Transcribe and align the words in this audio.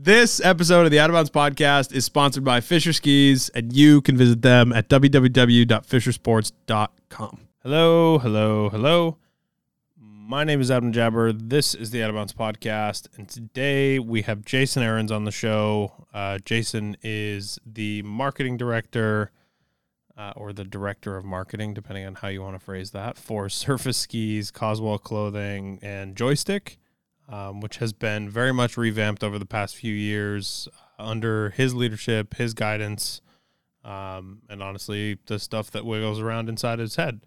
This 0.00 0.40
episode 0.44 0.84
of 0.84 0.92
the 0.92 1.00
Out 1.00 1.10
of 1.10 1.14
Bounds 1.14 1.28
podcast 1.28 1.92
is 1.92 2.04
sponsored 2.04 2.44
by 2.44 2.60
Fischer 2.60 2.92
Skis, 2.92 3.48
and 3.48 3.72
you 3.72 4.00
can 4.00 4.16
visit 4.16 4.42
them 4.42 4.72
at 4.72 4.88
www.fischersports.com. 4.88 7.40
Hello, 7.64 8.18
hello, 8.20 8.68
hello. 8.68 9.16
My 10.00 10.44
name 10.44 10.60
is 10.60 10.70
Adam 10.70 10.92
Jabber. 10.92 11.32
This 11.32 11.74
is 11.74 11.90
the 11.90 12.04
Out 12.04 12.10
of 12.10 12.14
Bounds 12.14 12.32
podcast, 12.32 13.08
and 13.16 13.28
today 13.28 13.98
we 13.98 14.22
have 14.22 14.44
Jason 14.44 14.84
Ahrens 14.84 15.10
on 15.10 15.24
the 15.24 15.32
show. 15.32 16.06
Uh, 16.14 16.38
Jason 16.44 16.96
is 17.02 17.58
the 17.66 18.02
marketing 18.02 18.56
director 18.56 19.32
uh, 20.16 20.32
or 20.36 20.52
the 20.52 20.62
director 20.62 21.16
of 21.16 21.24
marketing, 21.24 21.74
depending 21.74 22.06
on 22.06 22.14
how 22.14 22.28
you 22.28 22.40
want 22.40 22.54
to 22.54 22.64
phrase 22.64 22.92
that, 22.92 23.18
for 23.18 23.48
Surface 23.48 23.96
Skis, 23.96 24.52
Coswell 24.52 24.98
Clothing, 24.98 25.80
and 25.82 26.14
Joystick 26.14 26.78
um, 27.28 27.60
which 27.60 27.76
has 27.76 27.92
been 27.92 28.30
very 28.30 28.52
much 28.52 28.76
revamped 28.76 29.22
over 29.22 29.38
the 29.38 29.46
past 29.46 29.76
few 29.76 29.94
years 29.94 30.68
uh, 30.98 31.02
under 31.04 31.50
his 31.50 31.74
leadership, 31.74 32.34
his 32.34 32.54
guidance, 32.54 33.20
um, 33.84 34.42
and 34.48 34.62
honestly, 34.62 35.18
the 35.26 35.38
stuff 35.38 35.70
that 35.70 35.84
wiggles 35.84 36.20
around 36.20 36.48
inside 36.48 36.78
his 36.78 36.96
head. 36.96 37.20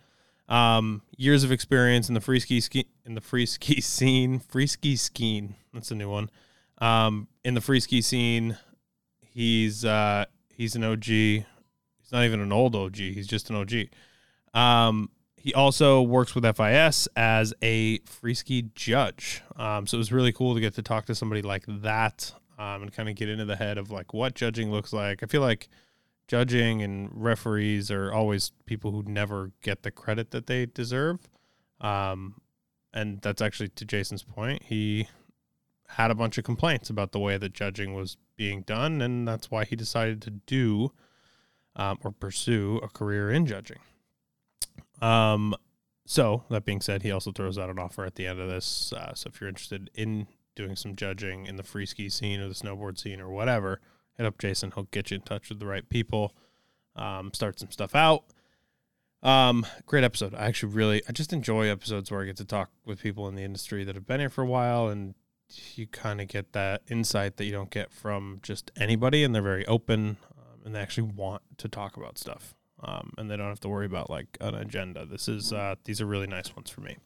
Um, 0.49 1.03
years 1.15 1.43
of 1.43 1.51
experience 1.51 2.09
in 2.09 2.13
the 2.13 2.21
free 2.21 2.39
ski, 2.39 2.59
ski 2.59 2.87
in 3.05 3.15
the 3.15 3.21
free 3.21 3.45
ski 3.45 3.79
scene, 3.81 4.39
free 4.39 4.67
ski 4.67 4.95
skiing. 4.95 5.55
That's 5.73 5.91
a 5.91 5.95
new 5.95 6.09
one. 6.09 6.29
Um, 6.79 7.27
in 7.45 7.53
the 7.53 7.61
free 7.61 7.79
ski 7.79 8.01
scene, 8.01 8.57
he's 9.21 9.85
uh, 9.85 10.25
he's 10.53 10.75
an 10.75 10.83
OG. 10.83 11.05
He's 11.05 12.11
not 12.11 12.25
even 12.25 12.41
an 12.41 12.51
old 12.51 12.75
OG. 12.75 12.95
He's 12.95 13.27
just 13.27 13.49
an 13.49 13.55
OG. 13.55 13.87
Um, 14.53 15.09
he 15.41 15.53
also 15.55 16.03
works 16.03 16.35
with 16.35 16.45
FIS 16.55 17.07
as 17.15 17.51
a 17.63 17.97
free 17.99 18.35
ski 18.35 18.69
judge. 18.75 19.41
Um, 19.55 19.87
so 19.87 19.95
it 19.95 19.97
was 19.97 20.11
really 20.11 20.31
cool 20.31 20.53
to 20.53 20.61
get 20.61 20.75
to 20.75 20.83
talk 20.83 21.05
to 21.05 21.15
somebody 21.15 21.41
like 21.41 21.63
that 21.67 22.31
um, 22.59 22.83
and 22.83 22.93
kind 22.93 23.09
of 23.09 23.15
get 23.15 23.27
into 23.27 23.45
the 23.45 23.55
head 23.55 23.79
of 23.79 23.89
like 23.89 24.13
what 24.13 24.35
judging 24.35 24.71
looks 24.71 24.93
like. 24.93 25.23
I 25.23 25.25
feel 25.25 25.41
like 25.41 25.67
judging 26.27 26.83
and 26.83 27.09
referees 27.11 27.89
are 27.89 28.13
always 28.13 28.51
people 28.67 28.91
who 28.91 29.01
never 29.07 29.51
get 29.63 29.81
the 29.81 29.89
credit 29.89 30.29
that 30.29 30.45
they 30.45 30.67
deserve. 30.67 31.27
Um, 31.79 32.41
and 32.93 33.19
that's 33.21 33.41
actually 33.41 33.69
to 33.69 33.85
Jason's 33.85 34.23
point. 34.23 34.61
He 34.63 35.07
had 35.87 36.11
a 36.11 36.15
bunch 36.15 36.37
of 36.37 36.43
complaints 36.43 36.91
about 36.91 37.13
the 37.13 37.19
way 37.19 37.37
that 37.37 37.53
judging 37.53 37.95
was 37.95 38.15
being 38.35 38.61
done, 38.61 39.01
and 39.01 39.27
that's 39.27 39.49
why 39.49 39.65
he 39.65 39.75
decided 39.75 40.21
to 40.21 40.29
do 40.29 40.91
um, 41.75 41.97
or 42.03 42.11
pursue 42.11 42.79
a 42.83 42.87
career 42.87 43.31
in 43.31 43.47
judging. 43.47 43.79
Um, 45.01 45.55
so 46.05 46.43
that 46.49 46.65
being 46.65 46.81
said, 46.81 47.03
he 47.03 47.11
also 47.11 47.31
throws 47.31 47.57
out 47.57 47.69
an 47.69 47.79
offer 47.79 48.05
at 48.05 48.15
the 48.15 48.27
end 48.27 48.39
of 48.39 48.49
this. 48.49 48.93
Uh, 48.93 49.13
so 49.13 49.29
if 49.33 49.39
you're 49.39 49.47
interested 49.47 49.89
in 49.93 50.27
doing 50.55 50.75
some 50.75 50.95
judging 50.95 51.45
in 51.45 51.55
the 51.55 51.63
free 51.63 51.85
ski 51.85 52.09
scene 52.09 52.39
or 52.39 52.47
the 52.47 52.53
snowboard 52.53 52.99
scene 52.99 53.21
or 53.21 53.29
whatever, 53.29 53.79
hit 54.17 54.25
up 54.25 54.37
Jason. 54.37 54.71
He'll 54.73 54.85
get 54.85 55.11
you 55.11 55.15
in 55.15 55.21
touch 55.21 55.49
with 55.49 55.59
the 55.59 55.65
right 55.65 55.87
people. 55.87 56.35
Um, 56.95 57.31
start 57.33 57.59
some 57.59 57.71
stuff 57.71 57.95
out. 57.95 58.25
Um, 59.23 59.65
great 59.85 60.03
episode. 60.03 60.33
I 60.33 60.47
actually 60.47 60.73
really, 60.73 61.01
I 61.07 61.11
just 61.11 61.31
enjoy 61.31 61.67
episodes 61.69 62.11
where 62.11 62.21
I 62.21 62.25
get 62.25 62.37
to 62.37 62.45
talk 62.45 62.71
with 62.85 63.01
people 63.01 63.27
in 63.27 63.35
the 63.35 63.43
industry 63.43 63.83
that 63.83 63.95
have 63.95 64.07
been 64.07 64.19
here 64.19 64.29
for 64.29 64.43
a 64.43 64.47
while 64.47 64.87
and 64.87 65.13
you 65.75 65.85
kind 65.85 66.21
of 66.21 66.27
get 66.27 66.53
that 66.53 66.81
insight 66.89 67.37
that 67.37 67.45
you 67.45 67.51
don't 67.51 67.69
get 67.69 67.91
from 67.91 68.39
just 68.41 68.71
anybody 68.75 69.23
and 69.23 69.35
they're 69.35 69.41
very 69.41 69.65
open 69.67 70.17
um, 70.37 70.65
and 70.65 70.75
they 70.75 70.79
actually 70.79 71.11
want 71.11 71.41
to 71.57 71.67
talk 71.67 71.97
about 71.97 72.17
stuff 72.17 72.55
um, 72.83 73.13
and 73.17 73.29
they 73.29 73.37
don't 73.37 73.49
have 73.49 73.59
to 73.61 73.69
worry 73.69 73.85
about 73.85 74.09
like 74.09 74.37
an 74.39 74.55
agenda. 74.55 75.05
This 75.05 75.27
is 75.27 75.53
uh, 75.53 75.75
these 75.85 76.01
are 76.01 76.05
really 76.05 76.27
nice 76.27 76.55
ones 76.55 76.69
for 76.69 76.81
me. 76.81 76.97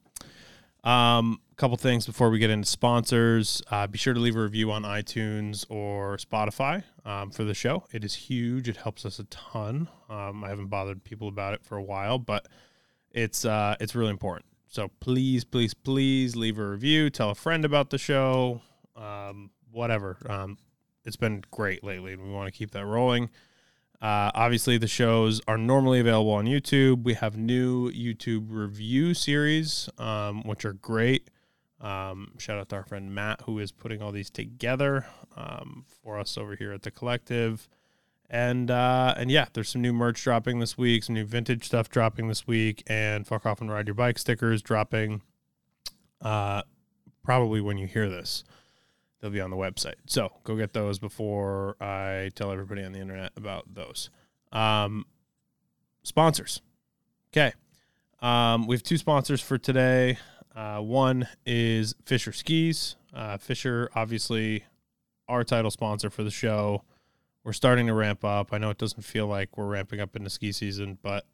Um, 0.84 1.40
a 1.52 1.56
couple 1.56 1.78
things 1.78 2.06
before 2.06 2.30
we 2.30 2.38
get 2.38 2.52
into 2.52 2.68
sponsors. 2.68 3.62
Uh, 3.72 3.88
be 3.88 3.98
sure 3.98 4.14
to 4.14 4.20
leave 4.20 4.36
a 4.36 4.42
review 4.42 4.72
on 4.72 4.84
iTunes 4.84 5.66
or 5.68 6.18
Spotify 6.18 6.84
um, 7.04 7.32
for 7.32 7.44
the 7.44 7.56
show. 7.56 7.86
It 7.92 8.04
is 8.04 8.14
huge. 8.14 8.70
It 8.70 8.78
helps 8.78 9.04
us 9.04 9.18
a 9.18 9.24
ton. 9.26 9.90
Um, 10.10 10.44
I 10.44 10.50
haven't 10.50 10.68
bothered 10.68 11.04
people 11.04 11.28
about 11.28 11.56
it 11.56 11.64
for 11.64 11.76
a 11.76 11.84
while, 11.84 12.20
but 12.20 12.48
it's 13.10 13.46
uh, 13.46 13.76
it's 13.80 13.96
really 13.96 14.12
important. 14.12 14.46
So 14.68 14.92
please, 15.00 15.44
please, 15.44 15.74
please 15.74 16.36
leave 16.36 16.60
a 16.60 16.68
review. 16.68 17.10
Tell 17.10 17.32
a 17.32 17.36
friend 17.36 17.66
about 17.66 17.90
the 17.90 17.98
show. 17.98 18.62
Um, 18.96 19.50
whatever. 19.72 20.18
Um, 20.30 20.58
it's 21.04 21.16
been 21.16 21.44
great 21.50 21.84
lately, 21.84 22.14
and 22.14 22.24
we 22.24 22.30
want 22.30 22.52
to 22.52 22.58
keep 22.58 22.72
that 22.72 22.86
rolling. 22.86 23.30
Uh, 24.02 24.30
obviously, 24.36 24.78
the 24.78 24.88
shows 24.88 25.42
are 25.48 25.58
normally 25.58 26.00
available 26.00 26.32
on 26.32 26.46
YouTube. 26.46 27.04
We 27.04 27.14
have 27.14 27.38
new 27.38 27.92
YouTube 27.92 28.48
review 28.50 29.14
series, 29.14 29.90
um, 29.98 30.44
which 30.44 30.66
are 30.66 30.74
great. 30.74 31.30
Um, 31.82 32.34
shout 32.38 32.58
out 32.58 32.70
to 32.70 32.76
our 32.78 32.84
friend 32.84 33.14
Matt, 33.14 33.42
who 33.42 33.60
is 33.60 33.72
putting 33.72 34.02
all 34.02 34.12
these 34.12 34.30
together 34.30 35.06
um, 35.36 35.86
for 36.04 36.20
us 36.20 36.38
over 36.38 36.56
here 36.56 36.72
at 36.72 36.82
the 36.82 36.92
collective. 36.92 37.68
And 38.30 38.72
uh, 38.72 39.14
and 39.18 39.30
yeah, 39.30 39.46
there's 39.54 39.70
some 39.70 39.82
new 39.82 39.94
merch 39.94 40.24
dropping 40.24 40.60
this 40.60 40.78
week, 40.78 41.04
some 41.04 41.16
new 41.16 41.26
vintage 41.26 41.64
stuff 41.66 41.90
dropping 41.90 42.28
this 42.28 42.48
week, 42.48 42.84
and 42.88 43.26
fuck 43.26 43.46
off 43.46 43.62
and 43.62 43.72
ride 43.72 43.88
your 43.88 43.94
bike 43.94 44.18
stickers 44.18 44.62
dropping. 44.62 45.22
Uh, 46.22 46.64
probably 47.24 47.62
when 47.62 47.78
you 47.78 47.88
hear 47.88 48.10
this 48.10 48.44
they'll 49.20 49.32
be 49.32 49.42
on 49.42 49.50
the 49.50 49.58
website. 49.58 49.96
So 50.06 50.32
go 50.44 50.56
get 50.56 50.74
those 50.74 51.00
before 51.00 51.76
I 51.82 52.32
tell 52.36 52.52
everybody 52.52 52.84
on 52.84 52.92
the 52.92 53.00
internet 53.00 53.32
about 53.36 53.74
those. 53.74 54.10
Um, 54.52 55.06
sponsors. 56.04 56.62
Okay. 57.32 57.54
Um, 58.22 58.68
we 58.68 58.76
have 58.76 58.84
two 58.84 58.98
sponsors 58.98 59.42
for 59.42 59.58
today. 59.58 60.18
Uh, 60.56 60.80
one 60.80 61.28
is 61.46 61.96
Fischer 62.06 62.32
Skis. 62.32 62.96
Uh, 63.14 63.38
Fischer, 63.38 63.90
obviously, 63.94 64.64
our 65.28 65.44
title 65.44 65.72
sponsor 65.72 66.10
for 66.10 66.24
the 66.24 66.32
show. 66.32 66.84
We're 67.44 67.54
starting 67.54 67.88
to 67.88 67.94
ramp 67.94 68.24
up. 68.24 68.54
I 68.54 68.58
know 68.58 68.70
it 68.70 68.78
doesn't 68.78 69.04
feel 69.04 69.28
like 69.28 69.58
we're 69.58 69.68
ramping 69.68 70.00
up 70.00 70.16
into 70.16 70.30
ski 70.30 70.52
season, 70.52 70.98
but 71.04 71.26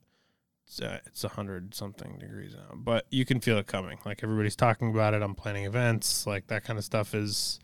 it's 0.65 0.81
uh, 0.81 0.99
it's 1.05 1.23
a 1.23 1.29
hundred 1.29 1.73
something 1.73 2.17
degrees 2.19 2.53
now. 2.53 2.75
But 2.75 3.05
you 3.11 3.25
can 3.25 3.39
feel 3.39 3.57
it 3.57 3.67
coming. 3.67 3.99
Like 4.05 4.23
everybody's 4.23 4.55
talking 4.55 4.89
about 4.89 5.13
it. 5.13 5.21
I'm 5.21 5.35
planning 5.35 5.65
events. 5.65 6.27
Like 6.27 6.47
that 6.47 6.63
kind 6.63 6.77
of 6.77 6.83
stuff 6.83 7.13
is 7.13 7.59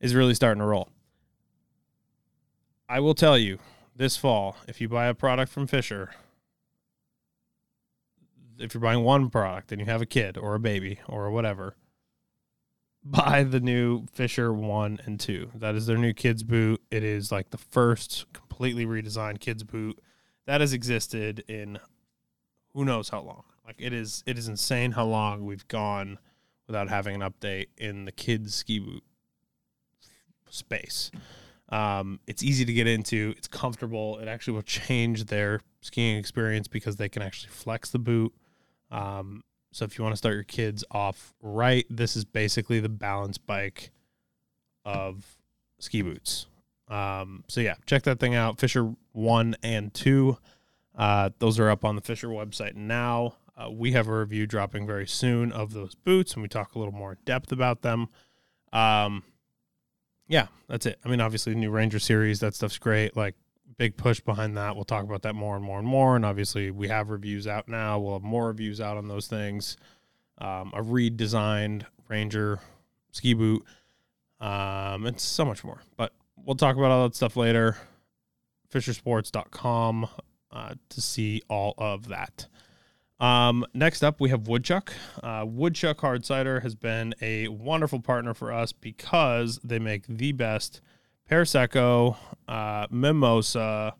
is 0.00 0.14
really 0.14 0.34
starting 0.34 0.60
to 0.60 0.66
roll. 0.66 0.88
I 2.88 3.00
will 3.00 3.14
tell 3.14 3.38
you 3.38 3.58
this 3.96 4.16
fall, 4.16 4.56
if 4.68 4.80
you 4.80 4.88
buy 4.88 5.06
a 5.06 5.14
product 5.14 5.50
from 5.50 5.66
Fischer, 5.66 6.10
if 8.58 8.74
you're 8.74 8.80
buying 8.80 9.02
one 9.02 9.30
product 9.30 9.72
and 9.72 9.80
you 9.80 9.86
have 9.86 10.02
a 10.02 10.06
kid 10.06 10.36
or 10.36 10.54
a 10.54 10.60
baby 10.60 11.00
or 11.08 11.30
whatever, 11.30 11.76
buy 13.04 13.42
the 13.42 13.60
new 13.60 14.06
Fischer 14.12 14.52
1 14.52 15.00
and 15.04 15.18
2. 15.18 15.52
That 15.54 15.74
is 15.74 15.86
their 15.86 15.98
new 15.98 16.12
kids 16.12 16.42
boot. 16.42 16.82
It 16.90 17.02
is 17.04 17.32
like 17.32 17.50
the 17.50 17.58
first 17.58 18.26
completely 18.32 18.86
redesigned 18.86 19.40
kids 19.40 19.62
boot 19.62 19.98
that 20.46 20.60
has 20.60 20.72
existed 20.72 21.44
in 21.48 21.78
who 22.72 22.84
knows 22.84 23.08
how 23.08 23.20
long. 23.22 23.44
Like 23.66 23.76
it 23.78 23.92
is 23.92 24.22
it 24.26 24.36
is 24.36 24.48
insane 24.48 24.92
how 24.92 25.06
long 25.06 25.44
we've 25.44 25.66
gone 25.68 26.18
without 26.66 26.88
having 26.88 27.20
an 27.20 27.30
update 27.30 27.68
in 27.78 28.04
the 28.04 28.12
kids 28.12 28.54
ski 28.54 28.78
boot 28.78 29.02
space. 30.54 31.10
Um, 31.70 32.20
it's 32.26 32.42
easy 32.42 32.64
to 32.64 32.72
get 32.72 32.86
into. 32.86 33.34
It's 33.36 33.48
comfortable. 33.48 34.18
It 34.18 34.28
actually 34.28 34.54
will 34.54 34.62
change 34.62 35.24
their 35.26 35.60
skiing 35.80 36.16
experience 36.16 36.68
because 36.68 36.96
they 36.96 37.08
can 37.08 37.22
actually 37.22 37.50
flex 37.50 37.90
the 37.90 37.98
boot. 37.98 38.32
Um, 38.90 39.42
so 39.72 39.84
if 39.84 39.98
you 39.98 40.04
want 40.04 40.12
to 40.12 40.18
start 40.18 40.34
your 40.34 40.44
kids 40.44 40.84
off 40.90 41.34
right, 41.42 41.84
this 41.90 42.16
is 42.16 42.24
basically 42.24 42.80
the 42.80 42.88
balance 42.88 43.38
bike 43.38 43.90
of 44.84 45.24
ski 45.78 46.02
boots. 46.02 46.46
Um, 46.88 47.44
so 47.48 47.60
yeah, 47.60 47.74
check 47.86 48.02
that 48.04 48.20
thing 48.20 48.34
out. 48.34 48.60
Fischer 48.60 48.94
one 49.12 49.56
and 49.62 49.92
two. 49.92 50.38
Uh, 50.94 51.30
those 51.38 51.58
are 51.58 51.70
up 51.70 51.84
on 51.84 51.96
the 51.96 52.02
Fischer 52.02 52.28
website 52.28 52.76
now. 52.76 53.34
Uh, 53.56 53.70
we 53.70 53.92
have 53.92 54.06
a 54.06 54.16
review 54.16 54.46
dropping 54.46 54.86
very 54.86 55.06
soon 55.06 55.50
of 55.50 55.72
those 55.72 55.94
boots, 55.94 56.34
and 56.34 56.42
we 56.42 56.48
talk 56.48 56.74
a 56.74 56.78
little 56.78 56.94
more 56.94 57.12
in 57.12 57.18
depth 57.24 57.50
about 57.50 57.82
them. 57.82 58.08
Um, 58.72 59.24
yeah, 60.26 60.46
that's 60.68 60.86
it. 60.86 60.98
I 61.04 61.08
mean, 61.08 61.20
obviously, 61.20 61.52
the 61.52 61.58
new 61.58 61.70
Ranger 61.70 61.98
series, 61.98 62.40
that 62.40 62.54
stuff's 62.54 62.78
great. 62.78 63.16
Like, 63.16 63.34
big 63.76 63.96
push 63.96 64.20
behind 64.20 64.56
that. 64.56 64.74
We'll 64.74 64.84
talk 64.84 65.04
about 65.04 65.22
that 65.22 65.34
more 65.34 65.56
and 65.56 65.64
more 65.64 65.78
and 65.78 65.86
more. 65.86 66.16
And 66.16 66.24
obviously, 66.24 66.70
we 66.70 66.88
have 66.88 67.10
reviews 67.10 67.46
out 67.46 67.68
now. 67.68 67.98
We'll 67.98 68.14
have 68.14 68.22
more 68.22 68.48
reviews 68.48 68.80
out 68.80 68.96
on 68.96 69.08
those 69.08 69.26
things. 69.26 69.76
Um, 70.38 70.72
a 70.74 70.82
redesigned 70.82 71.84
Ranger 72.08 72.60
ski 73.12 73.34
boot. 73.34 73.64
Um, 74.40 75.06
and 75.06 75.18
so 75.20 75.44
much 75.44 75.64
more. 75.64 75.82
But 75.96 76.12
we'll 76.36 76.56
talk 76.56 76.76
about 76.76 76.90
all 76.90 77.08
that 77.08 77.14
stuff 77.14 77.36
later. 77.36 77.76
Fischersports.com 78.72 80.08
uh, 80.50 80.74
to 80.88 81.00
see 81.00 81.42
all 81.48 81.74
of 81.78 82.08
that. 82.08 82.46
Um, 83.20 83.64
next 83.74 84.02
up, 84.02 84.20
we 84.20 84.30
have 84.30 84.48
Woodchuck. 84.48 84.92
Uh, 85.22 85.44
Woodchuck 85.46 86.00
Hard 86.00 86.24
Cider 86.24 86.60
has 86.60 86.74
been 86.74 87.14
a 87.20 87.48
wonderful 87.48 88.00
partner 88.00 88.34
for 88.34 88.52
us 88.52 88.72
because 88.72 89.60
they 89.62 89.78
make 89.78 90.06
the 90.06 90.32
best 90.32 90.80
Prosecco, 91.30 92.16
uh, 92.48 92.86
Mimosa. 92.90 93.94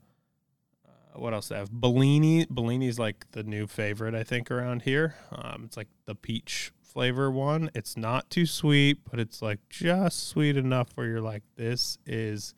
Uh, 0.84 1.19
what 1.19 1.32
else 1.32 1.49
they 1.49 1.56
have? 1.56 1.70
Bellini. 1.70 2.46
Bellini's 2.50 2.99
like 2.99 3.31
the 3.32 3.43
new 3.43 3.66
favorite, 3.66 4.14
I 4.14 4.25
think, 4.25 4.50
around 4.50 4.82
here. 4.82 5.14
Um, 5.32 5.62
it's 5.64 5.76
like 5.76 5.88
the 6.06 6.14
peach 6.14 6.72
flavor 6.82 7.31
one. 7.31 7.70
It's 7.75 7.96
not 7.96 8.31
too 8.31 8.46
sweet, 8.46 8.99
but 9.10 9.19
it's 9.19 9.40
like 9.40 9.60
just 9.69 10.28
sweet 10.28 10.56
enough 10.56 10.88
where 10.94 11.06
you're 11.06 11.20
like, 11.20 11.43
this 11.56 11.99
is 12.06 12.55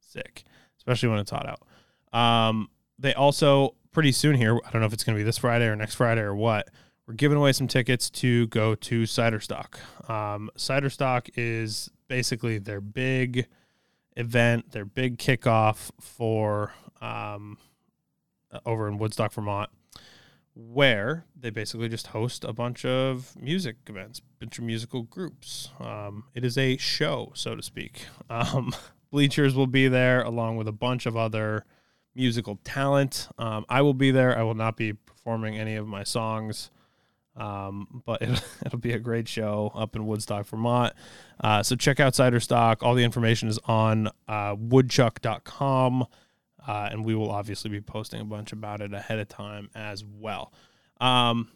sick, 0.00 0.44
especially 0.78 1.08
when 1.08 1.18
it's 1.18 1.30
hot 1.30 1.46
out. 1.46 2.18
Um, 2.18 2.70
they 2.98 3.14
also 3.14 3.74
pretty 3.96 4.12
soon 4.12 4.36
here. 4.36 4.60
I 4.62 4.70
don't 4.70 4.82
know 4.82 4.86
if 4.86 4.92
it's 4.92 5.04
going 5.04 5.16
to 5.16 5.20
be 5.20 5.24
this 5.24 5.38
Friday 5.38 5.64
or 5.64 5.74
next 5.74 5.94
Friday 5.94 6.20
or 6.20 6.34
what. 6.34 6.68
We're 7.06 7.14
giving 7.14 7.38
away 7.38 7.52
some 7.52 7.66
tickets 7.66 8.10
to 8.10 8.46
go 8.48 8.74
to 8.74 9.06
Cider 9.06 9.40
Stock. 9.40 9.80
Um, 10.06 10.50
Cider 10.54 10.90
Stock 10.90 11.30
is 11.34 11.90
basically 12.06 12.58
their 12.58 12.82
big 12.82 13.46
event, 14.14 14.72
their 14.72 14.84
big 14.84 15.16
kickoff 15.16 15.92
for 15.98 16.74
um, 17.00 17.56
over 18.66 18.86
in 18.86 18.98
Woodstock, 18.98 19.32
Vermont, 19.32 19.70
where 20.54 21.24
they 21.34 21.48
basically 21.48 21.88
just 21.88 22.08
host 22.08 22.44
a 22.44 22.52
bunch 22.52 22.84
of 22.84 23.34
music 23.40 23.76
events, 23.86 24.20
bunch 24.38 24.58
of 24.58 24.64
musical 24.64 25.04
groups. 25.04 25.70
Um, 25.80 26.24
it 26.34 26.44
is 26.44 26.58
a 26.58 26.76
show, 26.76 27.32
so 27.34 27.54
to 27.54 27.62
speak. 27.62 28.04
Um, 28.28 28.74
Bleachers 29.10 29.54
will 29.54 29.68
be 29.68 29.88
there 29.88 30.20
along 30.20 30.58
with 30.58 30.68
a 30.68 30.72
bunch 30.72 31.06
of 31.06 31.16
other 31.16 31.64
musical 32.16 32.58
talent. 32.64 33.28
Um, 33.38 33.64
I 33.68 33.82
will 33.82 33.94
be 33.94 34.10
there. 34.10 34.36
I 34.36 34.42
will 34.42 34.54
not 34.54 34.76
be 34.76 34.94
performing 34.94 35.58
any 35.58 35.76
of 35.76 35.86
my 35.86 36.02
songs. 36.02 36.70
Um, 37.36 38.02
but 38.06 38.22
it, 38.22 38.42
will 38.72 38.78
be 38.78 38.92
a 38.92 38.98
great 38.98 39.28
show 39.28 39.70
up 39.74 39.94
in 39.94 40.06
Woodstock, 40.06 40.46
Vermont. 40.46 40.94
Uh, 41.38 41.62
so 41.62 41.76
check 41.76 42.00
out 42.00 42.14
Cider 42.14 42.40
Stock. 42.40 42.82
All 42.82 42.94
the 42.94 43.04
information 43.04 43.48
is 43.48 43.58
on 43.66 44.08
uh, 44.26 44.56
woodchuck.com. 44.58 46.06
Uh, 46.66 46.88
and 46.90 47.04
we 47.04 47.14
will 47.14 47.30
obviously 47.30 47.70
be 47.70 47.80
posting 47.80 48.20
a 48.20 48.24
bunch 48.24 48.52
about 48.52 48.80
it 48.80 48.92
ahead 48.92 49.20
of 49.20 49.28
time 49.28 49.70
as 49.74 50.02
well. 50.04 50.52
Um, 51.00 51.48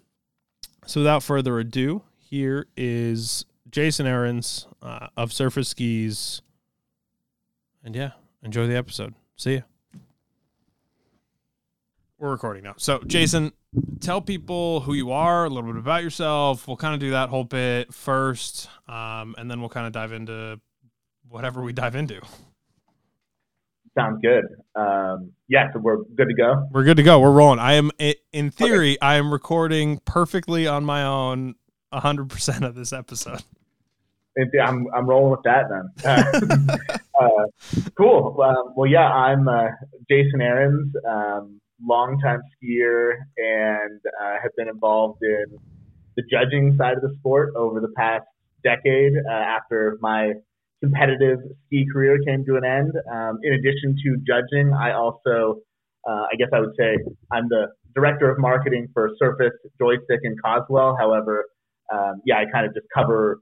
so 0.87 1.01
without 1.01 1.23
further 1.23 1.59
ado, 1.59 2.03
here 2.17 2.69
is 2.77 3.45
Jason 3.69 4.07
Ahrens 4.07 4.69
uh, 4.83 5.09
of 5.17 5.33
Surface 5.33 5.71
Skis. 5.71 6.43
And 7.83 7.97
yeah, 7.97 8.13
enjoy 8.43 8.69
the 8.69 8.77
episode. 8.77 9.15
See 9.37 9.55
ya. 9.55 9.61
We're 12.21 12.33
recording 12.33 12.65
now. 12.65 12.75
So, 12.77 12.99
Jason, 13.07 13.51
tell 14.01 14.21
people 14.21 14.81
who 14.81 14.93
you 14.93 15.11
are, 15.11 15.47
a 15.47 15.49
little 15.49 15.73
bit 15.73 15.79
about 15.79 16.03
yourself. 16.03 16.69
We'll 16.69 16.77
kind 16.77 16.93
of 16.93 17.01
do 17.01 17.13
that 17.13 17.31
whole 17.31 17.45
bit 17.45 17.95
first, 17.95 18.69
um, 18.87 19.35
and 19.39 19.51
then 19.51 19.61
we'll 19.61 19.71
kind 19.71 19.87
of 19.87 19.95
dive 19.95 20.13
into 20.13 20.61
whatever 21.31 21.63
we 21.63 21.73
dive 21.73 21.95
into. 21.95 22.21
Sounds 23.97 24.21
good. 24.21 24.45
Um, 24.75 25.33
yeah, 25.49 25.73
so 25.73 25.79
we're 25.79 26.05
good 26.15 26.29
to 26.29 26.35
go. 26.35 26.69
We're 26.71 26.85
good 26.85 26.99
to 26.99 27.03
go. 27.03 27.19
We're 27.21 27.33
rolling. 27.33 27.59
I 27.59 27.73
am, 27.73 27.91
in 27.99 28.51
theory, 28.51 28.99
okay. 28.99 28.99
I 29.01 29.15
am 29.15 29.33
recording 29.33 29.99
perfectly 30.05 30.67
on 30.67 30.85
my 30.85 31.03
own 31.03 31.55
100% 31.91 32.67
of 32.67 32.75
this 32.75 32.93
episode. 32.93 33.43
I'm, 34.63 34.87
I'm 34.95 35.07
rolling 35.07 35.31
with 35.31 35.43
that 35.45 35.71
then. 36.05 36.71
uh, 37.19 37.89
cool. 37.95 38.39
Um, 38.43 38.75
well, 38.77 38.91
yeah, 38.91 39.11
I'm 39.11 39.49
uh, 39.49 39.69
Jason 40.11 40.43
Ahrens. 40.43 40.95
Um, 41.09 41.61
longtime 41.87 42.41
skier 42.55 43.13
and 43.37 44.01
uh, 44.23 44.35
have 44.43 44.53
been 44.57 44.69
involved 44.69 45.23
in 45.23 45.47
the 46.17 46.23
judging 46.31 46.77
side 46.77 46.95
of 46.97 47.03
the 47.03 47.15
sport 47.19 47.55
over 47.57 47.81
the 47.81 47.93
past 47.97 48.25
decade 48.65 49.13
uh, 49.29 49.33
after 49.33 49.99
my 50.01 50.33
competitive 50.83 51.39
ski 51.67 51.87
career 51.93 52.19
came 52.27 52.45
to 52.45 52.57
an 52.57 52.65
end. 52.65 52.93
Um, 53.13 53.39
in 53.43 53.55
addition 53.55 53.97
to 54.05 54.17
judging, 54.27 54.73
I 54.73 54.93
also, 54.93 55.61
uh, 56.09 56.25
I 56.33 56.37
guess 56.39 56.49
I 56.53 56.61
would 56.61 56.75
say, 56.79 56.97
I'm 57.33 57.49
the 57.49 57.69
director 57.95 58.31
of 58.31 58.39
marketing 58.39 58.89
for 58.93 59.11
Surface, 59.19 59.53
Joystick, 59.79 60.21
and 60.23 60.37
Coswell. 60.43 60.97
However, 60.99 61.47
um, 61.93 62.23
yeah, 62.25 62.37
I 62.37 62.45
kind 62.53 62.67
of 62.67 62.75
just 62.75 62.87
cover 62.95 63.41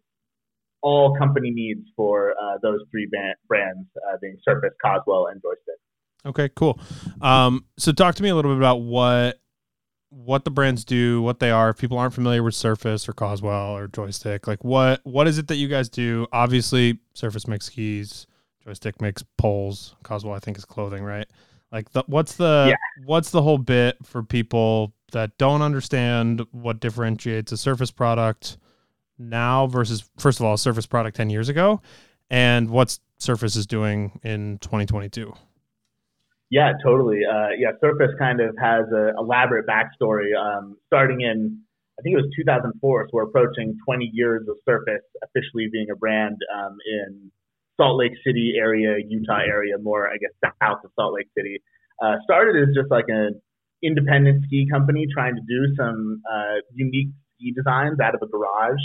all 0.82 1.16
company 1.16 1.50
needs 1.50 1.82
for 1.96 2.32
uh, 2.32 2.58
those 2.62 2.80
three 2.90 3.08
brands, 3.48 3.86
uh, 4.08 4.16
being 4.20 4.36
Surface, 4.44 4.72
Coswell, 4.84 5.26
and 5.26 5.40
Joystick. 5.42 5.80
Okay, 6.26 6.48
cool. 6.54 6.80
Um, 7.20 7.64
so 7.78 7.92
talk 7.92 8.14
to 8.16 8.22
me 8.22 8.28
a 8.28 8.34
little 8.34 8.52
bit 8.52 8.58
about 8.58 8.82
what 8.82 9.40
what 10.10 10.44
the 10.44 10.50
brands 10.50 10.84
do, 10.84 11.20
what 11.20 11.38
they 11.38 11.50
are. 11.50 11.70
If 11.70 11.78
people 11.78 11.98
aren't 11.98 12.14
familiar 12.14 12.42
with 12.42 12.54
Surface 12.54 13.08
or 13.08 13.12
Coswell 13.12 13.76
or 13.76 13.88
Joystick, 13.88 14.46
like 14.46 14.64
what 14.64 15.00
what 15.04 15.28
is 15.28 15.38
it 15.38 15.48
that 15.48 15.56
you 15.56 15.68
guys 15.68 15.88
do? 15.88 16.26
Obviously, 16.32 16.98
Surface 17.14 17.46
makes 17.46 17.68
keys, 17.68 18.26
Joystick 18.64 19.00
makes 19.00 19.24
poles, 19.36 19.94
Coswell 20.02 20.34
I 20.34 20.38
think 20.38 20.58
is 20.58 20.64
clothing, 20.64 21.02
right? 21.02 21.26
Like 21.70 21.90
the, 21.92 22.02
what's 22.06 22.36
the 22.36 22.66
yeah. 22.70 23.04
what's 23.04 23.30
the 23.30 23.42
whole 23.42 23.58
bit 23.58 23.96
for 24.04 24.22
people 24.22 24.94
that 25.12 25.36
don't 25.38 25.62
understand 25.62 26.44
what 26.52 26.80
differentiates 26.80 27.52
a 27.52 27.56
Surface 27.56 27.90
product 27.90 28.58
now 29.18 29.66
versus 29.66 30.08
first 30.18 30.40
of 30.40 30.46
all, 30.46 30.54
a 30.54 30.58
Surface 30.58 30.86
product 30.86 31.16
10 31.16 31.30
years 31.30 31.48
ago 31.48 31.80
and 32.30 32.70
what's 32.70 33.00
Surface 33.18 33.56
is 33.56 33.66
doing 33.66 34.20
in 34.22 34.58
2022? 34.58 35.34
Yeah, 36.50 36.72
totally. 36.82 37.20
Uh, 37.30 37.48
yeah, 37.58 37.72
Surface 37.80 38.12
kind 38.18 38.40
of 38.40 38.54
has 38.58 38.86
an 38.90 39.14
elaborate 39.18 39.66
backstory. 39.66 40.32
Um, 40.34 40.76
starting 40.86 41.20
in, 41.20 41.60
I 41.98 42.02
think 42.02 42.14
it 42.14 42.22
was 42.22 42.30
2004, 42.36 43.06
so 43.06 43.10
we're 43.12 43.24
approaching 43.24 43.76
20 43.84 44.10
years 44.14 44.46
of 44.48 44.56
Surface 44.64 45.04
officially 45.22 45.68
being 45.70 45.88
a 45.92 45.96
brand 45.96 46.36
um, 46.56 46.76
in 46.86 47.30
Salt 47.76 47.98
Lake 47.98 48.12
City 48.26 48.54
area, 48.58 48.96
Utah 49.06 49.40
area, 49.46 49.76
more 49.78 50.08
I 50.08 50.16
guess 50.16 50.30
south 50.62 50.78
of 50.84 50.90
Salt 50.98 51.14
Lake 51.14 51.28
City. 51.36 51.60
Uh, 52.02 52.14
started 52.24 52.56
as 52.62 52.74
just 52.74 52.90
like 52.90 53.06
an 53.08 53.40
independent 53.82 54.44
ski 54.46 54.66
company 54.72 55.06
trying 55.12 55.34
to 55.34 55.42
do 55.46 55.74
some 55.76 56.22
uh, 56.32 56.56
unique 56.72 57.08
ski 57.36 57.52
designs 57.52 58.00
out 58.00 58.14
of 58.14 58.22
a 58.22 58.26
garage, 58.26 58.80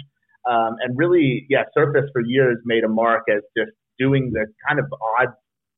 um, 0.49 0.75
and 0.83 0.97
really, 0.97 1.45
yeah, 1.49 1.63
Surface 1.73 2.09
for 2.11 2.21
years 2.25 2.57
made 2.65 2.83
a 2.83 2.89
mark 2.89 3.23
as 3.29 3.41
just 3.57 3.71
doing 3.97 4.31
the 4.33 4.47
kind 4.67 4.79
of 4.79 4.85
odd 5.19 5.29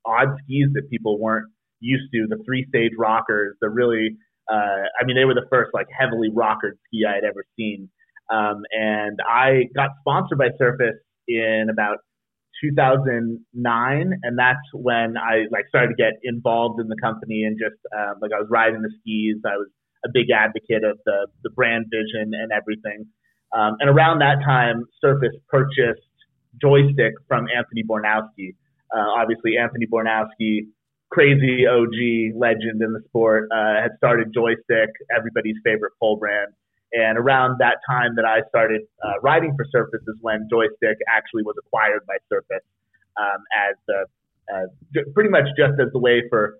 odd 0.05 0.29
skis 0.43 0.67
that 0.73 0.89
people 0.89 1.19
weren't 1.19 1.47
used 1.85 2.11
to, 2.13 2.25
the 2.27 2.41
three 2.45 2.65
stage 2.69 2.91
rockers, 2.97 3.55
the 3.61 3.69
really, 3.69 4.17
uh, 4.51 4.89
I 4.99 5.05
mean, 5.05 5.15
they 5.15 5.25
were 5.25 5.33
the 5.33 5.47
first 5.49 5.71
like 5.73 5.87
heavily 5.97 6.29
rockered 6.33 6.77
ski 6.87 7.05
I 7.07 7.15
had 7.15 7.23
ever 7.23 7.45
seen. 7.55 7.89
Um, 8.33 8.63
and 8.71 9.19
I 9.21 9.69
got 9.75 9.91
sponsored 10.01 10.37
by 10.37 10.49
Surface 10.57 10.97
in 11.27 11.67
about 11.71 11.97
2009, 12.63 14.19
and 14.23 14.39
that's 14.39 14.65
when 14.73 15.17
I 15.17 15.45
like 15.51 15.67
started 15.69 15.89
to 15.89 15.95
get 15.95 16.13
involved 16.23 16.79
in 16.79 16.87
the 16.87 16.97
company 17.01 17.43
and 17.43 17.57
just 17.59 17.79
um, 17.93 18.15
like 18.21 18.31
I 18.33 18.39
was 18.39 18.47
riding 18.49 18.81
the 18.81 18.91
skis. 19.01 19.37
I 19.45 19.57
was 19.57 19.69
a 20.05 20.09
big 20.11 20.31
advocate 20.33 20.83
of 20.83 20.97
the 21.05 21.27
the 21.43 21.49
brand 21.51 21.85
vision 21.91 22.33
and 22.33 22.51
everything. 22.51 23.05
Um, 23.55 23.77
and 23.79 23.89
around 23.89 24.19
that 24.19 24.43
time, 24.43 24.85
Surface 24.99 25.35
purchased 25.49 26.01
Joystick 26.61 27.13
from 27.27 27.47
Anthony 27.55 27.83
Boronowski. 27.83 28.55
Uh, 28.95 29.09
obviously, 29.17 29.57
Anthony 29.57 29.85
Boronowski 29.85 30.67
crazy 31.15 31.65
OG 31.65 32.35
legend 32.35 32.83
in 32.83 32.91
the 32.91 33.01
sport, 33.07 33.47
uh, 33.49 33.81
had 33.81 33.91
started 33.95 34.33
Joystick, 34.35 34.91
everybody's 35.15 35.55
favorite 35.63 35.93
pole 35.97 36.17
brand. 36.17 36.51
And 36.91 37.17
around 37.17 37.57
that 37.59 37.77
time 37.89 38.15
that 38.17 38.25
I 38.25 38.43
started 38.49 38.81
uh, 39.01 39.19
riding 39.23 39.55
for 39.55 39.65
Surface 39.71 40.03
is 40.05 40.17
when 40.21 40.47
Joystick 40.51 40.97
actually 41.07 41.43
was 41.43 41.55
acquired 41.65 42.05
by 42.05 42.17
Surface 42.27 42.67
um, 43.15 43.39
as 43.55 43.75
the 43.87 44.05
uh, 44.53 45.01
pretty 45.13 45.29
much 45.29 45.45
just 45.57 45.79
as 45.79 45.87
the 45.93 45.99
way 45.99 46.21
for 46.29 46.59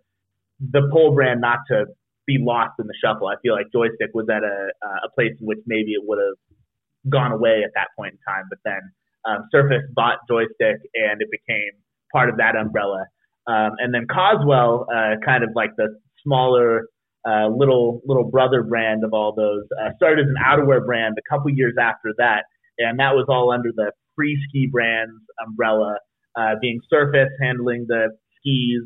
the 0.72 0.90
pole 0.92 1.14
brand 1.14 1.42
not 1.42 1.60
to 1.68 1.86
be 2.26 2.38
lost 2.40 2.80
in 2.80 2.88
the 2.88 2.96
shuffle. 3.04 3.28
I 3.28 3.36
feel 3.44 3.54
like 3.54 3.68
Joystick 3.72 4.12
was 4.14 4.28
at 4.30 4.44
a, 4.44 4.72
a 5.06 5.10
place 5.14 5.36
in 5.40 5.46
which 5.46 5.60
maybe 5.68 5.92
it 5.92 6.02
would 6.04 6.18
have 6.18 7.12
gone 7.12 7.32
away 7.32 7.62
at 7.64 7.72
that 7.76 7.90
point 7.96 8.14
in 8.14 8.20
time, 8.26 8.46
but 8.50 8.60
then 8.64 8.82
um, 9.26 9.48
Surface 9.52 9.84
bought 9.94 10.20
Joystick 10.28 10.80
and 10.96 11.22
it 11.22 11.30
became 11.30 11.72
part 12.12 12.30
of 12.30 12.38
that 12.38 12.56
umbrella. 12.56 13.06
Um, 13.48 13.72
and 13.80 13.94
then 13.94 14.08
Coswell, 14.08 14.88
uh, 14.94 15.16
kind 15.24 15.44
of 15.44 15.52
like 15.56 15.72
the 15.78 16.00
smaller 16.24 16.88
uh, 17.28 17.48
little 17.48 18.02
little 18.06 18.30
brother 18.30 18.64
brand 18.64 19.04
of 19.04 19.14
all 19.14 19.34
those, 19.36 19.64
uh, 19.82 19.90
started 19.98 20.26
as 20.26 20.30
an 20.30 20.42
outerwear 20.44 20.86
brand 20.86 21.16
a 21.18 21.34
couple 21.34 21.50
years 21.52 21.74
after 21.80 22.14
that, 22.18 22.44
and 22.78 23.00
that 23.00 23.14
was 23.14 23.26
all 23.30 23.52
under 23.52 23.70
the 23.76 23.92
Free 24.16 24.40
Ski 24.48 24.68
Brands 24.72 25.14
umbrella, 25.46 25.98
uh, 26.36 26.56
being 26.62 26.80
Surface 26.90 27.30
handling 27.42 27.86
the 27.88 28.10
skis, 28.38 28.82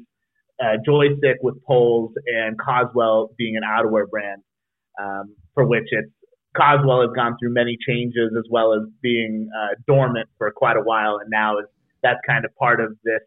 uh, 0.64 0.78
Joystick 0.86 1.38
with 1.42 1.56
poles, 1.66 2.12
and 2.28 2.58
Coswell 2.60 3.30
being 3.38 3.56
an 3.58 3.64
outerwear 3.64 4.10
brand, 4.10 4.42
um, 5.02 5.36
for 5.54 5.66
which 5.66 5.88
it's 5.92 6.12
Coswell 6.56 7.02
has 7.02 7.12
gone 7.16 7.38
through 7.40 7.54
many 7.54 7.78
changes 7.88 8.32
as 8.38 8.44
well 8.50 8.74
as 8.74 8.82
being 9.02 9.50
uh, 9.58 9.76
dormant 9.88 10.28
for 10.38 10.52
quite 10.52 10.78
a 10.78 10.82
while, 10.82 11.18
and 11.22 11.30
now 11.30 11.60
is 11.60 11.66
that's 12.02 12.20
kind 12.26 12.46
of 12.46 12.56
part 12.56 12.80
of 12.80 12.96
this 13.04 13.22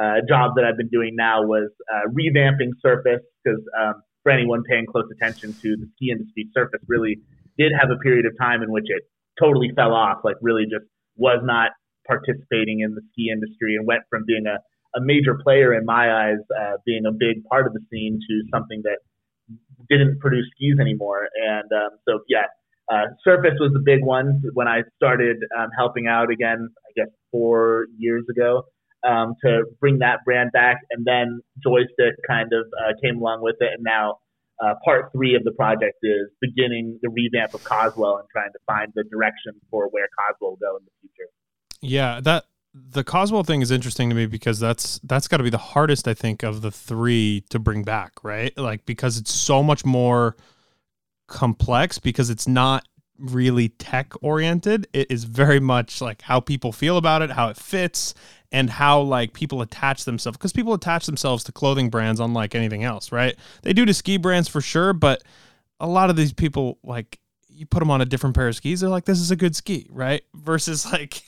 uh, 0.00 0.20
job 0.28 0.52
that 0.56 0.64
I've 0.64 0.76
been 0.76 0.88
doing 0.88 1.14
now 1.16 1.42
was 1.42 1.70
uh, 1.92 2.08
revamping 2.10 2.70
Surface 2.80 3.22
because 3.42 3.60
um, 3.80 4.02
for 4.22 4.32
anyone 4.32 4.62
paying 4.68 4.86
close 4.86 5.06
attention 5.12 5.52
to 5.52 5.76
the 5.76 5.86
ski 5.94 6.10
industry, 6.10 6.48
Surface 6.52 6.80
really 6.88 7.18
did 7.58 7.72
have 7.78 7.90
a 7.90 7.98
period 7.98 8.26
of 8.26 8.36
time 8.38 8.62
in 8.62 8.70
which 8.70 8.86
it 8.88 9.02
totally 9.40 9.70
fell 9.74 9.94
off, 9.94 10.18
like 10.24 10.36
really 10.42 10.64
just 10.64 10.84
was 11.16 11.40
not 11.44 11.70
participating 12.06 12.80
in 12.80 12.94
the 12.94 13.02
ski 13.12 13.30
industry 13.32 13.76
and 13.76 13.86
went 13.86 14.02
from 14.10 14.24
being 14.26 14.44
a, 14.46 14.58
a 14.98 15.00
major 15.00 15.38
player 15.42 15.74
in 15.74 15.84
my 15.84 16.12
eyes, 16.12 16.42
uh, 16.60 16.76
being 16.84 17.06
a 17.06 17.12
big 17.12 17.44
part 17.50 17.66
of 17.66 17.72
the 17.72 17.80
scene 17.90 18.20
to 18.28 18.42
something 18.52 18.82
that 18.84 18.98
didn't 19.88 20.18
produce 20.20 20.46
skis 20.54 20.78
anymore. 20.80 21.28
And 21.42 21.70
um, 21.72 21.90
so, 22.08 22.20
yeah, 22.28 22.46
uh, 22.92 23.06
Surface 23.24 23.54
was 23.58 23.72
the 23.72 23.82
big 23.84 24.04
one 24.04 24.42
when 24.54 24.68
I 24.68 24.82
started 24.96 25.36
um, 25.58 25.68
helping 25.76 26.06
out 26.06 26.30
again, 26.30 26.68
I 26.86 26.90
guess 27.00 27.12
four 27.30 27.86
years 27.98 28.24
ago, 28.30 28.64
um, 29.06 29.34
to 29.44 29.64
bring 29.80 29.98
that 29.98 30.24
brand 30.24 30.52
back. 30.52 30.78
And 30.90 31.06
then 31.06 31.40
Joystick 31.62 32.16
kind 32.28 32.52
of 32.52 32.66
uh, 32.80 32.92
came 33.02 33.18
along 33.18 33.42
with 33.42 33.56
it. 33.60 33.70
And 33.74 33.84
now 33.84 34.18
uh, 34.62 34.74
part 34.84 35.12
three 35.12 35.34
of 35.34 35.44
the 35.44 35.52
project 35.52 35.98
is 36.02 36.28
beginning 36.40 36.98
the 37.02 37.10
revamp 37.10 37.54
of 37.54 37.62
Coswell 37.64 38.18
and 38.18 38.28
trying 38.30 38.52
to 38.52 38.58
find 38.66 38.92
the 38.94 39.04
direction 39.04 39.52
for 39.70 39.88
where 39.90 40.08
Coswell 40.18 40.50
will 40.50 40.56
go 40.56 40.76
in 40.76 40.84
the 40.84 40.90
future. 41.00 41.30
Yeah, 41.80 42.20
that 42.22 42.44
the 42.74 43.04
Coswell 43.04 43.42
thing 43.42 43.62
is 43.62 43.70
interesting 43.70 44.08
to 44.08 44.14
me 44.14 44.26
because 44.26 44.58
that's 44.58 44.98
that's 45.02 45.28
got 45.28 45.38
to 45.38 45.42
be 45.42 45.50
the 45.50 45.58
hardest 45.58 46.08
I 46.08 46.14
think 46.14 46.42
of 46.42 46.62
the 46.62 46.70
three 46.70 47.44
to 47.50 47.58
bring 47.58 47.84
back, 47.84 48.12
right? 48.22 48.56
Like 48.56 48.86
because 48.86 49.18
it's 49.18 49.32
so 49.32 49.62
much 49.62 49.84
more 49.84 50.36
complex 51.26 51.98
because 51.98 52.30
it's 52.30 52.46
not 52.46 52.86
really 53.18 53.70
tech 53.70 54.12
oriented. 54.22 54.86
It 54.92 55.10
is 55.10 55.24
very 55.24 55.60
much 55.60 56.00
like 56.00 56.22
how 56.22 56.40
people 56.40 56.72
feel 56.72 56.96
about 56.96 57.22
it, 57.22 57.30
how 57.30 57.48
it 57.48 57.56
fits, 57.56 58.14
and 58.52 58.70
how 58.70 59.00
like 59.00 59.32
people 59.32 59.62
attach 59.62 60.04
themselves 60.04 60.36
because 60.38 60.52
people 60.52 60.74
attach 60.74 61.06
themselves 61.06 61.44
to 61.44 61.52
clothing 61.52 61.90
brands 61.90 62.20
unlike 62.20 62.54
anything 62.54 62.84
else, 62.84 63.12
right? 63.12 63.36
They 63.62 63.72
do 63.72 63.84
to 63.84 63.94
ski 63.94 64.16
brands 64.16 64.48
for 64.48 64.60
sure, 64.60 64.92
but 64.92 65.22
a 65.80 65.86
lot 65.86 66.10
of 66.10 66.16
these 66.16 66.32
people 66.32 66.78
like 66.82 67.18
you 67.48 67.66
put 67.66 67.80
them 67.80 67.90
on 67.90 68.00
a 68.00 68.04
different 68.04 68.36
pair 68.36 68.48
of 68.48 68.56
skis, 68.56 68.80
they're 68.80 68.90
like, 68.90 69.06
this 69.06 69.20
is 69.20 69.30
a 69.30 69.36
good 69.36 69.56
ski, 69.56 69.86
right? 69.90 70.22
Versus 70.34 70.90
like 70.90 71.22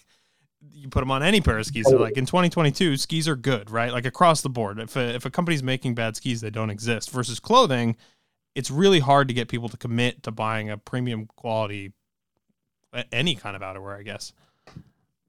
you 0.60 0.88
put 0.88 1.00
them 1.00 1.10
on 1.10 1.22
any 1.22 1.40
pair 1.40 1.58
of 1.58 1.66
skis. 1.66 1.87
They're 1.88 1.98
like 1.98 2.16
in 2.16 2.26
2022, 2.26 2.96
skis 2.96 3.28
are 3.28 3.37
good, 3.37 3.70
right? 3.70 3.92
Like 3.92 4.06
across 4.06 4.42
the 4.42 4.50
board. 4.50 4.78
If 4.78 4.96
a, 4.96 5.14
if 5.14 5.25
a 5.25 5.30
company's 5.30 5.62
making 5.62 5.94
bad 5.94 6.16
skis, 6.16 6.40
they 6.40 6.50
don't 6.50 6.70
exist. 6.70 7.10
Versus 7.10 7.40
clothing, 7.40 7.96
it's 8.54 8.70
really 8.70 9.00
hard 9.00 9.28
to 9.28 9.34
get 9.34 9.48
people 9.48 9.68
to 9.68 9.76
commit 9.76 10.22
to 10.25 10.30
buying 10.30 10.70
a 10.70 10.78
premium 10.78 11.26
quality 11.26 11.92
any 13.12 13.34
kind 13.34 13.56
of 13.56 13.62
outerwear, 13.62 13.98
I 13.98 14.02
guess. 14.02 14.32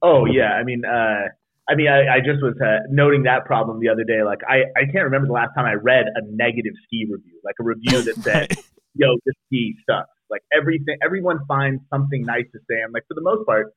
Oh 0.02 0.26
yeah, 0.26 0.54
I 0.54 0.64
mean, 0.64 0.86
uh, 0.86 1.28
I 1.70 1.76
mean, 1.76 1.88
I, 1.88 2.18
I 2.18 2.20
just 2.20 2.42
was 2.42 2.58
uh, 2.58 2.82
noting 2.90 3.24
that 3.24 3.46
problem 3.46 3.80
the 3.80 3.90
other 3.90 4.04
day. 4.04 4.24
Like, 4.26 4.42
I, 4.50 4.66
I 4.74 4.90
can't 4.92 5.06
remember 5.06 5.28
the 5.28 5.38
last 5.38 5.54
time 5.56 5.66
I 5.66 5.74
read 5.74 6.06
a 6.10 6.22
negative 6.26 6.74
ski 6.86 7.06
review, 7.10 7.40
like 7.46 7.56
a 7.62 7.64
review 7.64 8.02
that 8.02 8.16
said, 8.26 8.58
"Yo, 8.96 9.14
this 9.26 9.36
ski 9.46 9.76
sucks." 9.88 10.10
Like 10.30 10.42
everything, 10.54 10.98
everyone 11.04 11.40
finds 11.48 11.82
something 11.94 12.26
nice 12.26 12.46
to 12.54 12.60
say. 12.70 12.82
I'm 12.86 12.92
like, 12.92 13.06
for 13.08 13.14
the 13.14 13.22
most 13.22 13.46
part, 13.46 13.74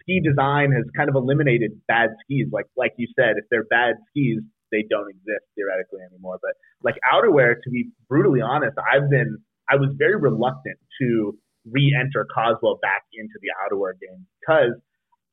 ski 0.00 0.20
design 0.20 0.72
has 0.72 0.84
kind 0.96 1.08
of 1.08 1.14
eliminated 1.14 1.72
bad 1.86 2.10
skis. 2.22 2.46
Like, 2.52 2.66
like 2.76 2.92
you 2.96 3.06
said, 3.18 3.38
if 3.38 3.44
they're 3.50 3.66
bad 3.70 3.94
skis, 4.10 4.42
they 4.72 4.84
don't 4.90 5.10
exist 5.10 5.46
theoretically 5.54 6.00
anymore. 6.02 6.38
But 6.42 6.54
like 6.82 6.96
outerwear, 7.06 7.54
to 7.62 7.70
be 7.70 7.90
brutally 8.08 8.40
honest, 8.40 8.76
I've 8.78 9.10
been 9.10 9.38
I 9.70 9.76
was 9.76 9.90
very 9.98 10.16
reluctant 10.16 10.78
to 11.00 11.36
re-enter 11.70 12.26
Coswell 12.32 12.78
back 12.80 13.02
into 13.12 13.34
the 13.42 13.50
outerwear 13.58 13.98
game 13.98 14.26
because 14.40 14.78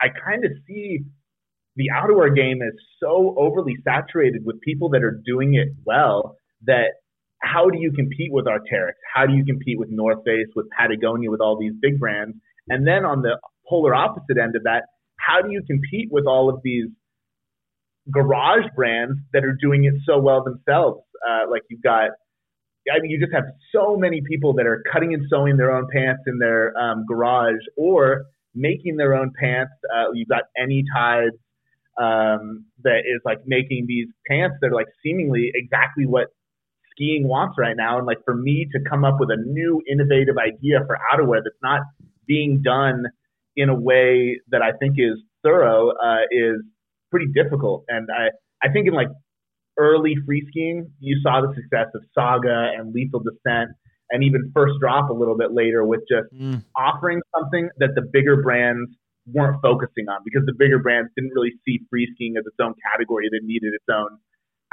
I 0.01 0.07
kind 0.09 0.45
of 0.45 0.51
see 0.67 1.05
the 1.75 1.85
outerwear 1.93 2.35
game 2.35 2.61
is 2.61 2.73
so 3.01 3.35
overly 3.37 3.75
saturated 3.83 4.45
with 4.45 4.59
people 4.61 4.89
that 4.89 5.03
are 5.03 5.19
doing 5.25 5.55
it 5.55 5.69
well 5.85 6.35
that 6.65 6.91
how 7.41 7.69
do 7.69 7.77
you 7.79 7.91
compete 7.91 8.31
with 8.31 8.45
Arc'teryx? 8.45 8.93
How 9.13 9.25
do 9.25 9.33
you 9.33 9.43
compete 9.43 9.77
with 9.77 9.89
North 9.89 10.23
Face, 10.23 10.47
with 10.55 10.67
Patagonia, 10.77 11.29
with 11.29 11.41
all 11.41 11.57
these 11.59 11.73
big 11.81 11.99
brands? 11.99 12.37
And 12.69 12.87
then 12.87 13.03
on 13.03 13.21
the 13.21 13.37
polar 13.67 13.93
opposite 13.93 14.37
end 14.41 14.55
of 14.55 14.63
that, 14.63 14.83
how 15.17 15.41
do 15.41 15.51
you 15.51 15.61
compete 15.67 16.09
with 16.11 16.25
all 16.25 16.49
of 16.49 16.61
these 16.63 16.87
garage 18.11 18.65
brands 18.75 19.19
that 19.33 19.43
are 19.43 19.57
doing 19.61 19.85
it 19.85 19.93
so 20.05 20.19
well 20.19 20.43
themselves. 20.43 21.01
Uh, 21.27 21.49
like 21.49 21.61
you've 21.69 21.81
got, 21.81 22.09
I 22.91 22.99
mean, 22.99 23.11
you 23.11 23.19
just 23.19 23.33
have 23.33 23.45
so 23.73 23.95
many 23.95 24.21
people 24.27 24.53
that 24.55 24.65
are 24.65 24.83
cutting 24.91 25.13
and 25.13 25.23
sewing 25.29 25.57
their 25.57 25.71
own 25.71 25.87
pants 25.93 26.23
in 26.27 26.37
their 26.37 26.77
um, 26.77 27.05
garage 27.07 27.61
or 27.77 28.25
making 28.53 28.97
their 28.97 29.15
own 29.15 29.31
pants. 29.39 29.71
Uh, 29.93 30.11
you've 30.13 30.27
got 30.27 30.43
Anytides 30.59 31.37
um, 31.99 32.65
that 32.83 32.99
is 33.05 33.21
like 33.25 33.39
making 33.45 33.85
these 33.87 34.07
pants 34.27 34.55
that 34.61 34.67
are 34.67 34.75
like 34.75 34.87
seemingly 35.03 35.51
exactly 35.53 36.05
what 36.05 36.27
skiing 36.91 37.27
wants 37.27 37.55
right 37.57 37.75
now. 37.75 37.97
And 37.97 38.07
like 38.07 38.19
for 38.25 38.35
me 38.35 38.67
to 38.71 38.79
come 38.89 39.03
up 39.03 39.15
with 39.19 39.29
a 39.29 39.37
new 39.37 39.81
innovative 39.89 40.35
idea 40.37 40.79
for 40.85 40.97
outerwear 41.11 41.41
that's 41.43 41.61
not 41.61 41.81
being 42.27 42.61
done 42.63 43.05
in 43.55 43.69
a 43.69 43.75
way 43.75 44.39
that 44.49 44.61
I 44.61 44.71
think 44.79 44.95
is 44.97 45.19
thorough 45.43 45.89
uh, 45.91 46.23
is 46.31 46.61
pretty 47.11 47.27
difficult. 47.33 47.85
And 47.87 48.07
I, 48.11 48.29
I 48.67 48.71
think 48.71 48.87
in 48.87 48.93
like 48.93 49.09
early 49.77 50.15
free 50.25 50.45
skiing, 50.49 50.89
you 50.99 51.19
saw 51.21 51.41
the 51.41 51.53
success 51.53 51.87
of 51.93 52.01
Saga 52.15 52.71
and 52.77 52.93
Lethal 52.93 53.21
Descent 53.21 53.71
and 54.09 54.23
even 54.23 54.51
First 54.53 54.73
Drop 54.79 55.09
a 55.09 55.13
little 55.13 55.37
bit 55.37 55.53
later 55.53 55.85
with 55.85 56.01
just 56.09 56.33
mm. 56.33 56.63
offering 56.77 57.21
something 57.37 57.69
that 57.77 57.89
the 57.95 58.01
bigger 58.01 58.41
brands 58.41 58.91
weren't 59.31 59.61
focusing 59.61 60.09
on 60.09 60.19
because 60.25 60.45
the 60.45 60.53
bigger 60.57 60.79
brands 60.79 61.09
didn't 61.15 61.31
really 61.33 61.53
see 61.65 61.79
free 61.89 62.09
skiing 62.15 62.35
as 62.37 62.45
its 62.45 62.55
own 62.61 62.73
category 62.91 63.29
that 63.31 63.41
needed 63.43 63.73
its 63.73 63.85
own 63.89 64.17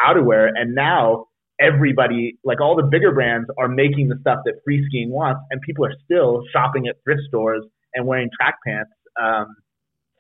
outerwear. 0.01 0.49
And 0.55 0.75
now 0.75 1.27
everybody, 1.61 2.39
like 2.45 2.61
all 2.61 2.75
the 2.75 2.89
bigger 2.91 3.13
brands, 3.13 3.49
are 3.59 3.69
making 3.69 4.09
the 4.09 4.17
stuff 4.21 4.41
that 4.45 4.55
free 4.65 4.85
skiing 4.89 5.11
wants, 5.11 5.41
and 5.51 5.61
people 5.63 5.85
are 5.85 5.95
still 6.05 6.43
shopping 6.53 6.89
at 6.89 6.97
thrift 7.05 7.23
stores 7.29 7.63
and 7.95 8.07
wearing 8.07 8.31
track 8.41 8.57
pants 8.67 8.91
um, 9.21 9.55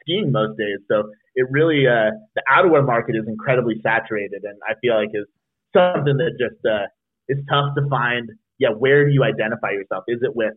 skiing 0.03 0.31
most 0.31 0.59
days. 0.59 0.79
So 0.89 1.11
it 1.35 1.47
really 1.51 1.87
uh, 1.87 2.11
the 2.35 2.43
outerwear 2.51 2.85
market 2.85 3.17
is 3.17 3.25
incredibly 3.27 3.81
saturated, 3.83 4.45
and 4.45 4.59
I 4.69 4.75
feel 4.81 4.95
like 4.95 5.11
is 5.15 5.27
something 5.75 6.17
that 6.19 6.37
just 6.39 6.65
uh, 6.65 6.87
is 7.29 7.39
tough 7.49 7.75
to 7.77 7.89
find. 7.89 8.31
Yeah, 8.59 8.71
where 8.71 9.07
do 9.07 9.13
you 9.13 9.25
identify 9.25 9.71
yourself? 9.71 10.05
Is 10.07 10.21
it 10.23 10.37
with 10.37 10.53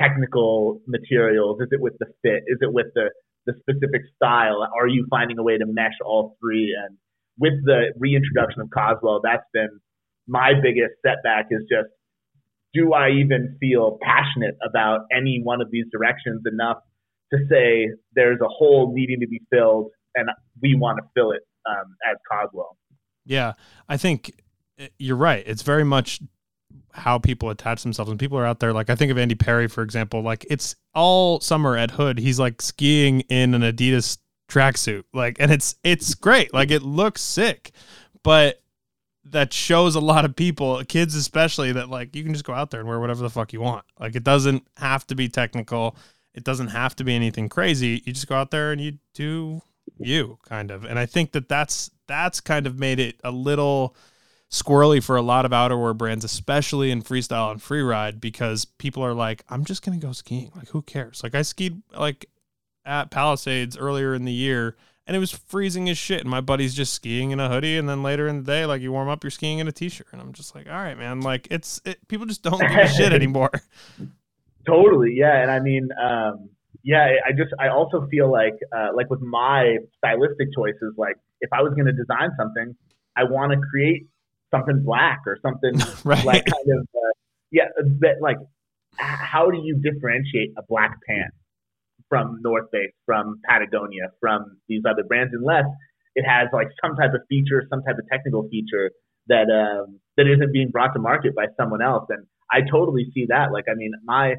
technical 0.00 0.80
materials? 0.86 1.60
Is 1.60 1.68
it 1.70 1.80
with 1.80 1.94
the 1.98 2.06
fit? 2.22 2.42
Is 2.46 2.58
it 2.60 2.72
with 2.72 2.86
the 2.94 3.10
the 3.46 3.54
specific 3.60 4.02
style? 4.16 4.66
Are 4.78 4.86
you 4.86 5.06
finding 5.08 5.38
a 5.38 5.42
way 5.42 5.58
to 5.58 5.66
mesh 5.66 5.96
all 6.04 6.36
three? 6.40 6.76
And 6.76 6.96
with 7.38 7.64
the 7.64 7.92
reintroduction 7.98 8.60
of 8.60 8.68
Coswell, 8.70 9.20
that's 9.22 9.46
been 9.52 9.80
my 10.26 10.52
biggest 10.54 10.94
setback. 11.04 11.46
Is 11.50 11.62
just 11.70 11.88
do 12.74 12.92
I 12.92 13.10
even 13.10 13.56
feel 13.60 13.98
passionate 14.02 14.56
about 14.66 15.00
any 15.14 15.40
one 15.42 15.60
of 15.60 15.70
these 15.70 15.86
directions 15.90 16.42
enough 16.50 16.78
to 17.32 17.38
say 17.48 17.90
there's 18.14 18.38
a 18.40 18.48
hole 18.48 18.92
needing 18.94 19.20
to 19.20 19.26
be 19.28 19.40
filled 19.50 19.90
and 20.14 20.28
we 20.60 20.76
want 20.76 20.98
to 20.98 21.04
fill 21.14 21.32
it 21.32 21.42
um, 21.68 21.96
as 22.10 22.16
Coswell. 22.30 22.76
Yeah, 23.24 23.52
I 23.88 23.96
think 23.96 24.32
eh, 24.78 24.88
you're 24.98 25.16
right. 25.16 25.42
It's 25.46 25.62
very 25.62 25.84
much 25.84 26.20
how 26.92 27.18
people 27.18 27.50
attach 27.50 27.82
themselves 27.82 28.10
and 28.10 28.18
people 28.18 28.36
are 28.36 28.46
out 28.46 28.60
there 28.60 28.72
like 28.72 28.90
i 28.90 28.94
think 28.94 29.10
of 29.10 29.18
andy 29.18 29.34
parry 29.34 29.68
for 29.68 29.82
example 29.82 30.22
like 30.22 30.44
it's 30.50 30.74
all 30.94 31.40
summer 31.40 31.76
at 31.76 31.92
hood 31.92 32.18
he's 32.18 32.38
like 32.38 32.60
skiing 32.60 33.20
in 33.22 33.54
an 33.54 33.62
adidas 33.62 34.18
tracksuit 34.48 35.04
like 35.14 35.36
and 35.38 35.52
it's 35.52 35.76
it's 35.84 36.14
great 36.14 36.52
like 36.52 36.70
it 36.70 36.82
looks 36.82 37.22
sick 37.22 37.70
but 38.24 38.60
that 39.24 39.52
shows 39.52 39.94
a 39.94 40.00
lot 40.00 40.24
of 40.24 40.34
people 40.34 40.82
kids 40.88 41.14
especially 41.14 41.70
that 41.70 41.88
like 41.88 42.16
you 42.16 42.24
can 42.24 42.32
just 42.32 42.44
go 42.44 42.52
out 42.52 42.70
there 42.70 42.80
and 42.80 42.88
wear 42.88 42.98
whatever 42.98 43.22
the 43.22 43.30
fuck 43.30 43.52
you 43.52 43.60
want 43.60 43.84
like 44.00 44.16
it 44.16 44.24
doesn't 44.24 44.66
have 44.76 45.06
to 45.06 45.14
be 45.14 45.28
technical 45.28 45.96
it 46.34 46.44
doesn't 46.44 46.68
have 46.68 46.94
to 46.96 47.04
be 47.04 47.14
anything 47.14 47.48
crazy. 47.48 48.02
You 48.04 48.12
just 48.12 48.28
go 48.28 48.36
out 48.36 48.50
there 48.50 48.72
and 48.72 48.80
you 48.80 48.98
do 49.14 49.62
you 49.98 50.38
kind 50.48 50.70
of. 50.70 50.84
And 50.84 50.98
I 50.98 51.06
think 51.06 51.32
that 51.32 51.48
that's 51.48 51.90
that's 52.06 52.40
kind 52.40 52.66
of 52.66 52.78
made 52.78 52.98
it 52.98 53.20
a 53.24 53.30
little 53.30 53.96
squirrely 54.50 55.02
for 55.02 55.16
a 55.16 55.22
lot 55.22 55.44
of 55.44 55.52
outerwear 55.52 55.96
brands, 55.96 56.24
especially 56.24 56.90
in 56.90 57.02
freestyle 57.02 57.50
and 57.50 57.60
freeride, 57.60 58.20
because 58.20 58.64
people 58.64 59.04
are 59.04 59.14
like, 59.14 59.44
I'm 59.48 59.64
just 59.64 59.82
gonna 59.84 59.98
go 59.98 60.12
skiing. 60.12 60.50
Like, 60.56 60.68
who 60.68 60.82
cares? 60.82 61.22
Like, 61.22 61.34
I 61.34 61.42
skied 61.42 61.82
like 61.96 62.26
at 62.84 63.10
Palisades 63.10 63.76
earlier 63.76 64.14
in 64.14 64.24
the 64.24 64.32
year, 64.32 64.76
and 65.06 65.16
it 65.16 65.20
was 65.20 65.30
freezing 65.30 65.88
as 65.88 65.98
shit. 65.98 66.20
And 66.20 66.30
my 66.30 66.40
buddy's 66.40 66.74
just 66.74 66.92
skiing 66.92 67.30
in 67.30 67.40
a 67.40 67.48
hoodie, 67.48 67.78
and 67.78 67.88
then 67.88 68.02
later 68.02 68.26
in 68.26 68.38
the 68.38 68.44
day, 68.44 68.66
like 68.66 68.82
you 68.82 68.92
warm 68.92 69.08
up, 69.08 69.22
you're 69.22 69.30
skiing 69.30 69.60
in 69.60 69.68
a 69.68 69.72
t-shirt, 69.72 70.08
and 70.12 70.20
I'm 70.20 70.32
just 70.32 70.54
like, 70.54 70.66
all 70.66 70.74
right, 70.74 70.98
man. 70.98 71.20
Like, 71.20 71.46
it's 71.50 71.80
it, 71.84 72.06
people 72.08 72.26
just 72.26 72.42
don't 72.42 72.60
give 72.60 72.70
a 72.70 72.88
shit 72.88 73.12
anymore. 73.12 73.52
Totally, 74.66 75.14
yeah. 75.16 75.42
And 75.42 75.50
I 75.50 75.60
mean, 75.60 75.88
um, 76.00 76.50
yeah, 76.82 77.06
I 77.26 77.32
just 77.32 77.52
I 77.58 77.68
also 77.68 78.06
feel 78.10 78.30
like 78.30 78.54
uh, 78.74 78.88
like 78.94 79.10
with 79.10 79.20
my 79.20 79.78
stylistic 79.98 80.48
choices, 80.54 80.94
like 80.96 81.16
if 81.40 81.52
I 81.52 81.62
was 81.62 81.72
going 81.74 81.86
to 81.86 81.92
design 81.92 82.30
something, 82.38 82.74
I 83.16 83.24
want 83.24 83.52
to 83.52 83.58
create 83.70 84.08
something 84.50 84.82
black 84.84 85.20
or 85.26 85.38
something 85.42 85.74
right. 86.04 86.24
like 86.24 86.44
kind 86.44 86.78
of 86.78 86.86
uh, 86.94 87.12
yeah, 87.50 87.68
that 88.00 88.16
like 88.20 88.38
how 88.96 89.50
do 89.50 89.58
you 89.62 89.80
differentiate 89.82 90.50
a 90.58 90.62
black 90.68 90.98
pant 91.08 91.32
from 92.08 92.40
North 92.42 92.66
Face, 92.72 92.92
from 93.06 93.40
Patagonia, 93.48 94.08
from 94.20 94.58
these 94.68 94.82
other 94.88 95.04
brands, 95.04 95.32
unless 95.32 95.64
it 96.14 96.24
has 96.28 96.48
like 96.52 96.68
some 96.82 96.96
type 96.96 97.14
of 97.14 97.20
feature, 97.28 97.62
some 97.70 97.82
type 97.82 97.96
of 97.98 98.04
technical 98.10 98.48
feature 98.50 98.90
that 99.28 99.46
um, 99.48 100.00
that 100.16 100.26
isn't 100.26 100.52
being 100.52 100.70
brought 100.70 100.92
to 100.92 100.98
market 100.98 101.34
by 101.34 101.46
someone 101.58 101.82
else. 101.82 102.06
And 102.10 102.26
I 102.50 102.60
totally 102.68 103.10
see 103.14 103.26
that. 103.28 103.52
Like, 103.52 103.64
I 103.70 103.74
mean, 103.74 103.92
my 104.04 104.34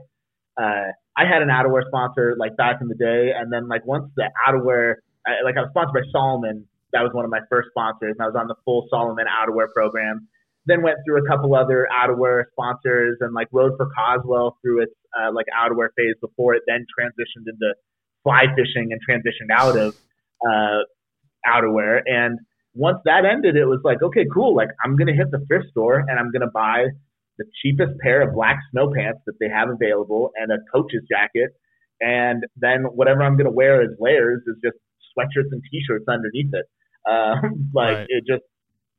uh, 0.61 0.91
I 1.17 1.25
had 1.25 1.41
an 1.41 1.47
outerwear 1.47 1.87
sponsor 1.87 2.35
like 2.37 2.55
back 2.57 2.77
in 2.81 2.87
the 2.87 2.95
day, 2.95 3.31
and 3.35 3.51
then 3.51 3.67
like 3.67 3.85
once 3.85 4.11
the 4.15 4.29
outerwear, 4.47 4.95
I, 5.25 5.43
like 5.43 5.55
I 5.57 5.61
was 5.61 5.69
sponsored 5.71 5.93
by 5.93 6.09
Salomon, 6.11 6.67
that 6.93 7.01
was 7.01 7.11
one 7.13 7.25
of 7.25 7.31
my 7.31 7.39
first 7.49 7.69
sponsors, 7.69 8.15
and 8.17 8.21
I 8.21 8.27
was 8.27 8.35
on 8.37 8.47
the 8.47 8.55
full 8.65 8.87
Salomon 8.89 9.25
outerwear 9.25 9.67
program. 9.73 10.27
then 10.65 10.83
went 10.83 10.97
through 11.05 11.23
a 11.23 11.27
couple 11.27 11.55
other 11.55 11.87
outerwear 11.91 12.43
sponsors 12.51 13.17
and 13.21 13.33
like 13.33 13.47
rode 13.51 13.73
for 13.77 13.89
Coswell 13.97 14.57
through 14.61 14.83
its 14.83 14.93
uh, 15.19 15.31
like 15.33 15.47
outerwear 15.57 15.89
phase 15.97 16.15
before 16.21 16.53
it 16.55 16.63
then 16.67 16.85
transitioned 16.97 17.47
into 17.47 17.73
fly 18.23 18.45
fishing 18.55 18.91
and 18.91 19.01
transitioned 19.01 19.51
out 19.51 19.77
of 19.77 19.95
uh, 20.45 20.83
outerwear. 21.47 22.01
And 22.05 22.39
once 22.73 22.99
that 23.05 23.25
ended, 23.25 23.55
it 23.55 23.65
was 23.65 23.81
like, 23.83 24.01
okay, 24.01 24.25
cool. 24.31 24.55
Like 24.55 24.69
I'm 24.83 24.95
gonna 24.95 25.15
hit 25.15 25.31
the 25.31 25.43
thrift 25.47 25.69
store 25.71 25.99
and 25.99 26.19
I'm 26.19 26.31
gonna 26.31 26.51
buy 26.53 26.85
the 27.37 27.45
cheapest 27.61 27.97
pair 27.99 28.21
of 28.21 28.35
black 28.35 28.59
snow 28.71 28.91
pants 28.93 29.21
that 29.25 29.33
they 29.39 29.49
have 29.49 29.69
available 29.69 30.31
and 30.35 30.51
a 30.51 30.57
coach's 30.71 31.03
jacket. 31.09 31.49
And 31.99 32.43
then 32.55 32.83
whatever 32.83 33.23
I'm 33.23 33.37
gonna 33.37 33.51
wear 33.51 33.81
as 33.81 33.89
layers 33.99 34.41
is 34.47 34.57
just 34.63 34.77
sweatshirts 35.17 35.51
and 35.51 35.61
t-shirts 35.69 36.05
underneath 36.07 36.53
it. 36.53 36.65
Um, 37.09 37.71
like 37.73 37.97
right. 37.97 38.07
it 38.09 38.23
just, 38.27 38.43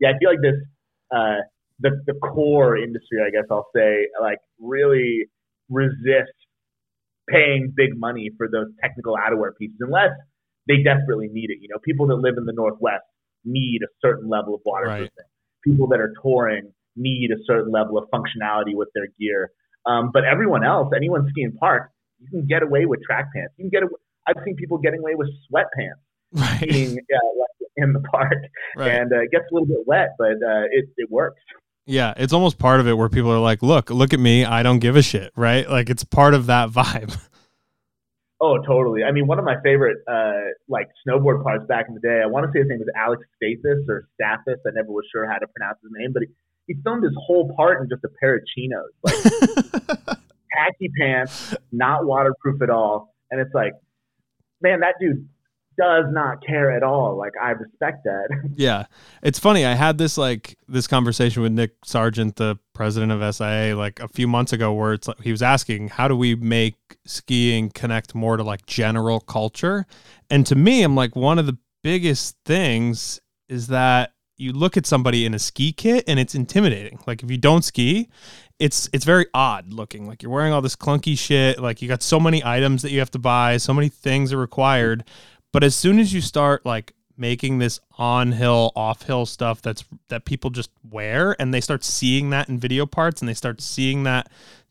yeah, 0.00 0.10
I 0.10 0.18
feel 0.18 0.30
like 0.30 0.42
this, 0.42 0.60
uh, 1.14 1.42
the, 1.80 1.90
the 2.06 2.14
core 2.14 2.76
industry, 2.76 3.18
I 3.26 3.30
guess 3.30 3.46
I'll 3.50 3.68
say, 3.74 4.08
like 4.20 4.38
really 4.60 5.26
resists 5.68 6.38
paying 7.28 7.72
big 7.74 7.98
money 7.98 8.30
for 8.36 8.48
those 8.50 8.66
technical 8.80 9.16
outerwear 9.16 9.50
pieces 9.58 9.76
unless 9.80 10.10
they 10.68 10.82
desperately 10.82 11.28
need 11.32 11.50
it. 11.50 11.58
You 11.60 11.68
know, 11.68 11.78
people 11.84 12.06
that 12.08 12.16
live 12.16 12.34
in 12.36 12.44
the 12.44 12.52
Northwest 12.52 13.04
need 13.44 13.80
a 13.82 13.90
certain 14.00 14.28
level 14.28 14.54
of 14.54 14.60
waterproofing. 14.64 15.10
Right. 15.16 15.64
People 15.64 15.88
that 15.88 16.00
are 16.00 16.12
touring 16.22 16.72
need 16.96 17.30
a 17.30 17.40
certain 17.46 17.72
level 17.72 17.98
of 17.98 18.04
functionality 18.12 18.74
with 18.74 18.88
their 18.94 19.06
gear. 19.18 19.50
Um, 19.86 20.10
but 20.12 20.24
everyone 20.24 20.64
else, 20.64 20.92
anyone 20.94 21.26
skiing 21.30 21.52
park, 21.58 21.90
you 22.20 22.28
can 22.30 22.46
get 22.46 22.62
away 22.62 22.86
with 22.86 23.00
track 23.02 23.26
pants. 23.34 23.54
You 23.56 23.64
can 23.64 23.70
get. 23.70 23.82
Away, 23.82 23.98
I've 24.26 24.36
seen 24.44 24.54
people 24.54 24.78
getting 24.78 25.00
away 25.00 25.14
with 25.14 25.28
sweatpants 25.50 25.98
right. 26.32 26.56
skiing 26.58 26.98
uh, 26.98 27.44
in 27.76 27.92
the 27.92 28.00
park, 28.00 28.38
right. 28.76 28.90
and 28.90 29.12
uh, 29.12 29.20
it 29.20 29.30
gets 29.30 29.44
a 29.50 29.54
little 29.54 29.66
bit 29.66 29.86
wet, 29.86 30.10
but 30.18 30.32
uh, 30.32 30.64
it 30.70 30.86
it 30.96 31.10
works. 31.10 31.40
Yeah, 31.84 32.14
it's 32.16 32.32
almost 32.32 32.58
part 32.58 32.78
of 32.78 32.86
it 32.86 32.94
where 32.94 33.08
people 33.08 33.30
are 33.32 33.40
like, 33.40 33.62
"Look, 33.62 33.90
look 33.90 34.12
at 34.12 34.20
me, 34.20 34.44
I 34.44 34.62
don't 34.62 34.78
give 34.78 34.96
a 34.96 35.02
shit," 35.02 35.32
right? 35.36 35.68
Like 35.68 35.90
it's 35.90 36.04
part 36.04 36.34
of 36.34 36.46
that 36.46 36.70
vibe. 36.70 37.18
Oh, 38.44 38.58
totally. 38.58 39.04
I 39.04 39.12
mean, 39.12 39.28
one 39.28 39.38
of 39.38 39.44
my 39.44 39.54
favorite 39.62 39.98
uh, 40.10 40.50
like 40.68 40.88
snowboard 41.06 41.44
parts 41.44 41.64
back 41.68 41.86
in 41.86 41.94
the 41.94 42.00
day. 42.00 42.22
I 42.24 42.26
want 42.26 42.44
to 42.44 42.50
say 42.52 42.58
his 42.58 42.68
name 42.68 42.80
was 42.80 42.88
Alex 42.96 43.22
Stathis 43.40 43.88
or 43.88 44.08
Stathis. 44.20 44.56
I 44.66 44.70
never 44.74 44.90
was 44.90 45.04
sure 45.12 45.30
how 45.30 45.38
to 45.38 45.46
pronounce 45.46 45.78
his 45.80 45.92
name, 45.94 46.12
but 46.12 46.24
he, 46.24 46.28
he 46.66 46.82
filmed 46.82 47.04
his 47.04 47.14
whole 47.16 47.54
part 47.54 47.80
in 47.80 47.88
just 47.88 48.02
a 48.02 48.08
pair 48.20 48.34
of 48.34 48.42
chinos, 48.52 48.90
like 49.04 49.14
khaki 50.52 50.90
pants, 50.98 51.54
not 51.70 52.04
waterproof 52.04 52.60
at 52.62 52.68
all. 52.68 53.14
And 53.30 53.40
it's 53.40 53.54
like, 53.54 53.74
man, 54.60 54.80
that 54.80 54.96
dude 55.00 55.28
does 55.78 56.06
not 56.10 56.44
care 56.44 56.70
at 56.70 56.82
all. 56.82 57.16
Like 57.16 57.32
I 57.40 57.50
respect 57.50 58.04
that. 58.04 58.28
Yeah. 58.56 58.86
It's 59.22 59.38
funny. 59.38 59.64
I 59.64 59.74
had 59.74 59.98
this 59.98 60.18
like 60.18 60.58
this 60.68 60.86
conversation 60.86 61.42
with 61.42 61.52
Nick 61.52 61.72
Sargent, 61.84 62.36
the 62.36 62.58
president 62.74 63.12
of 63.12 63.34
SIA, 63.34 63.74
like 63.76 64.00
a 64.00 64.08
few 64.08 64.28
months 64.28 64.52
ago 64.52 64.72
where 64.72 64.92
it's 64.92 65.08
like 65.08 65.20
he 65.20 65.30
was 65.30 65.42
asking, 65.42 65.88
how 65.88 66.08
do 66.08 66.16
we 66.16 66.34
make 66.34 66.76
skiing 67.06 67.70
connect 67.70 68.14
more 68.14 68.36
to 68.36 68.42
like 68.42 68.66
general 68.66 69.20
culture? 69.20 69.86
And 70.30 70.46
to 70.46 70.54
me, 70.54 70.82
I'm 70.82 70.94
like, 70.94 71.16
one 71.16 71.38
of 71.38 71.46
the 71.46 71.56
biggest 71.82 72.36
things 72.44 73.20
is 73.48 73.68
that 73.68 74.12
you 74.36 74.52
look 74.52 74.76
at 74.76 74.86
somebody 74.86 75.24
in 75.24 75.34
a 75.34 75.38
ski 75.38 75.72
kit 75.72 76.04
and 76.08 76.18
it's 76.18 76.34
intimidating. 76.34 76.98
Like 77.06 77.22
if 77.22 77.30
you 77.30 77.38
don't 77.38 77.62
ski, 77.62 78.08
it's 78.58 78.88
it's 78.92 79.04
very 79.04 79.26
odd 79.34 79.72
looking. 79.72 80.06
Like 80.06 80.22
you're 80.22 80.32
wearing 80.32 80.52
all 80.52 80.62
this 80.62 80.76
clunky 80.76 81.18
shit. 81.18 81.58
Like 81.58 81.82
you 81.82 81.88
got 81.88 82.02
so 82.02 82.18
many 82.18 82.44
items 82.44 82.82
that 82.82 82.90
you 82.90 82.98
have 82.98 83.10
to 83.12 83.18
buy, 83.18 83.56
so 83.56 83.72
many 83.72 83.88
things 83.88 84.32
are 84.32 84.38
required. 84.38 85.04
But 85.52 85.62
as 85.62 85.74
soon 85.74 85.98
as 85.98 86.12
you 86.12 86.20
start 86.20 86.64
like 86.64 86.94
making 87.16 87.58
this 87.58 87.78
on 87.98 88.32
hill, 88.32 88.72
off 88.74 89.02
hill 89.02 89.26
stuff 89.26 89.60
that's 89.62 89.84
that 90.08 90.24
people 90.24 90.50
just 90.50 90.70
wear 90.90 91.36
and 91.38 91.52
they 91.52 91.60
start 91.60 91.84
seeing 91.84 92.30
that 92.30 92.48
in 92.48 92.58
video 92.58 92.86
parts 92.86 93.20
and 93.20 93.28
they 93.28 93.34
start 93.34 93.60
seeing 93.60 94.04
that 94.04 94.30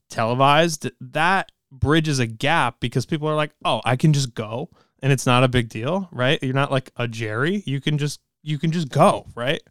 televised, 0.10 0.90
that 1.00 1.52
bridges 1.72 2.20
a 2.20 2.26
gap 2.26 2.80
because 2.80 3.06
people 3.06 3.28
are 3.28 3.36
like, 3.36 3.52
"Oh, 3.64 3.82
I 3.86 3.96
can 3.96 4.12
just 4.12 4.34
go." 4.34 4.70
And 5.04 5.12
it's 5.12 5.26
not 5.26 5.44
a 5.44 5.48
big 5.48 5.70
deal, 5.70 6.10
right? 6.12 6.42
You're 6.44 6.54
not 6.54 6.72
like 6.72 6.92
a 6.98 7.08
Jerry. 7.08 7.64
You 7.66 7.80
can 7.80 7.98
just 7.98 8.20
you 8.44 8.58
can 8.58 8.72
just 8.72 8.90
go, 8.90 9.28
right? 9.36 9.62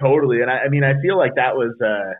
Totally. 0.00 0.42
And 0.42 0.50
I, 0.50 0.60
I 0.60 0.68
mean, 0.68 0.84
I 0.84 1.00
feel 1.00 1.16
like 1.16 1.34
that 1.36 1.56
was 1.56 1.74
uh 1.84 2.14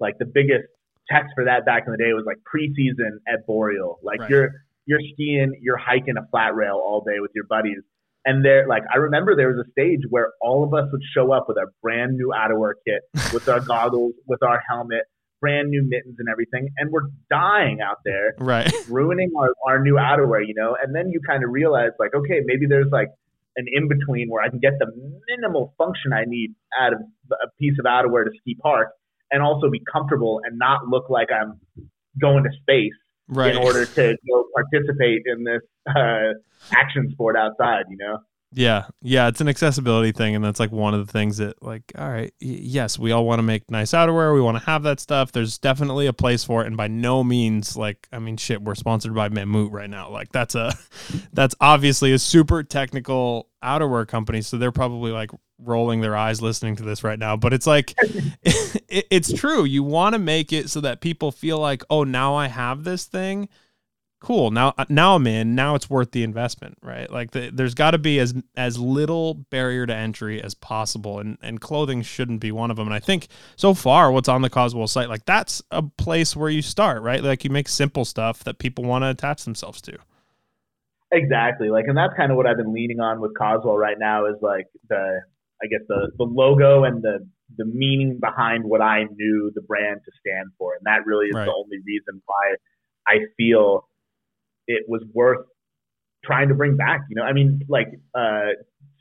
like 0.00 0.18
the 0.18 0.26
biggest 0.26 0.64
test 1.08 1.28
for 1.34 1.44
that 1.44 1.64
back 1.64 1.84
in 1.86 1.92
the 1.92 1.98
day 1.98 2.12
was 2.12 2.24
like 2.26 2.38
preseason 2.38 3.18
at 3.32 3.46
Boreal. 3.46 3.98
Like 4.02 4.20
right. 4.20 4.30
you're 4.30 4.52
you're 4.90 5.00
skiing, 5.12 5.52
you're 5.62 5.78
hiking 5.78 6.16
a 6.18 6.26
flat 6.32 6.52
rail 6.56 6.74
all 6.74 7.04
day 7.06 7.20
with 7.20 7.30
your 7.32 7.44
buddies. 7.48 7.78
And 8.24 8.44
there, 8.44 8.66
like, 8.66 8.82
I 8.92 8.98
remember 8.98 9.36
there 9.36 9.48
was 9.48 9.64
a 9.64 9.70
stage 9.70 10.00
where 10.10 10.32
all 10.42 10.64
of 10.64 10.74
us 10.74 10.90
would 10.90 11.00
show 11.14 11.32
up 11.32 11.44
with 11.46 11.56
our 11.56 11.72
brand 11.80 12.16
new 12.16 12.34
outerwear 12.36 12.72
kit, 12.84 13.02
with 13.32 13.48
our 13.48 13.60
goggles, 13.60 14.14
with 14.26 14.42
our 14.42 14.60
helmet, 14.68 15.04
brand 15.40 15.70
new 15.70 15.84
mittens 15.88 16.16
and 16.18 16.28
everything. 16.28 16.68
And 16.76 16.90
we're 16.90 17.08
dying 17.30 17.78
out 17.80 17.98
there, 18.04 18.34
right? 18.38 18.70
Ruining 18.88 19.30
our, 19.38 19.54
our 19.64 19.80
new 19.80 19.94
outerwear, 19.94 20.44
you 20.44 20.54
know? 20.54 20.76
And 20.82 20.94
then 20.94 21.10
you 21.10 21.20
kind 21.24 21.44
of 21.44 21.50
realize, 21.50 21.92
like, 22.00 22.12
okay, 22.12 22.40
maybe 22.44 22.66
there's 22.66 22.90
like 22.90 23.08
an 23.56 23.66
in 23.72 23.88
between 23.88 24.28
where 24.28 24.42
I 24.42 24.48
can 24.48 24.58
get 24.58 24.72
the 24.80 24.90
minimal 25.28 25.72
function 25.78 26.12
I 26.12 26.24
need 26.26 26.54
out 26.78 26.94
of 26.94 27.00
a 27.30 27.48
piece 27.60 27.78
of 27.78 27.86
outerwear 27.86 28.24
to 28.24 28.32
ski 28.40 28.56
park 28.60 28.88
and 29.30 29.40
also 29.40 29.70
be 29.70 29.80
comfortable 29.90 30.40
and 30.44 30.58
not 30.58 30.88
look 30.88 31.08
like 31.08 31.28
I'm 31.32 31.60
going 32.20 32.42
to 32.42 32.50
space 32.60 32.98
right. 33.30 33.52
in 33.54 33.56
order 33.56 33.86
to 33.86 34.16
go 34.28 34.44
participate 34.54 35.22
in 35.26 35.44
this 35.44 35.62
uh, 35.88 36.34
action 36.72 37.10
sport 37.12 37.36
outside. 37.36 37.84
You 37.88 37.96
know. 37.96 38.18
Yeah, 38.52 38.86
yeah, 39.00 39.28
it's 39.28 39.40
an 39.40 39.48
accessibility 39.48 40.10
thing, 40.10 40.34
and 40.34 40.44
that's 40.44 40.58
like 40.58 40.72
one 40.72 40.92
of 40.92 41.06
the 41.06 41.12
things 41.12 41.36
that, 41.36 41.62
like, 41.62 41.84
all 41.96 42.08
right, 42.10 42.34
y- 42.42 42.48
yes, 42.60 42.98
we 42.98 43.12
all 43.12 43.24
want 43.24 43.38
to 43.38 43.44
make 43.44 43.70
nice 43.70 43.92
outerwear, 43.92 44.34
we 44.34 44.40
want 44.40 44.58
to 44.58 44.64
have 44.64 44.82
that 44.82 44.98
stuff. 44.98 45.30
There's 45.30 45.56
definitely 45.56 46.08
a 46.08 46.12
place 46.12 46.42
for 46.42 46.64
it, 46.64 46.66
and 46.66 46.76
by 46.76 46.88
no 46.88 47.22
means, 47.22 47.76
like, 47.76 48.08
I 48.10 48.18
mean, 48.18 48.36
shit, 48.36 48.60
we're 48.60 48.74
sponsored 48.74 49.14
by 49.14 49.28
Mammut 49.28 49.70
right 49.70 49.88
now. 49.88 50.10
Like, 50.10 50.32
that's 50.32 50.56
a, 50.56 50.72
that's 51.32 51.54
obviously 51.60 52.12
a 52.12 52.18
super 52.18 52.64
technical 52.64 53.48
outerwear 53.62 54.06
company, 54.08 54.42
so 54.42 54.58
they're 54.58 54.72
probably 54.72 55.12
like 55.12 55.30
rolling 55.62 56.00
their 56.00 56.16
eyes 56.16 56.42
listening 56.42 56.74
to 56.74 56.82
this 56.82 57.04
right 57.04 57.20
now, 57.20 57.36
but 57.36 57.52
it's 57.52 57.68
like 57.68 57.94
it, 58.42 59.06
it's 59.12 59.32
true. 59.32 59.62
You 59.64 59.84
want 59.84 60.14
to 60.14 60.18
make 60.18 60.52
it 60.52 60.70
so 60.70 60.80
that 60.80 61.00
people 61.00 61.30
feel 61.30 61.58
like, 61.58 61.84
"Oh, 61.88 62.02
now 62.02 62.34
I 62.34 62.48
have 62.48 62.82
this 62.82 63.04
thing." 63.04 63.48
Cool. 64.20 64.50
Now 64.50 64.74
uh, 64.76 64.84
now 64.90 65.16
I'm 65.16 65.26
in. 65.26 65.54
Now 65.54 65.74
it's 65.74 65.88
worth 65.88 66.10
the 66.10 66.22
investment, 66.22 66.76
right? 66.82 67.10
Like 67.10 67.30
the, 67.30 67.50
there's 67.50 67.74
got 67.74 67.92
to 67.92 67.98
be 67.98 68.18
as 68.18 68.34
as 68.54 68.78
little 68.78 69.32
barrier 69.34 69.86
to 69.86 69.94
entry 69.94 70.42
as 70.42 70.54
possible 70.54 71.18
and 71.18 71.38
and 71.40 71.58
clothing 71.58 72.02
shouldn't 72.02 72.40
be 72.40 72.52
one 72.52 72.70
of 72.70 72.76
them. 72.76 72.86
And 72.86 72.94
I 72.94 73.00
think 73.00 73.28
so 73.56 73.72
far 73.72 74.12
what's 74.12 74.28
on 74.28 74.42
the 74.42 74.50
Coswell 74.50 74.88
site, 74.88 75.08
like 75.08 75.24
that's 75.24 75.62
a 75.70 75.82
place 75.82 76.36
where 76.36 76.50
you 76.50 76.60
start, 76.60 77.02
right? 77.02 77.24
Like 77.24 77.44
you 77.44 77.50
make 77.50 77.66
simple 77.66 78.04
stuff 78.04 78.44
that 78.44 78.58
people 78.58 78.84
want 78.84 79.04
to 79.04 79.08
attach 79.08 79.44
themselves 79.44 79.80
to. 79.82 79.96
Exactly. 81.12 81.70
Like, 81.70 81.86
and 81.88 81.96
that's 81.96 82.14
kind 82.14 82.30
of 82.30 82.36
what 82.36 82.46
I've 82.46 82.56
been 82.56 82.72
leaning 82.72 83.00
on 83.00 83.20
with 83.20 83.36
Coswell 83.36 83.76
right 83.76 83.96
now 83.98 84.26
is 84.26 84.36
like 84.42 84.66
the 84.88 85.20
I 85.62 85.66
guess 85.66 85.80
the 85.88 86.10
the 86.18 86.24
logo 86.24 86.84
and 86.84 87.02
the 87.02 87.26
the 87.56 87.64
meaning 87.64 88.18
behind 88.20 88.64
what 88.64 88.82
I 88.82 89.04
knew 89.04 89.50
the 89.54 89.62
brand 89.62 90.00
to 90.04 90.12
stand 90.20 90.50
for, 90.58 90.74
and 90.74 90.84
that 90.84 91.06
really 91.06 91.26
is 91.26 91.34
right. 91.34 91.46
the 91.46 91.52
only 91.52 91.78
reason 91.86 92.22
why 92.26 92.56
I 93.08 93.20
feel 93.36 93.88
it 94.66 94.84
was 94.88 95.02
worth 95.12 95.46
trying 96.24 96.48
to 96.48 96.54
bring 96.54 96.76
back. 96.76 97.00
You 97.08 97.16
know, 97.16 97.22
I 97.22 97.32
mean, 97.32 97.60
like 97.68 97.88
uh, 98.14 98.52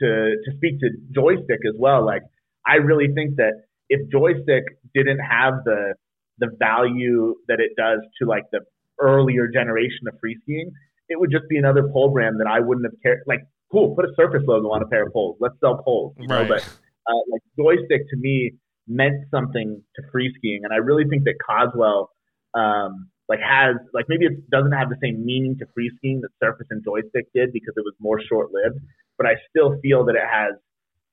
to 0.02 0.36
to 0.44 0.52
speak 0.58 0.80
to 0.80 0.90
joystick 1.14 1.60
as 1.68 1.76
well. 1.78 2.06
Like, 2.06 2.24
I 2.68 2.76
really 2.76 3.14
think 3.14 3.36
that 3.38 3.54
if 3.90 4.10
joystick 4.12 4.64
didn't 4.94 5.20
have 5.20 5.54
the 5.66 5.94
the 6.40 6.50
value 6.58 7.36
that 7.48 7.60
it 7.60 7.72
does 7.78 8.00
to 8.22 8.28
like 8.28 8.44
the 8.52 8.62
earlier 9.00 9.48
generation 9.48 10.08
of 10.08 10.16
free 10.20 10.38
skiing, 10.44 10.72
it 11.10 11.20
would 11.20 11.32
just 11.32 11.48
be 11.50 11.58
another 11.58 11.90
pole 11.92 12.12
brand 12.12 12.40
that 12.40 12.48
I 12.48 12.60
wouldn't 12.60 12.86
have 12.86 12.96
cared. 13.04 13.20
Like 13.28 13.42
cool, 13.72 13.96
put 13.96 14.06
a 14.06 14.14
Surface 14.16 14.44
logo 14.48 14.70
on 14.70 14.82
a 14.82 14.88
pair 14.88 15.06
of 15.06 15.14
poles. 15.14 15.38
Let's 15.40 15.56
sell 15.60 15.82
poles. 15.84 16.16
You 16.20 16.28
know? 16.28 16.46
But 16.48 16.64
uh, 17.08 17.22
like 17.32 17.42
joystick 17.58 18.10
to 18.10 18.18
me 18.18 18.54
meant 18.88 19.26
something 19.30 19.82
to 19.96 20.02
free 20.12 20.34
skiing, 20.38 20.62
and 20.64 20.74
I 20.74 20.78
really 20.78 21.06
think 21.10 21.24
that 21.26 21.36
Coswell 21.46 22.10
um, 22.54 23.10
like 23.30 23.40
has 23.40 23.76
like 23.94 24.06
maybe 24.10 24.26
it 24.26 24.50
doesn't 24.50 24.74
have 24.74 24.90
the 24.90 24.98
same 25.02 25.24
meaning 25.24 25.56
to 25.60 25.66
free 25.74 25.92
skiing 25.98 26.22
that 26.22 26.34
Surface 26.42 26.68
and 26.72 26.84
joystick 26.84 27.32
did 27.34 27.54
because 27.54 27.74
it 27.78 27.86
was 27.86 27.94
more 28.00 28.20
short 28.28 28.50
lived. 28.52 28.80
But 29.18 29.28
I 29.28 29.36
still 29.50 29.78
feel 29.82 30.04
that 30.06 30.16
it 30.16 30.26
has 30.26 30.58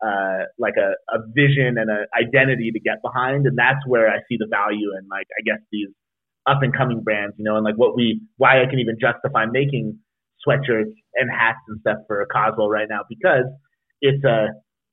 uh, 0.01 0.49
like 0.59 0.75
a, 0.81 0.97
a 1.15 1.21
vision 1.35 1.77
and 1.77 1.91
an 1.91 2.07
identity 2.17 2.73
to 2.73 2.81
get 2.81 3.03
behind, 3.03 3.47
and 3.47 3.57
that's 3.57 3.85
where 3.87 4.09
I 4.09 4.19
see 4.29 4.37
the 4.39 4.49
value 4.49 4.97
in 4.99 5.07
like 5.09 5.27
I 5.39 5.45
guess 5.45 5.61
these 5.71 5.89
up 6.47 6.63
and 6.63 6.75
coming 6.75 7.03
brands, 7.03 7.35
you 7.39 7.45
know, 7.45 7.57
and 7.57 7.65
like 7.65 7.77
what 7.77 7.95
we 7.97 8.21
why 8.39 8.63
I 8.63 8.67
can 8.67 8.79
even 8.79 8.97
justify 9.01 9.45
making 9.47 9.99
sweatshirts 10.47 10.93
and 11.15 11.31
hats 11.31 11.59
and 11.69 11.81
stuff 11.81 11.99
for 12.07 12.25
Coswell 12.33 12.69
right 12.69 12.87
now 12.89 13.01
because 13.09 13.45
it's 14.01 14.25
a 14.25 14.49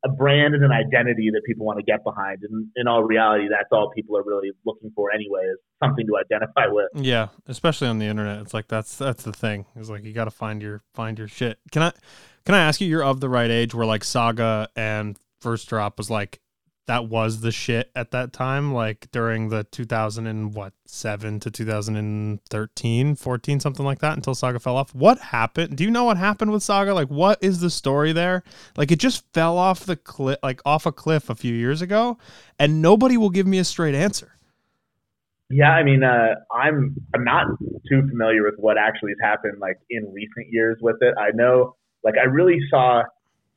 a 0.05 0.09
brand 0.09 0.53
and 0.53 0.63
an 0.63 0.71
identity 0.71 1.29
that 1.31 1.41
people 1.45 1.65
want 1.65 1.79
to 1.79 1.83
get 1.83 2.03
behind. 2.03 2.39
And 2.43 2.67
in 2.75 2.87
all 2.87 3.03
reality, 3.03 3.45
that's 3.49 3.69
all 3.71 3.89
people 3.95 4.17
are 4.17 4.23
really 4.23 4.51
looking 4.65 4.91
for 4.95 5.11
anyway 5.11 5.41
is 5.43 5.57
something 5.81 6.05
to 6.07 6.17
identify 6.17 6.67
with. 6.67 6.89
Yeah, 6.95 7.29
especially 7.47 7.87
on 7.87 7.99
the 7.99 8.05
internet. 8.05 8.41
It's 8.41 8.53
like 8.53 8.67
that's 8.67 8.97
that's 8.97 9.23
the 9.23 9.33
thing. 9.33 9.65
It's 9.75 9.89
like 9.89 10.03
you 10.03 10.13
got 10.13 10.25
to 10.25 10.31
find 10.31 10.61
your 10.61 10.81
find 10.93 11.17
your 11.17 11.27
shit. 11.27 11.59
Can 11.71 11.83
I 11.83 11.91
can 12.45 12.55
I 12.55 12.59
ask 12.59 12.81
you? 12.81 12.87
You're 12.87 13.03
of 13.03 13.21
the 13.21 13.29
right 13.29 13.49
age 13.49 13.73
where 13.73 13.85
like 13.85 14.03
Saga 14.03 14.67
and 14.75 15.17
First 15.39 15.69
Drop 15.69 15.97
was 15.97 16.09
like 16.09 16.39
that 16.87 17.07
was 17.07 17.41
the 17.41 17.51
shit 17.51 17.91
at 17.95 18.11
that 18.11 18.33
time 18.33 18.73
like 18.73 19.09
during 19.11 19.49
the 19.49 19.63
2000 19.65 20.27
and 20.27 20.53
what 20.53 20.73
7 20.85 21.39
to 21.39 21.49
2013 21.49 23.15
14 23.15 23.59
something 23.59 23.85
like 23.85 23.99
that 23.99 24.15
until 24.15 24.35
saga 24.35 24.59
fell 24.59 24.77
off. 24.77 24.93
What 24.93 25.19
happened? 25.19 25.77
Do 25.77 25.83
you 25.83 25.91
know 25.91 26.03
what 26.03 26.17
happened 26.17 26.51
with 26.51 26.63
saga? 26.63 26.93
Like 26.93 27.09
what 27.09 27.39
is 27.41 27.59
the 27.59 27.69
story 27.69 28.11
there? 28.11 28.43
Like 28.75 28.91
it 28.91 28.99
just 28.99 29.25
fell 29.33 29.57
off 29.57 29.85
the 29.85 29.95
cliff 29.95 30.37
like 30.43 30.61
off 30.65 30.85
a 30.85 30.91
cliff 30.91 31.29
a 31.29 31.35
few 31.35 31.53
years 31.53 31.81
ago 31.81 32.17
and 32.59 32.81
nobody 32.81 33.17
will 33.17 33.29
give 33.29 33.47
me 33.47 33.59
a 33.59 33.63
straight 33.63 33.95
answer. 33.95 34.33
Yeah, 35.49 35.69
I 35.69 35.83
mean, 35.83 36.03
uh, 36.03 36.33
I'm 36.51 36.95
I'm 37.13 37.23
not 37.23 37.45
too 37.87 38.07
familiar 38.09 38.43
with 38.43 38.55
what 38.57 38.77
actually 38.77 39.11
has 39.11 39.29
happened 39.31 39.59
like 39.59 39.77
in 39.89 40.11
recent 40.11 40.47
years 40.49 40.79
with 40.81 40.95
it. 41.01 41.13
I 41.15 41.29
know, 41.35 41.75
like, 42.03 42.15
I 42.17 42.25
really 42.25 42.57
saw 42.71 43.03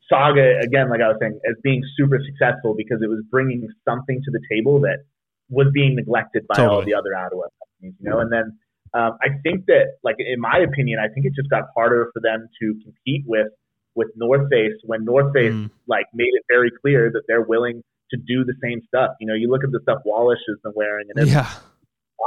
Saga 0.09 0.61
again, 0.62 0.88
like 0.90 1.01
I 1.01 1.09
was 1.09 1.16
saying, 1.21 1.38
as 1.49 1.57
being 1.62 1.83
super 1.97 2.21
successful 2.25 2.75
because 2.77 3.03
it 3.03 3.09
was 3.09 3.23
bringing 3.31 3.69
something 3.85 4.21
to 4.25 4.31
the 4.31 4.40
table 4.51 4.81
that 4.81 5.05
was 5.49 5.69
being 5.73 5.97
neglected 5.97 6.47
by 6.49 6.57
totally. 6.57 6.75
all 6.75 6.85
the 6.85 6.95
other 6.95 7.11
outerwear 7.11 7.51
companies, 7.59 7.95
you 8.01 8.11
know. 8.11 8.21
And 8.21 8.33
then 8.33 8.59
um, 8.95 9.19
I 9.23 9.29
think 9.42 9.66
that, 9.66 9.99
like 10.03 10.16
in 10.19 10.40
my 10.40 10.59
opinion, 10.59 10.99
I 10.99 11.12
think 11.12 11.27
it 11.27 11.33
just 11.35 11.51
got 11.51 11.64
harder 11.75 12.11
for 12.14 12.21
them 12.21 12.49
to 12.61 12.75
compete 12.83 13.25
with 13.27 13.49
with 13.95 14.09
North 14.16 14.49
Face 14.51 14.75
when 14.85 15.05
North 15.05 15.33
Face 15.33 15.53
mm. 15.53 15.71
like 15.87 16.07
made 16.14 16.33
it 16.33 16.45
very 16.49 16.71
clear 16.83 17.11
that 17.11 17.23
they're 17.27 17.42
willing 17.42 17.83
to 18.11 18.16
do 18.16 18.45
the 18.45 18.55
same 18.62 18.81
stuff. 18.87 19.12
You 19.21 19.27
know, 19.27 19.35
you 19.35 19.51
look 19.51 19.64
at 19.64 19.73
the 19.73 19.81
stuff 19.83 19.99
Wallisch 20.07 20.45
has 20.49 20.59
been 20.62 20.73
wearing, 20.75 21.07
and 21.14 21.25
it's 21.25 21.33
yeah. 21.33 21.51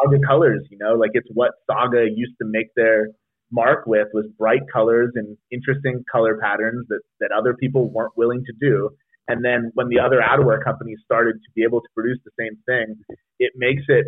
Saga 0.04 0.20
colors. 0.26 0.68
You 0.70 0.78
know, 0.78 0.96
like 0.96 1.12
it's 1.14 1.30
what 1.34 1.52
Saga 1.70 2.08
used 2.14 2.34
to 2.42 2.46
make 2.46 2.74
their 2.76 3.10
mark 3.52 3.86
with 3.86 4.08
was 4.14 4.26
bright 4.38 4.62
colors 4.72 5.12
and 5.16 5.38
interesting 5.52 6.04
color 6.12 6.38
patterns 6.42 6.86
that, 6.90 7.02
that 7.20 7.32
other 7.32 7.56
people 7.56 7.90
weren't 7.90 8.16
willing 8.16 8.44
to 8.46 8.54
do. 8.60 8.90
And 9.28 9.46
then 9.46 9.72
when 9.76 9.90
the 9.90 10.00
other 10.00 10.22
outerwear 10.22 10.64
companies 10.64 11.00
started 11.06 11.34
to 11.34 11.50
be 11.56 11.64
able 11.64 11.82
to 11.82 11.88
produce 11.94 12.20
the 12.26 12.32
same 12.40 12.58
thing, 12.66 12.96
it 13.40 13.54
makes 13.56 13.84
it 13.88 14.06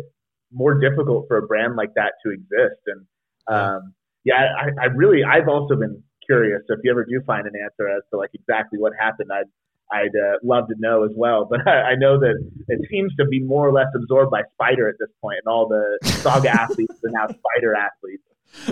more 0.52 0.78
difficult 0.78 1.26
for 1.28 1.38
a 1.38 1.46
brand 1.46 1.76
like 1.76 1.94
that 1.94 2.14
to 2.24 2.32
exist. 2.32 2.80
And 2.86 3.06
um, 3.48 3.94
yeah, 4.24 4.46
I, 4.58 4.82
I 4.82 4.84
really, 4.86 5.22
I've 5.24 5.48
also 5.48 5.76
been 5.76 6.02
curious. 6.26 6.62
So 6.68 6.74
if 6.74 6.80
you 6.84 6.90
ever 6.90 7.04
do 7.04 7.20
find 7.26 7.46
an 7.46 7.54
answer 7.62 7.88
as 7.88 8.02
to 8.10 8.18
like 8.18 8.30
exactly 8.34 8.78
what 8.78 8.92
happened, 8.98 9.30
I'd, 9.32 9.50
I'd 9.92 10.16
uh, 10.16 10.38
love 10.42 10.68
to 10.68 10.74
know 10.78 11.04
as 11.04 11.10
well. 11.16 11.44
But 11.50 11.66
I, 11.68 11.92
I 11.92 11.94
know 11.94 12.18
that 12.18 12.34
it 12.68 12.80
seems 12.90 13.14
to 13.16 13.26
be 13.26 13.40
more 13.40 13.68
or 13.68 13.72
less 13.72 13.88
absorbed 13.94 14.30
by 14.30 14.42
Spider 14.54 14.88
at 14.88 14.96
this 14.98 15.10
point, 15.20 15.38
and 15.44 15.52
all 15.52 15.68
the 15.68 15.98
Saga 16.08 16.48
athletes 16.62 16.94
are 17.04 17.10
now 17.10 17.26
Spider 17.26 17.74
athletes. 17.74 18.22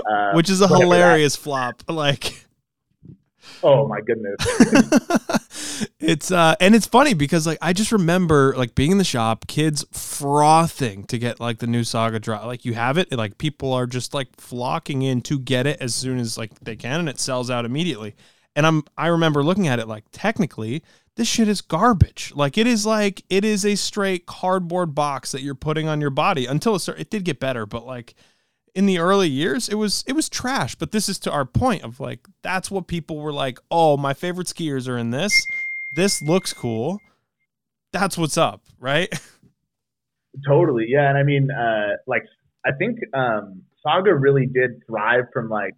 Uh, 0.06 0.32
which 0.32 0.50
is 0.50 0.60
a 0.60 0.68
hilarious 0.68 1.36
that. 1.36 1.42
flop. 1.42 1.82
Like, 1.88 2.46
oh 3.62 3.86
my 3.88 4.00
goodness, 4.00 4.36
it's 6.00 6.30
uh, 6.30 6.54
and 6.60 6.74
it's 6.74 6.86
funny 6.86 7.14
because 7.14 7.46
like 7.46 7.58
I 7.60 7.72
just 7.72 7.92
remember 7.92 8.54
like 8.56 8.74
being 8.74 8.92
in 8.92 8.98
the 8.98 9.04
shop, 9.04 9.46
kids 9.46 9.84
frothing 9.92 11.04
to 11.04 11.18
get 11.18 11.40
like 11.40 11.58
the 11.58 11.66
new 11.66 11.84
Saga 11.84 12.20
drop. 12.20 12.44
Like 12.44 12.64
you 12.64 12.74
have 12.74 12.96
it, 12.96 13.12
like 13.12 13.38
people 13.38 13.72
are 13.72 13.86
just 13.86 14.14
like 14.14 14.28
flocking 14.38 15.02
in 15.02 15.20
to 15.22 15.38
get 15.38 15.66
it 15.66 15.80
as 15.80 15.94
soon 15.94 16.18
as 16.18 16.38
like 16.38 16.58
they 16.60 16.76
can, 16.76 17.00
and 17.00 17.08
it 17.08 17.18
sells 17.18 17.50
out 17.50 17.64
immediately. 17.64 18.14
And 18.56 18.66
I'm 18.66 18.84
I 18.96 19.08
remember 19.08 19.42
looking 19.42 19.68
at 19.68 19.78
it 19.78 19.88
like 19.88 20.04
technically 20.12 20.82
this 21.16 21.28
shit 21.28 21.48
is 21.48 21.60
garbage. 21.60 22.32
Like 22.34 22.56
it 22.56 22.66
is 22.66 22.86
like 22.86 23.22
it 23.28 23.44
is 23.44 23.66
a 23.66 23.74
straight 23.74 24.26
cardboard 24.26 24.94
box 24.94 25.32
that 25.32 25.42
you're 25.42 25.54
putting 25.54 25.88
on 25.88 26.00
your 26.00 26.10
body 26.10 26.46
until 26.46 26.76
it, 26.76 26.88
it 26.88 27.10
did 27.10 27.24
get 27.24 27.40
better, 27.40 27.66
but 27.66 27.84
like 27.84 28.14
in 28.74 28.86
the 28.86 28.98
early 28.98 29.28
years 29.28 29.68
it 29.68 29.74
was 29.74 30.04
it 30.06 30.12
was 30.12 30.28
trash 30.28 30.74
but 30.74 30.92
this 30.92 31.08
is 31.08 31.18
to 31.18 31.30
our 31.30 31.44
point 31.44 31.82
of 31.82 32.00
like 32.00 32.26
that's 32.42 32.70
what 32.70 32.86
people 32.86 33.18
were 33.18 33.32
like 33.32 33.58
oh 33.70 33.96
my 33.96 34.14
favorite 34.14 34.46
skiers 34.46 34.88
are 34.88 34.98
in 34.98 35.10
this. 35.10 35.32
This 35.92 36.22
looks 36.22 36.52
cool. 36.52 37.00
That's 37.92 38.16
what's 38.16 38.38
up 38.38 38.62
right? 38.78 39.08
Totally 40.46 40.86
yeah 40.88 41.08
and 41.08 41.18
i 41.18 41.24
mean 41.24 41.48
uh 41.50 41.96
like 42.06 42.22
i 42.64 42.70
think 42.72 42.98
um 43.14 43.62
saga 43.82 44.14
really 44.14 44.46
did 44.46 44.70
thrive 44.86 45.24
from 45.32 45.48
like 45.48 45.74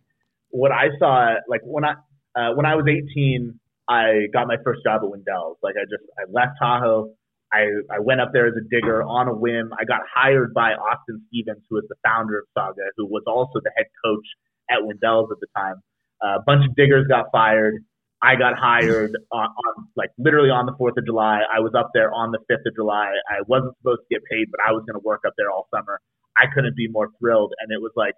what 0.51 0.71
i 0.71 0.89
saw 0.99 1.35
like 1.49 1.63
when 1.65 1.85
i 1.85 1.93
uh, 2.37 2.55
when 2.55 2.67
i 2.67 2.75
was 2.75 2.85
18 2.87 3.59
i 3.89 4.27
got 4.33 4.47
my 4.47 4.57
first 4.63 4.83
job 4.85 5.01
at 5.03 5.09
windells. 5.09 5.57
Like 5.63 5.75
i 5.81 5.85
just 5.85 6.05
i 6.19 6.31
left 6.31 6.59
tahoe 6.61 7.15
I, 7.53 7.69
I 7.91 8.01
went 8.01 8.21
up 8.21 8.31
there 8.33 8.47
as 8.47 8.55
a 8.57 8.67
digger 8.69 9.03
on 9.03 9.29
a 9.29 9.35
whim. 9.35 9.71
I 9.79 9.85
got 9.85 10.01
hired 10.13 10.55
by 10.55 10.73
Austin 10.73 11.23
Stevens, 11.29 11.63
who 11.69 11.77
was 11.77 11.85
the 11.89 11.97
founder 12.05 12.39
of 12.39 12.45
Saga, 12.57 12.89
who 12.97 13.07
was 13.07 13.23
also 13.27 13.61
the 13.63 13.71
head 13.77 13.87
coach 14.05 14.27
at 14.71 14.81
Windells 14.81 15.31
at 15.31 15.39
the 15.41 15.47
time. 15.57 15.77
Uh, 16.25 16.39
a 16.39 16.43
bunch 16.47 16.65
of 16.69 16.75
diggers 16.77 17.07
got 17.09 17.27
fired. 17.31 17.85
I 18.23 18.37
got 18.37 18.55
hired 18.57 19.19
on, 19.33 19.49
on 19.49 19.87
like 19.97 20.11
literally 20.17 20.51
on 20.51 20.67
the 20.67 20.73
4th 20.73 20.97
of 20.97 21.05
July. 21.05 21.41
I 21.53 21.61
was 21.61 21.73
up 21.77 21.91
there 21.93 22.13
on 22.13 22.31
the 22.31 22.39
5th 22.51 22.65
of 22.65 22.75
July. 22.77 23.11
I 23.29 23.43
wasn't 23.49 23.77
supposed 23.79 24.03
to 24.09 24.15
get 24.15 24.23
paid, 24.31 24.47
but 24.51 24.61
I 24.67 24.73
was 24.73 24.85
going 24.87 24.95
to 24.95 25.05
work 25.05 25.23
up 25.27 25.35
there 25.37 25.51
all 25.51 25.67
summer. 25.75 26.01
I 26.39 26.47
couldn't 26.55 26.77
be 26.77 26.89
more 26.89 27.11
thrilled. 27.19 27.53
And 27.61 27.73
it 27.73 27.83
was 27.83 27.93
like, 27.97 28.15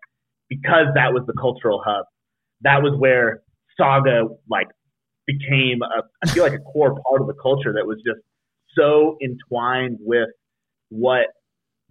because 0.49 0.87
that 0.95 1.13
was 1.13 1.25
the 1.27 1.33
cultural 1.33 1.83
hub, 1.85 2.05
that 2.61 2.83
was 2.83 2.95
where 2.99 3.43
Saga 3.81 4.29
like 4.49 4.69
became 5.27 5.81
a, 5.83 6.03
I 6.23 6.31
feel 6.31 6.45
like 6.45 6.53
a 6.53 6.59
core 6.59 7.01
part 7.09 7.23
of 7.23 7.27
the 7.27 7.35
culture 7.43 7.73
that 7.73 7.87
was 7.87 7.97
just 8.07 8.21
so 8.77 9.17
entwined 9.23 9.99
with 10.01 10.29
what 10.89 11.27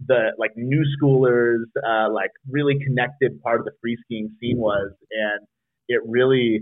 the 0.06 0.32
like 0.38 0.52
new 0.56 0.84
schoolers 0.96 1.64
uh, 1.86 2.12
like 2.12 2.30
really 2.48 2.78
connected 2.84 3.40
part 3.42 3.60
of 3.60 3.64
the 3.64 3.72
free 3.80 3.96
skiing 4.04 4.30
scene 4.40 4.58
was. 4.58 4.92
And 5.10 5.46
it 5.88 6.00
really 6.06 6.60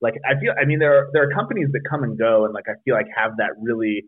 like 0.00 0.14
I 0.28 0.38
feel 0.40 0.54
I 0.60 0.64
mean 0.64 0.78
there 0.78 0.96
are 0.96 1.08
there 1.12 1.28
are 1.28 1.32
companies 1.32 1.68
that 1.72 1.80
come 1.88 2.04
and 2.04 2.18
go 2.18 2.44
and 2.44 2.54
like 2.54 2.66
I 2.68 2.74
feel 2.84 2.94
like 2.94 3.06
have 3.14 3.36
that 3.38 3.50
really 3.60 4.04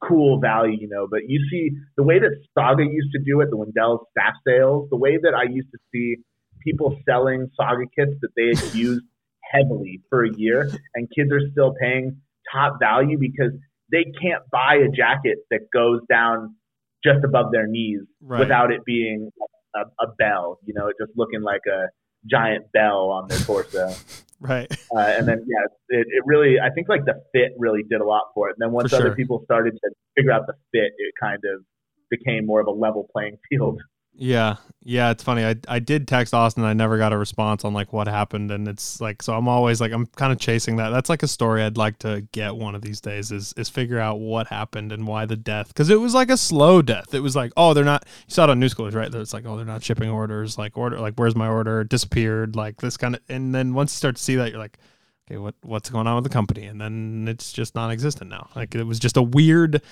cool 0.00 0.38
value, 0.40 0.76
you 0.78 0.88
know, 0.88 1.06
but 1.10 1.20
you 1.28 1.40
see 1.50 1.70
the 1.96 2.02
way 2.02 2.18
that 2.18 2.30
Saga 2.56 2.84
used 2.84 3.12
to 3.12 3.18
do 3.18 3.40
it, 3.40 3.48
the 3.50 3.56
Wendell 3.56 4.06
staff 4.10 4.34
sales, 4.46 4.88
the 4.90 4.96
way 4.96 5.18
that 5.22 5.34
I 5.34 5.44
used 5.50 5.68
to 5.72 5.78
see 5.92 6.16
people 6.62 6.98
selling 7.06 7.50
Saga 7.56 7.84
kits 7.96 8.12
that 8.20 8.30
they 8.36 8.48
had 8.48 8.74
used 8.78 9.04
heavily 9.52 10.00
for 10.10 10.24
a 10.24 10.32
year 10.34 10.70
and 10.94 11.08
kids 11.16 11.30
are 11.32 11.40
still 11.52 11.74
paying 11.80 12.20
top 12.52 12.78
value 12.80 13.18
because 13.18 13.52
they 13.94 14.04
can't 14.20 14.42
buy 14.50 14.74
a 14.74 14.90
jacket 14.90 15.38
that 15.50 15.70
goes 15.72 16.00
down 16.10 16.56
just 17.04 17.24
above 17.24 17.52
their 17.52 17.68
knees 17.68 18.00
right. 18.20 18.40
without 18.40 18.72
it 18.72 18.84
being 18.84 19.30
a, 19.76 19.80
a, 20.04 20.08
bell, 20.18 20.58
you 20.64 20.74
know, 20.74 20.90
just 21.00 21.12
looking 21.16 21.42
like 21.42 21.60
a 21.70 21.86
giant 22.28 22.64
bell 22.72 23.10
on 23.10 23.28
their 23.28 23.38
torso. 23.38 23.94
right. 24.40 24.66
Uh, 24.94 24.98
and 24.98 25.28
then, 25.28 25.46
yeah, 25.46 26.00
it, 26.00 26.06
it 26.10 26.24
really, 26.26 26.58
I 26.58 26.70
think 26.70 26.88
like 26.88 27.04
the 27.04 27.22
fit 27.32 27.52
really 27.56 27.82
did 27.88 28.00
a 28.00 28.04
lot 28.04 28.24
for 28.34 28.48
it. 28.48 28.56
And 28.58 28.66
then 28.66 28.72
once 28.72 28.90
for 28.90 28.96
other 28.96 29.06
sure. 29.06 29.14
people 29.14 29.42
started 29.44 29.74
to 29.74 29.90
figure 30.16 30.32
out 30.32 30.46
the 30.48 30.54
fit, 30.72 30.92
it 30.98 31.14
kind 31.20 31.40
of 31.44 31.64
became 32.10 32.46
more 32.46 32.60
of 32.60 32.66
a 32.66 32.72
level 32.72 33.06
playing 33.12 33.36
field. 33.48 33.80
Yeah, 34.16 34.56
yeah, 34.80 35.10
it's 35.10 35.24
funny. 35.24 35.44
I 35.44 35.56
I 35.66 35.80
did 35.80 36.06
text 36.06 36.34
Austin. 36.34 36.62
I 36.62 36.72
never 36.72 36.98
got 36.98 37.12
a 37.12 37.18
response 37.18 37.64
on 37.64 37.74
like 37.74 37.92
what 37.92 38.06
happened, 38.06 38.52
and 38.52 38.68
it's 38.68 39.00
like 39.00 39.22
so. 39.22 39.34
I'm 39.34 39.48
always 39.48 39.80
like 39.80 39.90
I'm 39.92 40.06
kind 40.06 40.32
of 40.32 40.38
chasing 40.38 40.76
that. 40.76 40.90
That's 40.90 41.08
like 41.08 41.24
a 41.24 41.28
story 41.28 41.62
I'd 41.64 41.76
like 41.76 41.98
to 42.00 42.20
get 42.30 42.54
one 42.54 42.76
of 42.76 42.82
these 42.82 43.00
days. 43.00 43.32
Is 43.32 43.52
is 43.56 43.68
figure 43.68 43.98
out 43.98 44.20
what 44.20 44.46
happened 44.46 44.92
and 44.92 45.06
why 45.08 45.26
the 45.26 45.36
death? 45.36 45.68
Because 45.68 45.90
it 45.90 45.98
was 46.00 46.14
like 46.14 46.30
a 46.30 46.36
slow 46.36 46.80
death. 46.80 47.12
It 47.12 47.20
was 47.20 47.34
like 47.34 47.52
oh 47.56 47.74
they're 47.74 47.84
not. 47.84 48.04
You 48.28 48.34
saw 48.34 48.44
it 48.44 48.50
on 48.50 48.60
Newschoolers 48.60 48.94
right? 48.94 49.12
It's 49.12 49.32
like 49.32 49.46
oh 49.46 49.56
they're 49.56 49.64
not 49.64 49.82
shipping 49.82 50.10
orders. 50.10 50.58
Like 50.58 50.78
order 50.78 51.00
like 51.00 51.14
where's 51.16 51.34
my 51.34 51.48
order? 51.48 51.82
Disappeared. 51.82 52.54
Like 52.54 52.80
this 52.80 52.96
kind 52.96 53.16
of. 53.16 53.22
And 53.28 53.54
then 53.54 53.74
once 53.74 53.92
you 53.94 53.96
start 53.96 54.16
to 54.16 54.22
see 54.22 54.36
that, 54.36 54.50
you're 54.50 54.60
like 54.60 54.78
okay 55.26 55.38
what 55.38 55.56
what's 55.62 55.90
going 55.90 56.06
on 56.06 56.14
with 56.14 56.24
the 56.24 56.30
company? 56.30 56.66
And 56.66 56.80
then 56.80 57.26
it's 57.26 57.52
just 57.52 57.74
non-existent 57.74 58.30
now. 58.30 58.48
Like 58.54 58.74
it 58.76 58.84
was 58.84 59.00
just 59.00 59.16
a 59.16 59.22
weird 59.22 59.82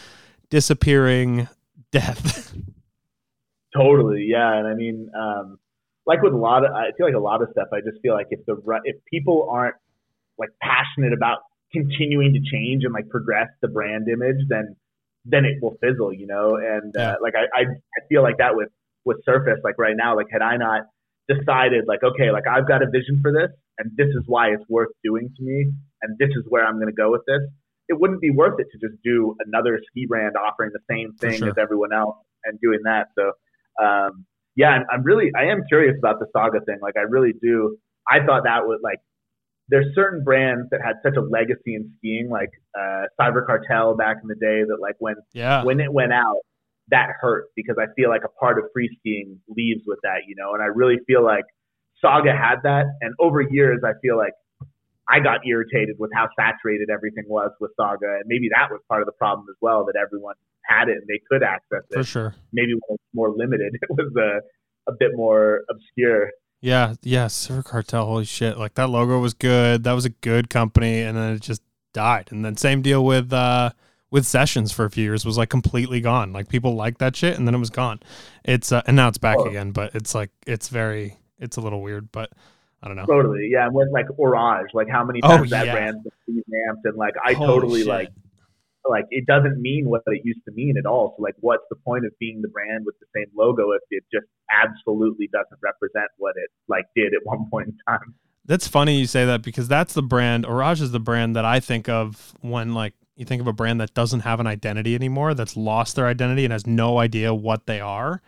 disappearing 0.50 1.48
death. 1.90 2.54
Totally, 3.76 4.26
yeah. 4.28 4.58
And 4.58 4.66
I 4.66 4.74
mean, 4.74 5.10
um, 5.18 5.58
like 6.06 6.22
with 6.22 6.32
a 6.32 6.36
lot 6.36 6.64
of, 6.64 6.72
I 6.72 6.90
feel 6.96 7.06
like 7.06 7.14
a 7.14 7.20
lot 7.20 7.42
of 7.42 7.48
stuff. 7.52 7.68
I 7.72 7.80
just 7.80 8.02
feel 8.02 8.14
like 8.14 8.26
if 8.30 8.44
the 8.46 8.56
if 8.84 8.96
people 9.10 9.48
aren't 9.50 9.76
like 10.38 10.50
passionate 10.60 11.12
about 11.12 11.38
continuing 11.72 12.34
to 12.34 12.40
change 12.40 12.84
and 12.84 12.92
like 12.92 13.08
progress 13.08 13.48
the 13.60 13.68
brand 13.68 14.08
image, 14.08 14.44
then 14.48 14.76
then 15.24 15.44
it 15.44 15.62
will 15.62 15.76
fizzle, 15.80 16.12
you 16.12 16.26
know. 16.26 16.56
And 16.56 16.96
uh, 16.96 17.16
like 17.22 17.34
I, 17.34 17.44
I 17.56 17.62
I 17.62 18.06
feel 18.08 18.22
like 18.22 18.38
that 18.38 18.56
with 18.56 18.68
with 19.04 19.18
Surface, 19.24 19.60
like 19.64 19.78
right 19.78 19.96
now, 19.96 20.16
like 20.16 20.26
had 20.30 20.42
I 20.42 20.56
not 20.56 20.82
decided 21.28 21.84
like 21.86 22.02
okay, 22.02 22.30
like 22.30 22.44
I've 22.46 22.68
got 22.68 22.82
a 22.82 22.90
vision 22.90 23.20
for 23.22 23.32
this, 23.32 23.50
and 23.78 23.90
this 23.96 24.08
is 24.08 24.24
why 24.26 24.48
it's 24.48 24.64
worth 24.68 24.90
doing 25.04 25.32
to 25.36 25.42
me, 25.42 25.72
and 26.02 26.18
this 26.18 26.30
is 26.30 26.44
where 26.48 26.66
I'm 26.66 26.74
going 26.74 26.88
to 26.88 26.92
go 26.92 27.10
with 27.10 27.22
this. 27.26 27.40
It 27.88 27.98
wouldn't 28.00 28.20
be 28.20 28.30
worth 28.30 28.58
it 28.58 28.66
to 28.72 28.78
just 28.78 29.00
do 29.02 29.36
another 29.46 29.80
ski 29.90 30.06
brand 30.06 30.34
offering 30.36 30.70
the 30.72 30.80
same 30.90 31.14
thing 31.14 31.38
sure. 31.38 31.48
as 31.48 31.54
everyone 31.58 31.92
else 31.92 32.16
and 32.44 32.58
doing 32.60 32.80
that. 32.84 33.08
So 33.18 33.32
um, 33.80 34.24
yeah, 34.56 34.70
I'm, 34.70 34.84
I'm 34.90 35.02
really, 35.02 35.30
I 35.36 35.44
am 35.44 35.62
curious 35.68 35.96
about 35.98 36.18
the 36.18 36.26
Saga 36.32 36.60
thing. 36.64 36.78
Like, 36.82 36.96
I 36.96 37.02
really 37.02 37.32
do. 37.40 37.76
I 38.10 38.24
thought 38.26 38.44
that 38.44 38.66
would 38.66 38.80
like, 38.82 38.98
there's 39.68 39.94
certain 39.94 40.22
brands 40.24 40.68
that 40.70 40.80
had 40.84 40.96
such 41.02 41.16
a 41.16 41.22
legacy 41.22 41.76
in 41.76 41.90
skiing, 41.96 42.28
like 42.28 42.50
uh, 42.78 43.04
Cyber 43.18 43.46
Cartel 43.46 43.96
back 43.96 44.16
in 44.22 44.28
the 44.28 44.34
day. 44.34 44.62
That 44.68 44.78
like 44.80 44.96
when 44.98 45.14
yeah. 45.32 45.64
when 45.64 45.80
it 45.80 45.90
went 45.90 46.12
out, 46.12 46.40
that 46.88 47.10
hurt 47.20 47.46
because 47.56 47.76
I 47.80 47.86
feel 47.94 48.10
like 48.10 48.22
a 48.24 48.28
part 48.28 48.58
of 48.58 48.64
free 48.74 48.94
skiing 48.98 49.40
leaves 49.48 49.82
with 49.86 49.98
that, 50.02 50.26
you 50.26 50.34
know. 50.36 50.52
And 50.52 50.62
I 50.62 50.66
really 50.66 50.98
feel 51.06 51.24
like 51.24 51.44
Saga 52.00 52.32
had 52.32 52.56
that, 52.64 52.86
and 53.00 53.14
over 53.18 53.40
years, 53.40 53.80
I 53.84 53.92
feel 54.02 54.18
like 54.18 54.32
I 55.08 55.20
got 55.20 55.46
irritated 55.46 55.96
with 55.98 56.10
how 56.14 56.28
saturated 56.38 56.88
everything 56.90 57.24
was 57.26 57.50
with 57.60 57.72
Saga, 57.76 58.20
and 58.20 58.24
maybe 58.26 58.48
that 58.54 58.70
was 58.70 58.80
part 58.88 59.02
of 59.02 59.06
the 59.06 59.12
problem 59.12 59.46
as 59.50 59.56
well. 59.60 59.84
That 59.84 59.94
everyone 60.00 60.34
had 60.64 60.88
it 60.88 60.98
and 60.98 61.06
they 61.08 61.20
could 61.28 61.42
access 61.42 61.82
it. 61.90 61.94
For 61.94 62.04
sure. 62.04 62.34
Maybe 62.52 62.74
when 62.74 62.80
it 62.88 62.92
was 62.92 62.98
more 63.12 63.30
limited, 63.30 63.74
it 63.74 63.90
was 63.90 64.12
a 64.16 64.40
a 64.90 64.94
bit 64.98 65.10
more 65.14 65.62
obscure. 65.70 66.30
Yeah, 66.60 66.94
yeah, 67.02 67.26
Silver 67.26 67.62
Cartel, 67.62 68.06
holy 68.06 68.24
shit. 68.24 68.56
Like 68.56 68.74
that 68.74 68.88
logo 68.88 69.18
was 69.18 69.34
good. 69.34 69.84
That 69.84 69.92
was 69.92 70.04
a 70.04 70.10
good 70.10 70.48
company 70.48 71.00
and 71.00 71.16
then 71.16 71.34
it 71.34 71.40
just 71.40 71.62
died. 71.92 72.28
And 72.30 72.44
then 72.44 72.56
same 72.56 72.82
deal 72.82 73.04
with 73.04 73.32
uh 73.32 73.70
with 74.10 74.26
Sessions 74.26 74.72
for 74.72 74.84
a 74.84 74.90
few 74.90 75.04
years 75.04 75.24
was 75.24 75.38
like 75.38 75.48
completely 75.48 76.00
gone. 76.00 76.32
Like 76.32 76.48
people 76.48 76.74
liked 76.74 76.98
that 76.98 77.16
shit 77.16 77.36
and 77.36 77.46
then 77.46 77.54
it 77.54 77.58
was 77.58 77.70
gone. 77.70 78.00
It's 78.44 78.70
uh, 78.70 78.82
and 78.86 78.94
now 78.94 79.08
it's 79.08 79.18
back 79.18 79.38
oh. 79.38 79.46
again, 79.46 79.72
but 79.72 79.94
it's 79.94 80.14
like 80.14 80.30
it's 80.46 80.68
very 80.68 81.18
it's 81.38 81.56
a 81.56 81.60
little 81.60 81.82
weird, 81.82 82.12
but 82.12 82.30
I 82.82 82.88
don't 82.88 82.96
know. 82.96 83.06
Totally. 83.06 83.48
Yeah, 83.52 83.66
and 83.66 83.74
with 83.74 83.88
like 83.92 84.06
Orage, 84.18 84.68
like 84.74 84.88
how 84.90 85.04
many 85.04 85.20
oh, 85.22 85.28
times 85.28 85.52
oh, 85.52 85.56
that 85.56 85.66
yeah. 85.66 85.72
brand 85.72 85.96
was 86.04 86.12
revamped 86.26 86.84
and 86.84 86.96
like 86.96 87.14
I 87.24 87.32
holy 87.34 87.48
totally 87.48 87.80
shit. 87.80 87.88
like 87.88 88.08
like 88.88 89.04
it 89.10 89.26
doesn't 89.26 89.60
mean 89.60 89.88
what 89.88 90.02
it 90.06 90.22
used 90.24 90.40
to 90.46 90.52
mean 90.52 90.74
at 90.76 90.86
all. 90.86 91.14
So 91.16 91.22
like 91.22 91.34
what's 91.40 91.62
the 91.70 91.76
point 91.76 92.04
of 92.04 92.12
being 92.18 92.42
the 92.42 92.48
brand 92.48 92.84
with 92.84 92.96
the 92.98 93.06
same 93.14 93.30
logo 93.36 93.70
if 93.72 93.82
it 93.90 94.04
just 94.12 94.26
absolutely 94.52 95.28
doesn't 95.32 95.58
represent 95.62 96.10
what 96.18 96.34
it 96.36 96.50
like 96.68 96.86
did 96.96 97.14
at 97.14 97.20
one 97.24 97.48
point 97.50 97.68
in 97.68 97.76
time? 97.88 98.14
That's 98.44 98.66
funny 98.66 98.98
you 98.98 99.06
say 99.06 99.24
that 99.24 99.42
because 99.42 99.68
that's 99.68 99.94
the 99.94 100.02
brand 100.02 100.44
Orage 100.44 100.80
is 100.80 100.90
the 100.90 100.98
brand 100.98 101.36
that 101.36 101.44
I 101.44 101.60
think 101.60 101.88
of 101.88 102.34
when 102.40 102.74
like 102.74 102.94
you 103.14 103.24
think 103.24 103.40
of 103.40 103.46
a 103.46 103.52
brand 103.52 103.80
that 103.80 103.94
doesn't 103.94 104.20
have 104.20 104.40
an 104.40 104.46
identity 104.46 104.94
anymore, 104.94 105.34
that's 105.34 105.56
lost 105.56 105.96
their 105.96 106.06
identity 106.06 106.44
and 106.44 106.52
has 106.52 106.66
no 106.66 106.98
idea 106.98 107.32
what 107.32 107.66
they 107.66 107.80
are. 107.80 108.20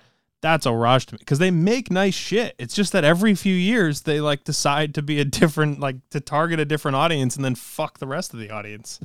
That's 0.44 0.66
Orage 0.66 1.07
to 1.07 1.14
me 1.14 1.20
because 1.20 1.38
they 1.38 1.50
make 1.50 1.90
nice 1.90 2.12
shit. 2.12 2.54
It's 2.59 2.74
just 2.74 2.92
that 2.92 3.02
every 3.02 3.35
few 3.35 3.54
years 3.54 4.02
they 4.02 4.20
like 4.20 4.44
decide 4.44 4.94
to 4.96 5.00
be 5.00 5.18
a 5.18 5.24
different, 5.24 5.80
like 5.80 5.96
to 6.11 6.20
target 6.20 6.61
a 6.61 6.66
different 6.66 6.96
audience 6.96 7.35
and 7.35 7.42
then 7.42 7.54
fuck 7.54 7.98
the 7.98 8.07
rest 8.07 8.35
of 8.35 8.40
the 8.40 8.50
audience. 8.50 9.00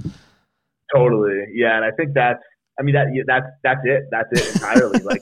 Totally. 0.93 1.45
Yeah. 1.53 1.77
And 1.77 1.85
I 1.85 1.91
think 1.95 2.09
that's, 2.13 2.43
I 2.77 2.83
mean, 2.83 2.93
that, 2.95 3.07
that's, 3.25 3.45
that's 3.63 3.79
it. 3.85 4.03
That's 4.11 4.27
it 4.33 4.53
entirely. 4.53 4.99
like, 4.99 5.21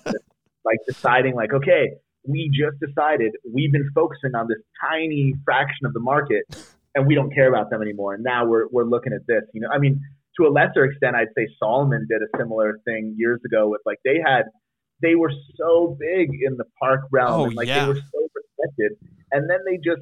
like 0.66 0.80
deciding 0.88 1.36
like, 1.36 1.54
okay, 1.54 1.92
we 2.28 2.50
just 2.52 2.80
decided 2.80 3.34
we've 3.54 3.72
been 3.72 3.88
focusing 3.94 4.34
on 4.34 4.48
this 4.48 4.58
tiny 4.90 5.36
fraction 5.46 5.86
of 5.86 5.94
the 5.94 6.00
market 6.00 6.46
and 6.96 7.06
we 7.06 7.14
don't 7.14 7.32
care 7.32 7.48
about 7.48 7.70
them 7.70 7.84
anymore. 7.84 8.16
And 8.16 8.24
now 8.24 8.44
we're, 8.44 8.66
we're 8.72 8.86
looking 8.86 9.14
at 9.14 9.22
this, 9.28 9.44
you 9.54 9.62
know, 9.62 9.68
I 9.72 9.78
mean, 9.78 10.02
to 10.42 10.48
a 10.48 10.50
lesser 10.50 10.84
extent, 10.84 11.16
I'd 11.16 11.28
say 11.38 11.48
Salomon 11.60 12.08
did 12.10 12.24
a 12.24 12.38
similar 12.40 12.80
thing 12.86 13.14
years 13.20 13.40
ago 13.46 13.70
with 13.70 13.82
like, 13.86 14.00
they 14.04 14.18
had, 14.26 14.46
they 15.02 15.16
were 15.16 15.32
so 15.58 15.98
big 16.00 16.30
in 16.42 16.58
the 16.58 16.66
park 16.80 17.02
realm 17.12 17.42
oh, 17.42 17.46
and 17.46 17.56
like 17.56 17.68
yeah. 17.68 17.84
they 17.84 17.90
were 17.90 17.96
so 17.96 18.28
respected. 18.36 18.98
And 19.32 19.50
then 19.50 19.60
they 19.66 19.78
just 19.78 20.02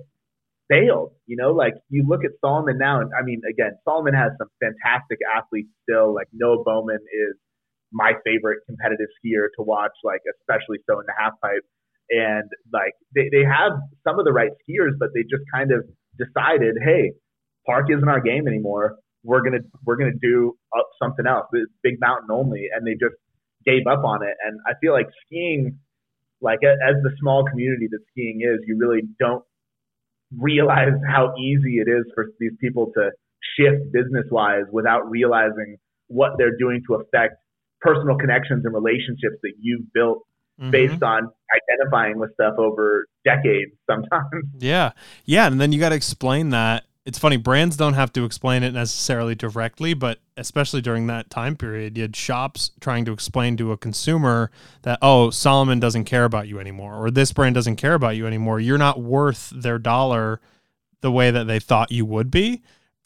failed. 0.70 1.14
You 1.26 1.38
know, 1.38 1.52
like 1.52 1.74
you 1.90 2.06
look 2.08 2.24
at 2.24 2.32
Salomon 2.42 2.78
now, 2.78 3.02
and 3.02 3.12
I 3.18 3.24
mean, 3.24 3.42
again, 3.50 3.78
Salomon 3.84 4.14
has 4.14 4.32
some 4.38 4.48
fantastic 4.60 5.20
athletes 5.36 5.70
still. 5.84 6.14
Like 6.14 6.28
Noah 6.34 6.64
Bowman 6.64 7.00
is 7.02 7.36
my 7.92 8.14
favorite 8.24 8.60
competitive 8.66 9.08
skier 9.20 9.48
to 9.58 9.64
watch, 9.64 9.94
like 10.04 10.22
especially 10.40 10.80
so 10.90 11.00
in 11.00 11.06
the 11.06 11.14
half 11.18 11.34
pipe. 11.42 11.64
And 12.10 12.50
like 12.72 12.94
they, 13.16 13.30
they 13.32 13.44
have 13.44 13.74
some 14.08 14.20
of 14.20 14.26
the 14.26 14.34
right 14.34 14.52
skiers, 14.64 14.94
but 15.00 15.10
they 15.16 15.24
just 15.24 15.44
kind 15.54 15.72
of 15.72 15.84
decided, 16.18 16.76
hey, 16.84 17.14
park 17.66 17.88
isn't 17.90 18.08
our 18.08 18.22
game 18.22 18.48
anymore. 18.48 18.98
We're 19.24 19.42
gonna 19.42 19.66
we're 19.86 19.98
gonna 19.98 20.20
do 20.22 20.56
up 20.78 20.88
something 21.02 21.26
else. 21.26 21.48
It's 21.54 21.72
big 21.82 21.96
mountain 22.00 22.30
only, 22.32 22.70
and 22.74 22.86
they 22.86 22.94
just 22.94 23.18
gave 23.66 23.88
up 23.88 24.04
on 24.04 24.24
it. 24.24 24.36
And 24.46 24.60
I 24.68 24.74
feel 24.80 24.94
like 24.94 25.08
skiing, 25.26 25.80
like 26.42 26.60
as 26.64 26.96
the 27.04 27.12
small 27.20 27.46
community 27.46 27.88
that 27.92 28.00
skiing 28.12 28.42
is, 28.42 28.60
you 28.68 28.78
really 28.80 29.02
don't 29.20 29.44
realize 30.38 30.94
how 31.08 31.34
easy 31.38 31.78
it 31.78 31.90
is 31.90 32.06
for 32.14 32.28
these 32.40 32.54
people 32.60 32.92
to 32.96 33.12
shift 33.58 33.92
business 33.92 34.26
wise 34.32 34.66
without 34.72 35.10
realizing 35.10 35.78
what 36.08 36.32
they're 36.38 36.58
doing 36.58 36.82
to 36.88 36.96
affect 36.96 37.36
personal 37.82 38.18
connections 38.18 38.66
and 38.66 38.74
relationships 38.74 39.38
that 39.44 39.54
you've 39.60 39.92
built 39.94 40.20
mm-hmm. 40.60 40.72
based 40.72 41.04
on 41.04 41.30
identifying 41.72 42.20
with 42.20 42.34
stuff 42.34 42.56
over 42.58 43.06
decades 43.24 43.72
sometimes. 43.90 44.46
Yeah. 44.60 44.92
Yeah. 45.26 45.48
And 45.48 45.60
then 45.60 45.72
you 45.72 45.80
got 45.80 45.90
to 45.90 45.96
explain 45.96 46.50
that 46.50 46.86
it's 47.06 47.20
funny 47.20 47.38
brands 47.38 47.78
don't 47.78 47.94
have 47.94 48.12
to 48.12 48.26
explain 48.26 48.64
it 48.64 48.74
necessarily 48.74 49.36
directly 49.36 49.94
but 49.94 50.20
especially 50.38 50.82
during 50.82 51.08
that 51.08 51.30
time 51.30 51.56
period 51.56 51.96
you 51.96 52.02
had 52.02 52.16
shops 52.16 52.72
trying 52.80 53.06
to 53.06 53.14
explain 53.14 53.56
to 53.56 53.72
a 53.72 53.78
consumer 53.78 54.52
that 54.82 55.00
oh 55.02 55.30
salomon 55.30 55.80
doesn't 55.80 56.06
care 56.06 56.26
about 56.26 56.48
you 56.48 56.60
anymore 56.60 56.96
or 56.96 57.12
this 57.12 57.32
brand 57.32 57.56
doesn't 57.56 57.78
care 57.78 57.94
about 57.94 58.16
you 58.16 58.28
anymore. 58.28 58.60
You're 58.60 58.78
not 58.78 59.02
worth 59.02 59.52
their 59.56 59.80
dollar 59.80 60.42
the 61.02 61.12
way 61.12 61.32
that 61.32 61.46
they 61.46 61.60
thought 61.60 61.92
you 61.92 62.06
would 62.06 62.32
be. 62.32 62.62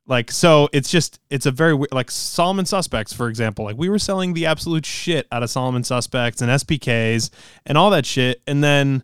Like 0.05 0.31
so 0.31 0.69
it's 0.73 0.89
just 0.89 1.19
it's 1.29 1.45
a 1.45 1.51
very 1.51 1.77
like 1.91 2.09
salomon 2.09 2.65
suspects 2.65 3.13
for 3.13 3.29
example 3.29 3.65
like 3.65 3.77
we 3.77 3.89
were 3.89 3.99
selling 3.99 4.33
the 4.33 4.47
absolute 4.47 4.85
shit 4.85 5.27
out 5.31 5.43
of 5.43 5.51
salomon 5.51 5.83
suspects 5.83 6.41
and 6.41 6.49
spks 6.49 7.29
and 7.67 7.77
all 7.77 7.91
that 7.91 8.07
shit 8.07 8.41
and 8.47 8.63
then 8.63 9.03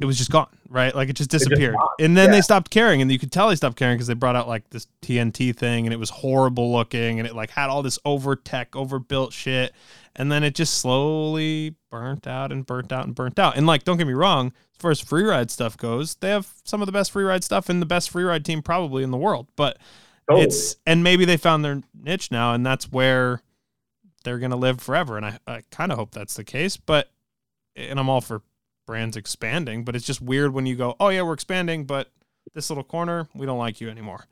it 0.00 0.04
was 0.04 0.18
just 0.18 0.30
gone, 0.30 0.48
right? 0.68 0.94
Like 0.94 1.08
it 1.08 1.14
just 1.14 1.30
disappeared. 1.30 1.74
Just 1.74 2.00
and 2.00 2.16
then 2.16 2.26
yeah. 2.26 2.36
they 2.36 2.40
stopped 2.40 2.70
caring, 2.70 3.02
and 3.02 3.10
you 3.10 3.18
could 3.18 3.32
tell 3.32 3.48
they 3.48 3.56
stopped 3.56 3.76
caring 3.76 3.96
because 3.96 4.06
they 4.06 4.14
brought 4.14 4.36
out 4.36 4.48
like 4.48 4.68
this 4.70 4.86
TNT 5.02 5.54
thing, 5.54 5.86
and 5.86 5.92
it 5.92 5.98
was 5.98 6.10
horrible 6.10 6.72
looking, 6.72 7.18
and 7.18 7.26
it 7.26 7.34
like 7.34 7.50
had 7.50 7.68
all 7.68 7.82
this 7.82 7.98
over 8.04 8.36
tech, 8.36 8.74
overbuilt 8.74 9.32
shit, 9.32 9.72
and 10.14 10.30
then 10.30 10.42
it 10.42 10.54
just 10.54 10.74
slowly 10.74 11.74
burnt 11.90 12.26
out 12.26 12.52
and 12.52 12.66
burnt 12.66 12.92
out 12.92 13.06
and 13.06 13.14
burnt 13.14 13.38
out. 13.38 13.56
And 13.56 13.66
like, 13.66 13.84
don't 13.84 13.96
get 13.96 14.06
me 14.06 14.14
wrong, 14.14 14.52
as 14.76 14.82
far 14.82 14.90
as 14.90 15.00
free 15.00 15.24
ride 15.24 15.50
stuff 15.50 15.76
goes, 15.76 16.16
they 16.16 16.28
have 16.28 16.52
some 16.64 16.82
of 16.82 16.86
the 16.86 16.92
best 16.92 17.12
free 17.12 17.24
ride 17.24 17.42
stuff 17.42 17.68
and 17.68 17.80
the 17.80 17.86
best 17.86 18.10
free 18.10 18.24
ride 18.24 18.44
team 18.44 18.62
probably 18.62 19.02
in 19.02 19.10
the 19.10 19.16
world. 19.16 19.46
But 19.56 19.78
totally. 20.28 20.46
it's 20.46 20.76
and 20.86 21.02
maybe 21.02 21.24
they 21.24 21.38
found 21.38 21.64
their 21.64 21.82
niche 21.94 22.30
now, 22.30 22.52
and 22.52 22.64
that's 22.64 22.92
where 22.92 23.40
they're 24.24 24.38
gonna 24.38 24.56
live 24.56 24.80
forever. 24.80 25.16
And 25.16 25.24
I, 25.24 25.38
I 25.46 25.62
kind 25.70 25.92
of 25.92 25.98
hope 25.98 26.10
that's 26.10 26.34
the 26.34 26.44
case, 26.44 26.76
but 26.76 27.10
and 27.74 27.98
I'm 27.98 28.10
all 28.10 28.20
for 28.20 28.42
brands 28.86 29.16
expanding, 29.16 29.84
but 29.84 29.96
it's 29.96 30.06
just 30.06 30.22
weird 30.22 30.52
when 30.52 30.66
you 30.66 30.76
go, 30.76 30.96
oh 31.00 31.08
yeah, 31.08 31.22
we're 31.22 31.34
expanding, 31.34 31.84
but 31.84 32.08
this 32.54 32.70
little 32.70 32.84
corner, 32.84 33.28
we 33.34 33.46
don't 33.46 33.58
like 33.58 33.80
you 33.80 33.90
anymore. 33.90 34.24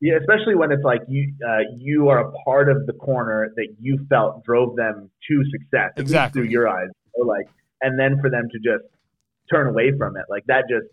Yeah, 0.00 0.14
especially 0.18 0.54
when 0.54 0.72
it's 0.72 0.82
like 0.82 1.02
you 1.08 1.34
uh, 1.46 1.58
you 1.76 2.08
are 2.08 2.20
a 2.20 2.32
part 2.44 2.70
of 2.70 2.86
the 2.86 2.94
corner 2.94 3.52
that 3.56 3.68
you 3.78 4.06
felt 4.08 4.42
drove 4.44 4.74
them 4.76 5.10
to 5.28 5.44
success, 5.50 5.90
exactly 5.96 6.42
through 6.42 6.50
your 6.50 6.68
eyes. 6.68 6.88
So 7.14 7.26
like, 7.26 7.48
and 7.82 7.98
then 7.98 8.18
for 8.22 8.30
them 8.30 8.48
to 8.50 8.58
just 8.58 8.88
turn 9.52 9.66
away 9.66 9.92
from 9.98 10.16
it, 10.16 10.24
like 10.30 10.44
that 10.46 10.64
just 10.70 10.86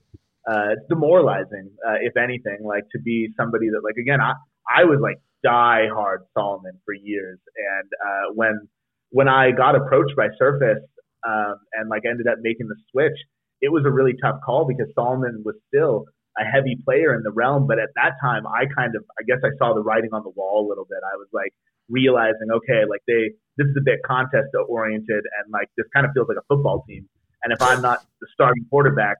uh, 0.45 0.73
it's 0.73 0.81
demoralizing, 0.89 1.69
uh, 1.87 1.95
if 2.01 2.17
anything. 2.17 2.57
Like 2.65 2.83
to 2.91 2.99
be 2.99 3.29
somebody 3.37 3.69
that 3.69 3.81
like 3.81 3.95
again, 3.95 4.19
I 4.19 4.33
I 4.69 4.83
was 4.83 4.99
like 5.01 5.19
die 5.41 5.87
hard 5.93 6.23
Salomon 6.33 6.77
for 6.83 6.93
years, 6.93 7.39
and 7.55 7.89
uh, 8.05 8.33
when 8.33 8.67
when 9.11 9.29
I 9.29 9.51
got 9.51 9.75
approached 9.75 10.17
by 10.17 10.27
Surface 10.37 10.83
um, 11.27 11.55
and 11.73 11.89
like 11.89 12.03
ended 12.09 12.27
up 12.27 12.39
making 12.41 12.67
the 12.67 12.75
switch. 12.91 13.17
It 13.61 13.71
was 13.71 13.83
a 13.85 13.91
really 13.91 14.13
tough 14.21 14.39
call 14.45 14.65
because 14.65 14.87
Salomon 14.95 15.43
was 15.43 15.55
still 15.67 16.05
a 16.39 16.45
heavy 16.45 16.77
player 16.85 17.15
in 17.15 17.23
the 17.23 17.31
realm, 17.31 17.67
but 17.67 17.79
at 17.79 17.89
that 17.95 18.13
time, 18.21 18.45
I 18.45 18.65
kind 18.73 18.95
of, 18.95 19.03
I 19.19 19.23
guess 19.27 19.41
I 19.43 19.49
saw 19.57 19.73
the 19.73 19.81
writing 19.81 20.11
on 20.13 20.23
the 20.23 20.29
wall 20.29 20.65
a 20.65 20.69
little 20.69 20.85
bit. 20.85 20.99
I 21.03 21.17
was 21.17 21.27
like 21.33 21.51
realizing, 21.89 22.53
okay, 22.53 22.85
like 22.87 23.01
they, 23.07 23.33
this 23.57 23.65
is 23.65 23.75
a 23.75 23.83
bit 23.83 23.99
contest 24.05 24.53
oriented, 24.69 25.25
and 25.25 25.51
like 25.51 25.67
this 25.75 25.87
kind 25.93 26.05
of 26.05 26.11
feels 26.13 26.27
like 26.29 26.37
a 26.37 26.45
football 26.47 26.85
team. 26.87 27.09
And 27.43 27.51
if 27.51 27.61
I'm 27.61 27.81
not 27.81 28.05
the 28.21 28.27
starting 28.33 28.65
quarterback, 28.69 29.17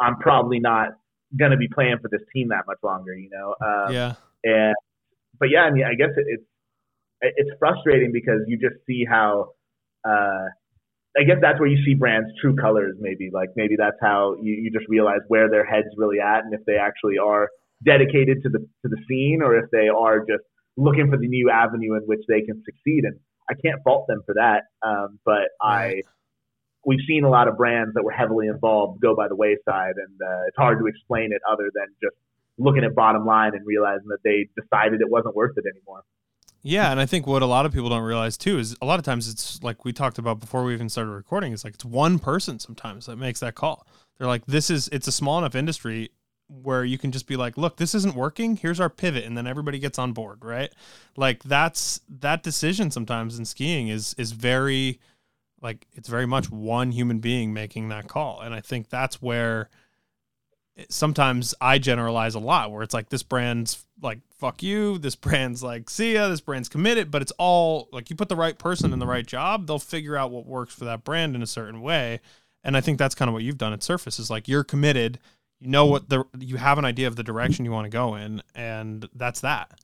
I'm 0.00 0.16
probably 0.18 0.60
not 0.60 0.90
gonna 1.36 1.56
be 1.56 1.68
playing 1.68 1.96
for 2.00 2.08
this 2.08 2.22
team 2.32 2.48
that 2.48 2.64
much 2.66 2.78
longer, 2.82 3.14
you 3.14 3.30
know. 3.30 3.54
Um, 3.60 3.92
yeah. 3.92 4.14
And 4.44 4.74
but 5.38 5.50
yeah, 5.50 5.62
I 5.62 5.70
mean, 5.70 5.84
I 5.84 5.94
guess 5.94 6.10
it, 6.16 6.24
it's 6.28 6.44
it's 7.22 7.50
frustrating 7.58 8.12
because 8.12 8.40
you 8.46 8.58
just 8.58 8.84
see 8.86 9.04
how 9.08 9.50
uh, 10.04 10.46
I 11.18 11.24
guess 11.24 11.36
that's 11.42 11.60
where 11.60 11.68
you 11.68 11.84
see 11.84 11.94
brands' 11.94 12.30
true 12.40 12.56
colors. 12.56 12.96
Maybe 13.00 13.30
like 13.32 13.50
maybe 13.56 13.76
that's 13.76 13.98
how 14.00 14.36
you, 14.40 14.54
you 14.54 14.70
just 14.70 14.88
realize 14.88 15.20
where 15.28 15.50
their 15.50 15.64
heads 15.64 15.88
really 15.96 16.20
at, 16.20 16.44
and 16.44 16.54
if 16.54 16.64
they 16.66 16.76
actually 16.76 17.18
are 17.18 17.48
dedicated 17.84 18.42
to 18.42 18.48
the 18.48 18.58
to 18.60 18.88
the 18.88 18.96
scene, 19.08 19.40
or 19.42 19.56
if 19.56 19.70
they 19.70 19.88
are 19.88 20.20
just 20.20 20.44
looking 20.76 21.10
for 21.10 21.18
the 21.18 21.28
new 21.28 21.50
avenue 21.50 21.94
in 21.94 22.02
which 22.02 22.22
they 22.28 22.40
can 22.40 22.62
succeed. 22.64 23.04
And 23.04 23.18
I 23.50 23.54
can't 23.54 23.82
fault 23.84 24.06
them 24.08 24.22
for 24.24 24.34
that. 24.34 24.62
Um, 24.82 25.18
but 25.24 25.50
I 25.60 26.02
we've 26.84 27.04
seen 27.06 27.24
a 27.24 27.30
lot 27.30 27.48
of 27.48 27.56
brands 27.56 27.94
that 27.94 28.02
were 28.02 28.12
heavily 28.12 28.48
involved 28.48 29.00
go 29.00 29.14
by 29.14 29.28
the 29.28 29.36
wayside, 29.36 29.94
and 29.96 30.16
uh, 30.20 30.48
it's 30.48 30.56
hard 30.56 30.78
to 30.78 30.86
explain 30.86 31.32
it 31.32 31.42
other 31.50 31.70
than 31.74 31.86
just 32.02 32.16
looking 32.58 32.84
at 32.84 32.94
bottom 32.94 33.24
line 33.24 33.54
and 33.54 33.66
realizing 33.66 34.08
that 34.08 34.22
they 34.24 34.48
decided 34.60 35.00
it 35.00 35.10
wasn't 35.10 35.34
worth 35.34 35.56
it 35.56 35.64
anymore. 35.66 36.02
Yeah, 36.62 36.92
and 36.92 37.00
I 37.00 37.06
think 37.06 37.26
what 37.26 37.42
a 37.42 37.46
lot 37.46 37.66
of 37.66 37.72
people 37.72 37.88
don't 37.88 38.02
realize 38.02 38.36
too 38.36 38.58
is 38.58 38.76
a 38.80 38.86
lot 38.86 38.98
of 38.98 39.04
times 39.04 39.28
it's 39.28 39.62
like 39.62 39.84
we 39.84 39.92
talked 39.92 40.18
about 40.18 40.38
before 40.38 40.62
we 40.62 40.72
even 40.74 40.88
started 40.88 41.10
recording. 41.10 41.52
It's 41.52 41.64
like 41.64 41.74
it's 41.74 41.84
one 41.84 42.18
person 42.18 42.58
sometimes 42.60 43.06
that 43.06 43.16
makes 43.16 43.40
that 43.40 43.56
call. 43.56 43.86
They're 44.18 44.28
like, 44.28 44.46
"This 44.46 44.70
is 44.70 44.88
it's 44.92 45.08
a 45.08 45.12
small 45.12 45.38
enough 45.38 45.56
industry 45.56 46.10
where 46.48 46.84
you 46.84 46.98
can 46.98 47.10
just 47.12 47.26
be 47.26 47.36
like, 47.36 47.56
look, 47.56 47.76
this 47.76 47.94
isn't 47.94 48.14
working. 48.14 48.56
Here's 48.56 48.78
our 48.78 48.90
pivot, 48.90 49.24
and 49.24 49.36
then 49.36 49.46
everybody 49.46 49.78
gets 49.78 49.98
on 49.98 50.12
board, 50.12 50.44
right? 50.44 50.70
Like 51.16 51.42
that's 51.42 52.00
that 52.08 52.42
decision 52.42 52.90
sometimes 52.90 53.38
in 53.38 53.44
skiing 53.44 53.88
is 53.88 54.14
is 54.18 54.32
very 54.32 55.00
like 55.60 55.86
it's 55.92 56.08
very 56.08 56.26
much 56.26 56.50
one 56.50 56.92
human 56.92 57.18
being 57.18 57.52
making 57.52 57.88
that 57.88 58.08
call, 58.08 58.40
and 58.40 58.54
I 58.54 58.60
think 58.60 58.88
that's 58.88 59.20
where 59.22 59.68
sometimes 60.88 61.54
I 61.60 61.78
generalize 61.78 62.34
a 62.34 62.40
lot 62.40 62.70
where 62.70 62.82
it's 62.82 62.94
like 62.94 63.10
this 63.10 63.22
brand's 63.22 63.84
like 64.00 64.20
fuck 64.38 64.62
you, 64.62 64.98
this 64.98 65.14
brand's 65.14 65.62
like 65.62 65.90
see 65.90 66.14
ya, 66.14 66.28
this 66.28 66.40
brand's 66.40 66.68
committed, 66.68 67.10
but 67.10 67.22
it's 67.22 67.32
all 67.38 67.88
like 67.92 68.10
you 68.10 68.16
put 68.16 68.28
the 68.28 68.36
right 68.36 68.58
person 68.58 68.92
in 68.92 68.98
the 68.98 69.06
right 69.06 69.26
job, 69.26 69.66
they'll 69.66 69.78
figure 69.78 70.16
out 70.16 70.30
what 70.30 70.46
works 70.46 70.74
for 70.74 70.84
that 70.84 71.04
brand 71.04 71.36
in 71.36 71.42
a 71.42 71.46
certain 71.46 71.80
way. 71.80 72.20
And 72.64 72.76
I 72.76 72.80
think 72.80 72.98
that's 72.98 73.14
kind 73.14 73.28
of 73.28 73.32
what 73.32 73.42
you've 73.42 73.58
done 73.58 73.72
at 73.72 73.82
Surface 73.82 74.18
is 74.18 74.30
like 74.30 74.48
you're 74.48 74.64
committed, 74.64 75.18
you 75.60 75.68
know 75.68 75.86
what 75.86 76.08
the 76.08 76.24
you 76.38 76.56
have 76.56 76.78
an 76.78 76.84
idea 76.84 77.06
of 77.06 77.16
the 77.16 77.22
direction 77.22 77.64
you 77.64 77.72
want 77.72 77.84
to 77.84 77.90
go 77.90 78.14
in, 78.14 78.42
and 78.54 79.08
that's 79.14 79.40
that. 79.40 79.78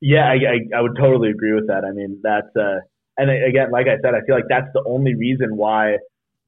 Yeah, 0.00 0.28
I, 0.28 0.34
I, 0.34 0.78
I 0.78 0.80
would 0.80 0.96
totally 0.96 1.30
agree 1.30 1.52
with 1.52 1.68
that. 1.68 1.84
I 1.84 1.92
mean, 1.92 2.20
that's 2.22 2.56
uh, 2.56 2.80
and 3.16 3.30
again, 3.30 3.70
like 3.70 3.86
I 3.86 4.00
said, 4.02 4.14
I 4.14 4.24
feel 4.26 4.34
like 4.34 4.46
that's 4.48 4.68
the 4.74 4.82
only 4.86 5.14
reason 5.14 5.56
why 5.56 5.98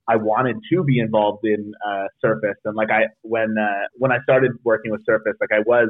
I 0.09 0.17
wanted 0.17 0.57
to 0.73 0.85
be 0.85 0.99
involved 0.99 1.45
in 1.45 1.73
uh, 1.87 2.07
Surface. 2.21 2.59
And 2.65 2.77
like 2.77 2.91
I 2.91 3.05
when 3.23 3.57
uh, 3.59 3.87
when 3.97 4.13
I 4.13 4.19
started 4.23 4.53
working 4.65 4.91
with 4.91 5.03
Surface, 5.07 5.35
like 5.41 5.53
I 5.53 5.61
was 5.67 5.89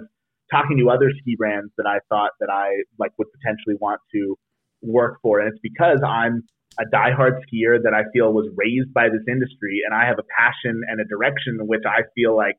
talking 0.51 0.79
to 0.79 0.91
other 0.91 1.11
ski 1.21 1.35
brands 1.37 1.73
that 1.79 1.87
I 1.87 1.99
thought 2.09 2.31
that 2.41 2.51
I 2.51 2.83
like 2.99 3.13
would 3.19 3.29
potentially 3.33 3.77
want 3.81 4.01
to 4.13 4.37
work 4.83 5.19
for, 5.23 5.41
and 5.41 5.49
it's 5.49 5.61
because 5.63 6.01
I'm 6.07 6.43
a 6.79 6.85
diehard 6.85 7.39
skier 7.47 7.79
that 7.83 7.95
I 7.95 8.03
feel 8.13 8.33
was 8.33 8.51
raised 8.57 8.93
by 8.93 9.09
this 9.09 9.23
industry, 9.29 9.81
and 9.87 9.95
I 9.95 10.07
have 10.07 10.19
a 10.19 10.27
passion 10.37 10.83
and 10.89 11.01
a 11.01 11.05
direction 11.05 11.59
in 11.61 11.67
which 11.67 11.83
I 11.87 12.03
feel 12.15 12.37
like 12.37 12.57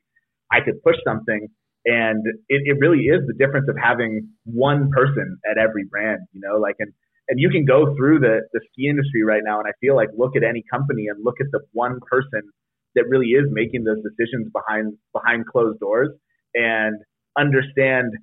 I 0.52 0.60
could 0.62 0.82
push 0.84 0.96
something. 1.06 1.48
And 1.86 2.26
it, 2.50 2.62
it 2.66 2.78
really 2.80 3.06
is 3.06 3.22
the 3.28 3.34
difference 3.38 3.68
of 3.70 3.76
having 3.78 4.30
one 4.46 4.90
person 4.90 5.38
at 5.50 5.60
every 5.60 5.86
brand, 5.86 6.22
you 6.34 6.42
know, 6.42 6.58
like, 6.58 6.76
and 6.80 6.92
and 7.28 7.40
you 7.40 7.50
can 7.50 7.66
go 7.66 7.96
through 7.96 8.20
the, 8.20 8.42
the 8.54 8.62
ski 8.72 8.88
industry 8.88 9.24
right 9.24 9.42
now 9.44 9.60
and 9.60 9.68
I 9.68 9.74
feel 9.82 9.96
like 9.96 10.10
look 10.18 10.36
at 10.36 10.44
any 10.44 10.64
company 10.72 11.08
and 11.08 11.24
look 11.24 11.36
at 11.40 11.48
the 11.52 11.62
one 11.74 12.00
person 12.10 12.42
that 12.96 13.06
really 13.10 13.28
is 13.28 13.46
making 13.52 13.84
those 13.84 13.98
decisions 14.04 14.52
behind 14.54 14.94
behind 15.14 15.46
closed 15.48 15.80
doors 15.80 16.10
and 16.54 16.98
understand 17.38 18.14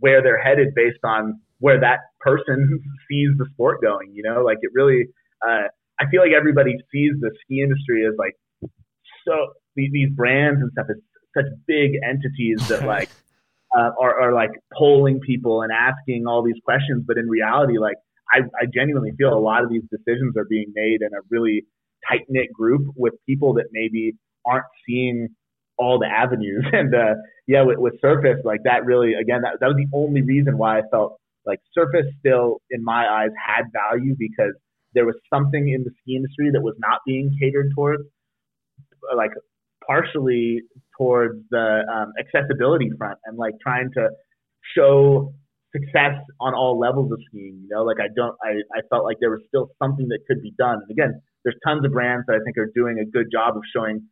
where 0.00 0.22
they're 0.22 0.40
headed 0.40 0.68
based 0.74 1.02
on 1.04 1.40
where 1.58 1.80
that 1.80 2.00
person 2.20 2.80
sees 3.10 3.30
the 3.38 3.46
sport 3.52 3.80
going 3.82 4.12
you 4.12 4.22
know? 4.22 4.42
Like 4.42 4.58
it 4.62 4.70
really 4.74 5.06
uh, 5.46 5.68
i 6.00 6.08
feel 6.10 6.22
like 6.22 6.32
everybody 6.36 6.72
sees 6.92 7.12
the 7.20 7.30
ski 7.42 7.60
industry 7.62 8.06
as 8.06 8.14
like 8.18 8.34
so 9.26 9.32
these, 9.76 9.90
these 9.92 10.10
brands 10.10 10.60
and 10.60 10.70
stuff 10.72 10.86
as 10.90 10.96
such 11.36 11.50
big 11.66 11.92
entities 12.08 12.66
that 12.68 12.86
like 12.86 13.08
uh, 13.76 13.90
are, 14.00 14.20
are 14.20 14.34
like 14.34 14.50
polling 14.76 15.20
people 15.20 15.62
and 15.62 15.72
asking 15.72 16.26
all 16.26 16.42
these 16.42 16.60
questions. 16.64 17.04
But 17.06 17.18
in 17.18 17.28
reality, 17.28 17.78
like 17.78 17.96
I, 18.30 18.40
I 18.60 18.66
genuinely 18.72 19.12
feel 19.18 19.32
a 19.32 19.38
lot 19.40 19.62
of 19.62 19.70
these 19.70 19.82
decisions 19.90 20.36
are 20.36 20.46
being 20.48 20.72
made 20.74 21.02
in 21.02 21.12
a 21.12 21.20
really 21.30 21.64
tight 22.08 22.22
knit 22.28 22.52
group 22.52 22.86
with 22.96 23.14
people 23.26 23.54
that 23.54 23.66
maybe 23.72 24.14
aren't 24.46 24.64
seeing 24.86 25.28
all 25.78 25.98
the 25.98 26.06
avenues. 26.06 26.64
And 26.72 26.94
uh, 26.94 27.14
yeah, 27.46 27.62
with, 27.62 27.78
with 27.78 27.94
Surface, 28.00 28.38
like 28.44 28.60
that 28.64 28.84
really, 28.84 29.14
again, 29.14 29.42
that, 29.42 29.58
that 29.60 29.66
was 29.66 29.76
the 29.76 29.96
only 29.96 30.22
reason 30.22 30.58
why 30.58 30.78
I 30.78 30.82
felt 30.90 31.18
like 31.44 31.58
Surface 31.74 32.06
still, 32.20 32.60
in 32.70 32.84
my 32.84 33.06
eyes, 33.06 33.30
had 33.34 33.64
value 33.72 34.14
because 34.18 34.52
there 34.94 35.06
was 35.06 35.16
something 35.32 35.68
in 35.68 35.82
the 35.84 35.90
ski 36.00 36.16
industry 36.16 36.50
that 36.52 36.62
was 36.62 36.74
not 36.78 37.00
being 37.06 37.34
catered 37.40 37.72
towards, 37.74 38.02
like 39.16 39.30
partially 39.86 40.62
towards 40.98 41.38
the 41.50 41.82
um, 41.92 42.12
accessibility 42.18 42.90
front 42.98 43.18
and 43.24 43.36
like 43.36 43.54
trying 43.62 43.90
to 43.94 44.08
show 44.76 45.32
success 45.74 46.20
on 46.40 46.54
all 46.54 46.78
levels 46.78 47.10
of 47.12 47.18
skiing. 47.28 47.60
You 47.62 47.68
know, 47.70 47.82
like 47.82 47.98
I 47.98 48.08
don't, 48.14 48.36
I, 48.42 48.60
I 48.76 48.80
felt 48.90 49.04
like 49.04 49.16
there 49.20 49.30
was 49.30 49.40
still 49.48 49.70
something 49.82 50.08
that 50.08 50.20
could 50.28 50.42
be 50.42 50.52
done. 50.58 50.80
And 50.82 50.90
again, 50.90 51.20
there's 51.44 51.56
tons 51.66 51.84
of 51.84 51.92
brands 51.92 52.24
that 52.28 52.34
I 52.34 52.40
think 52.44 52.56
are 52.58 52.70
doing 52.74 52.98
a 52.98 53.06
good 53.10 53.26
job 53.32 53.56
of 53.56 53.62
showing 53.74 54.06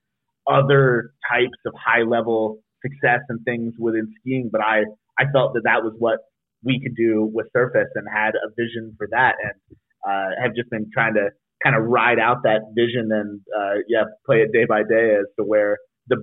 other 0.51 1.13
types 1.31 1.59
of 1.67 1.73
high 1.77 2.03
level 2.03 2.59
success 2.83 3.21
and 3.29 3.45
things 3.45 3.75
within 3.79 4.09
skiing. 4.21 4.49
But 4.51 4.63
I, 4.63 4.85
I 5.19 5.31
felt 5.33 5.53
that 5.55 5.63
that 5.65 5.85
was 5.85 5.95
what 5.99 6.19
we 6.65 6.81
could 6.81 6.97
do 6.97 7.31
with 7.33 7.47
Surface 7.53 7.89
and 7.95 8.07
had 8.13 8.33
a 8.35 8.49
vision 8.57 8.95
for 8.97 9.07
that 9.11 9.35
and 9.43 9.77
uh, 10.07 10.43
have 10.43 10.55
just 10.55 10.71
been 10.71 10.91
trying 10.93 11.15
to 11.15 11.29
kind 11.63 11.77
of 11.77 11.85
ride 11.85 12.19
out 12.19 12.43
that 12.45 12.61
vision 12.75 13.11
and 13.13 13.41
uh, 13.57 13.81
yeah, 13.89 14.05
play 14.27 14.39
it 14.39 14.53
day 14.53 14.65
by 14.65 14.83
day 14.83 15.17
as 15.19 15.27
to 15.39 15.45
where 15.45 15.79
the 16.09 16.17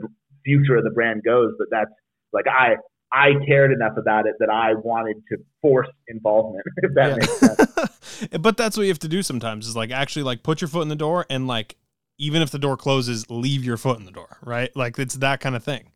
future 0.43 0.75
of 0.75 0.83
the 0.83 0.89
brand 0.89 1.21
goes. 1.23 1.53
But 1.57 1.67
that's 1.71 1.91
like 2.33 2.45
I 2.47 2.75
I 3.13 3.33
cared 3.45 3.71
enough 3.71 3.97
about 3.97 4.27
it 4.27 4.35
that 4.39 4.49
I 4.49 4.73
wanted 4.73 5.17
to 5.31 5.37
force 5.61 5.87
involvement. 6.07 6.65
If 6.83 6.93
that 6.95 7.09
yeah. 7.09 7.15
makes 7.15 7.39
sense. 7.39 8.29
but 8.39 8.57
that's 8.57 8.77
what 8.77 8.83
you 8.83 8.89
have 8.89 8.99
to 8.99 9.07
do 9.07 9.21
sometimes 9.23 9.67
is 9.67 9.75
like 9.75 9.91
actually 9.91 10.23
like 10.23 10.43
put 10.43 10.61
your 10.61 10.67
foot 10.67 10.81
in 10.81 10.89
the 10.89 10.95
door 10.95 11.25
and 11.29 11.47
like 11.47 11.77
even 12.19 12.41
if 12.41 12.49
the 12.49 12.59
door 12.59 12.75
closes, 12.75 13.29
leave 13.29 13.63
your 13.63 13.77
foot 13.77 13.99
in 13.99 14.05
the 14.05 14.11
door, 14.11 14.37
right? 14.43 14.75
Like 14.75 14.97
it's 14.97 15.15
that 15.15 15.39
kind 15.39 15.55
of 15.55 15.63
thing. 15.63 15.91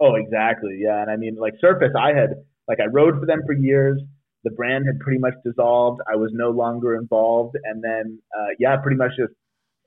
Oh, 0.00 0.14
exactly. 0.14 0.78
Yeah, 0.80 1.02
and 1.02 1.10
I 1.10 1.16
mean 1.16 1.36
like 1.36 1.54
Surface, 1.60 1.92
I 1.98 2.08
had 2.14 2.30
like 2.68 2.78
I 2.80 2.86
rode 2.86 3.18
for 3.18 3.26
them 3.26 3.42
for 3.44 3.52
years 3.52 4.00
the 4.44 4.50
brand 4.50 4.86
had 4.86 5.00
pretty 5.00 5.18
much 5.18 5.34
dissolved. 5.44 6.00
I 6.10 6.16
was 6.16 6.30
no 6.32 6.50
longer 6.50 6.96
involved, 6.96 7.56
and 7.64 7.82
then 7.82 8.20
uh, 8.38 8.48
yeah, 8.58 8.76
pretty 8.76 8.96
much 8.96 9.12
just 9.18 9.32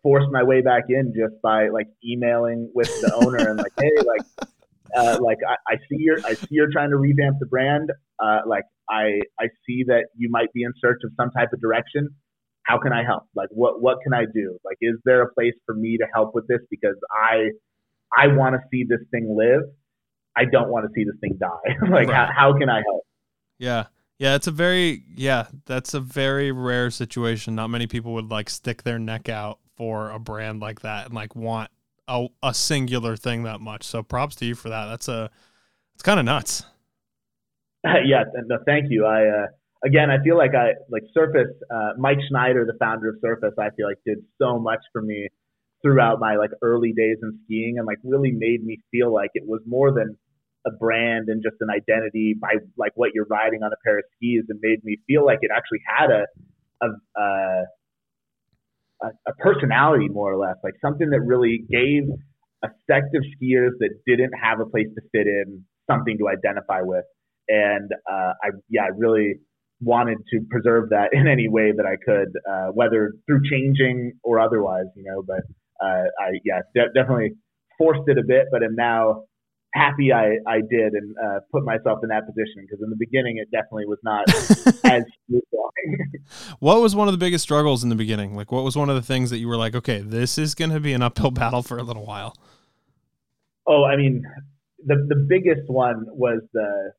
forced 0.04 0.28
my 0.32 0.44
way 0.44 0.62
back 0.62 0.84
in 0.90 1.14
just 1.16 1.42
by 1.42 1.70
like 1.70 1.88
emailing 2.04 2.70
with 2.74 2.88
the 3.02 3.14
owner 3.14 3.50
and 3.50 3.58
like, 3.58 3.72
hey, 3.80 3.92
like, 4.06 4.22
uh, 4.98 5.20
like 5.22 5.38
I, 5.48 5.74
I, 5.74 5.78
see 5.78 5.98
you're 6.00 6.18
I 6.26 6.34
see 6.34 6.48
you're 6.52 6.72
trying 6.72 6.90
to 6.90 6.98
revamp 6.98 7.38
the 7.40 7.46
brand. 7.46 7.92
Uh, 8.20 8.40
like 8.46 8.64
I 8.90 9.22
I 9.40 9.48
see 9.66 9.84
that 9.88 10.06
you 10.16 10.30
might 10.30 10.52
be 10.54 10.64
in 10.64 10.74
search 10.82 11.02
of 11.04 11.12
some 11.18 11.32
type 11.32 11.50
of 11.54 11.62
direction. 11.62 12.10
How 12.64 12.78
can 12.78 12.94
I 12.94 13.04
help? 13.04 13.24
Like 13.36 13.50
what 13.52 13.82
what 13.82 13.98
can 14.04 14.14
I 14.14 14.26
do? 14.26 14.58
Like 14.66 14.78
is 14.82 14.96
there 15.06 15.22
a 15.22 15.34
place 15.34 15.56
for 15.66 15.76
me 15.76 15.98
to 15.98 16.06
help 16.14 16.36
with 16.36 16.48
this? 16.48 16.60
Because 16.70 16.96
I 17.12 17.50
I 18.16 18.28
want 18.28 18.56
to 18.56 18.62
see 18.72 18.84
this 18.88 19.00
thing 19.12 19.36
live. 19.38 19.64
I 20.36 20.46
don't 20.46 20.70
want 20.70 20.86
to 20.86 20.92
see 20.96 21.04
this 21.04 21.16
thing 21.22 21.38
die. 21.40 21.48
like 21.90 22.08
right. 22.08 22.10
how, 22.10 22.30
how 22.36 22.58
can 22.58 22.70
I 22.70 22.82
help? 22.86 23.04
Yeah. 23.58 23.86
Yeah, 24.22 24.36
it's 24.36 24.46
a 24.46 24.52
very 24.52 25.04
yeah, 25.16 25.48
that's 25.66 25.96
a 25.96 26.00
very 26.00 26.52
rare 26.52 26.92
situation. 26.92 27.56
Not 27.56 27.70
many 27.70 27.88
people 27.88 28.14
would 28.14 28.30
like 28.30 28.52
stick 28.52 28.84
their 28.84 29.00
neck 29.00 29.30
out 29.30 29.58
for 29.76 30.12
a 30.12 30.20
brand 30.20 30.60
like 30.60 30.82
that 30.82 31.08
and 31.08 31.16
like 31.16 31.36
want 31.36 31.72
a, 32.08 32.28
a 32.44 32.54
singular 32.54 33.18
thing 33.18 33.42
that 33.44 33.62
much. 33.62 33.82
So 33.82 34.04
props 34.04 34.36
to 34.36 34.46
you 34.46 34.54
for 34.54 34.70
that. 34.70 34.86
That's 34.86 35.08
a 35.08 35.32
it's 35.96 36.04
kind 36.04 36.20
of 36.20 36.28
nuts. 36.28 36.64
yeah, 37.84 38.26
no, 38.46 38.60
thank 38.64 38.92
you. 38.92 39.08
I 39.08 39.26
uh, 39.26 39.48
again, 39.84 40.12
I 40.12 40.24
feel 40.24 40.38
like 40.38 40.54
I 40.54 40.74
like 40.92 41.02
Surface. 41.16 41.50
Uh, 41.74 41.94
Mike 41.98 42.20
Schneider, 42.30 42.64
the 42.64 42.78
founder 42.78 43.10
of 43.10 43.16
Surface, 43.22 43.56
I 43.58 43.72
feel 43.76 43.88
like 43.88 43.98
did 44.06 44.20
so 44.40 44.60
much 44.60 44.82
for 44.94 45.02
me 45.02 45.30
throughout 45.82 46.20
my 46.20 46.36
like 46.36 46.52
early 46.62 46.94
days 46.94 47.18
in 47.24 47.40
skiing, 47.46 47.80
and 47.80 47.88
like 47.88 47.98
really 48.04 48.34
made 48.34 48.64
me 48.64 48.82
feel 48.92 49.12
like 49.12 49.32
it 49.34 49.48
was 49.48 49.62
more 49.66 49.92
than 49.92 50.16
a 50.66 50.72
brand 50.72 51.30
and 51.30 51.42
just 51.44 51.56
an 51.62 51.70
identity 51.70 52.36
by 52.40 52.56
like 52.78 52.92
what 52.96 53.12
you're 53.14 53.26
riding 53.30 53.64
on 53.64 53.72
a 53.72 53.80
pair 53.84 53.98
of 53.98 54.04
skis 54.16 54.44
and 54.50 54.60
made 54.62 54.84
me 54.84 54.98
feel 55.08 55.26
like 55.26 55.40
it 55.42 55.52
actually 55.56 55.82
had 55.86 56.12
a 56.12 56.26
a, 56.84 56.88
a, 59.04 59.08
a 59.28 59.34
personality 59.40 60.08
more 60.10 60.32
or 60.32 60.38
less 60.38 60.56
like 60.64 60.74
something 60.82 61.10
that 61.10 61.22
really 61.22 61.64
gave 61.70 62.04
a 62.64 62.70
sect 62.88 63.16
of 63.16 63.24
skiers 63.36 63.72
that 63.80 63.90
didn't 64.06 64.34
have 64.42 64.60
a 64.60 64.66
place 64.66 64.88
to 64.96 65.02
fit 65.12 65.28
in 65.28 65.64
something 65.90 66.18
to 66.18 66.28
identify 66.30 66.82
with. 66.82 67.06
And 67.48 67.92
uh, 68.10 68.34
I 68.44 68.50
yeah 68.70 68.84
I 68.84 68.90
really 68.96 69.40
wanted 69.82 70.20
to 70.32 70.42
preserve 70.50 70.90
that 70.90 71.10
in 71.12 71.28
any 71.28 71.48
way 71.50 71.72
that 71.76 71.86
I 71.86 71.96
could 72.04 72.30
uh, 72.50 72.72
whether 72.72 73.14
through 73.26 73.42
changing 73.50 74.14
or 74.24 74.40
otherwise 74.40 74.86
you 74.96 75.04
know 75.04 75.24
but 75.26 75.42
uh, 75.84 76.04
I 76.20 76.40
yeah 76.46 76.62
de- 76.76 76.94
definitely 76.94 77.32
forced 77.78 78.08
it 78.08 78.18
a 78.18 78.24
bit 78.24 78.46
but 78.52 78.64
am 78.64 78.76
now 78.76 79.24
happy 79.74 80.12
I, 80.12 80.38
I 80.48 80.60
did 80.70 80.94
and 80.94 81.16
uh, 81.18 81.40
put 81.52 81.64
myself 81.64 82.00
in 82.04 82.10
that 82.10 82.26
position 82.26 82.62
because 82.62 82.84
in 82.84 82.90
the 82.90 82.96
beginning 82.98 83.38
it 83.38 83.50
definitely 83.52 83.86
was 83.86 84.00
not 84.04 84.30
as 84.84 85.04
what 86.60 86.82
was 86.82 86.96
one 86.96 87.08
of 87.08 87.14
the 87.14 87.18
biggest 87.18 87.44
struggles 87.44 87.84
in 87.84 87.90
the 87.90 87.96
beginning? 87.96 88.36
Like 88.36 88.52
what 88.52 88.64
was 88.64 88.76
one 88.76 88.90
of 88.90 88.96
the 88.96 89.02
things 89.02 89.30
that 89.30 89.38
you 89.38 89.48
were 89.48 89.58
like 89.58 89.76
okay 89.76 90.00
this 90.00 90.38
is 90.38 90.56
going 90.56 90.72
to 90.72 90.80
be 90.80 90.94
an 90.94 91.02
uphill 91.02 91.32
battle 91.42 91.64
for 91.64 91.78
a 91.78 91.84
little 91.84 92.06
while 92.06 92.36
oh 93.68 93.86
i 93.86 93.96
mean 93.96 94.24
the, 94.86 94.96
the 95.08 95.16
biggest 95.16 95.70
one 95.70 96.06
was 96.08 96.42
the 96.54 96.92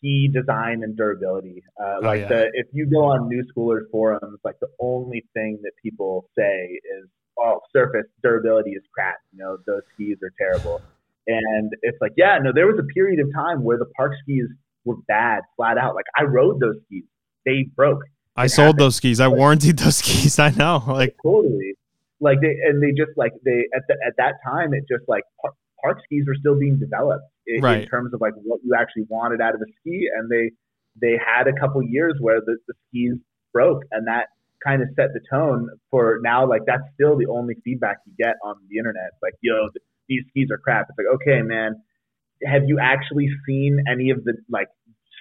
ski 0.00 0.28
design 0.32 0.82
and 0.82 0.96
durability. 0.96 1.62
Uh, 1.80 1.96
oh, 1.96 2.00
like 2.02 2.20
yeah. 2.22 2.28
the 2.28 2.50
if 2.54 2.66
you 2.72 2.86
go 2.86 3.04
on 3.04 3.28
new 3.28 3.44
schoolers 3.54 3.90
forums 3.90 4.38
like 4.44 4.56
the 4.60 4.68
only 4.80 5.24
thing 5.34 5.58
that 5.62 5.72
people 5.82 6.28
say 6.36 6.78
is 6.98 7.08
oh 7.38 7.60
surface 7.72 8.06
durability 8.22 8.70
is 8.70 8.82
crap. 8.92 9.16
You 9.32 9.40
know 9.40 9.58
those 9.66 9.82
skis 9.94 10.18
are 10.22 10.32
terrible 10.38 10.80
and 11.26 11.72
it's 11.82 11.98
like, 12.00 12.12
yeah, 12.16 12.38
no, 12.42 12.52
there 12.54 12.66
was 12.66 12.78
a 12.78 12.86
period 12.94 13.20
of 13.20 13.32
time 13.34 13.62
where 13.62 13.78
the 13.78 13.86
park 13.96 14.12
skis 14.22 14.46
were 14.84 14.96
bad, 15.08 15.42
flat 15.56 15.78
out. 15.78 15.94
Like 15.94 16.06
I 16.16 16.24
rode 16.24 16.60
those 16.60 16.76
skis, 16.86 17.04
they 17.44 17.68
broke. 17.74 18.02
I 18.36 18.46
sold 18.46 18.66
happened. 18.66 18.80
those 18.80 18.96
skis. 18.96 19.20
I 19.20 19.28
warranted 19.28 19.78
those 19.78 19.96
skis. 20.02 20.38
I 20.38 20.50
know, 20.50 20.82
like 20.86 21.16
totally. 21.22 21.74
Like 22.20 22.38
they 22.40 22.56
and 22.64 22.82
they 22.82 22.92
just 22.92 23.16
like 23.16 23.32
they 23.44 23.66
at 23.74 23.82
the, 23.88 23.96
at 24.06 24.14
that 24.18 24.34
time 24.44 24.74
it 24.74 24.84
just 24.88 25.08
like 25.08 25.24
park, 25.40 25.54
park 25.82 25.98
skis 26.04 26.24
were 26.26 26.36
still 26.38 26.58
being 26.58 26.78
developed 26.78 27.24
in, 27.46 27.62
right. 27.62 27.82
in, 27.82 27.88
terms 27.88 28.12
of 28.12 28.20
like 28.20 28.34
what 28.42 28.60
you 28.62 28.74
actually 28.78 29.04
wanted 29.08 29.40
out 29.40 29.54
of 29.54 29.60
a 29.60 29.70
ski, 29.80 30.08
and 30.16 30.30
they 30.30 30.50
they 31.00 31.18
had 31.18 31.48
a 31.48 31.52
couple 31.58 31.82
years 31.82 32.14
where 32.20 32.40
the, 32.40 32.56
the 32.66 32.74
skis 32.88 33.18
broke, 33.52 33.82
and 33.90 34.06
that 34.06 34.26
kind 34.64 34.82
of 34.82 34.88
set 34.96 35.08
the 35.14 35.20
tone 35.30 35.70
for 35.90 36.18
now. 36.22 36.46
Like 36.48 36.62
that's 36.66 36.82
still 36.94 37.16
the 37.16 37.26
only 37.26 37.54
feedback 37.64 37.98
you 38.06 38.12
get 38.18 38.36
on 38.44 38.56
the 38.68 38.78
internet. 38.78 39.12
Like 39.22 39.34
yo, 39.40 39.68
these 40.10 40.24
skis 40.28 40.48
are 40.50 40.58
crap. 40.58 40.88
It's 40.90 40.98
like, 40.98 41.06
okay, 41.14 41.40
man, 41.40 41.80
have 42.44 42.64
you 42.66 42.78
actually 42.78 43.30
seen 43.46 43.82
any 43.90 44.10
of 44.10 44.24
the 44.24 44.34
like 44.50 44.68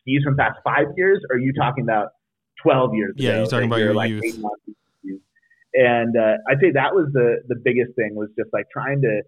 skis 0.01 0.23
from 0.23 0.35
past 0.35 0.59
five 0.65 0.87
years? 0.97 1.21
Or 1.29 1.37
are 1.37 1.39
you 1.39 1.53
talking 1.53 1.85
about 1.85 2.09
12 2.61 2.95
years 2.95 3.13
yeah, 3.15 3.29
ago? 3.29 3.37
you're 3.37 3.47
talking 3.47 3.67
about 3.67 3.79
your 3.79 3.93
like 3.93 4.09
youth. 4.09 5.21
And 5.71 6.17
uh, 6.17 6.37
I'd 6.49 6.59
say 6.59 6.71
that 6.73 6.95
was 6.95 7.09
the 7.13 7.43
the 7.47 7.55
biggest 7.55 7.95
thing 7.95 8.15
was 8.15 8.29
just 8.37 8.49
like 8.51 8.65
trying 8.73 9.01
to 9.03 9.21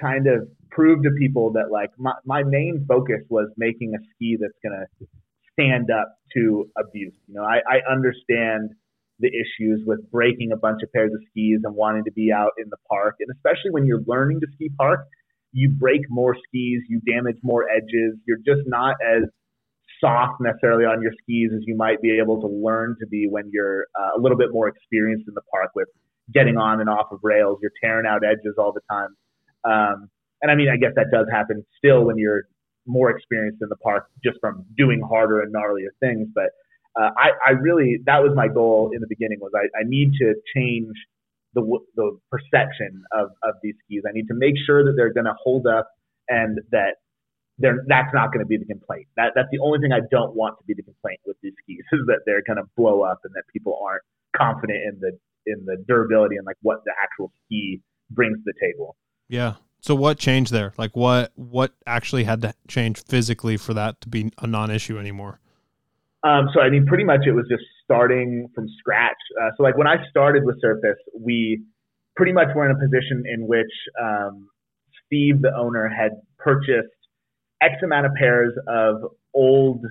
kind 0.00 0.26
of 0.26 0.48
prove 0.70 1.02
to 1.02 1.10
people 1.18 1.52
that 1.52 1.70
like 1.70 1.90
my, 1.98 2.14
my 2.24 2.42
main 2.42 2.86
focus 2.88 3.20
was 3.28 3.50
making 3.58 3.94
a 3.94 3.98
ski 4.14 4.38
that's 4.40 4.56
gonna 4.64 4.86
stand 5.52 5.90
up 5.90 6.16
to 6.34 6.70
abuse. 6.78 7.12
You 7.28 7.34
know, 7.34 7.44
I, 7.44 7.60
I 7.68 7.92
understand 7.92 8.70
the 9.22 9.28
issues 9.28 9.80
with 9.86 9.98
breaking 10.10 10.52
a 10.52 10.56
bunch 10.56 10.82
of 10.82 10.92
pairs 10.92 11.12
of 11.14 11.20
skis 11.30 11.60
and 11.64 11.74
wanting 11.74 12.04
to 12.04 12.12
be 12.12 12.30
out 12.32 12.52
in 12.58 12.68
the 12.68 12.76
park, 12.90 13.16
and 13.20 13.30
especially 13.34 13.70
when 13.70 13.86
you're 13.86 14.02
learning 14.06 14.40
to 14.40 14.46
ski 14.54 14.70
park, 14.76 15.06
you 15.52 15.70
break 15.70 16.02
more 16.10 16.34
skis, 16.34 16.82
you 16.88 17.00
damage 17.06 17.36
more 17.42 17.68
edges, 17.68 18.18
you're 18.26 18.38
just 18.44 18.66
not 18.66 18.96
as 19.02 19.24
soft 20.00 20.40
necessarily 20.40 20.84
on 20.84 21.00
your 21.00 21.12
skis 21.22 21.50
as 21.54 21.62
you 21.66 21.76
might 21.76 22.02
be 22.02 22.18
able 22.18 22.40
to 22.40 22.48
learn 22.48 22.96
to 23.00 23.06
be 23.06 23.28
when 23.28 23.48
you're 23.52 23.86
uh, 23.98 24.18
a 24.18 24.20
little 24.20 24.36
bit 24.36 24.48
more 24.50 24.68
experienced 24.68 25.28
in 25.28 25.34
the 25.34 25.42
park 25.50 25.70
with 25.74 25.88
getting 26.34 26.56
on 26.56 26.80
and 26.80 26.88
off 26.88 27.06
of 27.12 27.20
rails. 27.22 27.58
You're 27.62 27.72
tearing 27.82 28.06
out 28.06 28.24
edges 28.24 28.54
all 28.58 28.72
the 28.72 28.80
time. 28.90 29.16
Um, 29.64 30.10
and 30.40 30.50
I 30.50 30.54
mean, 30.54 30.68
I 30.68 30.76
guess 30.76 30.92
that 30.96 31.06
does 31.12 31.26
happen 31.30 31.64
still 31.78 32.04
when 32.04 32.18
you're 32.18 32.42
more 32.86 33.10
experienced 33.10 33.62
in 33.62 33.68
the 33.68 33.76
park 33.76 34.08
just 34.24 34.38
from 34.40 34.64
doing 34.76 35.00
harder 35.00 35.40
and 35.40 35.54
gnarlier 35.54 35.90
things. 36.00 36.28
But 36.34 36.50
uh, 36.98 37.10
I, 37.16 37.30
I 37.46 37.50
really, 37.52 37.98
that 38.06 38.22
was 38.22 38.32
my 38.34 38.48
goal 38.48 38.90
in 38.94 39.00
the 39.00 39.06
beginning 39.08 39.38
was 39.40 39.52
I, 39.54 39.64
I 39.78 39.84
need 39.84 40.12
to 40.20 40.34
change 40.54 40.92
the, 41.54 41.62
the 41.96 42.18
perception 42.30 43.02
of, 43.12 43.30
of 43.42 43.54
these 43.62 43.74
skis. 43.84 44.02
I 44.06 44.12
need 44.12 44.28
to 44.28 44.34
make 44.34 44.54
sure 44.66 44.84
that 44.84 44.92
they're 44.96 45.12
going 45.12 45.26
to 45.26 45.36
hold 45.42 45.66
up 45.66 45.88
and 46.28 46.58
that 46.70 46.96
they're, 47.58 47.84
that's 47.88 48.12
not 48.12 48.32
going 48.32 48.40
to 48.40 48.48
be 48.48 48.56
the 48.56 48.66
complaint. 48.66 49.06
That, 49.16 49.32
that's 49.34 49.48
the 49.52 49.58
only 49.60 49.78
thing 49.80 49.92
I 49.92 50.00
don't 50.10 50.34
want 50.34 50.58
to 50.58 50.64
be 50.64 50.74
the 50.74 50.82
complaint 50.82 51.20
with 51.26 51.36
these 51.42 51.54
skis 51.64 51.84
is 51.92 52.00
that 52.06 52.20
they're 52.26 52.42
going 52.46 52.58
to 52.58 52.68
blow 52.76 53.02
up 53.02 53.20
and 53.24 53.32
that 53.34 53.44
people 53.52 53.78
aren't 53.82 54.02
confident 54.36 54.80
in 54.84 55.00
the, 55.00 55.12
in 55.46 55.64
the 55.64 55.82
durability 55.88 56.36
and 56.36 56.46
like 56.46 56.56
what 56.62 56.84
the 56.84 56.92
actual 57.02 57.32
ski 57.44 57.80
brings 58.10 58.36
to 58.38 58.44
the 58.46 58.54
table. 58.60 58.96
Yeah. 59.28 59.54
So 59.80 59.94
what 59.94 60.18
changed 60.18 60.52
there? 60.52 60.72
Like 60.78 60.94
what 60.94 61.32
what 61.34 61.72
actually 61.86 62.22
had 62.24 62.42
to 62.42 62.54
change 62.68 63.02
physically 63.02 63.56
for 63.56 63.74
that 63.74 64.00
to 64.02 64.08
be 64.08 64.30
a 64.38 64.46
non-issue 64.46 64.96
anymore? 64.96 65.40
Um, 66.24 66.48
so 66.54 66.60
I 66.60 66.70
mean, 66.70 66.86
pretty 66.86 67.04
much 67.04 67.20
it 67.26 67.32
was 67.32 67.46
just 67.48 67.64
starting 67.84 68.48
from 68.54 68.66
scratch. 68.78 69.16
Uh, 69.40 69.50
so 69.56 69.62
like 69.62 69.76
when 69.76 69.88
I 69.88 69.96
started 70.08 70.44
with 70.44 70.60
Surface, 70.60 70.98
we 71.18 71.62
pretty 72.16 72.32
much 72.32 72.48
were 72.54 72.64
in 72.68 72.70
a 72.70 72.78
position 72.78 73.24
in 73.26 73.46
which 73.46 73.72
um, 74.00 74.48
Steve, 75.06 75.42
the 75.42 75.52
owner, 75.56 75.88
had 75.88 76.12
purchased 76.38 76.94
X 77.60 77.74
amount 77.82 78.06
of 78.06 78.12
pairs 78.14 78.52
of 78.68 78.96
old 79.34 79.84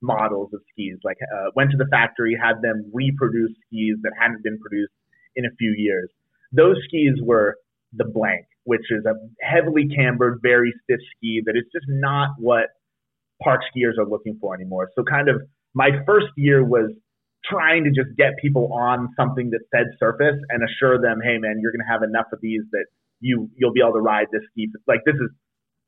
models 0.00 0.50
of 0.54 0.60
skis. 0.72 0.96
Like 1.04 1.18
uh, 1.22 1.50
went 1.54 1.70
to 1.72 1.76
the 1.76 1.86
factory, 1.90 2.38
had 2.40 2.62
them 2.62 2.90
reproduce 2.92 3.50
skis 3.66 3.96
that 4.02 4.12
hadn't 4.18 4.42
been 4.42 4.58
produced 4.58 4.92
in 5.36 5.44
a 5.44 5.50
few 5.58 5.74
years. 5.76 6.08
Those 6.52 6.76
skis 6.86 7.20
were 7.22 7.56
the 7.92 8.04
blank, 8.04 8.46
which 8.64 8.86
is 8.90 9.04
a 9.04 9.14
heavily 9.40 9.88
cambered, 9.94 10.38
very 10.42 10.72
stiff 10.84 11.00
ski 11.16 11.42
that 11.46 11.56
is 11.56 11.64
just 11.72 11.86
not 11.88 12.30
what 12.38 12.66
park 13.42 13.62
skiers 13.62 13.98
are 13.98 14.08
looking 14.08 14.38
for 14.40 14.54
anymore. 14.54 14.90
So 14.94 15.02
kind 15.02 15.28
of 15.28 15.42
my 15.74 15.90
first 16.06 16.28
year 16.36 16.64
was 16.64 16.90
trying 17.44 17.84
to 17.84 17.90
just 17.90 18.16
get 18.16 18.32
people 18.40 18.72
on 18.72 19.08
something 19.16 19.50
that 19.50 19.60
said 19.74 19.86
surface 19.98 20.40
and 20.48 20.62
assure 20.64 21.00
them, 21.00 21.20
hey 21.22 21.36
man, 21.38 21.58
you're 21.60 21.72
gonna 21.72 21.88
have 21.88 22.02
enough 22.02 22.26
of 22.32 22.40
these 22.40 22.62
that 22.72 22.86
you 23.20 23.50
you'll 23.56 23.72
be 23.72 23.80
able 23.80 23.92
to 23.94 24.00
ride 24.00 24.26
this 24.32 24.42
ski. 24.52 24.70
Like 24.86 25.00
this 25.04 25.16
is 25.16 25.30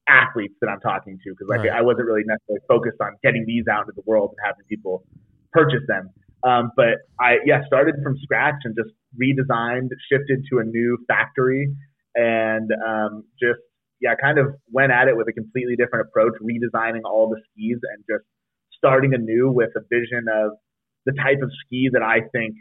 athletes 0.08 0.54
that 0.60 0.68
I'm 0.68 0.80
talking 0.80 1.18
to 1.24 1.30
because 1.30 1.48
like 1.48 1.60
right. 1.60 1.78
I 1.78 1.82
wasn't 1.82 2.06
really 2.06 2.22
necessarily 2.24 2.62
focused 2.68 3.00
on 3.00 3.16
getting 3.22 3.44
these 3.46 3.64
out 3.70 3.82
into 3.82 3.92
the 3.96 4.06
world 4.06 4.34
and 4.36 4.40
having 4.44 4.64
people 4.68 5.04
purchase 5.52 5.82
them. 5.88 6.10
Um, 6.44 6.70
but 6.76 7.08
I 7.18 7.38
yeah 7.44 7.64
started 7.66 7.96
from 8.02 8.16
scratch 8.22 8.62
and 8.64 8.76
just 8.76 8.94
redesigned, 9.16 9.88
shifted 10.10 10.44
to 10.52 10.58
a 10.58 10.64
new 10.64 10.98
factory, 11.08 11.74
and 12.14 12.70
um, 12.86 13.24
just 13.40 13.60
yeah 14.00 14.14
kind 14.20 14.38
of 14.38 14.54
went 14.70 14.92
at 14.92 15.08
it 15.08 15.16
with 15.16 15.26
a 15.28 15.32
completely 15.32 15.74
different 15.74 16.06
approach, 16.08 16.34
redesigning 16.42 17.02
all 17.04 17.28
the 17.28 17.40
skis 17.50 17.80
and 17.82 18.04
just 18.08 18.24
starting 18.76 19.14
anew 19.14 19.50
with 19.50 19.70
a 19.76 19.80
vision 19.90 20.26
of 20.32 20.52
the 21.04 21.12
type 21.12 21.40
of 21.42 21.50
ski 21.64 21.88
that 21.92 22.02
I 22.02 22.20
think 22.32 22.56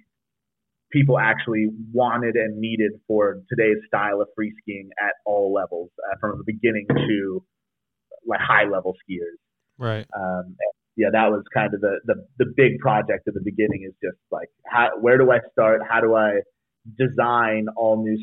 people 0.92 1.18
actually 1.20 1.68
wanted 1.92 2.36
and 2.36 2.60
needed 2.60 2.92
for 3.08 3.42
today's 3.50 3.78
style 3.88 4.22
of 4.22 4.28
free 4.36 4.54
skiing 4.62 4.90
at 5.02 5.14
all 5.26 5.52
levels, 5.54 5.90
uh, 6.10 6.16
from 6.20 6.38
the 6.38 6.44
beginning 6.46 6.86
to 6.90 7.44
like 8.26 8.40
high 8.40 8.66
level 8.66 8.94
skiers. 8.94 9.38
Right. 9.78 10.06
Um, 10.18 10.56
yeah, 10.96 11.10
that 11.12 11.30
was 11.30 11.44
kind 11.54 11.74
of 11.74 11.82
the, 11.82 12.00
the 12.06 12.26
the 12.38 12.46
big 12.56 12.80
project 12.80 13.28
at 13.28 13.34
the 13.34 13.42
beginning. 13.44 13.84
Is 13.86 13.94
just 14.02 14.18
like, 14.32 14.48
how, 14.66 14.92
where 15.02 15.18
do 15.18 15.30
I 15.32 15.40
start? 15.52 15.82
How 15.88 16.00
do 16.00 16.16
I 16.16 16.40
design 16.98 17.66
all 17.76 18.02
new 18.02 18.18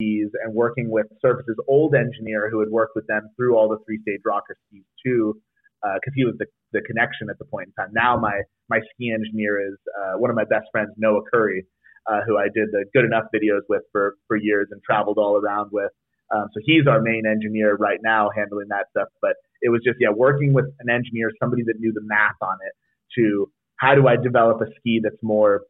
skis? 0.00 0.30
And 0.42 0.54
working 0.54 0.90
with 0.90 1.06
Surface's 1.20 1.56
old 1.68 1.94
engineer 1.94 2.50
who 2.50 2.58
had 2.58 2.70
worked 2.70 2.96
with 2.96 3.06
them 3.06 3.28
through 3.36 3.56
all 3.56 3.68
the 3.68 3.78
three 3.86 4.00
stage 4.02 4.20
rocker 4.26 4.56
skis 4.66 4.82
too, 5.06 5.40
because 5.82 6.12
uh, 6.12 6.16
he 6.16 6.24
was 6.24 6.34
the, 6.38 6.46
the 6.72 6.80
connection 6.82 7.30
at 7.30 7.38
the 7.38 7.44
point 7.44 7.68
in 7.68 7.72
time. 7.74 7.92
Now 7.92 8.16
my 8.16 8.42
my 8.68 8.80
ski 8.92 9.12
engineer 9.12 9.60
is 9.60 9.78
uh, 9.98 10.18
one 10.18 10.30
of 10.30 10.36
my 10.36 10.44
best 10.44 10.66
friends, 10.70 10.90
Noah 10.96 11.22
Curry, 11.32 11.66
uh, 12.10 12.20
who 12.26 12.38
I 12.38 12.44
did 12.54 12.68
the 12.72 12.84
good 12.94 13.04
enough 13.04 13.24
videos 13.34 13.62
with 13.68 13.82
for 13.92 14.16
for 14.26 14.36
years 14.36 14.68
and 14.70 14.80
traveled 14.82 15.18
all 15.18 15.36
around 15.36 15.70
with. 15.72 15.90
Um, 16.34 16.46
so 16.54 16.60
he's 16.64 16.86
our 16.86 17.00
main 17.00 17.24
engineer 17.26 17.74
right 17.74 17.98
now, 18.02 18.30
handling 18.36 18.68
that 18.68 18.86
stuff. 18.90 19.08
But 19.20 19.34
it 19.62 19.70
was 19.70 19.80
just 19.84 19.98
yeah, 20.00 20.10
working 20.14 20.52
with 20.52 20.66
an 20.78 20.88
engineer, 20.88 21.30
somebody 21.40 21.62
that 21.64 21.74
knew 21.80 21.92
the 21.92 22.02
math 22.04 22.36
on 22.40 22.56
it, 22.66 22.72
to 23.18 23.50
how 23.76 23.94
do 23.94 24.06
I 24.06 24.16
develop 24.16 24.60
a 24.60 24.66
ski 24.78 25.00
that's 25.02 25.22
more 25.22 25.62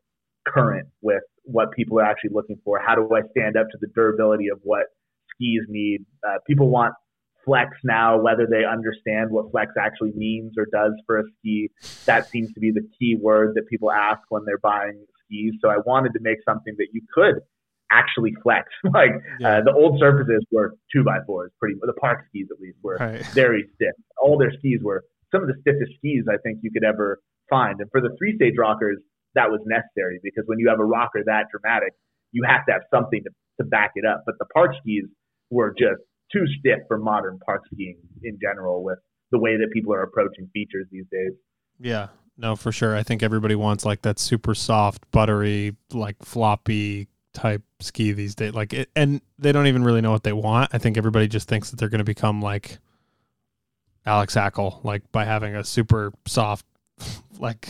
current 0.47 0.89
with 1.01 1.23
what 1.45 1.73
people 1.73 1.99
are 1.99 2.05
actually 2.05 2.31
looking 2.35 2.59
for? 2.65 2.79
How 2.85 2.95
do 2.95 3.09
I 3.15 3.23
stand 3.31 3.57
up 3.57 3.69
to 3.71 3.79
the 3.81 3.89
durability 3.95 4.49
of 4.49 4.59
what 4.63 4.87
skis 5.31 5.63
need? 5.69 6.05
Uh, 6.27 6.39
people 6.47 6.69
want 6.69 6.95
flex 7.45 7.71
now, 7.85 8.21
whether 8.21 8.47
they 8.47 8.65
understand 8.65 9.31
what 9.31 9.51
flex 9.51 9.73
actually 9.79 10.13
means 10.15 10.55
or 10.57 10.67
does 10.73 10.93
for 11.07 11.21
a 11.21 11.25
ski. 11.39 11.71
That 12.07 12.29
seems 12.29 12.53
to 12.55 12.61
be 12.61 12.71
the 12.71 12.87
key 12.99 13.17
word 13.21 13.55
that 13.55 13.69
people 13.69 13.91
ask 13.91 14.21
when 14.29 14.45
they're 14.45 14.59
buying 14.59 15.05
skis. 15.25 15.55
So 15.61 15.69
I 15.69 15.79
wanted 15.85 16.13
to 16.15 16.21
make 16.21 16.39
something 16.45 16.75
that 16.79 16.89
you 16.93 17.03
could 17.13 17.41
actually 17.91 18.35
flex. 18.43 18.69
like 18.95 19.11
yeah. 19.41 19.59
uh, 19.59 19.61
the 19.65 19.73
old 19.73 19.99
surfaces 19.99 20.45
were 20.51 20.75
two 20.93 21.05
by 21.05 21.19
fours, 21.27 21.51
pretty 21.59 21.77
the 21.81 21.93
park 21.95 22.25
skis 22.29 22.49
at 22.51 22.61
least 22.61 22.79
were 22.83 22.97
right. 22.97 23.25
very 23.35 23.69
stiff. 23.75 23.95
All 24.23 24.39
their 24.39 24.53
skis 24.59 24.81
were 24.83 25.05
some 25.33 25.43
of 25.43 25.49
the 25.49 25.55
stiffest 25.61 25.93
skis 25.99 26.25
I 26.29 26.39
think 26.43 26.59
you 26.63 26.71
could 26.71 26.85
ever 26.85 27.21
find. 27.49 27.81
And 27.81 27.91
for 27.91 28.01
the 28.01 28.15
three 28.19 28.37
stage 28.37 28.55
rockers, 28.59 28.99
that 29.35 29.51
was 29.51 29.61
necessary 29.65 30.21
because 30.23 30.45
when 30.47 30.59
you 30.59 30.69
have 30.69 30.81
a 30.81 30.85
rocker 30.85 31.23
that 31.27 31.47
dramatic, 31.51 31.95
you 32.33 32.43
have 32.47 32.67
to 32.67 32.73
have 32.73 32.83
something 32.93 33.23
to, 33.23 33.31
to 33.61 33.69
back 33.69 33.93
it 33.95 34.05
up. 34.05 34.23
But 34.27 34.37
the 34.39 34.47
park 34.47 34.73
skis 34.81 35.05
were 35.51 35.75
just 35.77 36.03
too 36.33 36.45
stiff 36.59 36.81
for 36.89 36.99
modern 36.99 37.39
park 37.45 37.63
skiing 37.73 37.99
in 38.23 38.39
general 38.41 38.83
with 38.83 38.99
the 39.33 39.39
way 39.39 39.57
that 39.57 39.69
people 39.73 39.93
are 39.93 40.03
approaching 40.03 40.49
features 40.53 40.87
these 40.91 41.07
days. 41.11 41.33
Yeah, 41.79 42.09
no, 42.37 42.57
for 42.57 42.73
sure. 42.73 42.97
I 42.97 43.03
think 43.03 43.23
everybody 43.23 43.55
wants 43.55 43.85
like 43.85 44.03
that 44.03 44.19
super 44.19 44.55
soft, 44.55 45.11
buttery, 45.11 45.77
like 45.93 46.17
floppy 46.23 47.09
type 47.33 47.63
ski 47.81 48.13
these 48.13 48.35
days. 48.35 48.55
Like, 48.55 48.73
it, 48.73 48.91
and 48.97 49.21
they 49.39 49.53
don't 49.53 49.67
even 49.67 49.85
really 49.85 50.01
know 50.01 50.11
what 50.11 50.25
they 50.25 50.33
want. 50.33 50.71
I 50.73 50.79
think 50.79 50.97
everybody 50.97 51.29
just 51.29 51.49
thinks 51.49 51.71
that 51.71 51.79
they're 51.79 51.89
going 51.89 51.99
to 51.99 52.05
become 52.05 52.43
like 52.43 52.79
Alex 54.07 54.35
Hackel, 54.35 54.83
like 54.85 55.11
by 55.13 55.25
having 55.25 55.55
a 55.55 55.65
super 55.65 56.13
soft, 56.27 56.67
like 57.39 57.69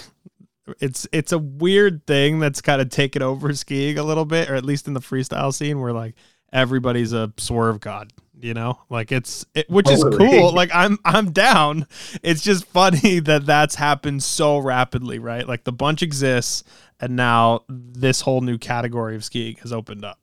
it's 0.78 1.06
it's 1.10 1.32
a 1.32 1.38
weird 1.38 2.06
thing 2.06 2.38
that's 2.38 2.60
kind 2.60 2.80
of 2.80 2.90
taken 2.90 3.22
over 3.22 3.52
skiing 3.54 3.98
a 3.98 4.04
little 4.04 4.24
bit, 4.24 4.50
or 4.50 4.54
at 4.54 4.64
least 4.64 4.86
in 4.86 4.94
the 4.94 5.00
freestyle 5.00 5.52
scene, 5.52 5.80
where 5.80 5.92
like 5.92 6.14
everybody's 6.52 7.12
a 7.12 7.32
swerve 7.36 7.80
god 7.80 8.12
you 8.42 8.54
know? 8.54 8.78
Like 8.88 9.12
it's 9.12 9.44
it, 9.54 9.68
which 9.68 9.86
totally. 9.86 10.26
is 10.26 10.32
cool. 10.32 10.52
Like 10.52 10.70
i'm 10.74 10.98
i'm 11.04 11.32
down. 11.32 11.86
It's 12.22 12.42
just 12.42 12.64
funny 12.64 13.20
that 13.20 13.46
that's 13.46 13.74
happened 13.74 14.22
so 14.22 14.58
rapidly 14.58 15.18
right? 15.18 15.46
Like 15.46 15.64
the 15.64 15.72
bunch 15.72 16.02
exists 16.02 16.64
and 17.00 17.16
now 17.16 17.64
this 17.68 18.22
whole 18.22 18.40
new 18.40 18.58
category 18.58 19.16
of 19.16 19.24
skiing 19.24 19.56
has 19.56 19.72
opened 19.72 20.04
up. 20.04 20.18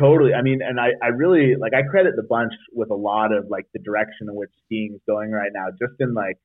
Totally. 0.00 0.32
I 0.34 0.42
mean 0.42 0.60
and 0.62 0.78
i 0.80 0.90
i 1.02 1.08
really 1.08 1.56
like 1.56 1.72
i 1.74 1.82
credit 1.82 2.14
the 2.16 2.26
bunch 2.28 2.52
with 2.72 2.90
a 2.90 2.96
lot 2.96 3.32
of 3.32 3.46
like 3.50 3.66
the 3.72 3.80
direction 3.80 4.28
in 4.28 4.34
which 4.34 4.50
skiing 4.64 4.92
is 4.94 5.00
going 5.06 5.30
right 5.30 5.50
now 5.52 5.66
just 5.70 5.94
in 6.00 6.14
like 6.14 6.36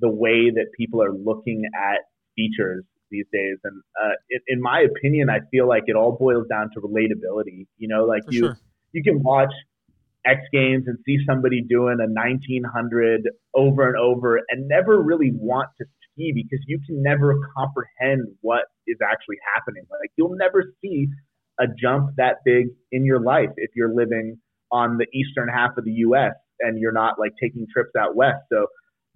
the 0.00 0.10
way 0.10 0.50
that 0.50 0.66
people 0.76 1.02
are 1.02 1.12
looking 1.12 1.62
at 1.74 2.00
features 2.36 2.84
these 3.10 3.26
days. 3.32 3.58
And 3.64 3.82
uh, 4.02 4.14
in, 4.30 4.40
in, 4.48 4.60
my 4.60 4.80
opinion, 4.80 5.28
I 5.30 5.40
feel 5.50 5.68
like 5.68 5.84
it 5.86 5.96
all 5.96 6.12
boils 6.12 6.46
down 6.48 6.70
to 6.74 6.80
relatability. 6.80 7.66
You 7.78 7.88
know, 7.88 8.04
like 8.04 8.24
For 8.26 8.32
you 8.32 8.40
sure. 8.40 8.58
you 8.92 9.02
can 9.02 9.22
watch 9.22 9.52
X 10.26 10.40
Games 10.52 10.84
and 10.86 10.98
see 11.06 11.18
somebody 11.26 11.62
doing 11.62 11.98
a 12.00 12.08
1900 12.08 13.28
over 13.54 13.88
and 13.88 13.96
over 13.96 14.40
and 14.48 14.68
never 14.68 15.02
really 15.02 15.32
want 15.34 15.68
to 15.78 15.84
ski 16.12 16.32
because 16.34 16.64
you 16.66 16.78
can 16.86 17.02
never 17.02 17.38
comprehend 17.56 18.28
what 18.40 18.64
is 18.86 18.98
actually 19.02 19.38
happening. 19.54 19.84
Like 19.90 20.10
you'll 20.16 20.36
never 20.36 20.74
see 20.82 21.08
a 21.58 21.64
jump 21.66 22.10
that 22.16 22.36
big 22.44 22.68
in 22.92 23.04
your 23.04 23.20
life 23.20 23.50
if 23.56 23.70
you're 23.74 23.94
living 23.94 24.38
on 24.72 24.98
the 24.98 25.06
eastern 25.12 25.48
half 25.48 25.76
of 25.76 25.84
the 25.84 25.92
U.S. 26.08 26.32
and 26.60 26.78
you're 26.78 26.92
not 26.92 27.18
like 27.18 27.32
taking 27.42 27.66
trips 27.72 27.90
out 27.98 28.14
west. 28.14 28.40
So 28.52 28.66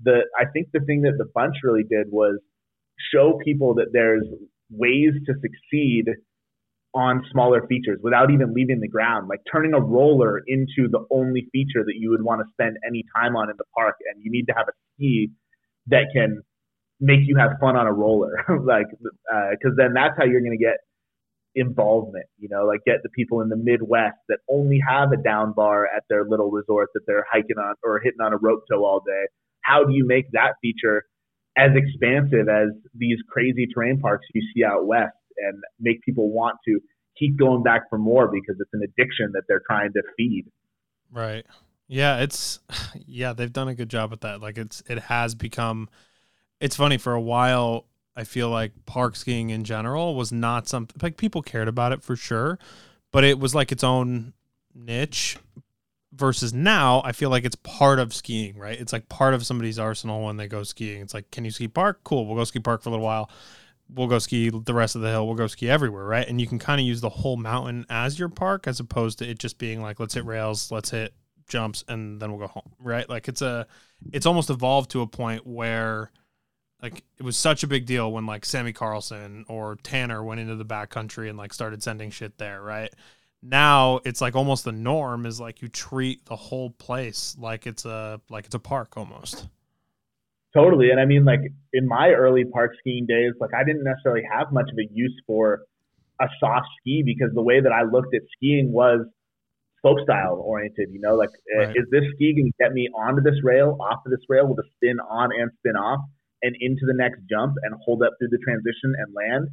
the 0.03 0.23
I 0.39 0.45
think 0.53 0.69
the 0.73 0.81
thing 0.81 1.03
that 1.03 1.15
the 1.19 1.27
bunch 1.35 1.57
really 1.63 1.85
did 1.85 2.09
was 2.11 2.39
show 3.13 3.39
people 3.45 3.75
that 3.75 3.89
there's 3.93 4.27
ways 4.71 5.13
to 5.27 5.35
succeed 5.41 6.07
on 6.95 7.25
smaller 7.33 7.67
features 7.67 7.99
without 8.03 8.31
even 8.31 8.55
leaving 8.55 8.81
the 8.81 8.89
ground, 8.89 9.29
like 9.29 9.41
turning 9.51 9.75
a 9.75 9.81
roller 9.81 10.41
into 10.47 10.89
the 10.89 11.05
only 11.11 11.49
feature 11.53 11.83
that 11.85 11.95
you 11.97 12.11
would 12.11 12.23
want 12.23 12.41
to 12.41 12.47
spend 12.53 12.77
any 12.87 13.05
time 13.17 13.35
on 13.35 13.51
in 13.51 13.57
the 13.59 13.65
park. 13.77 13.97
And 14.13 14.23
you 14.23 14.31
need 14.31 14.47
to 14.47 14.55
have 14.57 14.67
a 14.69 14.73
ski 14.95 15.31
that 15.89 16.07
can 16.15 16.43
make 17.01 17.21
you 17.25 17.37
have 17.37 17.53
fun 17.61 17.77
on 17.77 17.87
a 17.87 17.93
roller, 17.93 18.37
like, 18.65 18.87
because 18.91 19.73
uh, 19.73 19.77
then 19.77 19.93
that's 19.95 20.15
how 20.17 20.25
you're 20.25 20.41
going 20.41 20.57
to 20.57 20.65
get 20.65 20.79
involvement, 21.57 22.27
you 22.39 22.49
know, 22.49 22.65
like 22.65 22.81
get 22.85 23.03
the 23.03 23.09
people 23.11 23.41
in 23.41 23.49
the 23.49 23.57
Midwest 23.57 24.17
that 24.29 24.39
only 24.51 24.81
have 24.87 25.13
a 25.13 25.17
down 25.17 25.53
bar 25.53 25.87
at 25.87 26.05
their 26.09 26.25
little 26.25 26.51
resort 26.51 26.91
that 26.95 27.03
they're 27.07 27.27
hiking 27.31 27.59
on 27.59 27.75
or 27.83 28.01
hitting 28.03 28.21
on 28.21 28.33
a 28.33 28.37
rope 28.37 28.65
tow 28.71 28.85
all 28.85 29.01
day. 29.07 29.27
How 29.63 29.85
do 29.85 29.93
you 29.95 30.07
make 30.07 30.27
that 30.33 30.55
feature 30.61 31.05
as 31.57 31.71
expansive 31.75 32.49
as 32.49 32.69
these 32.95 33.19
crazy 33.29 33.67
terrain 33.73 34.01
parks 34.01 34.27
you 34.35 34.43
see 34.55 34.65
out 34.65 34.87
west 34.87 35.17
and 35.39 35.63
make 35.81 36.03
people 36.03 36.31
want 36.31 36.57
to 36.67 36.81
keep 37.19 37.39
going 37.39 37.63
back 37.63 37.83
for 37.89 37.99
more 37.99 38.29
because 38.29 38.57
it's 38.59 38.71
an 38.73 38.83
addiction 38.83 39.31
that 39.33 39.43
they're 39.49 39.63
trying 39.67 39.93
to 39.93 40.03
feed. 40.17 40.45
Right. 41.13 41.47
Yeah, 41.87 42.19
it's 42.19 42.61
yeah, 43.07 43.33
they've 43.33 43.53
done 43.53 43.69
a 43.69 43.75
good 43.75 43.89
job 43.89 44.11
with 44.11 44.23
that. 44.23 44.41
Like 44.41 44.59
it's 44.59 44.83
it 44.89 44.99
has 44.99 45.35
become 45.35 45.89
it's 46.61 46.77
funny 46.77 46.99
for 46.99 47.13
a 47.13 47.21
while 47.21 47.87
I 48.17 48.25
feel 48.25 48.49
like 48.49 48.73
park 48.87 49.17
skiing 49.17 49.51
in 49.51 49.65
general 49.65 50.15
was 50.15 50.33
not 50.33 50.69
something 50.69 50.97
like 51.03 51.17
people 51.17 51.43
cared 51.43 51.69
about 51.69 51.93
it 51.93 52.03
for 52.03 52.17
sure, 52.17 52.59
but 53.13 53.25
it 53.25 53.39
was 53.39 53.55
like 53.55 53.73
its 53.73 53.85
own 53.85 54.33
niche 54.75 55.37
versus 56.17 56.53
now 56.53 57.03
I 57.05 57.13
feel 57.13 57.31
like 57.31 57.45
it's 57.45 57.57
part 57.57 57.99
of 57.99 58.15
skiing, 58.15 58.59
right? 58.59 58.79
It's 58.79 58.93
like 58.93 59.09
part 59.09 59.35
of 59.35 59.45
somebody's 59.45 59.79
arsenal 59.79 60.25
when 60.25 60.37
they 60.37 60.47
go 60.47 60.63
skiing. 60.63 61.01
It's 61.01 61.15
like, 61.15 61.31
can 61.31 61.45
you 61.45 61.51
ski 61.51 61.69
park? 61.69 62.01
Cool, 62.05 62.27
we'll 62.27 62.37
go 62.37 62.45
ski 62.45 62.61
park 62.61 62.83
for 62.83 62.89
a 62.89 62.93
little 62.93 63.05
while. 63.05 63.31
We'll 63.89 64.07
go 64.07 64.19
ski 64.19 64.51
the 64.51 64.75
rest 64.75 64.97
of 64.97 65.03
the 65.03 65.11
hill. 65.11 65.27
We'll 65.27 65.37
go 65.37 65.47
ski 65.47 65.69
everywhere, 65.69 66.05
right? 66.05 66.27
And 66.27 66.41
you 66.41 66.47
can 66.47 66.59
kind 66.59 66.81
of 66.81 66.87
use 66.87 67.01
the 67.01 67.11
whole 67.11 67.37
mountain 67.37 67.85
as 67.91 68.19
your 68.19 68.29
park 68.29 68.67
as 68.67 68.81
opposed 68.81 69.19
to 69.19 69.29
it 69.29 69.39
just 69.39 69.59
being 69.59 69.83
like, 69.83 70.01
let's 70.01 70.15
hit 70.15 70.25
rails, 70.25 70.71
let's 70.71 70.91
hit 70.91 71.15
jumps, 71.49 71.85
and 71.89 72.21
then 72.21 72.31
we'll 72.31 72.41
go 72.41 72.47
home, 72.47 72.73
right? 72.79 73.09
Like 73.09 73.29
it's 73.29 73.43
a, 73.43 73.67
it's 74.13 74.27
almost 74.27 74.49
evolved 74.51 74.91
to 74.93 75.03
a 75.03 75.07
point 75.07 75.47
where 75.47 76.11
like 76.83 77.03
it 77.19 77.23
was 77.23 77.37
such 77.37 77.63
a 77.63 77.67
big 77.67 77.87
deal 77.87 78.13
when 78.13 78.27
like 78.27 78.45
Sammy 78.45 78.73
Carlson 78.73 79.45
or 79.49 79.77
Tanner 79.83 80.23
went 80.23 80.41
into 80.41 80.55
the 80.55 80.67
backcountry 80.67 81.29
and 81.29 81.39
like 81.39 81.53
started 81.53 81.83
sending 81.83 82.11
shit 82.11 82.39
there, 82.39 82.63
right? 82.63 82.93
Now 83.45 84.01
it's 84.05 84.21
like 84.21 84.35
almost 84.35 84.65
the 84.65 84.73
norm 84.73 85.27
is 85.27 85.39
like 85.39 85.61
you 85.61 85.69
treat 85.69 86.25
the 86.25 86.35
whole 86.35 86.71
place 86.71 87.37
like 87.39 87.67
it's 87.67 87.85
a 87.85 88.21
like 88.31 88.47
it's 88.47 88.55
a 88.55 88.59
park 88.59 88.97
almost 88.97 89.47
totally 90.55 90.91
and 90.91 90.99
i 90.99 91.05
mean 91.05 91.25
like 91.25 91.41
in 91.75 91.87
my 91.87 92.09
early 92.09 92.45
park 92.47 92.73
skiing 92.81 93.05
days 93.07 93.33
like 93.41 93.51
i 93.55 93.63
didn't 93.63 93.85
necessarily 93.85 94.23
have 94.33 94.51
much 94.51 94.69
of 94.73 94.79
a 94.79 94.89
use 94.93 95.15
for 95.27 95.61
a 96.21 96.27
soft 96.41 96.67
ski 96.81 97.03
because 97.05 97.33
the 97.35 97.43
way 97.43 97.61
that 97.61 97.73
i 97.73 97.83
looked 97.83 98.15
at 98.15 98.23
skiing 98.35 98.73
was 98.73 99.01
slope 99.83 99.99
style 100.03 100.41
oriented 100.43 100.89
you 100.91 101.01
know 101.01 101.15
like 101.15 101.31
eh, 101.55 101.67
right. 101.67 101.77
is 101.77 101.85
this 101.91 102.05
ski 102.15 102.33
going 102.33 102.51
to 102.51 102.65
get 102.65 102.73
me 102.73 102.89
onto 102.97 103.21
this 103.21 103.39
rail 103.43 103.77
off 103.79 104.01
of 104.07 104.11
this 104.11 104.25
rail 104.29 104.49
with 104.49 104.59
a 104.59 104.69
spin 104.77 104.97
on 105.11 105.29
and 105.39 105.51
spin 105.59 105.77
off 105.77 106.01
and 106.43 106.57
into 106.61 106.87
the 106.87 106.95
next 106.95 107.21
jump 107.29 107.57
and 107.63 107.75
hold 107.85 108.03
up 108.03 108.13
through 108.19 108.29
the 108.29 108.39
transition 108.39 108.95
and 108.97 109.13
land 109.13 109.49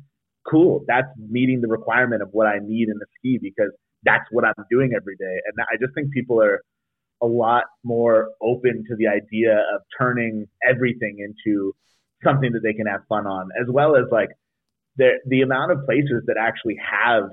cool, 0.49 0.83
that's 0.87 1.07
meeting 1.29 1.61
the 1.61 1.67
requirement 1.67 2.21
of 2.21 2.29
what 2.31 2.47
I 2.47 2.59
need 2.61 2.89
in 2.89 2.97
the 2.97 3.05
ski 3.17 3.39
because 3.41 3.71
that's 4.03 4.25
what 4.31 4.45
I'm 4.45 4.65
doing 4.69 4.91
every 4.95 5.15
day. 5.17 5.37
And 5.45 5.65
I 5.71 5.77
just 5.79 5.93
think 5.93 6.11
people 6.11 6.41
are 6.41 6.61
a 7.21 7.27
lot 7.27 7.65
more 7.83 8.29
open 8.41 8.83
to 8.89 8.95
the 8.97 9.07
idea 9.07 9.53
of 9.53 9.81
turning 9.97 10.47
everything 10.67 11.17
into 11.19 11.73
something 12.23 12.51
that 12.53 12.61
they 12.63 12.73
can 12.73 12.87
have 12.87 13.01
fun 13.07 13.27
on, 13.27 13.49
as 13.61 13.67
well 13.69 13.95
as 13.95 14.05
like 14.11 14.29
the 14.97 15.19
the 15.27 15.41
amount 15.41 15.71
of 15.71 15.85
places 15.85 16.23
that 16.27 16.37
actually 16.39 16.77
have 16.77 17.25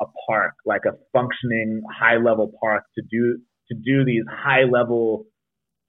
a 0.00 0.06
park, 0.26 0.54
like 0.64 0.82
a 0.86 0.92
functioning 1.12 1.82
high 1.92 2.16
level 2.16 2.52
park 2.60 2.84
to 2.96 3.02
do 3.10 3.38
to 3.68 3.74
do 3.84 4.04
these 4.04 4.24
high 4.30 4.64
level 4.64 5.26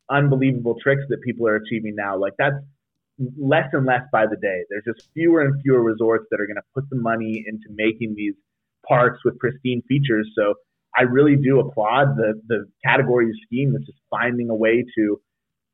unbelievable 0.10 0.76
tricks 0.84 1.04
that 1.10 1.22
people 1.24 1.48
are 1.48 1.56
achieving 1.56 1.96
now. 1.96 2.18
Like 2.18 2.34
that's 2.38 2.56
less 3.38 3.68
and 3.74 3.86
less 3.86 4.02
by 4.12 4.26
the 4.26 4.38
day. 4.38 4.64
There's 4.70 4.84
just 4.86 5.10
fewer 5.14 5.42
and 5.42 5.62
fewer 5.62 5.82
resorts 5.82 6.26
that 6.32 6.40
are 6.40 6.48
going 6.48 6.56
to 6.56 6.70
put 6.74 6.90
the 6.90 6.98
money 6.98 7.44
into 7.48 7.68
making 7.70 8.16
these 8.16 8.36
parks 8.88 9.20
with 9.24 9.38
pristine 9.40 9.82
features. 9.88 10.30
So 10.38 10.56
I 10.98 11.04
really 11.04 11.36
do 11.36 11.60
applaud 11.60 12.18
the 12.18 12.42
the 12.48 12.66
category 12.86 13.30
of 13.30 13.36
skiing 13.46 13.72
that's 13.74 13.86
just 13.86 14.00
finding 14.10 14.50
a 14.50 14.56
way 14.56 14.84
to 14.96 15.22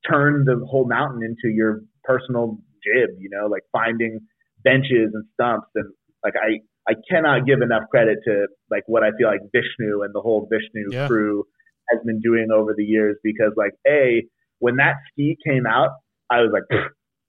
turn 0.10 0.46
the 0.46 0.64
whole 0.70 0.88
mountain 0.88 1.24
into 1.24 1.54
your 1.54 1.82
personal 2.04 2.60
jib. 2.84 3.10
You 3.20 3.30
know, 3.32 3.48
like 3.48 3.64
finding 3.72 4.20
benches 4.64 5.12
and 5.14 5.26
stumps 5.34 5.70
and 5.76 5.92
like 6.24 6.34
I 6.36 6.60
I 6.90 6.96
cannot 7.10 7.46
give 7.46 7.62
enough 7.62 7.84
credit 7.90 8.20
to 8.26 8.48
like 8.70 8.84
what 8.88 9.04
I 9.04 9.12
feel 9.18 9.28
like 9.28 9.42
Vishnu 9.52 10.04
and 10.04 10.14
the 10.14 10.22
whole 10.22 10.48
Vishnu 10.52 10.90
yeah. 10.92 11.08
crew 11.08 11.44
has 11.90 12.00
been 12.06 12.20
doing 12.22 12.48
over 12.54 12.74
the 12.76 12.84
years 12.84 13.18
because 13.24 13.54
like 13.56 13.74
a 13.88 14.24
when 14.60 14.78
that 14.78 14.96
ski 15.12 15.38
came 15.46 15.66
out, 15.66 15.92
I 16.30 16.42
was 16.42 16.52
like 16.54 16.64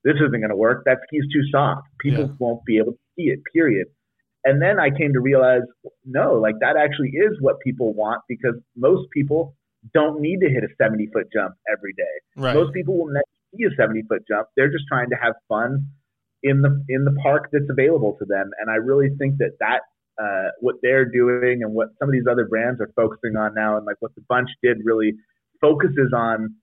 this 0.09 0.17
isn't 0.17 0.41
going 0.41 0.49
to 0.49 0.57
work. 0.57 0.85
That 0.87 0.99
ski's 1.07 1.29
too 1.31 1.45
soft. 1.53 1.87
People 2.01 2.25
yeah. 2.25 2.37
won't 2.39 2.65
be 2.65 2.79
able 2.79 2.93
to 2.93 2.99
ski 3.13 3.29
it, 3.29 3.41
period. 3.53 3.89
And 4.45 4.63
then 4.63 4.81
I 4.81 4.89
came 4.89 5.13
to 5.13 5.21
realize, 5.21 5.69
no, 6.07 6.35
like 6.41 6.55
that 6.61 6.77
actually 6.81 7.11
is 7.11 7.37
what 7.41 7.57
people 7.61 7.93
want 7.93 8.23
because 8.27 8.55
most 8.75 9.11
people 9.13 9.55
don't 9.93 10.21
need 10.21 10.41
to 10.41 10.49
hit 10.49 10.65
a 10.65 10.69
70 10.81 11.09
foot 11.13 11.27
jump 11.31 11.55
every 11.71 11.93
day. 11.93 12.15
Right. 12.37 12.55
Most 12.55 12.73
people 12.73 12.97
will 12.97 13.13
never 13.13 13.25
see 13.55 13.65
a 13.65 13.75
70 13.77 14.05
foot 14.09 14.23
jump. 14.27 14.49
They're 14.57 14.73
just 14.73 14.85
trying 14.89 15.11
to 15.11 15.17
have 15.21 15.35
fun 15.47 15.85
in 16.43 16.63
the 16.63 16.83
in 16.89 17.05
the 17.05 17.15
park 17.23 17.51
that's 17.53 17.69
available 17.69 18.17
to 18.19 18.25
them. 18.25 18.49
And 18.59 18.71
I 18.71 18.77
really 18.77 19.11
think 19.19 19.37
that 19.39 19.59
that 19.61 19.81
uh, 20.23 20.51
what 20.61 20.77
they're 20.83 21.05
doing 21.05 21.61
and 21.63 21.75
what 21.75 21.89
some 21.99 22.09
of 22.09 22.13
these 22.13 22.27
other 22.31 22.47
brands 22.47 22.81
are 22.81 22.91
focusing 22.97 23.37
on 23.37 23.55
now, 23.55 23.77
and 23.77 23.85
like 23.85 23.97
what 24.01 24.15
the 24.15 24.23
bunch 24.29 24.49
did, 24.63 24.79
really 24.85 25.13
focuses 25.61 26.15
on 26.17 26.55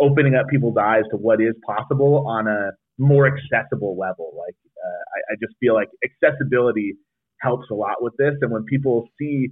opening 0.00 0.34
up 0.34 0.46
people's 0.48 0.76
eyes 0.76 1.04
to 1.10 1.16
what 1.16 1.40
is 1.40 1.54
possible 1.66 2.26
on 2.28 2.46
a 2.46 2.70
more 2.98 3.26
accessible 3.26 3.96
level. 3.98 4.32
Like 4.36 4.56
uh, 4.76 4.88
I, 4.88 5.32
I 5.32 5.36
just 5.40 5.54
feel 5.60 5.74
like 5.74 5.88
accessibility 6.04 6.94
helps 7.40 7.66
a 7.70 7.74
lot 7.74 8.02
with 8.02 8.14
this. 8.18 8.34
And 8.40 8.50
when 8.52 8.64
people 8.64 9.08
see 9.18 9.48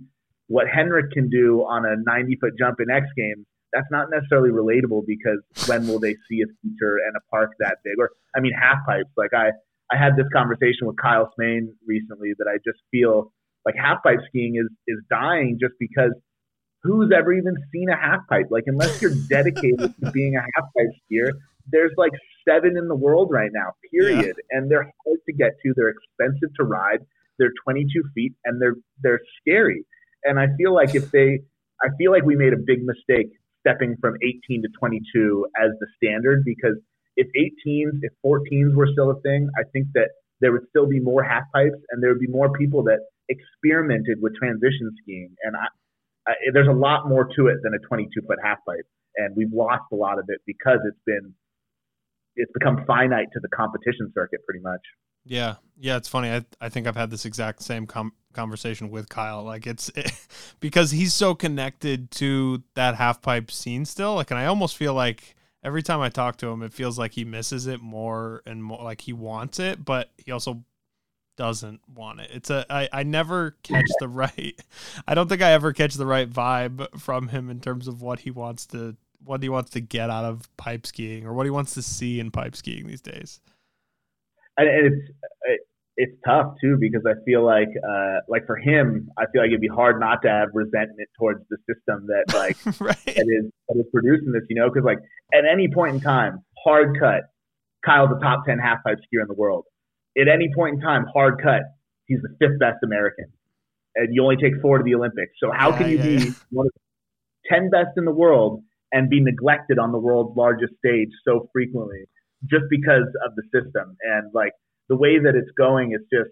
what 0.48 0.66
Henrik 0.68 1.12
can 1.12 1.28
do 1.28 1.60
on 1.60 1.84
a 1.84 1.96
90 1.96 2.36
foot 2.40 2.52
jump 2.58 2.78
in 2.80 2.90
X 2.90 3.06
Games, 3.16 3.46
that's 3.72 3.86
not 3.90 4.08
necessarily 4.10 4.50
relatable 4.50 5.06
because 5.06 5.38
when 5.68 5.86
will 5.86 6.00
they 6.00 6.16
see 6.28 6.42
a 6.42 6.50
feature 6.62 6.98
and 7.06 7.14
a 7.16 7.20
park 7.30 7.50
that 7.60 7.78
big? 7.84 7.94
Or 7.98 8.10
I 8.34 8.40
mean, 8.40 8.52
half 8.52 8.78
pipes. 8.86 9.10
Like 9.16 9.32
I, 9.32 9.50
I 9.92 9.96
had 9.96 10.16
this 10.16 10.26
conversation 10.32 10.86
with 10.86 10.96
Kyle 10.96 11.30
Smaine 11.38 11.68
recently 11.86 12.32
that 12.38 12.46
I 12.48 12.58
just 12.64 12.78
feel 12.90 13.32
like 13.64 13.74
half 13.76 14.02
pipe 14.02 14.18
skiing 14.28 14.56
is 14.56 14.70
is 14.88 14.98
dying 15.10 15.58
just 15.60 15.74
because 15.78 16.12
who's 16.82 17.12
ever 17.14 17.32
even 17.32 17.54
seen 17.72 17.88
a 17.90 17.96
half 17.96 18.20
pipe? 18.28 18.46
Like 18.50 18.64
unless 18.66 19.00
you're 19.02 19.14
dedicated 19.28 19.94
to 20.02 20.10
being 20.10 20.36
a 20.36 20.40
half 20.40 20.70
pipe 20.76 20.88
skier, 21.04 21.32
there's 21.72 21.92
like 21.96 22.12
seven 22.48 22.76
in 22.76 22.88
the 22.88 22.94
world 22.94 23.28
right 23.30 23.50
now, 23.52 23.72
period. 23.92 24.36
Yeah. 24.36 24.58
And 24.58 24.70
they're 24.70 24.92
hard 25.04 25.18
to 25.26 25.32
get 25.32 25.52
to. 25.62 25.72
They're 25.76 25.90
expensive 25.90 26.54
to 26.56 26.64
ride. 26.64 27.00
They're 27.38 27.52
22 27.64 28.02
feet 28.14 28.32
and 28.44 28.60
they're 28.60 28.76
they're 29.02 29.20
scary. 29.40 29.84
And 30.24 30.38
I 30.38 30.48
feel 30.58 30.74
like 30.74 30.94
if 30.94 31.10
they, 31.10 31.40
I 31.82 31.88
feel 31.96 32.12
like 32.12 32.24
we 32.24 32.36
made 32.36 32.52
a 32.52 32.58
big 32.58 32.84
mistake 32.84 33.28
stepping 33.60 33.96
from 34.00 34.16
18 34.22 34.62
to 34.62 34.68
22 34.78 35.46
as 35.62 35.70
the 35.80 35.86
standard 35.96 36.44
because 36.44 36.76
if 37.16 37.26
18s, 37.36 38.00
if 38.02 38.12
14s 38.24 38.74
were 38.74 38.88
still 38.92 39.10
a 39.10 39.20
thing, 39.22 39.48
I 39.58 39.64
think 39.72 39.88
that 39.94 40.08
there 40.40 40.52
would 40.52 40.68
still 40.70 40.86
be 40.86 41.00
more 41.00 41.22
half 41.22 41.44
pipes 41.54 41.76
and 41.90 42.02
there 42.02 42.10
would 42.10 42.20
be 42.20 42.26
more 42.26 42.52
people 42.52 42.82
that 42.84 43.00
experimented 43.28 44.18
with 44.20 44.34
transition 44.36 44.90
skiing. 45.02 45.34
And 45.42 45.56
I, 45.56 45.66
I, 46.28 46.32
there's 46.52 46.68
a 46.68 46.72
lot 46.72 47.08
more 47.08 47.28
to 47.36 47.46
it 47.48 47.58
than 47.62 47.74
a 47.74 47.78
22 47.86 48.08
foot 48.26 48.38
half 48.42 48.58
pipe, 48.66 48.86
and 49.16 49.34
we've 49.36 49.52
lost 49.52 49.84
a 49.92 49.96
lot 49.96 50.18
of 50.18 50.24
it 50.28 50.40
because 50.46 50.78
it's 50.84 51.00
been 51.06 51.34
it's 52.40 52.52
become 52.52 52.84
finite 52.86 53.26
to 53.32 53.40
the 53.40 53.48
competition 53.48 54.10
circuit 54.14 54.40
pretty 54.44 54.60
much. 54.60 54.80
Yeah, 55.24 55.56
yeah, 55.78 55.96
it's 55.96 56.08
funny. 56.08 56.30
I 56.30 56.44
I 56.60 56.68
think 56.68 56.86
I've 56.86 56.96
had 56.96 57.10
this 57.10 57.24
exact 57.24 57.62
same 57.62 57.86
com- 57.86 58.14
conversation 58.32 58.90
with 58.90 59.08
Kyle. 59.08 59.44
Like 59.44 59.66
it's 59.66 59.90
it, 59.90 60.12
because 60.60 60.90
he's 60.90 61.14
so 61.14 61.34
connected 61.34 62.10
to 62.12 62.62
that 62.74 62.94
half 62.96 63.20
pipe 63.22 63.50
scene 63.50 63.84
still. 63.84 64.14
Like, 64.14 64.30
and 64.30 64.38
I 64.38 64.46
almost 64.46 64.76
feel 64.76 64.94
like 64.94 65.36
every 65.62 65.82
time 65.82 66.00
I 66.00 66.08
talk 66.08 66.36
to 66.38 66.48
him, 66.48 66.62
it 66.62 66.72
feels 66.72 66.98
like 66.98 67.12
he 67.12 67.24
misses 67.24 67.66
it 67.66 67.80
more 67.80 68.42
and 68.46 68.64
more. 68.64 68.82
Like 68.82 69.02
he 69.02 69.12
wants 69.12 69.58
it, 69.58 69.84
but 69.84 70.10
he 70.16 70.32
also 70.32 70.64
doesn't 71.36 71.80
want 71.94 72.20
it. 72.20 72.30
It's 72.32 72.50
a 72.50 72.66
I, 72.68 72.88
I 72.92 73.02
never 73.02 73.56
catch 73.62 73.88
the 73.98 74.08
right 74.10 74.60
I 75.06 75.14
don't 75.14 75.28
think 75.28 75.40
I 75.40 75.52
ever 75.52 75.72
catch 75.72 75.94
the 75.94 76.04
right 76.04 76.28
vibe 76.28 77.00
from 77.00 77.28
him 77.28 77.48
in 77.48 77.60
terms 77.60 77.88
of 77.88 78.02
what 78.02 78.20
he 78.20 78.30
wants 78.30 78.66
to 78.66 78.96
what 79.24 79.42
he 79.42 79.48
wants 79.48 79.70
to 79.70 79.80
get 79.80 80.10
out 80.10 80.24
of 80.24 80.54
pipe 80.56 80.86
skiing 80.86 81.26
or 81.26 81.32
what 81.32 81.46
he 81.46 81.50
wants 81.50 81.74
to 81.74 81.82
see 81.82 82.20
in 82.20 82.30
pipe 82.30 82.56
skiing 82.56 82.86
these 82.86 83.02
days. 83.02 83.40
And 84.56 84.68
it's 84.68 85.20
it's 86.00 86.16
tough 86.26 86.54
too 86.62 86.78
because 86.80 87.02
I 87.06 87.12
feel 87.26 87.44
like 87.44 87.68
uh, 87.68 88.20
like 88.26 88.46
for 88.46 88.56
him, 88.56 89.10
I 89.18 89.24
feel 89.32 89.42
like 89.42 89.48
it'd 89.48 89.60
be 89.60 89.68
hard 89.68 90.00
not 90.00 90.22
to 90.22 90.28
have 90.28 90.48
resentment 90.54 91.10
towards 91.18 91.44
the 91.50 91.58
system 91.68 92.06
that 92.06 92.34
like 92.34 92.56
right. 92.80 92.96
that 93.04 93.26
is 93.28 93.50
that 93.68 93.78
is 93.78 93.86
producing 93.92 94.32
this. 94.32 94.42
You 94.48 94.60
know, 94.60 94.70
because 94.70 94.84
like 94.84 94.98
at 95.34 95.44
any 95.50 95.68
point 95.68 95.96
in 95.96 96.00
time, 96.00 96.42
hard 96.64 96.98
cut, 96.98 97.24
Kyle's 97.84 98.08
the 98.10 98.18
top 98.18 98.46
ten 98.46 98.58
half 98.58 98.78
pipe 98.82 98.98
skier 98.98 99.20
in 99.20 99.28
the 99.28 99.34
world. 99.34 99.64
At 100.18 100.28
any 100.28 100.50
point 100.54 100.76
in 100.76 100.80
time, 100.80 101.04
hard 101.12 101.40
cut, 101.42 101.62
he's 102.06 102.20
the 102.22 102.34
fifth 102.40 102.58
best 102.58 102.78
American, 102.82 103.26
and 103.94 104.14
you 104.14 104.22
only 104.22 104.36
take 104.36 104.54
four 104.62 104.78
to 104.78 104.84
the 104.84 104.94
Olympics. 104.94 105.32
So 105.38 105.50
how 105.52 105.70
yeah, 105.70 105.78
can 105.78 105.90
you 105.90 105.96
yeah, 105.98 106.02
be 106.02 106.24
yeah. 106.24 106.32
one 106.50 106.66
of 106.66 106.72
the 106.72 107.54
ten 107.54 107.68
best 107.68 107.90
in 107.98 108.06
the 108.06 108.10
world 108.12 108.62
and 108.92 109.08
be 109.08 109.20
neglected 109.20 109.78
on 109.78 109.92
the 109.92 109.98
world's 109.98 110.36
largest 110.36 110.72
stage 110.78 111.10
so 111.24 111.48
frequently 111.52 112.04
just 112.46 112.64
because 112.70 113.06
of 113.24 113.32
the 113.36 113.42
system 113.52 113.96
and 114.02 114.30
like 114.34 114.52
the 114.88 114.96
way 114.96 115.18
that 115.18 115.34
it's 115.34 115.50
going 115.56 115.92
is 115.92 116.00
just 116.12 116.30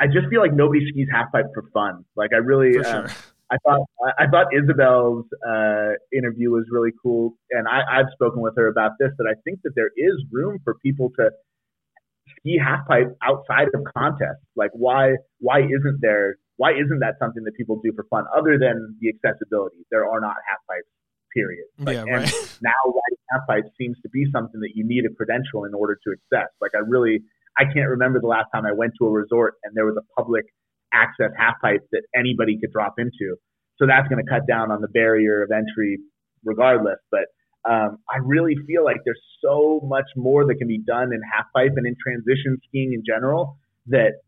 I 0.00 0.06
just 0.06 0.26
feel 0.28 0.40
like 0.40 0.52
nobody 0.52 0.80
skis 0.90 1.08
half 1.10 1.30
pipe 1.32 1.46
for 1.54 1.64
fun. 1.72 2.04
Like 2.16 2.30
I 2.32 2.38
really, 2.38 2.78
um, 2.84 3.06
I 3.50 3.56
thought 3.64 3.86
I 4.18 4.26
thought 4.26 4.46
Isabel's 4.52 5.26
uh, 5.46 5.92
interview 6.12 6.50
was 6.50 6.66
really 6.70 6.90
cool, 7.02 7.36
and 7.50 7.68
I, 7.68 7.82
I've 7.88 8.10
spoken 8.12 8.40
with 8.40 8.54
her 8.56 8.68
about 8.68 8.92
this. 8.98 9.10
That 9.18 9.26
I 9.30 9.34
think 9.44 9.60
that 9.62 9.72
there 9.76 9.90
is 9.96 10.24
room 10.32 10.58
for 10.64 10.74
people 10.82 11.10
to 11.18 11.30
ski 12.38 12.58
half 12.58 12.86
pipe 12.88 13.16
outside 13.22 13.68
of 13.74 13.82
contests. 13.96 14.42
Like 14.56 14.70
why 14.72 15.14
why 15.38 15.60
isn't 15.60 15.98
there 16.00 16.36
why 16.56 16.72
isn't 16.72 16.98
that 17.00 17.14
something 17.20 17.44
that 17.44 17.54
people 17.54 17.80
do 17.82 17.92
for 17.94 18.04
fun 18.10 18.24
other 18.36 18.58
than 18.58 18.96
the 19.00 19.08
accessibility? 19.10 19.86
There 19.90 20.08
are 20.08 20.20
not 20.20 20.34
half 20.48 20.58
pipes. 20.68 20.88
Period. 21.34 21.66
Like, 21.78 21.96
yeah, 21.96 22.14
right. 22.14 22.58
now 22.62 22.70
riding 22.86 23.14
half 23.30 23.64
seems 23.78 23.96
to 24.02 24.08
be 24.08 24.24
something 24.32 24.60
that 24.60 24.72
you 24.74 24.86
need 24.86 25.04
a 25.04 25.12
credential 25.14 25.64
in 25.64 25.74
order 25.74 25.98
to 26.04 26.12
access. 26.12 26.50
Like 26.60 26.72
I 26.74 26.80
really 26.86 27.20
I 27.58 27.64
can't 27.64 27.88
remember 27.88 28.20
the 28.20 28.26
last 28.26 28.46
time 28.54 28.64
I 28.66 28.72
went 28.72 28.92
to 29.00 29.06
a 29.06 29.10
resort 29.10 29.54
and 29.64 29.74
there 29.74 29.86
was 29.86 29.96
a 29.96 30.20
public 30.20 30.44
access 30.92 31.30
half 31.38 31.54
pipe 31.60 31.86
that 31.92 32.02
anybody 32.16 32.58
could 32.58 32.72
drop 32.72 32.94
into. 32.98 33.36
So 33.78 33.86
that's 33.86 34.06
going 34.08 34.24
to 34.24 34.30
cut 34.30 34.46
down 34.46 34.70
on 34.70 34.80
the 34.80 34.88
barrier 34.88 35.42
of 35.42 35.50
entry 35.50 35.98
regardless. 36.44 36.98
But 37.10 37.26
um, 37.68 37.98
I 38.10 38.18
really 38.22 38.54
feel 38.66 38.84
like 38.84 38.98
there's 39.04 39.22
so 39.42 39.80
much 39.84 40.06
more 40.16 40.46
that 40.46 40.56
can 40.56 40.68
be 40.68 40.78
done 40.78 41.12
in 41.12 41.20
half 41.34 41.46
pipe 41.54 41.72
and 41.76 41.86
in 41.86 41.96
transition 42.00 42.58
skiing 42.68 42.92
in 42.92 43.02
general 43.06 43.58
that 43.86 44.20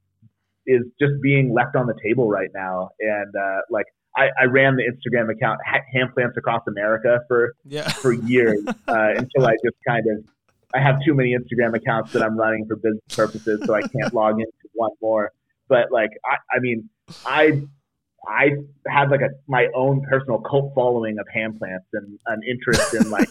is 0.66 0.82
just 1.00 1.12
being 1.22 1.54
left 1.54 1.76
on 1.76 1.86
the 1.86 1.94
table 2.02 2.28
right 2.28 2.50
now. 2.54 2.90
And 2.98 3.34
uh, 3.36 3.60
like 3.70 3.86
I, 4.16 4.28
I, 4.40 4.44
ran 4.44 4.76
the 4.76 4.82
Instagram 4.82 5.30
account 5.30 5.60
Hand 5.64 6.14
Plants 6.14 6.36
Across 6.36 6.62
America 6.68 7.20
for 7.28 7.54
yeah. 7.64 7.88
for 8.02 8.12
years 8.12 8.64
uh, 8.88 9.14
until 9.16 9.46
I 9.46 9.52
just 9.64 9.76
kind 9.86 10.06
of 10.06 10.24
I 10.74 10.80
have 10.80 10.96
too 11.04 11.14
many 11.14 11.34
Instagram 11.36 11.74
accounts 11.76 12.12
that 12.12 12.22
I'm 12.22 12.36
running 12.36 12.66
for 12.66 12.76
business 12.76 13.14
purposes, 13.14 13.62
so 13.64 13.74
I 13.74 13.82
can't 13.82 14.12
log 14.14 14.40
into 14.40 14.52
one 14.72 14.90
more. 15.00 15.32
But 15.68 15.92
like, 15.92 16.10
I, 16.24 16.56
I 16.56 16.60
mean, 16.60 16.88
I 17.24 17.62
I 18.28 18.50
had 18.88 19.10
like 19.10 19.20
a 19.20 19.30
my 19.46 19.68
own 19.74 20.02
personal 20.08 20.38
cult 20.38 20.72
following 20.74 21.18
of 21.18 21.26
hand 21.32 21.58
plants 21.58 21.86
and 21.92 22.18
an 22.26 22.40
interest 22.48 22.94
in 22.94 23.10
like 23.10 23.28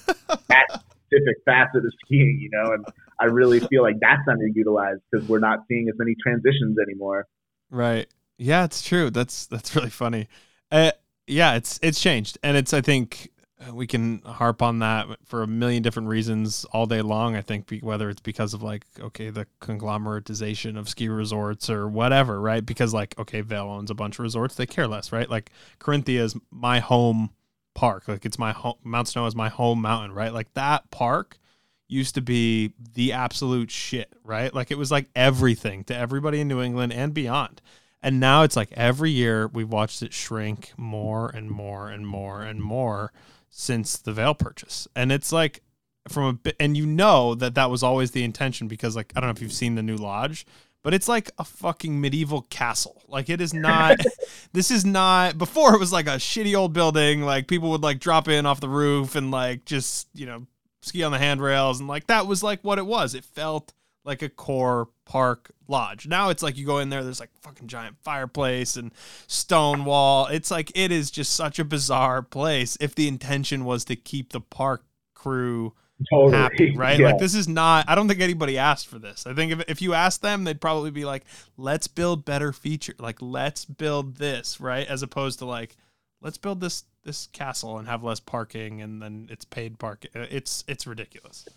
that 0.48 0.68
specific 1.08 1.38
facet 1.46 1.86
of 1.86 1.94
skiing, 2.06 2.40
you 2.42 2.50
know, 2.52 2.74
and 2.74 2.86
I 3.20 3.26
really 3.26 3.60
feel 3.60 3.84
like 3.84 3.96
that's 4.00 4.22
underutilized 4.28 5.02
because 5.12 5.28
we're 5.28 5.40
not 5.40 5.60
seeing 5.68 5.88
as 5.90 5.96
many 5.98 6.16
transitions 6.22 6.78
anymore. 6.80 7.28
Right. 7.70 8.08
Yeah, 8.38 8.66
it's 8.66 8.82
true. 8.82 9.10
That's 9.10 9.48
that's 9.48 9.76
really 9.76 9.90
funny. 9.90 10.28
Uh, 10.76 10.92
yeah, 11.26 11.56
it's 11.56 11.80
it's 11.82 12.02
changed, 12.02 12.38
and 12.44 12.58
it's 12.58 12.74
I 12.74 12.82
think 12.82 13.32
we 13.72 13.88
can 13.88 14.22
harp 14.24 14.62
on 14.62 14.80
that 14.80 15.08
for 15.24 15.42
a 15.42 15.48
million 15.48 15.82
different 15.82 16.10
reasons 16.10 16.66
all 16.66 16.86
day 16.86 17.02
long. 17.02 17.34
I 17.34 17.42
think 17.42 17.80
whether 17.82 18.10
it's 18.10 18.20
because 18.20 18.54
of 18.54 18.62
like 18.62 18.86
okay 19.00 19.30
the 19.30 19.48
conglomeratization 19.62 20.78
of 20.78 20.90
ski 20.90 21.08
resorts 21.08 21.70
or 21.70 21.88
whatever, 21.88 22.42
right? 22.42 22.64
Because 22.66 22.94
like 22.94 23.18
okay, 23.18 23.40
Vail 23.40 23.68
owns 23.68 23.90
a 23.90 23.94
bunch 23.94 24.16
of 24.16 24.24
resorts, 24.24 24.56
they 24.56 24.66
care 24.66 24.86
less, 24.86 25.14
right? 25.14 25.30
Like 25.30 25.50
Carinthia 25.80 26.20
is 26.20 26.36
my 26.52 26.80
home 26.82 27.30
park, 27.74 28.10
like 28.10 28.26
it's 28.26 28.38
my 28.38 28.52
home. 28.52 28.76
Mount 28.84 29.08
Snow 29.08 29.28
is 29.28 29.36
my 29.36 29.48
home 29.48 29.82
mountain, 29.82 30.12
right? 30.12 30.34
Like 30.34 30.54
that 30.56 30.92
park 30.92 31.40
used 31.88 32.16
to 32.16 32.22
be 32.22 32.74
the 32.96 33.14
absolute 33.14 33.72
shit, 33.72 34.12
right? 34.26 34.54
Like 34.54 34.72
it 34.72 34.78
was 34.78 34.92
like 34.92 35.08
everything 35.16 35.86
to 35.86 35.96
everybody 35.96 36.42
in 36.42 36.50
New 36.50 36.62
England 36.62 36.92
and 36.92 37.14
beyond. 37.14 37.62
And 38.06 38.20
now 38.20 38.44
it's 38.44 38.56
like 38.56 38.72
every 38.74 39.10
year 39.10 39.48
we've 39.48 39.68
watched 39.68 40.04
it 40.04 40.14
shrink 40.14 40.74
more 40.78 41.28
and 41.30 41.50
more 41.50 41.90
and 41.90 42.06
more 42.06 42.44
and 42.44 42.62
more 42.62 43.12
since 43.50 43.98
the 43.98 44.14
Vail 44.14 44.36
purchase. 44.36 44.88
And 44.96 45.12
it's 45.12 45.32
like 45.32 45.64
from 46.08 46.24
a 46.26 46.34
bit, 46.34 46.56
and 46.60 46.78
you 46.78 46.86
know 46.86 47.34
that 47.34 47.56
that 47.56 47.72
was 47.72 47.82
always 47.82 48.12
the 48.12 48.24
intention 48.24 48.68
because, 48.68 48.96
like, 48.96 49.12
I 49.16 49.20
don't 49.20 49.30
know 49.30 49.32
if 49.32 49.42
you've 49.42 49.52
seen 49.52 49.74
the 49.74 49.82
new 49.82 49.96
lodge, 49.96 50.46
but 50.84 50.94
it's 50.94 51.08
like 51.08 51.32
a 51.40 51.44
fucking 51.44 52.00
medieval 52.00 52.44
castle. 52.52 53.02
Like, 53.08 53.28
it 53.28 53.42
is 53.42 53.56
not, 53.56 53.98
this 54.54 54.70
is 54.70 54.86
not, 54.86 55.40
before 55.40 55.74
it 55.74 55.80
was 55.80 55.92
like 55.92 56.06
a 56.06 56.18
shitty 56.18 56.56
old 56.56 56.74
building. 56.74 57.24
Like, 57.24 57.48
people 57.48 57.72
would 57.72 57.82
like 57.82 58.00
drop 58.00 58.28
in 58.28 58.46
off 58.46 58.62
the 58.62 58.70
roof 58.70 59.16
and 59.16 59.32
like 59.32 59.66
just, 59.66 60.10
you 60.14 60.28
know, 60.28 60.46
ski 60.84 61.02
on 61.02 61.12
the 61.12 61.18
handrails. 61.18 61.80
And 61.80 61.90
like, 61.90 62.06
that 62.06 62.28
was 62.28 62.44
like 62.44 62.60
what 62.62 62.78
it 62.78 62.86
was. 62.86 63.16
It 63.16 63.26
felt 63.26 63.74
like 64.06 64.22
a 64.22 64.30
core 64.30 64.90
park 65.04 65.52
lodge. 65.68 66.08
Now 66.08 66.30
it's 66.30 66.44
like 66.44 66.58
you 66.58 66.66
go 66.66 66.80
in 66.80 66.90
there, 66.90 67.04
there's 67.04 67.20
like 67.20 67.32
fucking 67.42 67.68
giant 67.68 67.98
fireplace 68.04 68.78
and 68.78 68.92
stone 69.28 69.84
wall. 69.84 70.28
It's 70.28 70.52
like 70.52 70.72
it 70.76 70.92
is 70.92 71.12
just 71.12 71.34
such 71.34 71.60
a 71.60 71.66
bizarre 71.66 72.22
place 72.22 72.78
if 72.80 72.96
the 72.96 73.08
intention 73.08 73.66
was 73.66 73.84
to 73.86 73.96
keep 73.96 74.32
the 74.32 74.42
park 74.42 74.86
crew 75.14 75.74
totally. 76.12 76.38
happy, 76.38 76.72
right? 76.78 77.00
Yeah. 77.00 77.08
Like 77.08 77.20
this 77.20 77.34
is 77.36 77.48
not 77.48 77.86
I 77.88 77.96
don't 77.96 78.08
think 78.08 78.22
anybody 78.22 78.58
asked 78.58 78.88
for 78.88 79.00
this. 79.00 79.26
I 79.26 79.34
think 79.34 79.52
if 79.52 79.64
if 79.68 79.82
you 79.82 79.94
asked 79.94 80.22
them, 80.22 80.44
they'd 80.44 80.62
probably 80.62 80.92
be 80.92 81.06
like, 81.06 81.24
let's 81.58 81.88
build 81.88 82.26
better 82.26 82.54
feature. 82.54 82.94
Like 83.00 83.22
let's 83.22 83.66
build 83.66 84.18
this, 84.18 84.62
right? 84.62 84.88
As 84.88 85.02
opposed 85.02 85.40
to 85.40 85.46
like, 85.46 85.76
let's 86.22 86.38
build 86.38 86.62
this 86.62 86.84
this 87.04 87.28
castle 87.34 87.78
and 87.78 87.88
have 87.88 88.04
less 88.04 88.20
parking 88.20 88.82
and 88.82 89.02
then 89.02 89.28
it's 89.32 89.46
paid 89.46 89.80
parking. 89.80 90.12
Uh, 90.16 90.26
it's 90.30 90.64
it's 90.68 90.86
ridiculous. 90.86 91.48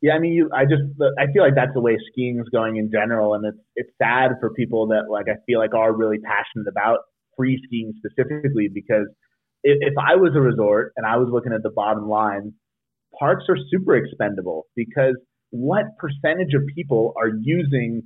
Yeah, 0.00 0.14
I 0.14 0.18
mean, 0.20 0.32
you, 0.32 0.48
I 0.54 0.64
just, 0.64 0.82
I 1.18 1.26
feel 1.32 1.42
like 1.42 1.54
that's 1.56 1.74
the 1.74 1.80
way 1.80 1.98
skiing 2.12 2.38
is 2.38 2.48
going 2.50 2.76
in 2.76 2.90
general, 2.90 3.34
and 3.34 3.44
it's 3.44 3.58
it's 3.74 3.90
sad 4.00 4.32
for 4.40 4.50
people 4.54 4.86
that 4.88 5.10
like 5.10 5.26
I 5.28 5.36
feel 5.46 5.58
like 5.58 5.74
are 5.74 5.92
really 5.92 6.18
passionate 6.18 6.68
about 6.68 7.00
free 7.36 7.60
skiing 7.66 7.92
specifically 7.98 8.68
because 8.72 9.06
if, 9.62 9.78
if 9.80 9.94
I 9.98 10.16
was 10.16 10.32
a 10.36 10.40
resort 10.40 10.92
and 10.96 11.06
I 11.06 11.16
was 11.16 11.28
looking 11.32 11.52
at 11.52 11.62
the 11.62 11.70
bottom 11.70 12.08
line, 12.08 12.52
parks 13.18 13.44
are 13.48 13.56
super 13.70 13.96
expendable 13.96 14.66
because 14.76 15.16
what 15.50 15.84
percentage 15.98 16.54
of 16.54 16.62
people 16.74 17.14
are 17.16 17.30
using 17.40 18.02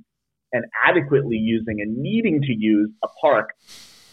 and 0.51 0.65
adequately 0.87 1.35
using 1.35 1.81
and 1.81 1.97
needing 1.97 2.41
to 2.41 2.53
use 2.55 2.89
a 3.03 3.07
park, 3.21 3.49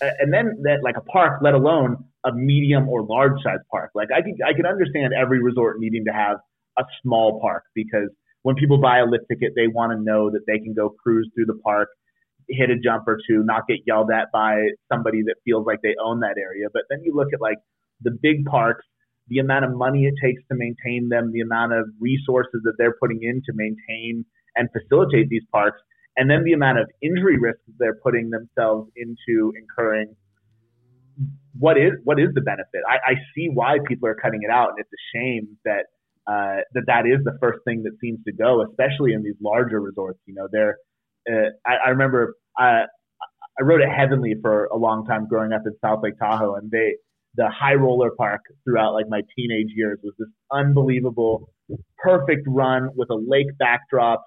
and 0.01 0.33
then 0.33 0.63
that 0.63 0.79
like 0.83 0.97
a 0.97 1.03
park, 1.03 1.41
let 1.43 1.55
alone 1.55 2.05
a 2.25 2.33
medium 2.33 2.89
or 2.89 3.05
large 3.05 3.41
size 3.43 3.61
park. 3.71 3.91
Like 3.95 4.09
I 4.15 4.23
could 4.23 4.41
I 4.47 4.55
could 4.55 4.67
understand 4.67 5.13
every 5.19 5.43
resort 5.43 5.77
needing 5.79 6.05
to 6.07 6.13
have 6.13 6.39
a 6.81 7.03
small 7.03 7.41
park 7.41 7.65
because 7.75 8.09
when 8.43 8.57
people 8.57 8.81
buy 8.81 8.99
a 8.99 9.05
lift 9.05 9.25
ticket, 9.31 9.53
they 9.55 9.69
want 9.69 9.93
to 9.93 10.03
know 10.03 10.31
that 10.31 10.47
they 10.47 10.59
can 10.59 10.73
go 10.75 10.91
cruise 10.91 11.31
through 11.35 11.47
the 11.47 11.59
park, 11.63 11.89
hit 12.49 12.71
a 12.71 12.79
jump 12.79 13.05
or 13.07 13.19
two, 13.29 13.43
not 13.45 13.67
get 13.69 13.79
yelled 13.87 14.11
at 14.11 14.33
by 14.33 14.69
somebody 14.91 15.23
that 15.23 15.37
feels 15.45 15.67
like 15.67 15.81
they 15.83 15.95
own 16.03 16.21
that 16.21 16.37
area. 16.39 16.67
But 16.73 16.83
then 16.89 17.01
you 17.05 17.15
look 17.15 17.29
at 17.35 17.41
like 17.41 17.59
the 18.01 18.11
big 18.11 18.45
parks, 18.47 18.85
the 19.29 19.39
amount 19.39 19.65
of 19.65 19.73
money 19.73 20.05
it 20.05 20.15
takes 20.23 20.43
to 20.49 20.57
maintain 20.57 21.09
them, 21.09 21.33
the 21.33 21.41
amount 21.41 21.73
of 21.73 21.87
resources 22.01 22.61
that 22.65 22.75
they're 22.79 22.97
putting 23.01 23.21
in 23.23 23.43
to 23.47 23.53
maintain 23.55 24.25
and 24.57 24.69
facilitate 24.73 25.29
these 25.29 25.45
parks, 25.53 25.81
and 26.17 26.29
then 26.29 26.43
the 26.45 26.53
amount 26.53 26.79
of 26.79 26.91
injury 27.03 27.39
risks 27.39 27.63
they're 27.79 28.01
putting 28.03 28.31
themselves 28.31 28.91
into 28.97 29.53
incurring. 29.57 30.17
What 31.59 31.77
is 31.77 31.93
what 32.05 32.19
is 32.19 32.29
the 32.35 32.41
benefit? 32.41 32.81
I, 32.89 33.13
I 33.13 33.15
see 33.35 33.49
why 33.53 33.79
people 33.87 34.09
are 34.09 34.15
cutting 34.15 34.41
it 34.43 34.51
out, 34.51 34.71
and 34.71 34.79
it's 34.79 34.91
a 34.91 35.03
shame 35.15 35.57
that 35.65 35.87
uh, 36.27 36.63
that 36.75 36.85
that 36.87 37.07
is 37.07 37.25
the 37.25 37.37
first 37.41 37.61
thing 37.65 37.83
that 37.85 37.93
seems 38.01 38.19
to 38.25 38.33
go, 38.33 38.65
especially 38.69 39.13
in 39.13 39.23
these 39.23 39.37
larger 39.43 39.81
resorts. 39.81 40.19
You 40.27 40.35
know, 40.35 40.49
there. 40.51 40.77
Uh, 41.31 41.51
I, 41.67 41.87
I 41.87 41.89
remember 41.91 42.35
I 42.59 42.85
I 43.59 43.63
rode 43.63 43.83
at 43.83 43.95
Heavenly 43.95 44.35
for 44.41 44.67
a 44.67 44.77
long 44.77 45.07
time 45.07 45.29
growing 45.29 45.53
up 45.53 45.63
in 45.67 45.73
South 45.85 46.01
Lake 46.03 46.19
Tahoe, 46.19 46.55
and 46.55 46.71
they 46.71 46.97
the 47.37 47.49
high 47.49 47.75
roller 47.75 48.11
park 48.17 48.41
throughout 48.65 48.93
like 48.93 49.07
my 49.09 49.23
teenage 49.37 49.69
years 49.75 49.99
was 50.03 50.15
this 50.19 50.29
unbelievable, 50.53 51.49
perfect 51.99 52.43
run 52.49 52.91
with 52.97 53.09
a 53.11 53.15
lake 53.15 53.47
backdrop, 53.59 54.25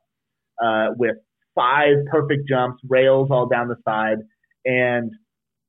uh, 0.64 0.88
with 0.98 1.16
five 1.56 1.96
perfect 2.10 2.48
jumps, 2.48 2.82
rails 2.88 3.30
all 3.32 3.48
down 3.48 3.68
the 3.68 3.76
side, 3.86 4.18
and 4.66 5.12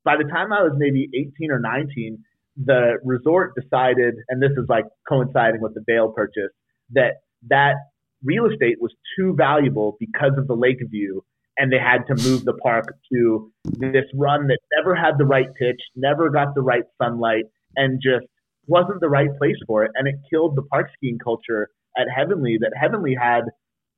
by 0.04 0.16
the 0.16 0.24
time 0.24 0.52
I 0.52 0.62
was 0.62 0.72
maybe 0.76 1.08
18 1.14 1.50
or 1.50 1.58
19, 1.58 2.18
the 2.56 2.98
resort 3.04 3.54
decided, 3.60 4.14
and 4.28 4.42
this 4.42 4.52
is 4.52 4.66
like 4.68 4.84
coinciding 5.08 5.60
with 5.60 5.74
the 5.74 5.82
Vail 5.86 6.12
purchase, 6.12 6.52
that 6.92 7.14
that 7.48 7.74
real 8.22 8.46
estate 8.46 8.76
was 8.80 8.94
too 9.18 9.34
valuable 9.36 9.96
because 9.98 10.32
of 10.38 10.46
the 10.46 10.54
lake 10.54 10.78
view, 10.90 11.24
and 11.58 11.72
they 11.72 11.78
had 11.78 12.06
to 12.06 12.14
move 12.28 12.44
the 12.44 12.54
park 12.54 12.84
to 13.12 13.52
this 13.64 14.06
run 14.14 14.46
that 14.46 14.58
never 14.76 14.94
had 14.94 15.18
the 15.18 15.24
right 15.24 15.48
pitch, 15.58 15.80
never 15.96 16.30
got 16.30 16.54
the 16.54 16.62
right 16.62 16.84
sunlight, 17.00 17.44
and 17.76 18.00
just 18.02 18.26
wasn't 18.66 19.00
the 19.00 19.08
right 19.08 19.28
place 19.38 19.56
for 19.66 19.84
it. 19.84 19.90
And 19.94 20.08
it 20.08 20.14
killed 20.30 20.56
the 20.56 20.62
park 20.62 20.88
skiing 20.96 21.18
culture 21.22 21.68
at 21.98 22.06
Heavenly 22.14 22.58
that 22.60 22.72
Heavenly 22.80 23.16
had 23.20 23.42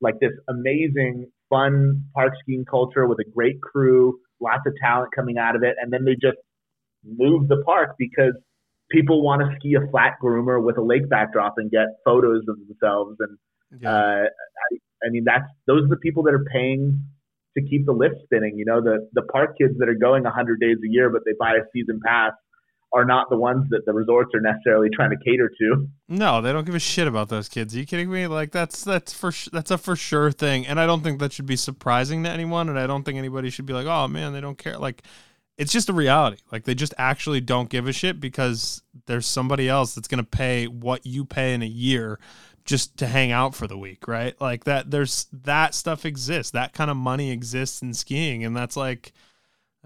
like 0.01 0.19
this 0.21 0.33
amazing 0.49 1.31
fun 1.49 2.05
park 2.15 2.33
skiing 2.43 2.65
culture 2.65 3.07
with 3.07 3.19
a 3.19 3.31
great 3.31 3.61
crew, 3.63 4.19
lots 4.41 4.63
of 4.67 4.75
talent 4.83 5.11
coming 5.15 5.39
out 5.39 5.57
of 5.57 5.63
it, 5.63 5.77
and 5.81 5.93
then 5.93 6.05
they 6.05 6.15
just 6.15 6.39
move 7.07 7.49
the 7.49 7.63
park 7.65 7.97
because 7.99 8.35
people 8.91 9.23
want 9.23 9.43
to 9.43 9.57
ski 9.59 9.75
a 9.75 9.91
flat 9.91 10.15
groomer 10.23 10.63
with 10.63 10.79
a 10.79 10.83
lake 10.83 11.09
backdrop 11.09 11.55
and 11.57 11.71
get 11.71 11.87
photos 12.05 12.43
of 12.49 12.57
themselves. 12.67 13.17
And 13.21 13.39
yeah. 13.81 13.91
uh, 13.91 14.25
I, 14.25 15.07
I 15.07 15.11
mean, 15.11 15.25
that's 15.25 15.49
those 15.67 15.85
are 15.85 15.89
the 15.89 15.97
people 15.97 16.23
that 16.25 16.35
are 16.35 16.45
paying 16.53 17.05
to 17.57 17.65
keep 17.65 17.87
the 17.87 17.93
lift 17.93 18.17
spinning. 18.25 18.57
You 18.57 18.65
know, 18.65 18.81
the 18.81 19.09
the 19.13 19.23
park 19.23 19.57
kids 19.59 19.75
that 19.79 19.89
are 19.89 19.95
going 19.95 20.25
100 20.25 20.61
days 20.61 20.77
a 20.85 20.91
year, 20.91 21.11
but 21.11 21.23
they 21.25 21.33
buy 21.39 21.53
a 21.53 21.65
season 21.73 22.01
pass 22.05 22.33
are 22.93 23.05
not 23.05 23.29
the 23.29 23.37
ones 23.37 23.67
that 23.71 23.83
the 23.85 23.93
resorts 23.93 24.31
are 24.35 24.41
necessarily 24.41 24.89
trying 24.95 25.11
to 25.11 25.17
cater 25.25 25.51
to. 25.61 25.89
No, 26.09 26.41
they 26.41 26.53
don't 26.53 26.65
give 26.65 26.75
a 26.75 26.81
shit 26.81 27.09
about 27.09 27.29
those 27.29 27.49
kids. 27.49 27.75
Are 27.75 27.79
you 27.79 27.87
kidding 27.87 28.11
me? 28.11 28.27
Like 28.27 28.53
that's 28.53 28.85
that's 28.85 29.13
for 29.13 29.33
that's 29.53 29.71
a 29.71 29.79
for 29.79 29.97
sure 29.97 30.31
thing, 30.31 30.67
and 30.67 30.81
I 30.81 30.87
don't 30.87 31.03
think 31.03 31.19
that 31.21 31.33
should 31.33 31.47
be 31.47 31.57
surprising 31.57 32.23
to 32.25 32.31
anyone, 32.31 32.69
and 32.69 32.79
I 32.79 32.87
don't 32.87 33.03
think 33.03 33.19
anybody 33.19 33.51
should 33.51 33.67
be 33.67 33.73
like, 33.73 33.87
oh 33.87 34.09
man, 34.09 34.33
they 34.33 34.41
don't 34.41 34.59
care. 34.59 34.79
Like 34.79 35.03
it's 35.59 35.73
just 35.73 35.89
a 35.89 35.93
reality. 35.93 36.39
Like 36.53 36.65
they 36.65 36.75
just 36.75 36.95
actually 36.99 37.41
don't 37.41 37.71
give 37.71 37.87
a 37.87 37.93
shit 37.93 38.21
because 38.21 38.83
there's 39.07 39.27
somebody 39.27 39.69
else 39.69 39.95
that's 39.95 40.09
gonna 40.09 40.25
pay 40.25 40.67
what 40.67 41.07
you 41.07 41.25
pay 41.25 41.55
in 41.55 41.63
a 41.63 41.67
year 41.67 42.19
just 42.65 42.97
to 42.99 43.07
hang 43.07 43.31
out 43.31 43.55
for 43.55 43.67
the 43.67 43.79
week, 43.79 44.09
right? 44.09 44.39
Like 44.41 44.65
that. 44.65 44.91
There's 44.91 45.27
that 45.33 45.75
stuff 45.75 46.05
exists. 46.05 46.53
That 46.53 46.73
kind 46.73 46.91
of 46.91 46.97
money 46.97 47.31
exists 47.31 47.81
in 47.81 47.95
skiing, 47.95 48.45
and 48.45 48.57
that's 48.57 48.77
like 48.77 49.13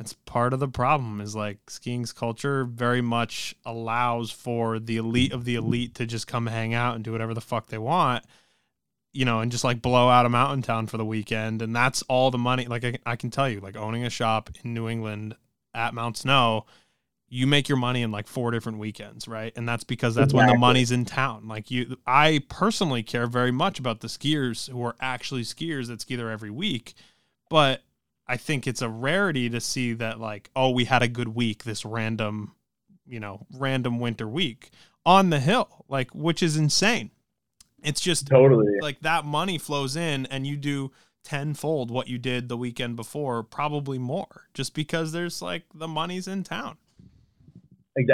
that's 0.00 0.14
part 0.24 0.54
of 0.54 0.60
the 0.60 0.68
problem 0.68 1.20
is 1.20 1.36
like 1.36 1.58
skiing's 1.68 2.12
culture 2.12 2.64
very 2.64 3.02
much 3.02 3.54
allows 3.66 4.30
for 4.30 4.78
the 4.78 4.96
elite 4.96 5.32
of 5.32 5.44
the 5.44 5.56
elite 5.56 5.94
to 5.96 6.06
just 6.06 6.26
come 6.26 6.46
hang 6.46 6.72
out 6.72 6.94
and 6.94 7.04
do 7.04 7.12
whatever 7.12 7.34
the 7.34 7.40
fuck 7.42 7.66
they 7.66 7.76
want 7.76 8.24
you 9.12 9.26
know 9.26 9.40
and 9.40 9.52
just 9.52 9.62
like 9.62 9.82
blow 9.82 10.08
out 10.08 10.24
a 10.24 10.30
mountain 10.30 10.62
town 10.62 10.86
for 10.86 10.96
the 10.96 11.04
weekend 11.04 11.60
and 11.60 11.76
that's 11.76 12.00
all 12.02 12.30
the 12.30 12.38
money 12.38 12.64
like 12.64 12.82
I, 12.82 12.98
I 13.04 13.16
can 13.16 13.30
tell 13.30 13.46
you 13.46 13.60
like 13.60 13.76
owning 13.76 14.06
a 14.06 14.10
shop 14.10 14.48
in 14.64 14.72
new 14.72 14.88
england 14.88 15.36
at 15.74 15.94
mount 15.94 16.16
snow 16.16 16.66
you 17.32 17.46
make 17.46 17.68
your 17.68 17.78
money 17.78 18.02
in 18.02 18.10
like 18.10 18.26
four 18.26 18.50
different 18.50 18.78
weekends 18.78 19.28
right 19.28 19.52
and 19.56 19.68
that's 19.68 19.84
because 19.84 20.14
that's 20.14 20.32
exactly. 20.32 20.38
when 20.38 20.54
the 20.54 20.58
money's 20.58 20.90
in 20.90 21.04
town 21.04 21.46
like 21.46 21.70
you 21.70 21.96
i 22.06 22.42
personally 22.48 23.02
care 23.02 23.26
very 23.26 23.52
much 23.52 23.78
about 23.78 24.00
the 24.00 24.08
skiers 24.08 24.68
who 24.70 24.82
are 24.84 24.96
actually 25.00 25.42
skiers 25.42 25.86
that 25.86 26.00
ski 26.00 26.16
there 26.16 26.30
every 26.30 26.50
week 26.50 26.94
but 27.48 27.82
I 28.30 28.36
think 28.36 28.68
it's 28.68 28.80
a 28.80 28.88
rarity 28.88 29.50
to 29.50 29.60
see 29.60 29.92
that 29.94 30.20
like, 30.20 30.50
oh, 30.54 30.70
we 30.70 30.84
had 30.84 31.02
a 31.02 31.08
good 31.08 31.26
week 31.26 31.64
this 31.64 31.84
random, 31.84 32.54
you 33.04 33.18
know, 33.18 33.44
random 33.58 33.98
winter 33.98 34.28
week 34.28 34.70
on 35.04 35.30
the 35.30 35.40
hill, 35.40 35.84
like 35.88 36.14
which 36.14 36.40
is 36.40 36.56
insane. 36.56 37.10
It's 37.82 38.00
just 38.00 38.28
totally 38.28 38.78
like 38.80 39.00
that 39.00 39.24
money 39.24 39.58
flows 39.58 39.96
in 39.96 40.26
and 40.26 40.46
you 40.46 40.56
do 40.56 40.92
tenfold 41.22 41.90
what 41.90 42.08
you 42.08 42.18
did 42.18 42.48
the 42.48 42.56
weekend 42.56 42.96
before, 42.96 43.42
probably 43.42 43.98
more, 43.98 44.48
just 44.54 44.74
because 44.74 45.12
there's 45.12 45.42
like 45.42 45.64
the 45.74 45.88
money's 45.88 46.26
in 46.28 46.44
town. 46.44 46.76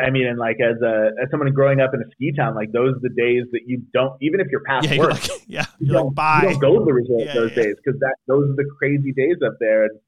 I 0.03 0.11
mean, 0.11 0.27
and 0.27 0.39
like 0.39 0.57
as 0.61 0.81
a 0.83 1.11
as 1.23 1.31
someone 1.31 1.53
growing 1.53 1.81
up 1.81 1.91
in 1.95 2.01
a 2.01 2.11
ski 2.13 2.33
town, 2.37 2.55
like 2.55 2.73
those 2.73 2.97
are 2.97 3.01
the 3.03 3.15
days 3.17 3.45
that 3.53 3.61
you 3.67 3.83
don't 3.93 4.17
even 4.21 4.41
if 4.41 4.49
you're 4.51 4.63
past 4.67 4.89
yeah, 4.89 4.99
work, 4.99 5.13
like, 5.13 5.31
yeah, 5.47 5.67
you 5.79 5.93
don't, 5.93 6.17
like, 6.17 6.43
you 6.43 6.51
don't 6.51 6.61
go 6.61 6.79
to 6.79 6.85
the 6.85 6.93
resort 6.93 7.27
yeah, 7.27 7.35
those 7.35 7.51
yeah. 7.51 7.65
days 7.65 7.75
because 7.85 7.99
that 8.01 8.15
those 8.27 8.51
are 8.51 8.55
the 8.57 8.69
crazy 8.79 9.13
days 9.13 9.37
up 9.47 9.55
there. 9.61 9.85
And 9.85 9.99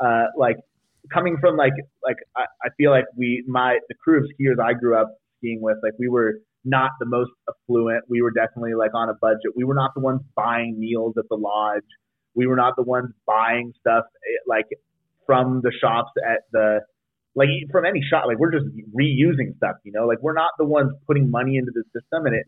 uh, 0.00 0.26
like 0.36 0.56
coming 1.12 1.36
from 1.40 1.56
like 1.56 1.74
like 2.02 2.16
I, 2.36 2.44
I 2.64 2.68
feel 2.76 2.90
like 2.90 3.04
we 3.16 3.44
my 3.46 3.78
the 3.88 3.94
crew 3.94 4.18
of 4.18 4.24
skiers 4.24 4.62
I 4.62 4.72
grew 4.72 4.96
up 4.96 5.14
skiing 5.38 5.60
with 5.60 5.76
like 5.82 5.92
we 5.98 6.08
were 6.08 6.40
not 6.64 6.90
the 6.98 7.06
most 7.06 7.30
affluent. 7.48 8.04
We 8.08 8.22
were 8.22 8.30
definitely 8.30 8.74
like 8.74 8.94
on 8.94 9.08
a 9.08 9.14
budget. 9.14 9.52
We 9.56 9.64
were 9.64 9.74
not 9.74 9.92
the 9.94 10.00
ones 10.00 10.20
buying 10.34 10.78
meals 10.78 11.14
at 11.18 11.24
the 11.28 11.36
lodge. 11.36 11.82
We 12.38 12.46
were 12.46 12.54
not 12.54 12.76
the 12.76 12.84
ones 12.84 13.10
buying 13.26 13.74
stuff 13.80 14.04
eh, 14.06 14.38
like 14.46 14.66
from 15.26 15.60
the 15.62 15.72
shops 15.80 16.12
at 16.24 16.42
the 16.52 16.82
like 17.34 17.48
from 17.72 17.84
any 17.84 18.00
shop. 18.00 18.24
Like 18.26 18.38
we're 18.38 18.52
just 18.52 18.66
reusing 18.96 19.56
stuff, 19.56 19.76
you 19.82 19.92
know. 19.92 20.06
Like 20.06 20.22
we're 20.22 20.38
not 20.44 20.52
the 20.56 20.64
ones 20.64 20.92
putting 21.06 21.30
money 21.30 21.56
into 21.56 21.72
the 21.74 21.82
system, 21.92 22.26
and 22.26 22.36
it 22.36 22.46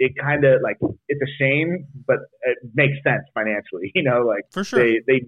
it 0.00 0.12
kind 0.20 0.44
of 0.44 0.60
like 0.60 0.78
it's 1.08 1.22
a 1.22 1.30
shame, 1.38 1.86
but 2.04 2.18
it 2.42 2.58
makes 2.74 2.96
sense 3.04 3.22
financially, 3.32 3.92
you 3.94 4.02
know. 4.02 4.22
Like 4.26 4.44
for 4.50 4.64
sure, 4.64 4.80
they 4.80 5.00
they 5.06 5.20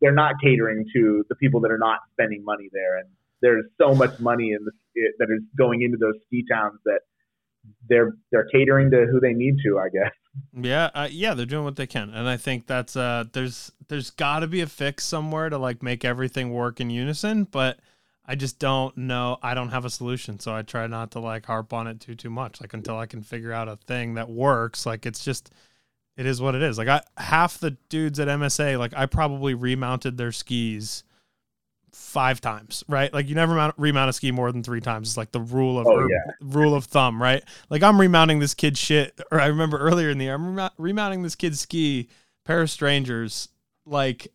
they're 0.00 0.14
not 0.24 0.34
catering 0.42 0.86
to 0.94 1.24
the 1.28 1.34
people 1.34 1.60
that 1.60 1.70
are 1.70 1.78
not 1.78 1.98
spending 2.12 2.42
money 2.44 2.70
there, 2.72 2.98
and 2.98 3.08
there's 3.42 3.64
so 3.80 3.94
much 3.94 4.18
money 4.18 4.52
in 4.52 4.64
the 4.64 4.72
that 5.18 5.28
is 5.30 5.42
going 5.56 5.82
into 5.82 5.98
those 6.00 6.14
ski 6.26 6.44
towns 6.50 6.80
that 6.86 7.00
they're 7.88 8.12
they're 8.32 8.46
catering 8.52 8.90
to 8.90 9.06
who 9.10 9.20
they 9.20 9.32
need 9.32 9.56
to, 9.64 9.78
I 9.78 9.88
guess. 9.92 10.12
Yeah, 10.52 10.90
uh, 10.94 11.08
yeah, 11.10 11.34
they're 11.34 11.46
doing 11.46 11.64
what 11.64 11.76
they 11.76 11.86
can, 11.86 12.10
and 12.10 12.28
I 12.28 12.36
think 12.36 12.66
that's 12.66 12.96
uh, 12.96 13.24
there's 13.32 13.72
there's 13.88 14.10
got 14.10 14.40
to 14.40 14.46
be 14.46 14.60
a 14.60 14.66
fix 14.66 15.04
somewhere 15.04 15.48
to 15.48 15.58
like 15.58 15.82
make 15.82 16.04
everything 16.04 16.52
work 16.52 16.80
in 16.80 16.90
unison, 16.90 17.44
but 17.44 17.78
I 18.24 18.34
just 18.34 18.58
don't 18.58 18.96
know. 18.96 19.38
I 19.42 19.54
don't 19.54 19.70
have 19.70 19.84
a 19.84 19.90
solution, 19.90 20.38
so 20.38 20.54
I 20.54 20.62
try 20.62 20.86
not 20.86 21.12
to 21.12 21.20
like 21.20 21.46
harp 21.46 21.72
on 21.72 21.86
it 21.86 22.00
too 22.00 22.14
too 22.14 22.30
much. 22.30 22.60
Like 22.60 22.74
until 22.74 22.98
I 22.98 23.06
can 23.06 23.22
figure 23.22 23.52
out 23.52 23.68
a 23.68 23.76
thing 23.76 24.14
that 24.14 24.28
works. 24.28 24.84
Like 24.84 25.06
it's 25.06 25.24
just 25.24 25.50
it 26.16 26.26
is 26.26 26.40
what 26.40 26.54
it 26.54 26.62
is. 26.62 26.76
Like 26.76 26.88
I 26.88 27.00
half 27.16 27.58
the 27.58 27.72
dudes 27.88 28.20
at 28.20 28.28
MSA, 28.28 28.78
like 28.78 28.92
I 28.94 29.06
probably 29.06 29.54
remounted 29.54 30.18
their 30.18 30.32
skis 30.32 31.04
five 31.98 32.40
times, 32.40 32.84
right? 32.88 33.12
Like 33.12 33.28
you 33.28 33.34
never 33.34 33.54
mount, 33.54 33.74
remount 33.76 34.08
a 34.08 34.12
ski 34.12 34.30
more 34.30 34.52
than 34.52 34.62
three 34.62 34.80
times. 34.80 35.08
It's 35.08 35.16
like 35.16 35.32
the 35.32 35.40
rule 35.40 35.78
of 35.78 35.86
oh, 35.86 36.06
yeah. 36.08 36.32
rule 36.40 36.74
of 36.74 36.84
thumb, 36.84 37.20
right? 37.20 37.42
Like 37.68 37.82
I'm 37.82 38.00
remounting 38.00 38.38
this 38.38 38.54
kid's 38.54 38.78
shit. 38.78 39.20
Or 39.30 39.40
I 39.40 39.46
remember 39.46 39.78
earlier 39.78 40.08
in 40.10 40.18
the 40.18 40.26
year, 40.26 40.34
I'm 40.34 40.70
remounting 40.78 41.22
this 41.22 41.34
kid's 41.34 41.60
ski, 41.60 42.08
pair 42.44 42.62
of 42.62 42.70
strangers, 42.70 43.48
like 43.84 44.32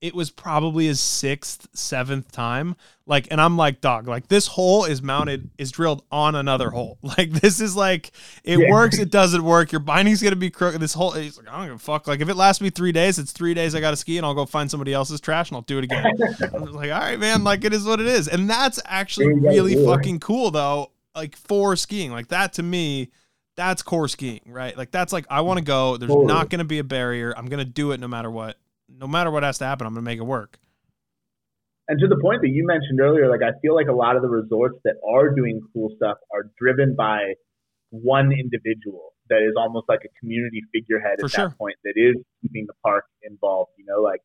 it 0.00 0.14
was 0.14 0.30
probably 0.30 0.86
his 0.86 1.00
sixth, 1.00 1.68
seventh 1.72 2.30
time. 2.30 2.76
Like, 3.06 3.28
and 3.30 3.40
I'm 3.40 3.56
like, 3.56 3.80
dog, 3.80 4.06
like 4.06 4.28
this 4.28 4.46
hole 4.46 4.84
is 4.84 5.00
mounted, 5.00 5.50
is 5.58 5.70
drilled 5.70 6.02
on 6.10 6.34
another 6.34 6.70
hole. 6.70 6.98
Like, 7.16 7.30
this 7.30 7.60
is 7.60 7.74
like, 7.74 8.10
it 8.44 8.58
yeah. 8.58 8.70
works, 8.70 8.98
it 8.98 9.10
doesn't 9.10 9.42
work. 9.42 9.72
Your 9.72 9.80
binding's 9.80 10.22
gonna 10.22 10.36
be 10.36 10.50
crooked. 10.50 10.80
This 10.80 10.92
whole, 10.92 11.12
he's 11.12 11.38
like, 11.38 11.48
I 11.48 11.56
don't 11.56 11.66
give 11.68 11.76
a 11.76 11.78
fuck. 11.78 12.06
Like, 12.06 12.20
if 12.20 12.28
it 12.28 12.34
lasts 12.34 12.60
me 12.60 12.68
three 12.68 12.92
days, 12.92 13.18
it's 13.18 13.32
three 13.32 13.54
days 13.54 13.74
I 13.74 13.80
gotta 13.80 13.96
ski 13.96 14.18
and 14.18 14.26
I'll 14.26 14.34
go 14.34 14.44
find 14.44 14.70
somebody 14.70 14.92
else's 14.92 15.20
trash 15.20 15.48
and 15.48 15.56
I'll 15.56 15.62
do 15.62 15.78
it 15.78 15.84
again. 15.84 16.04
I'm 16.54 16.72
like, 16.72 16.90
all 16.90 16.98
right, 16.98 17.18
man, 17.18 17.42
like 17.42 17.64
it 17.64 17.72
is 17.72 17.84
what 17.84 18.00
it 18.00 18.06
is. 18.06 18.28
And 18.28 18.50
that's 18.50 18.80
actually 18.84 19.32
really 19.32 19.82
fucking 19.82 20.20
cool 20.20 20.50
though. 20.50 20.90
Like 21.14 21.36
for 21.36 21.74
skiing, 21.76 22.10
like 22.10 22.28
that 22.28 22.52
to 22.54 22.62
me, 22.62 23.10
that's 23.56 23.82
core 23.82 24.08
skiing, 24.08 24.42
right? 24.46 24.76
Like 24.76 24.90
that's 24.90 25.12
like 25.12 25.24
I 25.30 25.40
want 25.40 25.58
to 25.58 25.64
go. 25.64 25.96
There's 25.96 26.14
not 26.14 26.50
to 26.58 26.64
be 26.64 26.78
a 26.78 26.84
barrier. 26.84 27.32
I'm 27.34 27.46
to 27.60 27.64
do 27.64 27.92
it 27.92 28.00
no 28.00 28.08
matter 28.08 28.30
what 28.30 28.58
no 28.88 29.06
matter 29.06 29.30
what 29.30 29.42
has 29.42 29.58
to 29.58 29.64
happen, 29.64 29.86
I'm 29.86 29.94
going 29.94 30.04
to 30.04 30.10
make 30.10 30.18
it 30.18 30.24
work. 30.24 30.58
And 31.88 32.00
to 32.00 32.08
the 32.08 32.18
point 32.20 32.42
that 32.42 32.48
you 32.48 32.66
mentioned 32.66 33.00
earlier, 33.00 33.30
like 33.30 33.42
I 33.42 33.58
feel 33.60 33.74
like 33.74 33.86
a 33.86 33.94
lot 33.94 34.16
of 34.16 34.22
the 34.22 34.28
resorts 34.28 34.78
that 34.84 34.96
are 35.08 35.30
doing 35.30 35.60
cool 35.72 35.90
stuff 35.96 36.18
are 36.34 36.50
driven 36.58 36.96
by 36.96 37.34
one 37.90 38.32
individual 38.32 39.14
that 39.28 39.38
is 39.38 39.54
almost 39.56 39.88
like 39.88 40.00
a 40.04 40.20
community 40.20 40.62
figurehead 40.72 41.18
For 41.20 41.26
at 41.26 41.32
sure. 41.32 41.48
that 41.48 41.58
point 41.58 41.76
that 41.84 41.94
is 41.96 42.16
keeping 42.42 42.66
the 42.66 42.74
park 42.84 43.04
involved. 43.22 43.70
You 43.78 43.84
know, 43.86 44.02
like 44.02 44.20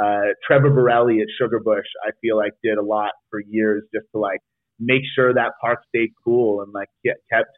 uh, 0.00 0.32
Trevor 0.46 0.70
Borelli 0.70 1.20
at 1.20 1.28
Sugarbush, 1.40 1.88
I 2.06 2.10
feel 2.20 2.36
like 2.36 2.52
did 2.62 2.78
a 2.78 2.82
lot 2.82 3.12
for 3.30 3.40
years 3.40 3.84
just 3.94 4.06
to 4.12 4.18
like 4.18 4.40
make 4.80 5.02
sure 5.14 5.34
that 5.34 5.52
park 5.60 5.80
stayed 5.88 6.12
cool 6.24 6.62
and 6.62 6.72
like 6.72 6.88
get, 7.04 7.16
kept 7.30 7.50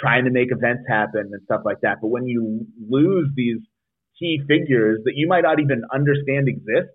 trying 0.00 0.24
to 0.24 0.30
make 0.30 0.48
events 0.50 0.82
happen 0.88 1.30
and 1.32 1.42
stuff 1.44 1.62
like 1.64 1.80
that. 1.82 1.98
But 2.00 2.08
when 2.08 2.26
you 2.26 2.66
lose 2.88 3.28
these 3.36 3.58
key 4.18 4.40
figures 4.48 5.00
that 5.04 5.12
you 5.14 5.26
might 5.28 5.42
not 5.42 5.60
even 5.60 5.82
understand 5.92 6.48
exist, 6.48 6.92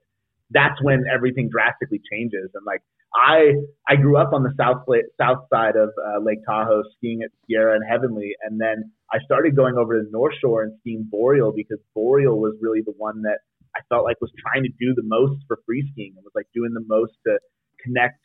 that's 0.52 0.82
when 0.82 1.06
everything 1.14 1.50
drastically 1.50 2.02
changes. 2.12 2.50
And 2.54 2.66
like 2.66 2.82
I, 3.16 3.54
I 3.88 3.96
grew 3.96 4.18
up 4.18 4.34
on 4.34 4.44
the 4.44 4.54
south 4.58 4.86
south 5.20 5.46
side 5.52 5.76
of 5.76 5.90
uh, 5.98 6.20
Lake 6.22 6.40
Tahoe, 6.46 6.84
skiing 6.98 7.22
at 7.24 7.32
Sierra 7.46 7.76
and 7.76 7.84
Heavenly, 7.88 8.34
and 8.44 8.60
then 8.60 8.92
I 9.12 9.18
started 9.26 9.56
going 9.56 9.76
over 9.78 9.98
to 9.98 10.06
the 10.06 10.12
North 10.12 10.34
Shore 10.42 10.64
and 10.64 10.74
skiing 10.82 11.08
Boreal 11.10 11.52
because 11.52 11.80
Boreal 11.96 12.40
was 12.40 12.56
really 12.62 12.82
the 12.86 12.94
one 12.98 13.24
that 13.24 13.40
I 13.76 13.82
felt 13.90 14.04
like 14.04 14.22
was 14.22 14.32
trying 14.40 14.64
to 14.64 14.70
do 14.80 14.94
the 14.96 15.04
most 15.04 15.42
for 15.48 15.60
free 15.66 15.88
skiing 15.92 16.14
and 16.16 16.24
was 16.24 16.34
like 16.36 16.48
doing 16.54 16.74
the 16.74 16.86
most 16.88 17.14
to 17.26 17.40
connect 17.84 18.20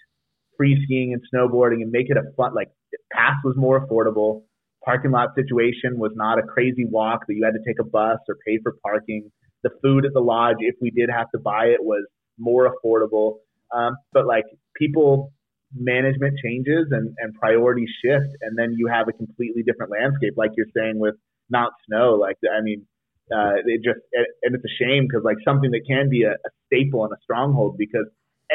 free 0.57 0.80
skiing 0.84 1.12
and 1.12 1.22
snowboarding 1.32 1.82
and 1.82 1.90
make 1.90 2.11
it 2.11 2.16
a 2.16 2.22
fun 2.36 2.55
like 2.55 2.70
pass 3.12 3.34
was 3.45 3.57
more 3.57 3.84
affordable 3.84 4.42
parking 4.85 5.11
lot 5.11 5.30
situation 5.35 5.99
was 5.99 6.12
not 6.14 6.39
a 6.39 6.43
crazy 6.43 6.85
walk 6.85 7.26
that 7.26 7.35
you 7.35 7.45
had 7.45 7.53
to 7.53 7.64
take 7.66 7.78
a 7.80 7.85
bus 7.85 8.18
or 8.28 8.37
pay 8.47 8.59
for 8.62 8.74
parking. 8.82 9.30
The 9.62 9.70
food 9.82 10.05
at 10.05 10.12
the 10.12 10.20
lodge, 10.20 10.57
if 10.61 10.74
we 10.80 10.91
did 10.91 11.09
have 11.11 11.30
to 11.35 11.39
buy 11.39 11.66
it, 11.66 11.82
was 11.82 12.07
more 12.39 12.70
affordable. 12.70 13.39
Um, 13.74 13.97
but 14.12 14.26
like 14.26 14.45
people 14.76 15.32
management 15.76 16.39
changes 16.43 16.87
and, 16.91 17.14
and 17.18 17.35
priorities 17.35 17.89
shift 18.05 18.28
and 18.43 18.57
then 18.57 18.74
you 18.76 18.87
have 18.87 19.09
a 19.09 19.12
completely 19.12 19.62
different 19.62 19.91
landscape 19.91 20.35
like 20.37 20.51
you're 20.57 20.70
saying 20.76 21.01
with 21.01 21.16
Mount 21.51 21.72
Snow 21.87 22.14
like 22.14 22.37
I 22.45 22.62
mean 22.62 22.87
uh, 23.32 23.55
it 23.64 23.82
just 23.82 23.99
and 24.14 24.55
it's 24.55 24.64
a 24.64 24.74
shame 24.85 25.09
because 25.09 25.24
like 25.24 25.39
something 25.45 25.72
that 25.72 25.80
can 25.89 26.09
be 26.09 26.22
a, 26.22 26.30
a 26.30 26.51
staple 26.66 27.05
and 27.05 27.12
a 27.12 27.16
stronghold 27.24 27.76
because 27.76 28.07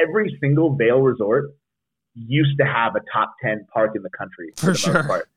every 0.01 0.37
single 0.39 0.75
Vail 0.75 1.01
resort 1.01 1.51
used 2.15 2.57
to 2.59 2.65
have 2.65 2.95
a 2.95 3.01
top 3.11 3.33
10 3.43 3.65
park 3.73 3.91
in 3.95 4.01
the 4.01 4.09
country 4.17 4.51
for, 4.55 4.67
for 4.67 4.75
sure 4.75 5.03
part. 5.03 5.29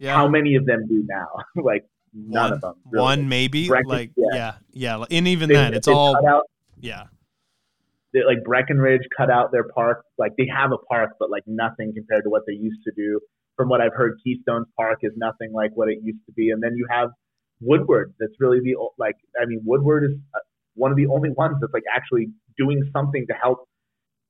Yeah. 0.00 0.14
How 0.14 0.28
many 0.28 0.56
of 0.56 0.64
them 0.64 0.86
do 0.88 1.04
now? 1.06 1.28
like 1.62 1.84
none 2.14 2.42
one, 2.42 2.52
of 2.54 2.60
them. 2.62 2.74
Really. 2.90 3.02
One 3.02 3.28
maybe. 3.28 3.68
like 3.68 4.10
yeah, 4.16 4.56
yeah, 4.72 4.98
yeah. 4.98 5.04
And 5.10 5.28
even 5.28 5.48
they, 5.50 5.54
then, 5.54 5.74
it's 5.74 5.86
all 5.86 6.16
out, 6.26 6.44
Yeah. 6.80 7.04
Like 8.12 8.42
Breckenridge 8.42 9.02
cut 9.16 9.30
out 9.30 9.52
their 9.52 9.68
park. 9.68 10.04
Like 10.18 10.32
they 10.36 10.48
have 10.52 10.72
a 10.72 10.78
park, 10.78 11.10
but 11.20 11.30
like 11.30 11.44
nothing 11.46 11.92
compared 11.94 12.24
to 12.24 12.30
what 12.30 12.42
they 12.46 12.54
used 12.54 12.82
to 12.84 12.92
do. 12.96 13.20
From 13.56 13.68
what 13.68 13.82
I've 13.82 13.94
heard, 13.94 14.18
Keystone's 14.24 14.66
park 14.74 15.00
is 15.02 15.12
nothing 15.16 15.52
like 15.52 15.70
what 15.74 15.88
it 15.88 15.98
used 16.02 16.24
to 16.26 16.32
be. 16.32 16.48
And 16.48 16.62
then 16.62 16.72
you 16.76 16.86
have 16.90 17.10
Woodward. 17.60 18.14
That's 18.18 18.32
really 18.40 18.58
the 18.60 18.74
like. 18.98 19.16
I 19.40 19.44
mean, 19.44 19.60
Woodward 19.64 20.04
is 20.10 20.16
uh, 20.34 20.38
one 20.74 20.90
of 20.90 20.96
the 20.96 21.06
only 21.06 21.28
ones 21.30 21.56
that's 21.60 21.74
like 21.74 21.84
actually 21.94 22.28
doing 22.56 22.82
something 22.92 23.26
to 23.28 23.34
help 23.34 23.68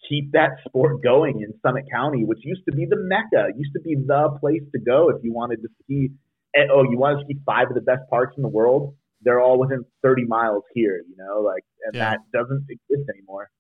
keep 0.09 0.32
that 0.32 0.51
sport 0.66 1.03
going 1.03 1.40
in 1.40 1.53
Summit 1.62 1.84
County, 1.92 2.24
which 2.24 2.38
used 2.42 2.62
to 2.68 2.74
be 2.74 2.86
the 2.86 2.96
mecca, 2.96 3.48
used 3.57 3.72
to 3.74 3.80
be 3.80 3.94
the 3.94 4.36
place 4.40 4.62
to 4.72 4.80
go 4.80 5.11
if 5.11 5.22
you 5.22 5.32
wanted 5.32 5.62
to 5.62 5.68
ski. 5.82 6.11
Eh, 6.55 6.66
oh, 6.72 6.82
you 6.82 6.98
want 6.98 7.18
to 7.18 7.24
ski 7.24 7.38
five 7.46 7.68
of 7.68 7.74
the 7.74 7.80
best 7.80 8.03
parks 8.11 8.34
in 8.36 8.42
the 8.42 8.48
world? 8.48 8.94
They're 9.22 9.40
all 9.40 9.59
within 9.59 9.84
30 10.03 10.24
miles 10.24 10.64
here, 10.74 11.03
you 11.09 11.16
know, 11.16 11.40
like, 11.40 11.64
and 11.84 11.94
yeah. 11.94 12.11
that 12.11 12.20
doesn't 12.32 12.64
exist 12.68 13.09
anymore. 13.14 13.51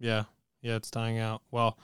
Yeah. 0.00 0.24
Yeah. 0.62 0.76
It's 0.76 0.90
dying 0.90 1.18
out. 1.18 1.42
Well, 1.50 1.78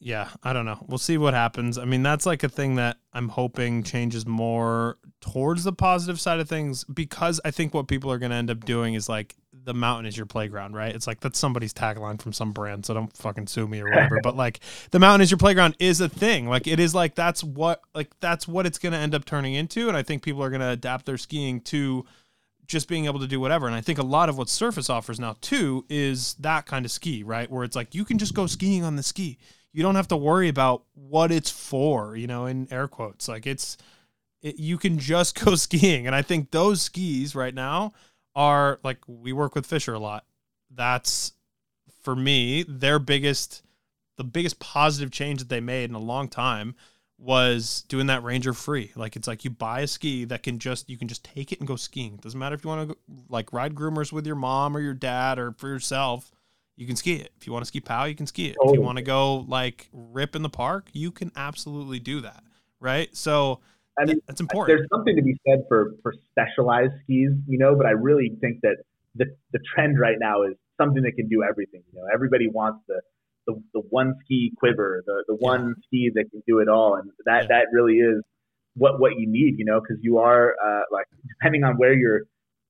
yeah, 0.00 0.28
I 0.44 0.52
don't 0.52 0.64
know. 0.64 0.84
We'll 0.86 0.98
see 0.98 1.18
what 1.18 1.34
happens. 1.34 1.76
I 1.76 1.84
mean, 1.84 2.02
that's 2.02 2.24
like 2.24 2.44
a 2.44 2.48
thing 2.48 2.76
that 2.76 2.98
I'm 3.12 3.28
hoping 3.30 3.82
changes 3.82 4.26
more 4.26 4.98
towards 5.20 5.64
the 5.64 5.72
positive 5.72 6.20
side 6.20 6.38
of 6.38 6.48
things 6.48 6.84
because 6.84 7.40
I 7.44 7.50
think 7.50 7.74
what 7.74 7.88
people 7.88 8.12
are 8.12 8.18
going 8.18 8.30
to 8.30 8.36
end 8.36 8.50
up 8.50 8.64
doing 8.64 8.94
is 8.94 9.08
like 9.08 9.34
the 9.64 9.74
mountain 9.74 10.06
is 10.06 10.16
your 10.16 10.26
playground, 10.26 10.74
right? 10.74 10.94
It's 10.94 11.06
like 11.06 11.20
that's 11.20 11.38
somebody's 11.38 11.72
tagline 11.72 12.20
from 12.20 12.32
some 12.32 12.52
brand, 12.52 12.86
so 12.86 12.94
don't 12.94 13.14
fucking 13.16 13.46
sue 13.46 13.66
me 13.66 13.80
or 13.80 13.88
whatever. 13.88 14.20
but 14.22 14.36
like 14.36 14.60
the 14.90 14.98
mountain 14.98 15.22
is 15.22 15.30
your 15.30 15.38
playground 15.38 15.76
is 15.78 16.00
a 16.00 16.08
thing. 16.08 16.48
Like 16.48 16.66
it 16.66 16.80
is 16.80 16.94
like 16.94 17.14
that's 17.14 17.42
what 17.42 17.80
like 17.94 18.08
that's 18.20 18.48
what 18.48 18.66
it's 18.66 18.78
going 18.78 18.92
to 18.92 18.98
end 18.98 19.14
up 19.14 19.24
turning 19.24 19.54
into 19.54 19.88
and 19.88 19.96
I 19.96 20.02
think 20.02 20.22
people 20.22 20.42
are 20.42 20.50
going 20.50 20.60
to 20.60 20.70
adapt 20.70 21.06
their 21.06 21.18
skiing 21.18 21.60
to 21.62 22.06
just 22.66 22.88
being 22.88 23.06
able 23.06 23.20
to 23.20 23.26
do 23.26 23.40
whatever. 23.40 23.66
And 23.66 23.74
I 23.74 23.80
think 23.80 23.98
a 23.98 24.02
lot 24.02 24.28
of 24.28 24.36
what 24.36 24.48
Surface 24.48 24.90
offers 24.90 25.18
now 25.18 25.36
too 25.40 25.84
is 25.88 26.34
that 26.34 26.66
kind 26.66 26.84
of 26.84 26.90
ski, 26.90 27.22
right? 27.22 27.50
Where 27.50 27.64
it's 27.64 27.76
like 27.76 27.94
you 27.94 28.04
can 28.04 28.18
just 28.18 28.34
go 28.34 28.46
skiing 28.46 28.84
on 28.84 28.96
the 28.96 29.02
ski 29.02 29.38
you 29.72 29.82
don't 29.82 29.94
have 29.94 30.08
to 30.08 30.16
worry 30.16 30.48
about 30.48 30.82
what 30.94 31.30
it's 31.30 31.50
for, 31.50 32.16
you 32.16 32.26
know, 32.26 32.46
in 32.46 32.66
air 32.70 32.88
quotes. 32.88 33.28
Like 33.28 33.46
it's, 33.46 33.76
it, 34.42 34.58
you 34.58 34.78
can 34.78 34.98
just 34.98 35.38
go 35.44 35.54
skiing. 35.54 36.06
And 36.06 36.14
I 36.16 36.22
think 36.22 36.50
those 36.50 36.82
skis 36.82 37.34
right 37.34 37.54
now 37.54 37.92
are 38.34 38.80
like, 38.82 38.98
we 39.06 39.32
work 39.32 39.54
with 39.54 39.66
Fischer 39.66 39.94
a 39.94 39.98
lot. 39.98 40.24
That's 40.70 41.32
for 42.02 42.14
me, 42.14 42.64
their 42.68 42.98
biggest, 42.98 43.62
the 44.16 44.24
biggest 44.24 44.58
positive 44.58 45.10
change 45.10 45.40
that 45.40 45.48
they 45.48 45.60
made 45.60 45.90
in 45.90 45.96
a 45.96 46.00
long 46.00 46.28
time 46.28 46.74
was 47.18 47.84
doing 47.88 48.06
that 48.06 48.22
ranger 48.22 48.52
free. 48.52 48.92
Like 48.94 49.16
it's 49.16 49.26
like 49.26 49.44
you 49.44 49.50
buy 49.50 49.80
a 49.80 49.86
ski 49.86 50.24
that 50.26 50.44
can 50.44 50.60
just 50.60 50.88
you 50.88 50.96
can 50.96 51.08
just 51.08 51.24
take 51.24 51.50
it 51.50 51.58
and 51.58 51.66
go 51.66 51.74
skiing. 51.74 52.14
It 52.14 52.20
doesn't 52.20 52.38
matter 52.38 52.54
if 52.54 52.62
you 52.62 52.70
want 52.70 52.90
to 52.90 52.96
like 53.28 53.52
ride 53.52 53.74
groomers 53.74 54.12
with 54.12 54.24
your 54.24 54.36
mom 54.36 54.76
or 54.76 54.80
your 54.80 54.94
dad 54.94 55.38
or 55.40 55.52
for 55.52 55.66
yourself 55.66 56.30
you 56.78 56.86
can 56.86 56.94
ski 56.94 57.16
it. 57.16 57.32
If 57.36 57.46
you 57.46 57.52
want 57.52 57.64
to 57.64 57.66
ski 57.66 57.80
POW, 57.80 58.04
you 58.04 58.14
can 58.14 58.28
ski 58.28 58.46
it. 58.46 58.56
If 58.62 58.72
you 58.72 58.80
want 58.80 58.98
to 58.98 59.02
go 59.02 59.38
like 59.48 59.88
rip 59.92 60.36
in 60.36 60.42
the 60.42 60.48
park, 60.48 60.88
you 60.92 61.10
can 61.10 61.32
absolutely 61.34 61.98
do 61.98 62.20
that. 62.20 62.44
Right. 62.78 63.14
So 63.16 63.58
I 64.00 64.04
mean, 64.04 64.20
that's 64.26 64.40
important. 64.40 64.78
There's 64.78 64.88
something 64.92 65.16
to 65.16 65.22
be 65.22 65.36
said 65.46 65.64
for, 65.68 65.94
for 66.02 66.14
specialized 66.30 66.92
skis, 67.02 67.32
you 67.46 67.58
know, 67.58 67.74
but 67.76 67.86
I 67.86 67.90
really 67.90 68.32
think 68.40 68.60
that 68.62 68.76
the, 69.14 69.26
the 69.52 69.58
trend 69.74 69.98
right 69.98 70.16
now 70.18 70.42
is 70.42 70.54
something 70.80 71.02
that 71.02 71.12
can 71.16 71.28
do 71.28 71.42
everything. 71.42 71.82
You 71.92 72.00
know, 72.00 72.06
everybody 72.12 72.48
wants 72.48 72.80
the, 72.86 73.00
the, 73.46 73.62
the 73.74 73.80
one 73.90 74.14
ski 74.24 74.52
quiver, 74.56 75.02
the, 75.06 75.24
the 75.26 75.34
one 75.34 75.74
ski 75.86 76.10
that 76.14 76.30
can 76.30 76.42
do 76.46 76.60
it 76.60 76.68
all. 76.68 76.94
And 76.94 77.10
that, 77.26 77.42
yeah. 77.42 77.46
that 77.48 77.66
really 77.72 77.94
is 77.94 78.22
what, 78.74 79.00
what 79.00 79.12
you 79.18 79.26
need, 79.28 79.54
you 79.58 79.64
know, 79.64 79.80
cause 79.80 79.98
you 80.00 80.18
are, 80.18 80.54
uh, 80.64 80.82
like, 80.92 81.06
depending 81.28 81.64
on 81.64 81.74
where 81.74 81.94
you're, 81.94 82.22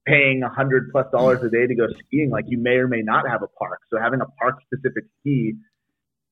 paying 0.07 0.43
a 0.43 0.49
hundred 0.49 0.89
plus 0.91 1.05
dollars 1.13 1.43
a 1.45 1.51
day 1.51 1.67
to 1.67 1.75
go 1.75 1.87
skiing, 2.07 2.31
like 2.31 2.47
you 2.49 2.57
may 2.59 2.77
or 2.77 2.89
may 2.89 3.03
not 3.03 3.29
have 3.29 3.43
a 3.43 3.47
park. 3.47 3.79
So 3.93 4.01
having 4.01 4.23
a 4.23 4.27
park 4.41 4.55
specific 4.65 5.05
ski 5.21 5.53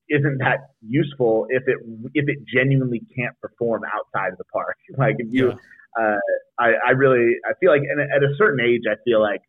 isn't 0.09 0.37
that 0.39 0.71
useful 0.81 1.47
if 1.49 1.63
it 1.67 1.77
if 2.13 2.27
it 2.27 2.37
genuinely 2.47 3.01
can't 3.15 3.39
perform 3.41 3.83
outside 3.85 4.31
of 4.31 4.37
the 4.37 4.45
park. 4.45 4.75
Like 4.97 5.15
if 5.19 5.27
you, 5.31 5.49
yeah. 5.49 5.55
uh, 5.99 6.17
I 6.59 6.71
I 6.87 6.91
really 6.91 7.35
I 7.45 7.53
feel 7.59 7.71
like 7.71 7.81
and 7.81 7.99
at 8.01 8.23
a 8.23 8.35
certain 8.37 8.59
age 8.59 8.83
I 8.89 8.95
feel 9.03 9.21
like 9.21 9.41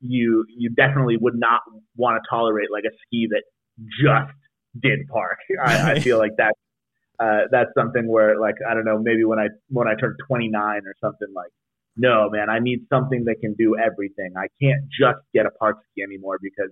you 0.00 0.44
you 0.56 0.70
definitely 0.70 1.16
would 1.16 1.36
not 1.36 1.60
want 1.96 2.22
to 2.22 2.28
tolerate 2.28 2.70
like 2.70 2.84
a 2.84 2.94
ski 3.06 3.28
that 3.30 3.42
just 4.02 4.32
did 4.80 5.08
park. 5.08 5.38
I, 5.64 5.92
I 5.92 6.00
feel 6.00 6.18
like 6.18 6.36
that 6.38 6.54
uh, 7.20 7.46
that's 7.50 7.70
something 7.76 8.06
where 8.08 8.38
like 8.38 8.56
I 8.68 8.74
don't 8.74 8.84
know 8.84 8.98
maybe 8.98 9.24
when 9.24 9.38
I 9.38 9.48
when 9.68 9.88
I 9.88 9.94
turn 9.94 10.16
29 10.26 10.58
or 10.58 10.94
something 11.00 11.28
like 11.34 11.50
no, 11.96 12.28
man, 12.28 12.50
I 12.50 12.58
need 12.58 12.86
something 12.92 13.24
that 13.26 13.36
can 13.40 13.54
do 13.54 13.76
everything. 13.78 14.34
I 14.36 14.48
can't 14.60 14.82
just 14.90 15.20
get 15.32 15.46
a 15.46 15.50
park 15.50 15.76
ski 15.92 16.02
anymore 16.02 16.38
because 16.42 16.70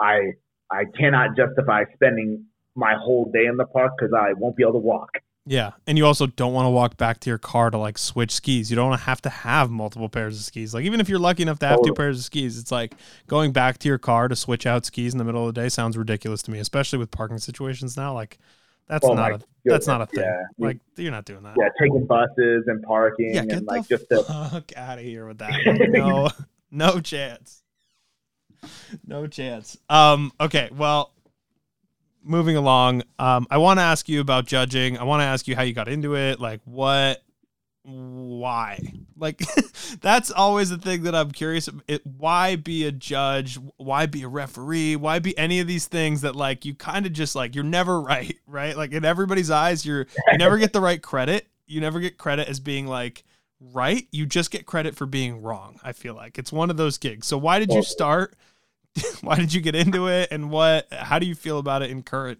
I 0.00 0.32
I 0.70 0.84
cannot 0.98 1.36
justify 1.36 1.84
spending 1.94 2.44
my 2.74 2.94
whole 2.94 3.30
day 3.32 3.46
in 3.46 3.56
the 3.56 3.66
park 3.66 3.92
because 3.98 4.12
I 4.12 4.32
won't 4.34 4.56
be 4.56 4.62
able 4.62 4.74
to 4.74 4.78
walk. 4.78 5.10
Yeah, 5.50 5.72
and 5.86 5.96
you 5.96 6.04
also 6.04 6.26
don't 6.26 6.52
want 6.52 6.66
to 6.66 6.70
walk 6.70 6.98
back 6.98 7.20
to 7.20 7.30
your 7.30 7.38
car 7.38 7.70
to 7.70 7.78
like 7.78 7.96
switch 7.96 8.32
skis. 8.32 8.70
You 8.70 8.76
don't 8.76 8.90
want 8.90 9.00
to 9.00 9.06
have 9.06 9.22
to 9.22 9.30
have 9.30 9.70
multiple 9.70 10.10
pairs 10.10 10.38
of 10.38 10.44
skis. 10.44 10.74
Like 10.74 10.84
even 10.84 11.00
if 11.00 11.08
you're 11.08 11.18
lucky 11.18 11.42
enough 11.42 11.58
to 11.60 11.66
have 11.66 11.76
totally. 11.76 11.90
two 11.90 11.94
pairs 11.94 12.18
of 12.18 12.24
skis, 12.24 12.58
it's 12.58 12.70
like 12.70 12.92
going 13.28 13.52
back 13.52 13.78
to 13.78 13.88
your 13.88 13.96
car 13.96 14.28
to 14.28 14.36
switch 14.36 14.66
out 14.66 14.84
skis 14.84 15.14
in 15.14 15.18
the 15.18 15.24
middle 15.24 15.48
of 15.48 15.54
the 15.54 15.58
day 15.58 15.70
sounds 15.70 15.96
ridiculous 15.96 16.42
to 16.42 16.50
me, 16.50 16.58
especially 16.58 16.98
with 16.98 17.10
parking 17.10 17.38
situations 17.38 17.96
now. 17.96 18.12
Like 18.12 18.38
that's 18.88 19.06
oh 19.06 19.14
not 19.14 19.28
a 19.28 19.32
goodness. 19.32 19.48
that's 19.64 19.86
not 19.86 20.02
a 20.02 20.06
thing. 20.06 20.24
Yeah. 20.24 20.42
Like 20.58 20.80
you're 20.96 21.10
not 21.10 21.24
doing 21.24 21.42
that. 21.44 21.54
Yeah, 21.58 21.70
taking 21.80 22.06
buses 22.06 22.64
and 22.66 22.82
parking 22.82 23.34
yeah, 23.34 23.46
get 23.46 23.58
and 23.58 23.66
like 23.66 23.88
just 23.88 24.06
the 24.10 24.22
fuck 24.24 24.70
out 24.76 24.98
of 24.98 25.04
here 25.04 25.26
with 25.26 25.38
that. 25.38 25.88
no, 25.90 26.28
no 26.70 27.00
chance. 27.00 27.62
No 29.06 29.26
chance. 29.26 29.76
Um. 29.88 30.32
Okay. 30.40 30.70
Well, 30.72 31.12
moving 32.22 32.56
along. 32.56 33.02
Um. 33.18 33.46
I 33.50 33.58
want 33.58 33.78
to 33.78 33.82
ask 33.82 34.08
you 34.08 34.20
about 34.20 34.46
judging. 34.46 34.98
I 34.98 35.04
want 35.04 35.20
to 35.20 35.24
ask 35.24 35.46
you 35.48 35.56
how 35.56 35.62
you 35.62 35.72
got 35.72 35.88
into 35.88 36.16
it. 36.16 36.40
Like 36.40 36.60
what 36.64 37.22
why? 37.88 38.78
Like 39.16 39.42
that's 40.00 40.30
always 40.30 40.70
the 40.70 40.78
thing 40.78 41.04
that 41.04 41.14
I'm 41.14 41.30
curious. 41.30 41.68
It, 41.86 42.06
why 42.06 42.56
be 42.56 42.84
a 42.86 42.92
judge? 42.92 43.58
Why 43.76 44.06
be 44.06 44.22
a 44.22 44.28
referee? 44.28 44.96
Why 44.96 45.18
be 45.18 45.36
any 45.38 45.60
of 45.60 45.66
these 45.66 45.86
things 45.86 46.20
that 46.20 46.36
like 46.36 46.64
you 46.64 46.74
kind 46.74 47.06
of 47.06 47.12
just 47.12 47.34
like 47.34 47.54
you're 47.54 47.64
never 47.64 48.00
right, 48.02 48.36
right? 48.46 48.76
Like 48.76 48.92
in 48.92 49.04
everybody's 49.04 49.50
eyes, 49.50 49.84
you're 49.86 50.06
you 50.30 50.38
never 50.38 50.58
get 50.58 50.72
the 50.72 50.80
right 50.80 51.02
credit. 51.02 51.46
You 51.66 51.80
never 51.80 52.00
get 52.00 52.18
credit 52.18 52.48
as 52.48 52.60
being 52.60 52.86
like 52.86 53.24
right. 53.60 54.06
You 54.10 54.26
just 54.26 54.50
get 54.50 54.66
credit 54.66 54.96
for 54.96 55.06
being 55.06 55.42
wrong. 55.42 55.78
I 55.82 55.92
feel 55.92 56.14
like 56.14 56.38
it's 56.38 56.52
one 56.52 56.70
of 56.70 56.76
those 56.76 56.98
gigs. 56.98 57.26
So 57.26 57.38
why 57.38 57.58
did 57.58 57.72
you 57.72 57.82
start? 57.82 58.34
why 59.20 59.36
did 59.36 59.52
you 59.52 59.60
get 59.60 59.74
into 59.74 60.08
it? 60.08 60.28
And 60.30 60.50
what? 60.50 60.86
How 60.92 61.18
do 61.18 61.26
you 61.26 61.34
feel 61.34 61.58
about 61.58 61.82
it 61.82 61.90
in 61.90 62.02
current? 62.02 62.38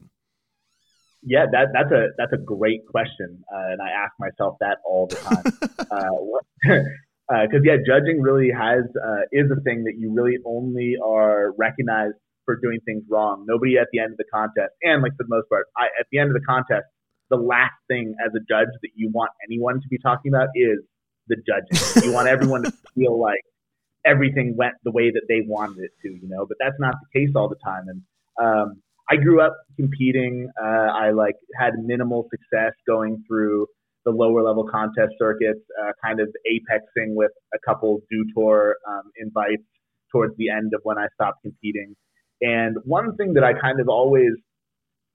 Yeah, 1.23 1.47
that, 1.51 1.69
that's 1.75 1.91
a 1.91 2.09
that's 2.17 2.33
a 2.33 2.39
great 2.39 2.87
question, 2.87 3.43
uh, 3.53 3.73
and 3.73 3.83
I 3.83 3.91
ask 3.91 4.13
myself 4.21 4.57
that 4.61 4.79
all 4.85 5.09
the 5.09 5.17
time. 5.17 5.43
Because 5.43 5.87
uh, 7.31 7.35
uh 7.35 7.61
yeah, 7.65 7.77
judging 7.85 8.23
really 8.23 8.51
has 8.51 8.85
uh, 8.97 9.23
is 9.33 9.51
a 9.51 9.61
thing 9.63 9.85
that 9.85 9.95
you 9.99 10.13
really 10.13 10.39
only 10.47 10.95
are 11.05 11.53
recognized 11.59 12.15
for 12.45 12.57
doing 12.57 12.79
things 12.87 13.03
wrong. 13.11 13.45
Nobody 13.49 13.79
at 13.79 13.89
the 13.93 13.99
end 13.99 14.13
of 14.13 14.17
the 14.17 14.31
contest, 14.33 14.73
and 14.83 15.03
like 15.03 15.13
for 15.17 15.25
the 15.25 15.35
most 15.35 15.49
part, 15.49 15.67
I, 15.77 15.87
at 15.99 16.07
the 16.13 16.19
end 16.19 16.31
of 16.31 16.35
the 16.35 16.47
contest, 16.47 16.87
the 17.31 17.37
last 17.37 17.75
thing 17.89 18.15
as 18.25 18.33
a 18.35 18.41
judge 18.49 18.71
that 18.83 18.91
you 18.95 19.11
want 19.13 19.31
anyone 19.47 19.81
to 19.81 19.89
be 19.91 19.99
talking 19.99 20.33
about 20.33 20.49
is 20.55 20.79
the 21.29 21.37
judging. 21.47 22.07
you 22.07 22.13
want 22.13 22.29
everyone 22.29 22.63
to 22.65 22.73
feel 22.95 23.21
like 23.21 23.41
everything 24.05 24.57
went 24.57 24.75
the 24.85 24.91
way 24.91 25.11
that 25.11 25.23
they 25.29 25.43
wanted 25.47 25.79
it 25.79 25.91
to, 26.03 26.09
you 26.09 26.29
know. 26.29 26.47
But 26.47 26.59
that's 26.61 26.77
not 26.79 26.95
the 27.01 27.21
case 27.21 27.31
all 27.35 27.49
the 27.49 27.61
time, 27.65 27.85
and 27.89 28.03
um, 28.41 28.83
I 29.11 29.17
grew 29.17 29.41
up 29.41 29.57
competing. 29.77 30.51
Uh, 30.61 30.89
I 30.93 31.11
like 31.11 31.37
had 31.59 31.75
minimal 31.83 32.29
success 32.31 32.73
going 32.87 33.25
through 33.27 33.67
the 34.05 34.11
lower 34.11 34.43
level 34.43 34.67
contest 34.71 35.13
circuits, 35.19 35.61
uh, 35.83 35.93
kind 36.03 36.21
of 36.21 36.29
apexing 36.51 37.15
with 37.15 37.31
a 37.55 37.59
couple 37.67 38.01
Dew 38.11 38.25
Tour 38.35 38.77
um, 38.89 39.11
invites 39.17 39.63
towards 40.13 40.37
the 40.37 40.51
end 40.51 40.73
of 40.75 40.81
when 40.85 40.99
I 40.99 41.07
stopped 41.15 41.43
competing. 41.43 41.95
And 42.41 42.77
one 42.85 43.17
thing 43.17 43.35
that 43.35 43.45
I 43.45 43.53
kind 43.53 43.81
of 43.81 43.89
always 43.89 44.33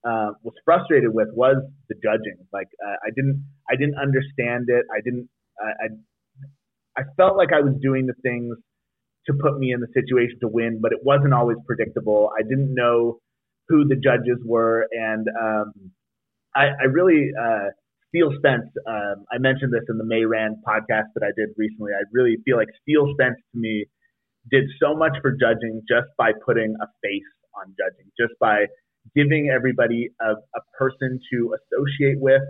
uh, 0.05 0.31
was 0.43 0.53
frustrated 0.65 1.13
with 1.13 1.29
was 1.33 1.57
the 1.89 1.95
judging. 2.03 2.37
Like 2.51 2.67
uh, 2.85 2.97
I 3.05 3.09
didn't, 3.15 3.43
I 3.69 3.75
didn't 3.75 3.95
understand 3.95 4.65
it. 4.67 4.85
I 4.91 4.99
didn't, 5.03 5.29
I, 5.59 7.01
I 7.01 7.03
felt 7.17 7.37
like 7.37 7.49
I 7.53 7.61
was 7.61 7.73
doing 7.81 8.05
the 8.05 8.13
things 8.21 8.55
to 9.25 9.33
put 9.33 9.57
me 9.57 9.71
in 9.71 9.79
the 9.79 9.87
situation 9.93 10.37
to 10.41 10.47
win, 10.47 10.79
but 10.81 10.91
it 10.91 10.99
wasn't 11.03 11.33
always 11.33 11.57
predictable. 11.65 12.31
I 12.37 12.43
didn't 12.43 12.73
know 12.73 13.19
who 13.69 13.87
the 13.87 13.95
judges 13.95 14.39
were, 14.45 14.87
and 14.91 15.27
um, 15.29 15.91
I, 16.55 16.67
I, 16.81 16.85
really 16.91 17.31
uh, 17.39 17.71
Spence. 18.37 18.69
Um, 18.85 19.25
I 19.31 19.39
mentioned 19.39 19.73
this 19.73 19.87
in 19.89 19.97
the 19.97 20.03
Mayran 20.03 20.59
podcast 20.67 21.15
that 21.15 21.23
I 21.23 21.31
did 21.35 21.49
recently. 21.57 21.93
I 21.93 22.03
really 22.11 22.37
feel 22.45 22.57
like 22.57 22.67
Steele 22.81 23.07
Spence 23.13 23.37
to 23.53 23.59
me 23.59 23.85
did 24.51 24.65
so 24.81 24.93
much 24.93 25.13
for 25.21 25.31
judging 25.31 25.81
just 25.87 26.07
by 26.17 26.31
putting 26.45 26.75
a 26.81 26.85
face 27.01 27.33
on 27.55 27.73
judging, 27.79 28.11
just 28.19 28.37
by 28.39 28.65
giving 29.15 29.49
everybody 29.49 30.09
a, 30.21 30.31
a 30.33 30.61
person 30.77 31.19
to 31.31 31.55
associate 31.55 32.19
with 32.19 32.41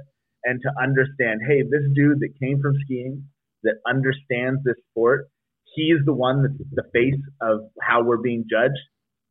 and 0.46 0.60
to 0.62 0.70
understand. 0.82 1.42
Hey, 1.48 1.64
this 1.64 1.84
dude 1.96 2.20
that 2.20 2.34
came 2.42 2.62
from 2.62 2.74
skiing 2.86 3.24
that 3.64 3.76
understands 3.88 4.62
this 4.66 4.76
sport. 4.92 5.30
He's 5.76 5.98
the 6.06 6.14
one 6.14 6.44
that's 6.44 6.70
the 6.72 6.84
face 6.94 7.22
of 7.42 7.62
how 7.82 8.04
we're 8.04 8.22
being 8.22 8.46
judged 8.50 8.80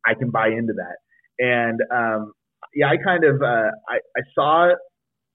I 0.05 0.13
can 0.13 0.31
buy 0.31 0.47
into 0.47 0.73
that. 0.73 0.97
And 1.39 1.79
um, 1.91 2.33
yeah, 2.75 2.87
I 2.87 2.97
kind 2.97 3.23
of 3.23 3.41
uh, 3.41 3.71
I, 3.89 3.97
I 4.15 4.21
saw 4.35 4.69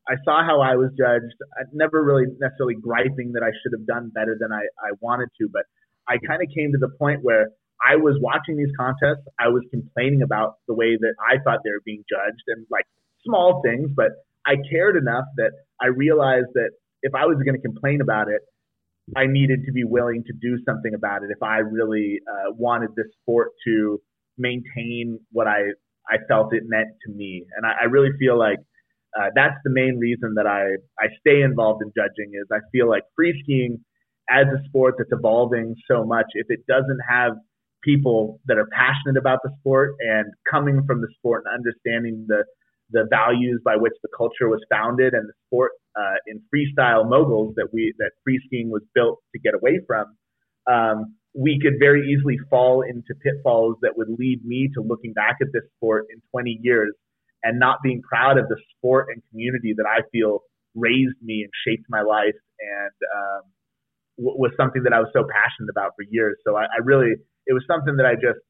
I 0.09 0.15
saw 0.25 0.45
how 0.45 0.61
I 0.61 0.77
was 0.77 0.91
judged. 0.97 1.37
I 1.57 1.65
never 1.73 2.03
really 2.03 2.25
necessarily 2.41 2.77
griping 2.81 3.33
that 3.33 3.43
I 3.43 3.53
should 3.63 3.73
have 3.77 3.87
done 3.87 4.11
better 4.15 4.37
than 4.41 4.53
I, 4.53 4.65
I 4.81 4.97
wanted 5.01 5.29
to, 5.41 5.49
but 5.53 5.63
I 6.09 6.17
kind 6.27 6.41
of 6.43 6.49
came 6.55 6.73
to 6.73 6.79
the 6.79 6.89
point 6.99 7.21
where 7.23 7.49
I 7.85 7.97
was 7.97 8.17
watching 8.21 8.57
these 8.57 8.73
contests. 8.79 9.25
I 9.39 9.49
was 9.49 9.63
complaining 9.71 10.23
about 10.23 10.55
the 10.67 10.75
way 10.75 10.97
that 10.97 11.15
I 11.21 11.37
thought 11.45 11.61
they 11.63 11.71
were 11.71 11.85
being 11.85 12.05
judged 12.09 12.43
and 12.49 12.67
like 12.71 12.87
small 13.25 13.61
things, 13.63 13.91
but 13.95 14.13
I 14.47 14.57
cared 14.71 14.97
enough 14.97 15.25
that 15.37 15.53
I 15.81 15.87
realized 15.87 16.49
that 16.55 16.71
if 17.03 17.15
I 17.15 17.27
was 17.27 17.37
going 17.45 17.55
to 17.55 17.63
complain 17.63 18.01
about 18.01 18.29
it, 18.29 18.41
I 19.17 19.27
needed 19.27 19.65
to 19.67 19.73
be 19.73 19.85
willing 19.85 20.23
to 20.27 20.33
do 20.41 20.59
something 20.67 20.93
about 20.95 21.23
it 21.23 21.31
if 21.31 21.43
I 21.43 21.59
really 21.59 22.19
uh, 22.31 22.53
wanted 22.53 22.91
this 22.97 23.07
sport 23.23 23.53
to 23.67 24.01
maintain 24.37 25.19
what 25.33 25.47
I, 25.47 25.73
I 26.09 26.19
felt 26.29 26.55
it 26.55 26.65
meant 26.67 26.89
to 27.07 27.13
me. 27.13 27.45
And 27.57 27.65
I, 27.65 27.73
I 27.83 27.85
really 27.85 28.11
feel 28.19 28.39
like 28.39 28.59
uh, 29.19 29.31
that's 29.35 29.57
the 29.65 29.71
main 29.71 29.99
reason 29.99 30.35
that 30.37 30.47
I, 30.47 30.77
I 31.03 31.09
stay 31.21 31.43
involved 31.43 31.83
in 31.83 31.91
judging 31.97 32.33
is 32.35 32.47
I 32.53 32.59
feel 32.71 32.89
like 32.89 33.05
free 33.17 33.39
skiing 33.43 33.83
as 34.31 34.47
a 34.47 34.63
sport 34.69 34.97
that's 34.99 35.11
evolving 35.13 35.75
so 35.91 36.05
much, 36.05 36.27
if 36.35 36.47
it 36.51 36.61
doesn't 36.67 37.01
have 37.09 37.33
people 37.83 38.41
that 38.47 38.59
are 38.59 38.69
passionate 38.73 39.17
about 39.17 39.39
the 39.43 39.51
sport 39.61 39.95
and 40.01 40.27
coming 40.51 40.83
from 40.87 41.01
the 41.01 41.09
sport 41.17 41.45
and 41.47 41.55
understanding 41.55 42.27
the 42.29 42.45
the 42.91 43.07
values 43.11 43.61
by 43.65 43.77
which 43.77 43.95
the 44.03 44.09
culture 44.17 44.49
was 44.49 44.61
founded 44.71 45.15
and 45.15 45.29
the 45.29 45.33
sport 45.47 45.73
uh, 45.99 46.17
in 46.27 46.41
freestyle 46.53 47.09
moguls 47.09 47.55
that 47.57 47.69
we 47.73 47.93
that 47.99 48.13
free 48.25 48.41
skiing 48.47 48.71
was 48.71 48.83
built 48.95 49.19
to 49.33 49.39
get 49.39 49.55
away 49.55 49.81
from, 49.87 50.17
um, 50.71 51.15
we 51.35 51.59
could 51.63 51.75
very 51.79 52.09
easily 52.09 52.39
fall 52.51 52.83
into 52.83 53.15
pitfalls 53.23 53.77
that 53.83 53.97
would 53.97 54.09
lead 54.19 54.45
me 54.45 54.69
to 54.75 54.83
looking 54.83 55.13
back 55.13 55.37
at 55.41 55.49
this 55.53 55.63
sport 55.77 56.07
in 56.13 56.21
20 56.31 56.59
years 56.63 56.95
and 57.43 57.59
not 57.59 57.79
being 57.83 58.03
proud 58.03 58.39
of 58.39 58.49
the 58.49 58.57
sport 58.77 59.07
and 59.13 59.23
community 59.31 59.75
that 59.77 59.87
I 59.87 60.03
feel 60.11 60.41
raised 60.75 61.21
me 61.23 61.43
and 61.43 61.51
shaped 61.67 61.87
my 61.89 62.03
life 62.03 62.35
and 62.61 62.97
um, 63.15 63.43
w- 64.19 64.39
was 64.39 64.53
something 64.57 64.83
that 64.83 64.93
I 64.93 64.99
was 65.01 65.11
so 65.13 65.25
passionate 65.25 65.71
about 65.71 65.93
for 65.97 66.05
years. 66.11 66.37
So 66.47 66.57
I, 66.57 66.65
I 66.65 66.83
really, 66.83 67.15
it 67.47 67.53
was 67.53 67.63
something 67.67 67.97
that 67.97 68.07
I 68.07 68.15
just 68.15 68.41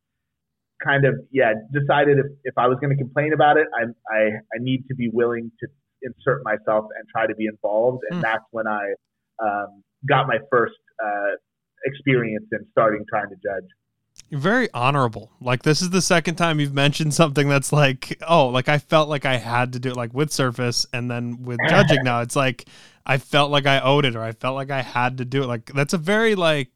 kind 0.85 1.05
of, 1.05 1.15
yeah, 1.31 1.53
decided 1.73 2.19
if, 2.19 2.27
if 2.45 2.55
I 2.57 2.67
was 2.67 2.79
going 2.81 2.97
to 2.97 2.97
complain 2.97 3.33
about 3.33 3.57
it, 3.57 3.67
I, 3.75 3.85
I, 4.15 4.21
I 4.27 4.59
need 4.59 4.85
to 4.89 4.95
be 4.95 5.09
willing 5.13 5.51
to 5.61 5.69
insert 6.03 6.45
myself 6.45 6.87
and 6.97 7.09
try 7.09 7.27
to 7.27 7.35
be 7.35 7.47
involved. 7.47 8.05
And 8.11 8.21
mm. 8.21 8.23
that's 8.23 8.45
when 8.51 8.67
I 8.67 8.95
um, 9.43 9.83
got 10.09 10.27
my 10.27 10.39
first 10.51 10.75
uh, 11.03 11.37
experience 11.85 12.47
in 12.53 12.67
starting 12.73 13.05
trying 13.09 13.29
to 13.31 13.37
judge. 13.37 13.69
You're 14.31 14.41
very 14.41 14.69
honorable. 14.75 15.31
Like 15.41 15.63
this 15.63 15.81
is 15.81 15.91
the 15.91 16.03
second 16.03 16.35
time 16.35 16.61
you've 16.61 16.75
mentioned 16.75 17.15
something 17.15 17.49
that's 17.49 17.73
like, 17.73 18.21
oh, 18.29 18.49
like 18.49 18.69
I 18.69 18.79
felt 18.79 19.09
like 19.09 19.25
I 19.25 19.37
had 19.37 19.73
to 19.73 19.79
do 19.79 19.91
it 19.91 19.97
like 19.97 20.13
with 20.13 20.33
surface 20.33 20.87
and 20.93 21.11
then 21.11 21.43
with 21.43 21.59
judging 21.69 22.01
now. 22.05 22.21
It's 22.21 22.37
like 22.37 22.69
I 23.07 23.17
felt 23.19 23.51
like 23.51 23.67
I 23.67 23.81
owed 23.81 24.05
it 24.05 24.17
or 24.17 24.23
I 24.23 24.33
felt 24.33 24.55
like 24.55 24.71
I 24.71 24.83
had 24.83 25.19
to 25.19 25.25
do 25.25 25.43
it. 25.43 25.47
Like 25.47 25.73
that's 25.73 25.95
a 25.95 25.99
very 25.99 26.35
like 26.35 26.69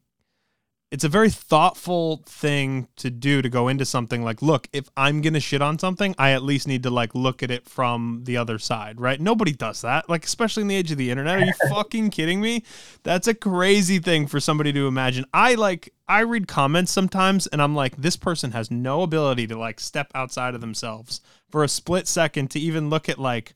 it's 0.93 1.03
a 1.03 1.09
very 1.09 1.29
thoughtful 1.29 2.23
thing 2.25 2.87
to 2.95 3.09
do 3.09 3.41
to 3.41 3.49
go 3.49 3.67
into 3.67 3.85
something 3.85 4.23
like 4.23 4.41
look 4.41 4.67
if 4.71 4.89
i'm 4.95 5.21
gonna 5.21 5.39
shit 5.39 5.61
on 5.61 5.77
something 5.77 6.15
i 6.17 6.31
at 6.31 6.43
least 6.43 6.67
need 6.67 6.83
to 6.83 6.89
like 6.89 7.13
look 7.13 7.43
at 7.43 7.51
it 7.51 7.67
from 7.67 8.21
the 8.23 8.37
other 8.37 8.57
side 8.57 8.93
right? 8.99 9.19
Nobody 9.19 9.51
does 9.51 9.81
that 9.81 10.09
like 10.09 10.25
especially 10.25 10.61
in 10.61 10.67
the 10.67 10.75
age 10.75 10.91
of 10.91 10.97
the 10.97 11.11
internet. 11.11 11.41
Are 11.41 11.45
you 11.45 11.53
fucking 11.69 12.09
kidding 12.09 12.41
me? 12.41 12.63
That's 13.03 13.27
a 13.27 13.33
crazy 13.33 13.99
thing 13.99 14.27
for 14.27 14.39
somebody 14.39 14.73
to 14.73 14.87
imagine. 14.87 15.25
I 15.33 15.55
like 15.55 15.93
i 16.07 16.19
read 16.19 16.47
comments 16.49 16.91
sometimes 16.91 17.47
and 17.47 17.61
i'm 17.61 17.73
like 17.73 17.95
this 17.95 18.17
person 18.17 18.51
has 18.51 18.69
no 18.69 19.03
ability 19.03 19.47
to 19.47 19.57
like 19.57 19.79
step 19.79 20.11
outside 20.13 20.53
of 20.53 20.59
themselves 20.59 21.21
for 21.49 21.63
a 21.63 21.69
split 21.69 22.09
second 22.09 22.51
to 22.51 22.59
even 22.59 22.89
look 22.89 23.07
at 23.07 23.17
like 23.17 23.53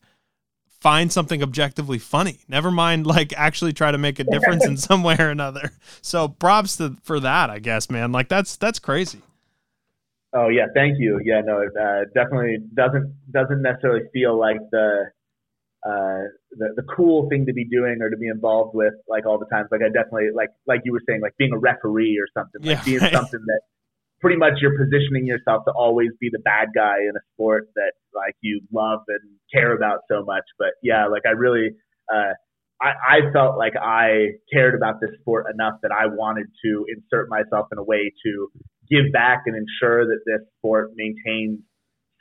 find 0.80 1.12
something 1.12 1.42
objectively 1.42 1.98
funny. 1.98 2.40
Never 2.48 2.70
mind, 2.70 3.06
like 3.06 3.32
actually 3.36 3.72
try 3.72 3.90
to 3.90 3.98
make 3.98 4.18
a 4.18 4.24
difference 4.24 4.64
in 4.64 4.76
some 4.76 5.02
way 5.02 5.16
or 5.18 5.30
another. 5.30 5.72
So 6.00 6.28
props 6.28 6.76
to, 6.76 6.96
for 7.02 7.20
that, 7.20 7.50
I 7.50 7.58
guess, 7.58 7.90
man. 7.90 8.12
Like 8.12 8.28
that's 8.28 8.56
that's 8.56 8.78
crazy. 8.78 9.20
Oh 10.32 10.48
yeah, 10.48 10.66
thank 10.74 10.98
you. 10.98 11.20
Yeah, 11.24 11.40
no, 11.44 11.60
it 11.60 11.72
uh, 11.76 12.04
definitely 12.14 12.58
doesn't 12.74 13.14
doesn't 13.32 13.62
necessarily 13.62 14.02
feel 14.12 14.38
like 14.38 14.58
the 14.70 15.10
uh, 15.86 16.28
the 16.52 16.74
the 16.76 16.82
cool 16.94 17.28
thing 17.28 17.46
to 17.46 17.52
be 17.52 17.64
doing 17.64 17.98
or 18.00 18.10
to 18.10 18.16
be 18.16 18.28
involved 18.28 18.74
with 18.74 18.94
like 19.08 19.26
all 19.26 19.38
the 19.38 19.46
times. 19.46 19.68
Like 19.70 19.80
I 19.80 19.88
definitely 19.88 20.28
like 20.34 20.50
like 20.66 20.82
you 20.84 20.92
were 20.92 21.02
saying, 21.08 21.20
like 21.22 21.36
being 21.38 21.52
a 21.52 21.58
referee 21.58 22.18
or 22.20 22.26
something, 22.34 22.60
like 22.60 22.78
yeah, 22.78 22.84
being 22.84 23.00
right. 23.00 23.12
something 23.12 23.40
that 23.46 23.60
pretty 24.20 24.36
much 24.36 24.54
you're 24.60 24.76
positioning 24.76 25.26
yourself 25.26 25.64
to 25.64 25.72
always 25.72 26.10
be 26.20 26.28
the 26.30 26.40
bad 26.40 26.68
guy 26.74 26.98
in 27.08 27.16
a 27.16 27.20
sport 27.34 27.68
that 27.76 27.92
like 28.18 28.34
you 28.40 28.60
love 28.74 29.00
and 29.06 29.38
care 29.54 29.74
about 29.74 30.00
so 30.10 30.24
much. 30.26 30.44
But 30.58 30.74
yeah, 30.82 31.06
like 31.06 31.22
I 31.26 31.30
really, 31.38 31.70
uh, 32.12 32.34
I, 32.82 32.90
I 32.90 33.32
felt 33.32 33.58
like 33.58 33.74
I 33.80 34.38
cared 34.52 34.74
about 34.74 35.00
this 35.00 35.10
sport 35.20 35.46
enough 35.52 35.74
that 35.82 35.92
I 35.92 36.06
wanted 36.06 36.46
to 36.64 36.84
insert 36.90 37.28
myself 37.30 37.68
in 37.70 37.78
a 37.78 37.84
way 37.84 38.12
to 38.26 38.48
give 38.90 39.12
back 39.12 39.42
and 39.46 39.54
ensure 39.54 40.06
that 40.06 40.20
this 40.26 40.42
sport 40.58 40.90
maintains 40.96 41.60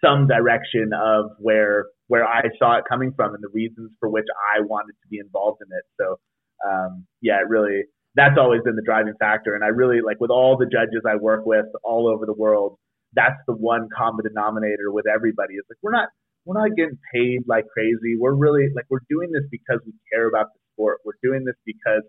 some 0.03 0.27
direction 0.27 0.91
of 0.93 1.31
where 1.39 1.85
where 2.07 2.25
I 2.25 2.43
saw 2.57 2.77
it 2.77 2.85
coming 2.87 3.11
from 3.15 3.33
and 3.33 3.43
the 3.43 3.51
reasons 3.53 3.91
for 3.99 4.09
which 4.09 4.27
I 4.55 4.61
wanted 4.61 4.93
to 4.93 5.07
be 5.09 5.17
involved 5.19 5.59
in 5.61 5.67
it. 5.75 5.83
So 5.99 6.19
um, 6.67 7.05
yeah, 7.21 7.39
it 7.41 7.49
really 7.49 7.83
that's 8.15 8.37
always 8.39 8.61
been 8.63 8.75
the 8.75 8.85
driving 8.85 9.13
factor. 9.19 9.53
And 9.53 9.63
I 9.63 9.67
really 9.67 9.99
like 10.05 10.19
with 10.19 10.31
all 10.31 10.57
the 10.57 10.65
judges 10.65 11.03
I 11.07 11.17
work 11.17 11.45
with 11.45 11.65
all 11.83 12.07
over 12.07 12.25
the 12.25 12.33
world, 12.33 12.77
that's 13.17 13.41
the 13.47 13.53
one 13.53 13.89
common 13.89 14.23
denominator 14.23 14.93
with 14.93 15.05
everybody. 15.09 15.55
It's 15.55 15.67
like 15.69 15.81
we're 15.81 15.91
not 15.91 16.09
we're 16.45 16.61
not 16.61 16.77
getting 16.77 16.97
paid 17.13 17.41
like 17.47 17.65
crazy. 17.73 18.15
We're 18.17 18.37
really 18.37 18.69
like 18.75 18.85
we're 18.89 19.03
doing 19.09 19.31
this 19.33 19.43
because 19.51 19.81
we 19.85 19.93
care 20.13 20.29
about 20.29 20.53
the 20.53 20.59
sport. 20.73 20.99
We're 21.03 21.19
doing 21.21 21.43
this 21.43 21.57
because 21.65 22.03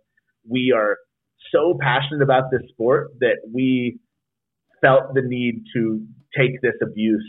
we 0.49 0.73
are 0.77 0.97
so 1.51 1.77
passionate 1.81 2.23
about 2.23 2.53
this 2.53 2.63
sport 2.69 3.09
that 3.21 3.41
we 3.53 3.99
felt 4.81 5.15
the 5.15 5.23
need 5.25 5.65
to 5.75 6.05
take 6.37 6.61
this 6.61 6.77
abuse 6.83 7.27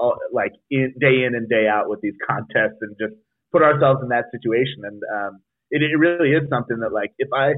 uh, 0.00 0.10
like 0.32 0.52
in, 0.70 0.92
day 1.00 1.24
in 1.24 1.34
and 1.34 1.48
day 1.48 1.68
out 1.70 1.88
with 1.88 2.00
these 2.02 2.18
contests 2.26 2.82
and 2.82 2.96
just 3.00 3.14
put 3.52 3.62
ourselves 3.62 4.00
in 4.02 4.08
that 4.08 4.24
situation. 4.34 4.82
And 4.84 5.00
um, 5.14 5.40
it, 5.70 5.82
it 5.82 5.96
really 5.96 6.30
is 6.30 6.48
something 6.50 6.78
that 6.80 6.92
like 6.92 7.12
if 7.18 7.28
I 7.32 7.54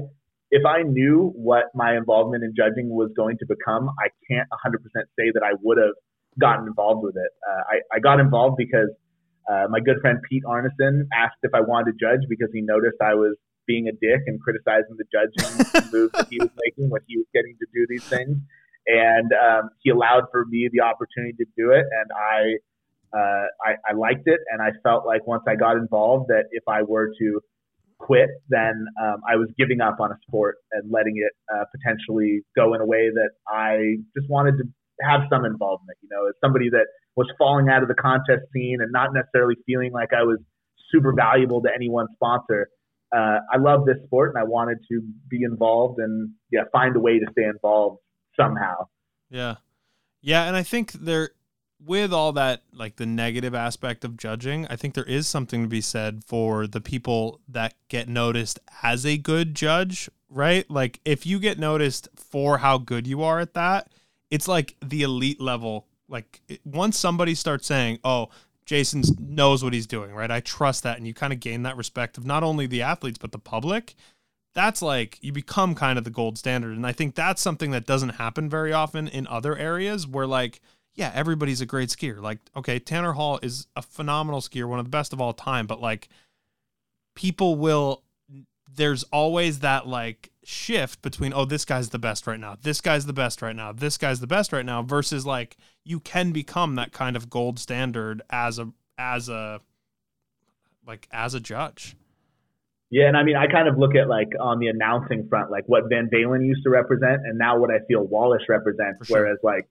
if 0.55 0.65
I 0.65 0.83
knew 0.83 1.33
what 1.35 1.65
my 1.75 1.97
involvement 1.97 2.45
in 2.45 2.53
judging 2.55 2.87
was 2.87 3.11
going 3.17 3.37
to 3.39 3.45
become, 3.45 3.89
I 3.99 4.07
can't 4.31 4.47
100% 4.47 4.79
say 5.19 5.27
that 5.35 5.43
I 5.43 5.51
would 5.61 5.77
have 5.77 5.95
gotten 6.39 6.65
involved 6.65 7.03
with 7.03 7.17
it. 7.17 7.31
Uh, 7.43 7.61
I, 7.75 7.97
I 7.97 7.99
got 7.99 8.21
involved 8.21 8.55
because 8.55 8.87
uh, 9.51 9.67
my 9.69 9.81
good 9.81 9.99
friend 9.99 10.17
Pete 10.29 10.43
Arneson 10.47 11.11
asked 11.11 11.43
if 11.43 11.53
I 11.53 11.59
wanted 11.59 11.91
to 11.91 11.97
judge 11.99 12.21
because 12.29 12.47
he 12.53 12.61
noticed 12.61 12.95
I 13.03 13.15
was 13.15 13.35
being 13.67 13.89
a 13.89 13.91
dick 13.91 14.21
and 14.27 14.39
criticizing 14.39 14.95
the 14.95 15.03
judging 15.11 15.91
moves 15.91 16.13
that 16.13 16.27
he 16.29 16.39
was 16.39 16.51
making 16.63 16.89
when 16.89 17.01
he 17.05 17.17
was 17.17 17.27
getting 17.33 17.57
to 17.59 17.67
do 17.75 17.85
these 17.89 18.05
things. 18.05 18.37
And 18.87 19.33
um, 19.35 19.69
he 19.83 19.89
allowed 19.89 20.31
for 20.31 20.45
me 20.45 20.69
the 20.71 20.87
opportunity 20.87 21.35
to 21.43 21.45
do 21.57 21.71
it, 21.71 21.83
and 21.83 22.07
I, 22.15 23.17
uh, 23.17 23.45
I 23.65 23.71
I 23.89 23.93
liked 23.97 24.27
it, 24.27 24.39
and 24.51 24.61
I 24.61 24.71
felt 24.83 25.07
like 25.07 25.25
once 25.25 25.41
I 25.47 25.55
got 25.55 25.75
involved 25.75 26.27
that 26.29 26.45
if 26.51 26.63
I 26.67 26.83
were 26.83 27.09
to 27.17 27.41
quit, 27.99 28.29
then 28.49 28.85
um, 29.01 29.21
I 29.27 29.35
was 29.35 29.49
giving 29.57 29.81
up 29.81 29.97
on 29.99 30.11
a 30.11 30.17
sport 30.27 30.57
and 30.71 30.91
letting 30.91 31.15
it 31.17 31.31
uh, 31.53 31.63
potentially 31.71 32.41
go 32.55 32.73
in 32.73 32.81
a 32.81 32.85
way 32.85 33.09
that 33.09 33.31
I 33.47 33.97
just 34.17 34.29
wanted 34.29 34.57
to 34.57 34.63
have 35.01 35.21
some 35.29 35.45
involvement. 35.45 35.97
You 36.01 36.09
know, 36.11 36.27
as 36.27 36.33
somebody 36.41 36.69
that 36.69 36.85
was 37.15 37.27
falling 37.37 37.69
out 37.69 37.81
of 37.81 37.87
the 37.87 37.95
contest 37.95 38.43
scene 38.53 38.77
and 38.81 38.91
not 38.91 39.09
necessarily 39.13 39.55
feeling 39.65 39.91
like 39.91 40.09
I 40.13 40.23
was 40.23 40.39
super 40.91 41.13
valuable 41.13 41.61
to 41.61 41.69
any 41.73 41.89
one 41.89 42.07
sponsor. 42.15 42.69
Uh, 43.15 43.39
I 43.53 43.57
love 43.57 43.85
this 43.85 43.97
sport 44.05 44.33
and 44.35 44.41
I 44.41 44.45
wanted 44.45 44.77
to 44.91 45.01
be 45.29 45.43
involved 45.43 45.99
and 45.99 46.31
yeah, 46.51 46.61
find 46.71 46.95
a 46.95 46.99
way 46.99 47.19
to 47.19 47.25
stay 47.31 47.45
involved 47.45 47.99
somehow. 48.39 48.87
Yeah. 49.29 49.55
Yeah. 50.21 50.43
And 50.43 50.55
I 50.55 50.63
think 50.63 50.91
there, 50.93 51.31
with 51.85 52.11
all 52.11 52.33
that 52.33 52.63
like 52.73 52.95
the 52.95 53.05
negative 53.05 53.53
aspect 53.53 54.03
of 54.03 54.17
judging, 54.17 54.65
I 54.67 54.75
think 54.75 54.93
there 54.93 55.03
is 55.03 55.27
something 55.27 55.63
to 55.63 55.67
be 55.67 55.81
said 55.81 56.23
for 56.25 56.67
the 56.67 56.81
people 56.81 57.39
that 57.47 57.75
get 57.87 58.09
noticed 58.09 58.59
as 58.83 59.05
a 59.05 59.17
good 59.17 59.55
judge, 59.55 60.09
right? 60.29 60.69
Like 60.69 60.99
if 61.05 61.25
you 61.25 61.39
get 61.39 61.59
noticed 61.59 62.09
for 62.15 62.59
how 62.59 62.77
good 62.77 63.07
you 63.07 63.23
are 63.23 63.39
at 63.39 63.53
that, 63.53 63.89
it's 64.31 64.47
like 64.47 64.75
the 64.83 65.03
elite 65.03 65.39
level. 65.39 65.87
Like 66.07 66.41
once 66.63 66.97
somebody 66.97 67.35
starts 67.35 67.67
saying, 67.67 67.99
"Oh, 68.03 68.29
Jason 68.65 69.03
knows 69.19 69.63
what 69.63 69.73
he's 69.73 69.87
doing," 69.87 70.13
right? 70.13 70.31
I 70.31 70.39
trust 70.39 70.83
that 70.83 70.97
and 70.97 71.07
you 71.07 71.13
kind 71.13 71.33
of 71.33 71.39
gain 71.39 71.63
that 71.63 71.77
respect 71.77 72.17
of 72.17 72.25
not 72.25 72.43
only 72.43 72.67
the 72.67 72.81
athletes 72.81 73.17
but 73.17 73.31
the 73.31 73.39
public. 73.39 73.95
That's 74.53 74.81
like 74.81 75.17
you 75.21 75.33
become 75.33 75.75
kind 75.75 75.97
of 75.97 76.05
the 76.05 76.09
gold 76.09 76.37
standard. 76.37 76.77
And 76.77 76.87
I 76.87 76.93
think 76.93 77.13
that's 77.13 77.41
something 77.41 77.71
that 77.71 77.85
doesn't 77.85 78.09
happen 78.09 78.49
very 78.49 78.71
often 78.71 79.09
in 79.09 79.27
other 79.27 79.57
areas 79.57 80.07
where 80.07 80.25
like 80.25 80.61
yeah, 80.95 81.11
everybody's 81.13 81.61
a 81.61 81.65
great 81.65 81.89
skier. 81.89 82.21
Like, 82.21 82.39
okay, 82.55 82.79
Tanner 82.79 83.13
Hall 83.13 83.39
is 83.41 83.67
a 83.75 83.81
phenomenal 83.81 84.41
skier, 84.41 84.67
one 84.67 84.79
of 84.79 84.85
the 84.85 84.89
best 84.89 85.13
of 85.13 85.19
all 85.21 85.33
time, 85.33 85.67
but 85.67 85.81
like 85.81 86.07
people 87.15 87.55
will 87.55 88.03
there's 88.73 89.03
always 89.05 89.59
that 89.59 89.87
like 89.87 90.31
shift 90.43 91.01
between 91.01 91.33
oh 91.33 91.45
this 91.45 91.65
guy's 91.65 91.89
the 91.89 91.99
best 91.99 92.27
right 92.27 92.39
now 92.39 92.57
this 92.61 92.81
guy's 92.81 93.05
the 93.05 93.13
best 93.13 93.41
right 93.41 93.55
now 93.55 93.71
this 93.71 93.97
guy's 93.97 94.19
the 94.19 94.27
best 94.27 94.51
right 94.51 94.65
now 94.65 94.81
versus 94.81 95.25
like 95.25 95.55
you 95.83 95.99
can 95.99 96.31
become 96.31 96.75
that 96.75 96.91
kind 96.91 97.15
of 97.15 97.29
gold 97.29 97.57
standard 97.57 98.21
as 98.29 98.59
a 98.59 98.67
as 98.97 99.29
a 99.29 99.61
like 100.85 101.07
as 101.11 101.33
a 101.33 101.39
judge 101.39 101.95
yeah 102.89 103.07
and 103.07 103.15
i 103.15 103.23
mean 103.23 103.35
i 103.35 103.47
kind 103.47 103.67
of 103.67 103.77
look 103.77 103.95
at 103.95 104.07
like 104.07 104.29
on 104.39 104.59
the 104.59 104.67
announcing 104.67 105.27
front 105.29 105.49
like 105.49 105.63
what 105.67 105.83
van 105.89 106.09
valin 106.13 106.45
used 106.45 106.63
to 106.63 106.69
represent 106.69 107.21
and 107.23 107.37
now 107.37 107.57
what 107.57 107.71
i 107.71 107.79
feel 107.87 108.05
wallisch 108.07 108.47
represents 108.49 109.07
sure. 109.07 109.21
whereas 109.21 109.37
like 109.41 109.67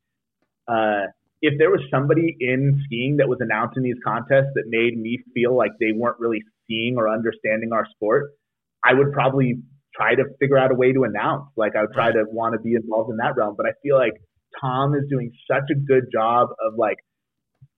uh 0.68 1.06
if 1.42 1.58
there 1.58 1.70
was 1.70 1.80
somebody 1.90 2.34
in 2.40 2.80
skiing 2.86 3.18
that 3.18 3.28
was 3.28 3.38
announcing 3.40 3.82
these 3.82 4.00
contests 4.04 4.52
that 4.54 4.64
made 4.66 4.96
me 4.98 5.18
feel 5.34 5.54
like 5.54 5.72
they 5.78 5.92
weren't 5.94 6.18
really 6.18 6.42
seeing 6.66 6.96
or 6.96 7.08
understanding 7.08 7.72
our 7.72 7.86
sport 7.94 8.32
I 8.84 8.92
would 8.92 9.12
probably 9.12 9.62
try 9.96 10.14
to 10.14 10.24
figure 10.38 10.58
out 10.58 10.70
a 10.70 10.74
way 10.74 10.92
to 10.92 11.04
announce. 11.04 11.48
Like 11.56 11.72
I 11.76 11.82
would 11.82 11.92
try 11.94 12.12
to 12.12 12.24
want 12.30 12.54
to 12.54 12.60
be 12.60 12.74
involved 12.74 13.10
in 13.10 13.16
that 13.16 13.36
realm. 13.36 13.54
But 13.56 13.66
I 13.66 13.72
feel 13.82 13.96
like 13.96 14.12
Tom 14.60 14.94
is 14.94 15.04
doing 15.08 15.32
such 15.50 15.70
a 15.70 15.74
good 15.74 16.04
job 16.12 16.48
of 16.64 16.74
like 16.76 16.98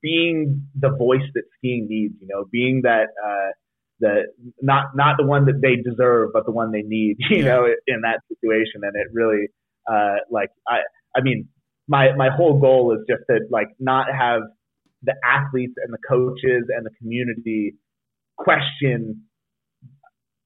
being 0.01 0.67
the 0.75 0.89
voice 0.89 1.25
that 1.33 1.43
skiing 1.57 1.87
needs, 1.89 2.15
you 2.19 2.27
know, 2.27 2.45
being 2.51 2.81
that 2.83 3.07
uh 3.25 3.51
the 3.99 4.23
not 4.61 4.95
not 4.95 5.15
the 5.17 5.25
one 5.25 5.45
that 5.45 5.59
they 5.61 5.75
deserve, 5.75 6.29
but 6.33 6.45
the 6.45 6.51
one 6.51 6.71
they 6.71 6.83
need, 6.83 7.17
you 7.29 7.43
know, 7.43 7.65
in 7.87 8.01
that 8.01 8.19
situation. 8.27 8.81
And 8.83 8.95
it 8.95 9.07
really 9.13 9.47
uh 9.89 10.17
like 10.29 10.49
I 10.67 10.79
I 11.15 11.21
mean 11.21 11.47
my 11.87 12.13
my 12.15 12.29
whole 12.29 12.59
goal 12.59 12.93
is 12.93 12.99
just 13.07 13.23
to 13.29 13.39
like 13.49 13.67
not 13.79 14.07
have 14.13 14.41
the 15.03 15.13
athletes 15.23 15.73
and 15.77 15.93
the 15.93 15.99
coaches 16.07 16.65
and 16.75 16.85
the 16.85 16.91
community 16.99 17.75
question 18.37 19.23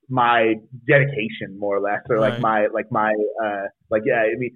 my 0.09 0.55
dedication 0.87 1.57
more 1.57 1.77
or 1.77 1.81
less 1.81 2.01
or 2.09 2.17
right. 2.17 2.31
like 2.31 2.39
my 2.41 2.67
like 2.73 2.91
my 2.91 3.13
uh 3.43 3.63
like 3.89 4.01
yeah 4.05 4.23
i 4.23 4.35
mean 4.37 4.53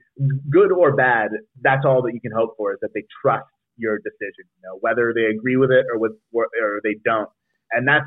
good 0.51 0.71
or 0.71 0.95
bad 0.95 1.29
that's 1.61 1.85
all 1.85 2.01
that 2.01 2.13
you 2.13 2.19
can 2.19 2.31
hope 2.35 2.53
for 2.57 2.73
is 2.73 2.79
that 2.81 2.89
they 2.93 3.03
trust 3.21 3.45
your 3.77 3.97
decision 3.99 4.43
you 4.57 4.61
know 4.63 4.77
whether 4.81 5.13
they 5.15 5.25
agree 5.25 5.55
with 5.55 5.71
it 5.71 5.85
or 5.91 5.97
with 5.97 6.11
or, 6.33 6.47
or 6.61 6.81
they 6.83 6.95
don't 7.05 7.29
and 7.71 7.87
that's 7.87 8.05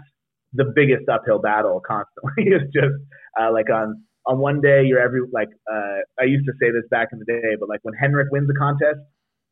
the 0.53 0.65
biggest 0.75 1.09
uphill 1.09 1.39
battle 1.39 1.81
constantly 1.87 2.45
is 2.55 2.63
just 2.73 2.95
uh, 3.41 3.51
like 3.53 3.71
on 3.71 4.03
on 4.29 4.39
one 4.39 4.61
day 4.61 4.85
you're 4.85 5.01
every 5.01 5.21
like 5.33 5.49
uh 5.71 5.99
i 6.21 6.25
used 6.25 6.45
to 6.47 6.53
say 6.61 6.71
this 6.71 6.87
back 6.91 7.09
in 7.13 7.19
the 7.19 7.25
day 7.25 7.57
but 7.59 7.69
like 7.69 7.81
when 7.83 7.95
henrik 7.95 8.29
wins 8.31 8.49
a 8.49 8.59
contest 8.59 9.01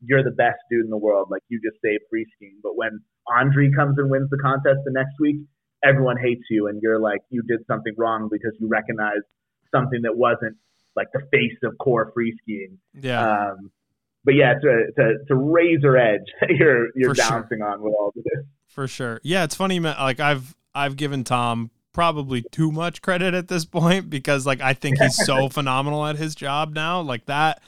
you're 0.01 0.23
the 0.23 0.31
best 0.31 0.59
dude 0.69 0.85
in 0.85 0.89
the 0.89 0.97
world 0.97 1.27
like 1.29 1.41
you 1.49 1.59
just 1.59 1.81
saved 1.83 2.03
free 2.09 2.25
skiing 2.35 2.57
but 2.63 2.77
when 2.77 2.99
andri 3.27 3.73
comes 3.75 3.97
and 3.97 4.09
wins 4.09 4.29
the 4.29 4.37
contest 4.37 4.79
the 4.85 4.93
next 4.93 5.13
week 5.19 5.37
everyone 5.83 6.17
hates 6.17 6.43
you 6.49 6.67
and 6.67 6.79
you're 6.81 6.99
like 6.99 7.19
you 7.29 7.41
did 7.47 7.59
something 7.67 7.93
wrong 7.97 8.29
because 8.31 8.53
you 8.59 8.67
recognized 8.67 9.25
something 9.73 10.01
that 10.03 10.15
wasn't 10.15 10.55
like 10.95 11.07
the 11.13 11.21
face 11.31 11.57
of 11.63 11.77
core 11.77 12.11
free 12.13 12.35
skiing. 12.41 12.79
Yeah. 12.93 13.51
Um, 13.51 13.71
but 14.25 14.33
yeah, 14.33 14.55
to, 14.55 14.85
to, 14.97 15.13
to 15.27 15.35
razor 15.35 15.95
edge 15.95 16.25
you're 16.49 16.87
you're 16.95 17.15
For 17.15 17.21
bouncing 17.29 17.59
sure. 17.59 17.71
on 17.71 17.81
with 17.81 17.93
all 17.97 18.11
this. 18.15 18.45
For 18.67 18.87
sure. 18.87 19.21
Yeah, 19.23 19.43
it's 19.43 19.55
funny. 19.55 19.79
Like 19.79 20.19
I've 20.19 20.55
I've 20.75 20.97
given 20.97 21.23
Tom 21.23 21.71
probably 21.97 22.43
too 22.51 22.71
much 22.71 23.01
credit 23.01 23.33
at 23.33 23.47
this 23.47 23.65
point 23.65 24.07
because 24.07 24.45
like 24.45 24.61
I 24.61 24.75
think 24.75 24.99
he's 24.99 25.15
so 25.25 25.49
phenomenal 25.57 26.05
at 26.05 26.15
his 26.15 26.35
job 26.35 26.75
now. 26.75 27.01
Like 27.01 27.25
that 27.25 27.59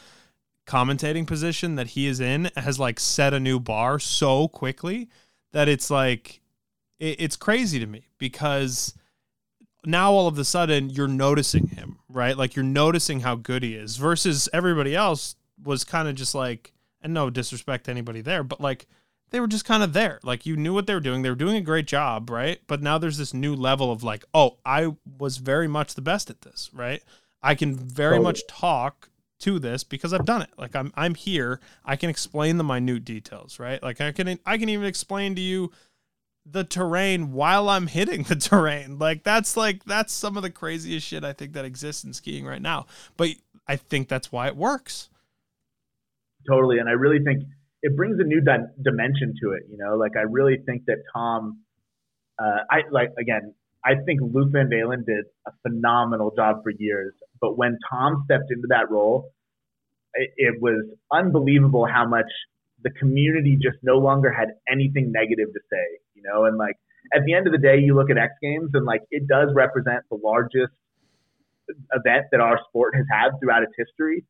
commentating 0.68 1.26
position 1.26 1.78
that 1.78 1.88
he 1.88 2.06
is 2.06 2.20
in 2.20 2.52
has 2.56 2.78
like 2.78 3.00
set 3.00 3.34
a 3.34 3.40
new 3.40 3.60
bar 3.60 3.98
so 3.98 4.48
quickly 4.48 5.10
that 5.52 5.68
it's 5.68 5.90
like 5.90 6.42
it's 7.00 7.36
crazy 7.36 7.80
to 7.80 7.88
me 7.88 8.06
because 8.20 8.94
now 9.84 10.12
all 10.12 10.28
of 10.28 10.38
a 10.38 10.46
sudden 10.46 10.92
you're 10.92 11.08
noticing 11.08 11.66
him, 11.66 11.98
right? 12.08 12.38
Like 12.38 12.56
you're 12.56 12.62
noticing 12.62 13.22
how 13.22 13.34
good 13.34 13.64
he 13.64 13.74
is 13.74 13.98
versus 13.98 14.48
everybody 14.54 14.96
else 14.96 15.36
was 15.64 15.84
kind 15.84 16.08
of 16.08 16.14
just 16.14 16.36
like, 16.36 16.72
and 17.02 17.16
no 17.16 17.32
disrespect 17.32 17.86
to 17.86 17.92
anybody 17.92 18.22
there, 18.22 18.44
but 18.44 18.62
like 18.62 18.86
they 19.32 19.40
were 19.40 19.48
just 19.48 19.66
kind 19.66 19.84
of 19.84 19.94
there. 19.94 20.20
Like 20.24 20.46
you 20.46 20.56
knew 20.56 20.74
what 20.74 20.88
they 20.88 20.94
were 20.94 21.00
doing. 21.00 21.22
They 21.22 21.30
were 21.30 21.36
doing 21.36 21.56
a 21.56 21.62
great 21.62 21.88
job, 21.88 22.30
right? 22.30 22.60
But 22.68 22.82
now 22.82 22.98
there's 22.98 23.18
this 23.18 23.34
new 23.34 23.56
level 23.56 23.92
of 23.92 24.04
like, 24.04 24.26
oh, 24.34 24.58
I 24.66 24.96
was 25.18 25.38
very 25.38 25.68
much 25.68 25.96
the 25.96 26.02
best 26.02 26.30
at 26.30 26.42
this, 26.42 26.70
right? 26.74 27.04
I 27.42 27.56
can 27.56 27.76
very 27.76 28.18
totally. 28.18 28.24
much 28.24 28.48
talk 28.48 29.10
to 29.40 29.60
this 29.60 29.84
because 29.84 30.14
I've 30.14 30.26
done 30.26 30.42
it. 30.42 30.50
Like 30.58 30.76
I'm 30.76 30.92
I'm 30.96 31.16
here. 31.16 31.60
I 31.86 31.96
can 31.96 32.10
explain 32.10 32.58
the 32.58 32.64
minute 32.64 33.06
details, 33.06 33.60
right? 33.60 33.82
Like 33.82 34.02
I 34.02 34.12
can 34.12 34.40
I 34.46 34.58
can 34.58 34.70
even 34.70 34.86
explain 34.86 35.36
to 35.36 35.42
you 35.42 35.72
the 36.46 36.64
terrain 36.64 37.32
while 37.32 37.70
I'm 37.70 37.88
hitting 37.88 38.24
the 38.24 38.36
terrain. 38.36 39.00
Like 39.00 39.24
that's 39.24 39.56
like 39.56 39.86
that's 39.86 40.14
some 40.14 40.38
of 40.38 40.44
the 40.44 40.50
craziest 40.50 41.08
shit 41.08 41.24
I 41.24 41.34
think 41.34 41.54
that 41.54 41.66
exists 41.66 42.04
in 42.04 42.14
skiing 42.14 42.46
right 42.46 42.62
now. 42.62 42.86
But 43.18 43.30
I 43.68 43.76
think 43.76 44.08
that's 44.08 44.32
why 44.32 44.48
it 44.48 44.58
works. 44.58 45.10
Totally, 46.48 46.80
and 46.80 46.90
I 46.90 46.94
really 46.94 47.24
think 47.24 47.44
it 47.82 47.96
brings 47.96 48.20
a 48.20 48.24
new 48.24 48.42
di- 48.42 48.72
dimension 48.84 49.34
to 49.42 49.52
it. 49.52 49.64
You 49.70 49.78
know, 49.78 49.96
like 49.96 50.14
I 50.18 50.24
really 50.30 50.58
think 50.66 50.84
that 50.88 50.98
Tom, 51.14 51.60
uh, 52.40 52.64
I 52.70 52.82
like 52.92 53.10
again, 53.20 53.54
I 53.86 53.96
think 54.06 54.20
Luke 54.22 54.50
Van 54.52 54.70
Valin 54.70 55.06
did 55.06 55.26
a 55.48 55.52
phenomenal 55.68 56.34
job 56.36 56.64
for 56.64 56.72
years. 56.78 57.14
But 57.42 57.58
when 57.58 57.78
Tom 57.90 58.24
stepped 58.26 58.52
into 58.52 58.68
that 58.70 58.92
role, 58.92 59.32
it, 60.14 60.32
it 60.38 60.62
was 60.62 60.86
unbelievable 61.12 61.86
how 61.86 62.08
much 62.08 62.30
the 62.84 62.90
community 62.92 63.58
just 63.62 63.78
no 63.84 63.98
longer 63.98 64.32
had 64.32 64.50
anything 64.70 65.12
negative 65.12 65.54
to 65.54 65.60
say 65.70 66.00
you 66.20 66.30
know, 66.30 66.46
and 66.46 66.58
like 66.58 66.76
at 67.14 67.24
the 67.26 67.34
end 67.34 67.48
of 67.48 67.54
the 67.54 67.60
day, 67.60 67.80
you 67.80 67.96
look 67.96 68.10
at 68.10 68.18
X 68.18 68.34
Games 68.42 68.72
and 68.74 68.86
like 68.86 69.02
it 69.12 69.28
does 69.28 69.50
represent 69.56 70.04
the 70.12 70.20
largest 70.22 70.74
event 71.94 72.26
that 72.32 72.42
our 72.42 72.60
sport 72.68 72.96
has 72.96 73.06
had 73.10 73.40
throughout 73.40 73.64
its 73.64 73.74
history, 73.78 74.26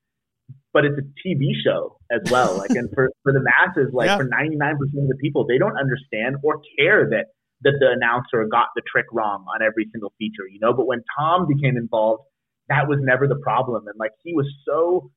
but 0.74 0.86
it's 0.86 0.98
a 0.98 1.28
TV 1.28 1.52
show 1.64 1.98
as 2.12 2.22
well. 2.32 2.58
Like, 2.58 2.72
and 2.72 2.90
for, 2.94 3.10
for 3.24 3.34
the 3.34 3.42
masses, 3.42 3.92
like 3.94 4.08
yeah. 4.08 4.18
for 4.18 4.26
99% 4.26 4.72
of 4.72 5.08
the 5.08 5.18
people, 5.22 5.46
they 5.48 5.58
don't 5.58 5.78
understand 5.78 6.38
or 6.44 6.62
care 6.78 7.10
that, 7.10 7.26
that 7.62 7.74
the 7.80 7.90
announcer 7.92 8.48
got 8.50 8.68
the 8.76 8.82
trick 8.90 9.06
wrong 9.12 9.46
on 9.54 9.62
every 9.62 9.88
single 9.92 10.14
feature, 10.18 10.48
you 10.50 10.60
know, 10.62 10.74
but 10.74 10.86
when 10.86 11.02
Tom 11.18 11.48
became 11.48 11.76
involved, 11.76 12.24
that 12.70 12.88
was 12.88 13.00
never 13.02 13.28
the 13.28 13.40
problem. 13.42 13.88
And 13.88 13.96
like, 14.00 14.12
he 14.24 14.34
was 14.34 14.46
so 14.66 15.12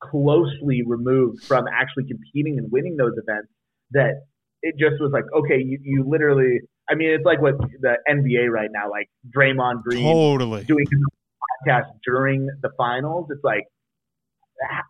closely 0.00 0.82
removed 0.86 1.42
from 1.42 1.64
actually 1.66 2.04
competing 2.04 2.58
and 2.58 2.70
winning 2.70 2.96
those 2.96 3.14
events 3.16 3.48
that 3.92 4.22
it 4.62 4.74
just 4.78 5.00
was 5.00 5.10
like, 5.12 5.24
okay, 5.34 5.56
you, 5.56 5.78
you 5.82 6.04
literally, 6.06 6.60
I 6.88 6.94
mean, 6.94 7.10
it's 7.10 7.24
like 7.24 7.40
what 7.40 7.54
the 7.80 7.96
NBA 8.08 8.50
right 8.50 8.68
now, 8.70 8.90
like 8.90 9.08
Draymond 9.34 9.82
Green 9.82 10.04
totally 10.04 10.64
doing 10.64 10.84
a 10.84 11.70
podcast 11.70 11.86
during 12.04 12.48
the 12.62 12.70
finals. 12.76 13.28
It's 13.30 13.42
like, 13.42 13.64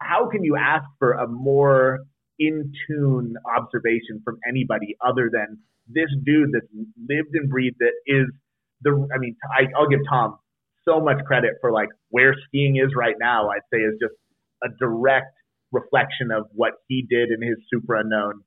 how 0.01 0.29
can 0.29 0.45
you 0.45 0.57
ask 0.57 0.85
for 0.99 1.12
a 1.12 1.27
more 1.27 2.01
in 2.39 2.73
tune 2.87 3.35
observation 3.57 4.21
from 4.25 4.39
anybody 4.49 4.97
other 5.07 5.31
than 5.33 5.59
this 5.89 6.09
dude 6.25 6.51
that's 6.53 6.66
lived 7.09 7.35
and 7.35 7.49
breathed 7.51 7.77
that 7.81 7.93
is 8.07 8.27
the, 8.83 9.09
I 9.14 9.19
mean, 9.19 9.37
I, 9.51 9.64
I'll 9.77 9.89
give 9.89 10.01
Tom 10.09 10.39
so 10.87 11.01
much 11.01 11.19
credit 11.27 11.55
for 11.61 11.73
like 11.73 11.89
where 12.11 12.35
skiing 12.47 12.77
is 12.77 12.93
right 12.97 13.16
now. 13.19 13.49
I'd 13.49 13.66
say 13.73 13.79
is 13.79 13.95
just 14.01 14.14
a 14.62 14.69
direct 14.79 15.35
reflection 15.73 16.31
of 16.33 16.47
what 16.53 16.75
he 16.89 17.05
did 17.09 17.31
in 17.31 17.47
his 17.47 17.57
super 17.73 17.95
unknown 17.95 18.43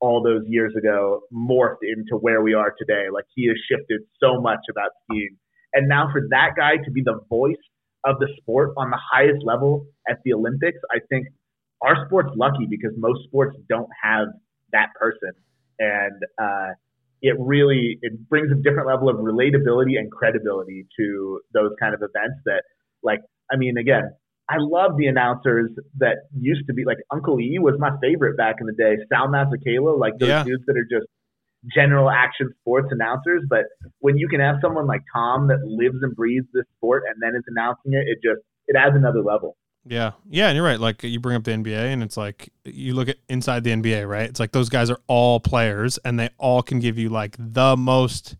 all 0.00 0.22
those 0.22 0.42
years 0.46 0.74
ago 0.76 1.22
morphed 1.32 1.82
into 1.82 2.16
where 2.20 2.42
we 2.42 2.54
are 2.54 2.72
today. 2.78 3.06
Like 3.12 3.24
he 3.34 3.48
has 3.48 3.56
shifted 3.70 4.02
so 4.20 4.40
much 4.40 4.60
about 4.70 4.90
skiing. 5.04 5.36
And 5.74 5.88
now 5.88 6.08
for 6.12 6.22
that 6.30 6.50
guy 6.56 6.76
to 6.84 6.90
be 6.90 7.02
the 7.02 7.20
voice 7.28 7.56
of 8.04 8.18
the 8.18 8.28
sport 8.40 8.70
on 8.76 8.90
the 8.90 8.98
highest 9.12 9.44
level 9.44 9.86
at 10.08 10.18
the 10.24 10.32
Olympics, 10.32 10.78
I 10.90 10.98
think 11.08 11.26
our 11.82 12.06
sport's 12.06 12.30
lucky 12.36 12.66
because 12.68 12.92
most 12.96 13.24
sports 13.24 13.56
don't 13.68 13.88
have 14.02 14.28
that 14.72 14.88
person. 14.98 15.32
And 15.78 16.22
uh, 16.40 16.74
it 17.22 17.36
really 17.38 17.98
it 18.02 18.28
brings 18.28 18.50
a 18.50 18.54
different 18.54 18.88
level 18.88 19.08
of 19.08 19.16
relatability 19.16 19.98
and 19.98 20.10
credibility 20.10 20.86
to 20.98 21.40
those 21.52 21.70
kind 21.80 21.94
of 21.94 22.00
events 22.00 22.40
that 22.46 22.62
like 23.02 23.20
I 23.50 23.56
mean 23.56 23.76
again, 23.78 24.12
I 24.48 24.56
love 24.58 24.96
the 24.96 25.06
announcers 25.06 25.70
that 25.98 26.16
used 26.38 26.66
to 26.68 26.74
be 26.74 26.84
like 26.84 26.98
Uncle 27.12 27.40
E 27.40 27.58
was 27.58 27.74
my 27.78 27.90
favorite 28.00 28.36
back 28.36 28.56
in 28.60 28.66
the 28.66 28.72
day. 28.72 28.96
Sal 29.12 29.28
Masekela, 29.28 29.98
like 29.98 30.18
those 30.18 30.28
yeah. 30.28 30.44
dudes 30.44 30.64
that 30.66 30.76
are 30.76 30.86
just 30.90 31.06
general 31.74 32.10
action 32.10 32.52
sports 32.60 32.88
announcers. 32.90 33.42
But 33.48 33.64
when 34.00 34.16
you 34.16 34.28
can 34.28 34.40
have 34.40 34.56
someone 34.62 34.86
like 34.86 35.02
Tom 35.14 35.48
that 35.48 35.58
lives 35.64 35.98
and 36.02 36.14
breathes 36.14 36.46
this 36.52 36.64
sport 36.76 37.04
and 37.08 37.16
then 37.20 37.36
is 37.36 37.44
announcing 37.48 37.92
it, 37.92 38.04
it 38.06 38.18
just 38.22 38.42
it 38.66 38.76
adds 38.76 38.96
another 38.96 39.22
level. 39.22 39.56
Yeah. 39.84 40.12
Yeah, 40.28 40.48
and 40.48 40.56
you're 40.56 40.64
right. 40.64 40.78
Like 40.80 41.02
you 41.02 41.18
bring 41.18 41.36
up 41.36 41.44
the 41.44 41.52
NBA 41.52 41.92
and 41.92 42.02
it's 42.02 42.16
like 42.16 42.50
you 42.64 42.94
look 42.94 43.08
at 43.08 43.16
inside 43.28 43.64
the 43.64 43.70
NBA, 43.70 44.06
right? 44.08 44.28
It's 44.28 44.40
like 44.40 44.52
those 44.52 44.68
guys 44.68 44.90
are 44.90 45.00
all 45.06 45.40
players 45.40 45.98
and 45.98 46.20
they 46.20 46.28
all 46.38 46.62
can 46.62 46.78
give 46.78 46.98
you 46.98 47.08
like 47.08 47.36
the 47.38 47.76
most 47.76 48.36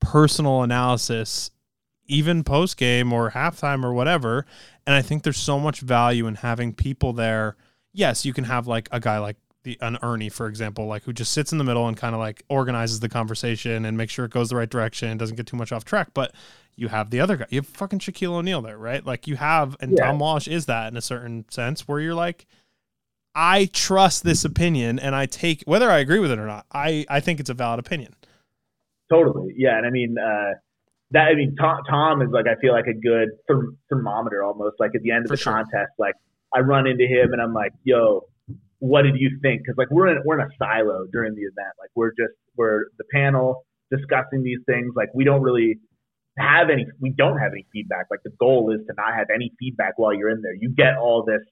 personal 0.00 0.62
analysis 0.62 1.50
even 2.06 2.42
post 2.42 2.76
game 2.76 3.12
or 3.12 3.30
halftime 3.30 3.84
or 3.84 3.92
whatever. 3.92 4.46
And 4.86 4.96
I 4.96 5.02
think 5.02 5.22
there's 5.22 5.38
so 5.38 5.60
much 5.60 5.80
value 5.80 6.26
in 6.26 6.36
having 6.36 6.72
people 6.72 7.12
there. 7.12 7.56
Yes, 7.92 8.24
you 8.24 8.32
can 8.32 8.44
have 8.44 8.66
like 8.66 8.88
a 8.90 8.98
guy 8.98 9.18
like 9.18 9.36
the 9.64 9.78
an 9.80 9.98
Ernie, 10.02 10.28
for 10.28 10.46
example, 10.46 10.86
like 10.86 11.02
who 11.04 11.12
just 11.12 11.32
sits 11.32 11.52
in 11.52 11.58
the 11.58 11.64
middle 11.64 11.86
and 11.88 11.96
kind 11.96 12.14
of 12.14 12.20
like 12.20 12.44
organizes 12.48 13.00
the 13.00 13.08
conversation 13.08 13.84
and 13.84 13.96
makes 13.96 14.12
sure 14.12 14.24
it 14.24 14.30
goes 14.30 14.48
the 14.50 14.56
right 14.56 14.70
direction 14.70 15.08
and 15.08 15.18
doesn't 15.18 15.36
get 15.36 15.46
too 15.46 15.56
much 15.56 15.72
off 15.72 15.84
track. 15.84 16.08
But 16.14 16.34
you 16.76 16.88
have 16.88 17.10
the 17.10 17.20
other 17.20 17.36
guy. 17.36 17.46
You 17.50 17.60
have 17.60 17.66
fucking 17.66 17.98
Shaquille 17.98 18.34
O'Neal 18.34 18.62
there, 18.62 18.78
right? 18.78 19.04
Like 19.04 19.26
you 19.26 19.36
have, 19.36 19.76
and 19.80 19.92
yeah. 19.96 20.06
Tom 20.06 20.18
Wallisch 20.20 20.46
is 20.46 20.66
that 20.66 20.90
in 20.92 20.96
a 20.96 21.02
certain 21.02 21.44
sense 21.50 21.88
where 21.88 22.00
you're 22.00 22.14
like, 22.14 22.46
I 23.34 23.66
trust 23.72 24.24
this 24.24 24.44
opinion 24.44 24.98
and 24.98 25.14
I 25.14 25.26
take 25.26 25.62
whether 25.64 25.90
I 25.90 25.98
agree 25.98 26.18
with 26.18 26.30
it 26.30 26.38
or 26.38 26.46
not. 26.46 26.66
I 26.72 27.04
I 27.08 27.20
think 27.20 27.40
it's 27.40 27.50
a 27.50 27.54
valid 27.54 27.78
opinion. 27.78 28.14
Totally, 29.10 29.54
yeah, 29.56 29.76
and 29.76 29.86
I 29.86 29.90
mean 29.90 30.16
uh, 30.18 30.54
that. 31.12 31.28
I 31.28 31.34
mean 31.34 31.54
Tom, 31.56 31.78
Tom 31.88 32.22
is 32.22 32.30
like 32.30 32.46
I 32.46 32.60
feel 32.60 32.72
like 32.72 32.86
a 32.86 32.94
good 32.94 33.28
thermometer 33.88 34.42
almost. 34.42 34.76
Like 34.80 34.92
at 34.94 35.02
the 35.02 35.12
end 35.12 35.24
of 35.24 35.28
For 35.28 35.36
the 35.36 35.42
sure. 35.42 35.52
contest, 35.52 35.92
like 35.98 36.14
I 36.54 36.60
run 36.60 36.86
into 36.86 37.04
him 37.04 37.32
and 37.32 37.40
I'm 37.40 37.52
like, 37.52 37.72
yo, 37.84 38.24
what 38.78 39.02
did 39.02 39.14
you 39.16 39.38
think? 39.42 39.62
Because 39.62 39.76
like 39.76 39.90
we're 39.90 40.08
in 40.08 40.22
we're 40.24 40.38
in 40.40 40.46
a 40.46 40.50
silo 40.58 41.06
during 41.12 41.34
the 41.34 41.42
event. 41.42 41.74
Like 41.78 41.90
we're 41.94 42.10
just 42.10 42.34
we're 42.56 42.86
the 42.98 43.04
panel 43.12 43.64
discussing 43.90 44.42
these 44.42 44.60
things. 44.66 44.92
Like 44.94 45.08
we 45.14 45.24
don't 45.24 45.42
really 45.42 45.78
have 46.38 46.70
any. 46.70 46.86
We 47.00 47.10
don't 47.10 47.38
have 47.38 47.52
any 47.52 47.66
feedback. 47.72 48.06
Like 48.10 48.20
the 48.24 48.32
goal 48.38 48.72
is 48.72 48.86
to 48.86 48.94
not 48.96 49.14
have 49.14 49.26
any 49.34 49.52
feedback 49.58 49.94
while 49.96 50.14
you're 50.14 50.30
in 50.30 50.42
there. 50.42 50.54
You 50.54 50.70
get 50.70 50.96
all 50.96 51.24
this 51.26 51.42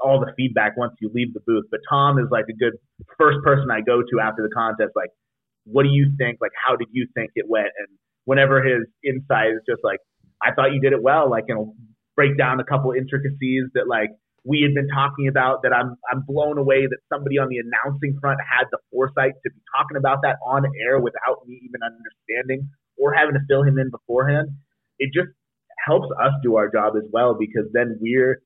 all 0.00 0.18
the 0.18 0.32
feedback 0.36 0.76
once 0.76 0.94
you 1.00 1.10
leave 1.14 1.32
the 1.32 1.40
booth. 1.46 1.64
But 1.70 1.80
Tom 1.88 2.18
is 2.18 2.26
like 2.30 2.46
a 2.50 2.56
good 2.56 2.74
first 3.18 3.38
person 3.44 3.70
I 3.70 3.80
go 3.80 4.02
to 4.02 4.20
after 4.20 4.42
the 4.42 4.52
contest. 4.52 4.90
Like, 4.96 5.10
what 5.64 5.84
do 5.84 5.90
you 5.90 6.10
think? 6.18 6.38
Like, 6.40 6.50
how 6.58 6.74
did 6.74 6.88
you 6.90 7.06
think 7.14 7.30
it 7.36 7.46
went? 7.48 7.70
And 7.78 7.88
whenever 8.24 8.62
his 8.62 8.82
insight 9.04 9.54
is 9.54 9.62
just 9.68 9.80
like, 9.84 10.00
I 10.42 10.52
thought 10.52 10.72
you 10.72 10.80
did 10.80 10.92
it 10.92 11.02
well. 11.02 11.30
Like, 11.30 11.44
know, 11.48 11.74
break 12.16 12.36
down 12.36 12.60
a 12.60 12.64
couple 12.64 12.92
intricacies 12.92 13.70
that 13.74 13.86
like 13.88 14.10
we 14.44 14.62
had 14.62 14.74
been 14.74 14.88
talking 14.88 15.28
about 15.28 15.62
that 15.62 15.72
I'm 15.72 15.96
I'm 16.10 16.22
blown 16.26 16.58
away 16.58 16.86
that 16.86 16.98
somebody 17.12 17.38
on 17.38 17.48
the 17.48 17.58
announcing 17.58 18.18
front 18.20 18.40
had 18.42 18.66
the 18.70 18.78
foresight 18.90 19.38
to 19.44 19.50
be 19.50 19.60
talking 19.76 19.96
about 19.96 20.22
that 20.22 20.36
on 20.44 20.64
air 20.82 20.98
without 20.98 21.46
me 21.46 21.60
even 21.62 21.80
understanding 21.82 22.68
or 22.98 23.14
having 23.14 23.34
to 23.34 23.40
fill 23.48 23.62
him 23.62 23.78
in 23.78 23.90
beforehand. 23.90 24.50
It 24.98 25.10
just 25.14 25.30
helps 25.86 26.08
us 26.20 26.32
do 26.42 26.56
our 26.56 26.70
job 26.70 26.94
as 26.96 27.06
well 27.12 27.34
because 27.38 27.70
then 27.72 27.98
we're 28.00 28.42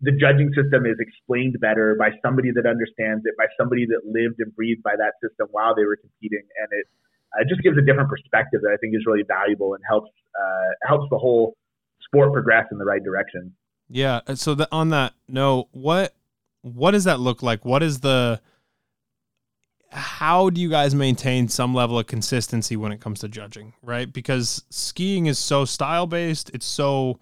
the 0.00 0.12
judging 0.12 0.52
system 0.52 0.84
is 0.84 0.96
explained 1.00 1.56
better 1.60 1.96
by 1.98 2.12
somebody 2.20 2.52
that 2.52 2.68
understands 2.68 3.24
it, 3.24 3.32
by 3.38 3.48
somebody 3.56 3.86
that 3.86 4.04
lived 4.04 4.36
and 4.40 4.54
breathed 4.54 4.82
by 4.82 4.92
that 4.92 5.16
system 5.24 5.48
while 5.52 5.74
they 5.74 5.84
were 5.84 5.96
competing, 5.96 6.44
and 6.60 6.68
it 6.72 6.86
uh, 7.32 7.44
just 7.48 7.62
gives 7.62 7.78
a 7.78 7.84
different 7.84 8.08
perspective 8.08 8.60
that 8.60 8.72
I 8.72 8.76
think 8.76 8.94
is 8.94 9.04
really 9.06 9.24
valuable 9.24 9.72
and 9.72 9.82
helps 9.88 10.12
uh, 10.36 10.72
helps 10.84 11.08
the 11.10 11.16
whole 11.16 11.56
sport 12.04 12.32
progress 12.32 12.66
in 12.70 12.78
the 12.78 12.84
right 12.84 13.02
direction. 13.02 13.56
Yeah. 13.88 14.20
Uh, 14.26 14.34
so 14.34 14.54
the, 14.54 14.68
on 14.72 14.90
that 14.90 15.14
note, 15.28 15.68
what 15.72 16.14
what 16.62 16.92
does 16.92 17.04
that 17.04 17.20
look 17.20 17.42
like? 17.42 17.64
What 17.64 17.82
is 17.82 18.00
the 18.00 18.40
how 19.90 20.50
do 20.50 20.60
you 20.60 20.68
guys 20.68 20.94
maintain 20.94 21.48
some 21.48 21.74
level 21.74 21.98
of 21.98 22.06
consistency 22.06 22.76
when 22.76 22.92
it 22.92 23.00
comes 23.00 23.20
to 23.20 23.28
judging, 23.28 23.72
right? 23.82 24.12
Because 24.12 24.64
skiing 24.68 25.26
is 25.26 25.38
so 25.38 25.64
style 25.64 26.06
based, 26.06 26.50
it's 26.52 26.66
so 26.66 27.20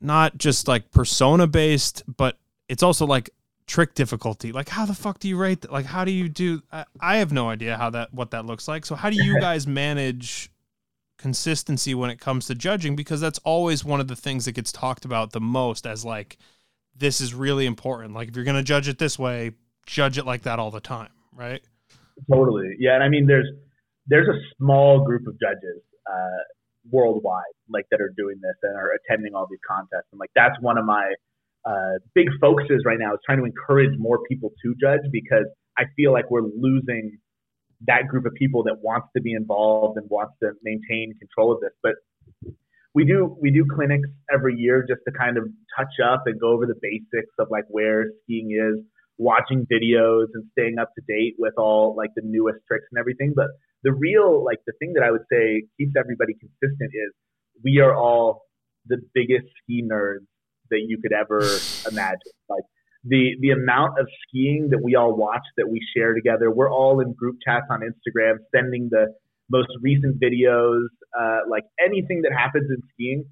not 0.00 0.36
just 0.36 0.68
like 0.68 0.90
persona 0.90 1.46
based, 1.46 2.02
but 2.16 2.38
it's 2.68 2.82
also 2.82 3.06
like 3.06 3.30
trick 3.66 3.94
difficulty. 3.94 4.52
Like 4.52 4.68
how 4.68 4.86
the 4.86 4.94
fuck 4.94 5.18
do 5.18 5.28
you 5.28 5.36
rate 5.36 5.62
that? 5.62 5.72
Like 5.72 5.86
how 5.86 6.04
do 6.04 6.12
you 6.12 6.28
do 6.28 6.62
I, 6.70 6.84
I 7.00 7.16
have 7.16 7.32
no 7.32 7.48
idea 7.48 7.76
how 7.76 7.90
that 7.90 8.12
what 8.12 8.30
that 8.32 8.44
looks 8.44 8.68
like. 8.68 8.84
So 8.84 8.94
how 8.94 9.10
do 9.10 9.16
you 9.16 9.40
guys 9.40 9.66
manage 9.66 10.50
consistency 11.18 11.94
when 11.94 12.10
it 12.10 12.20
comes 12.20 12.46
to 12.46 12.54
judging 12.54 12.96
because 12.96 13.20
that's 13.20 13.38
always 13.40 13.84
one 13.84 14.00
of 14.00 14.08
the 14.08 14.16
things 14.16 14.44
that 14.44 14.52
gets 14.52 14.72
talked 14.72 15.04
about 15.04 15.32
the 15.32 15.40
most 15.40 15.86
as 15.86 16.04
like 16.04 16.36
this 16.96 17.20
is 17.20 17.34
really 17.34 17.66
important. 17.66 18.14
Like 18.14 18.28
if 18.28 18.36
you're 18.36 18.44
going 18.44 18.56
to 18.56 18.62
judge 18.62 18.88
it 18.88 18.98
this 18.98 19.18
way, 19.18 19.52
judge 19.86 20.18
it 20.18 20.26
like 20.26 20.42
that 20.42 20.58
all 20.58 20.70
the 20.70 20.80
time, 20.80 21.10
right? 21.32 21.62
Totally. 22.30 22.76
Yeah, 22.78 22.94
and 22.94 23.02
I 23.02 23.08
mean 23.08 23.26
there's 23.26 23.48
there's 24.06 24.28
a 24.28 24.38
small 24.58 25.04
group 25.04 25.26
of 25.26 25.34
judges 25.40 25.82
uh, 26.06 26.42
worldwide 26.90 27.42
like 27.68 27.86
that 27.90 28.00
are 28.00 28.12
doing 28.16 28.36
this 28.42 28.54
and 28.62 28.76
are 28.76 28.92
attending 28.92 29.34
all 29.34 29.46
these 29.50 29.58
contests 29.66 30.08
and 30.12 30.20
like 30.20 30.30
that's 30.36 30.54
one 30.60 30.76
of 30.76 30.84
my 30.84 31.14
uh, 31.64 31.98
big 32.14 32.26
focuses 32.40 32.82
right 32.84 32.98
now 32.98 33.14
is 33.14 33.20
trying 33.24 33.38
to 33.38 33.44
encourage 33.44 33.98
more 33.98 34.20
people 34.28 34.52
to 34.62 34.74
judge 34.80 35.00
because 35.10 35.46
I 35.78 35.84
feel 35.96 36.12
like 36.12 36.30
we're 36.30 36.42
losing 36.42 37.18
that 37.86 38.08
group 38.08 38.26
of 38.26 38.34
people 38.34 38.62
that 38.64 38.76
wants 38.82 39.08
to 39.16 39.22
be 39.22 39.32
involved 39.32 39.98
and 39.98 40.08
wants 40.10 40.34
to 40.42 40.52
maintain 40.62 41.14
control 41.18 41.52
of 41.52 41.60
this. 41.60 41.72
But 41.82 41.94
we 42.94 43.04
do 43.04 43.36
we 43.40 43.50
do 43.50 43.64
clinics 43.74 44.08
every 44.32 44.56
year 44.56 44.84
just 44.88 45.00
to 45.06 45.12
kind 45.12 45.36
of 45.36 45.44
touch 45.76 45.94
up 46.04 46.22
and 46.26 46.40
go 46.40 46.52
over 46.52 46.66
the 46.66 46.78
basics 46.80 47.34
of 47.38 47.48
like 47.50 47.64
where 47.68 48.06
skiing 48.22 48.52
is, 48.52 48.84
watching 49.18 49.66
videos 49.70 50.26
and 50.34 50.44
staying 50.52 50.78
up 50.78 50.90
to 50.94 51.02
date 51.08 51.34
with 51.38 51.54
all 51.58 51.94
like 51.96 52.10
the 52.14 52.22
newest 52.24 52.58
tricks 52.68 52.86
and 52.92 52.98
everything. 52.98 53.32
But 53.34 53.48
the 53.82 53.92
real 53.92 54.44
like 54.44 54.58
the 54.66 54.72
thing 54.78 54.92
that 54.94 55.02
I 55.02 55.10
would 55.10 55.24
say 55.30 55.64
keeps 55.76 55.92
everybody 55.98 56.34
consistent 56.34 56.90
is 56.92 57.12
we 57.62 57.80
are 57.80 57.94
all 57.94 58.42
the 58.86 58.98
biggest 59.12 59.46
ski 59.62 59.82
nerds 59.82 60.26
that 60.70 60.82
you 60.86 60.98
could 61.00 61.12
ever 61.12 61.40
imagine. 61.90 62.32
Like 62.48 62.64
the 63.04 63.36
the 63.40 63.50
amount 63.50 63.98
of 63.98 64.08
skiing 64.26 64.68
that 64.70 64.80
we 64.82 64.96
all 64.96 65.14
watch 65.16 65.44
that 65.56 65.68
we 65.68 65.80
share 65.96 66.14
together. 66.14 66.50
We're 66.50 66.70
all 66.70 67.00
in 67.00 67.12
group 67.12 67.36
chats 67.44 67.66
on 67.70 67.80
Instagram, 67.80 68.36
sending 68.54 68.88
the 68.90 69.14
most 69.50 69.68
recent 69.82 70.20
videos, 70.20 70.86
uh, 71.18 71.40
like 71.48 71.64
anything 71.84 72.22
that 72.22 72.32
happens 72.32 72.70
in 72.70 72.80
skiing. 72.94 73.24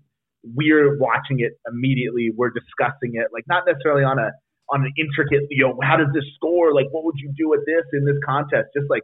We're 0.45 0.99
watching 0.99 1.41
it 1.41 1.53
immediately. 1.67 2.31
We're 2.37 2.51
discussing 2.51 3.13
it, 3.15 3.29
like 3.33 3.45
not 3.49 3.65
necessarily 3.67 4.05
on 4.05 4.19
a 4.19 4.31
on 4.71 4.85
an 4.85 4.93
intricate, 4.97 5.47
you 5.51 5.65
know, 5.65 5.79
how 5.83 5.97
does 5.97 6.09
this 6.15 6.25
score? 6.37 6.73
Like, 6.75 6.87
what 6.93 7.05
would 7.05 7.17
you 7.19 7.33
do 7.37 7.49
with 7.51 7.61
this 7.67 7.85
in 7.93 8.05
this 8.05 8.17
contest? 8.25 8.73
Just 8.77 8.89
like 8.89 9.03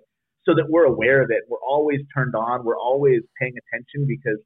so 0.48 0.54
that 0.54 0.64
we're 0.68 0.84
aware 0.84 1.22
of 1.22 1.30
it. 1.30 1.44
We're 1.48 1.62
always 1.68 2.00
turned 2.14 2.34
on. 2.34 2.64
We're 2.64 2.78
always 2.78 3.20
paying 3.40 3.52
attention 3.52 4.08
because 4.08 4.40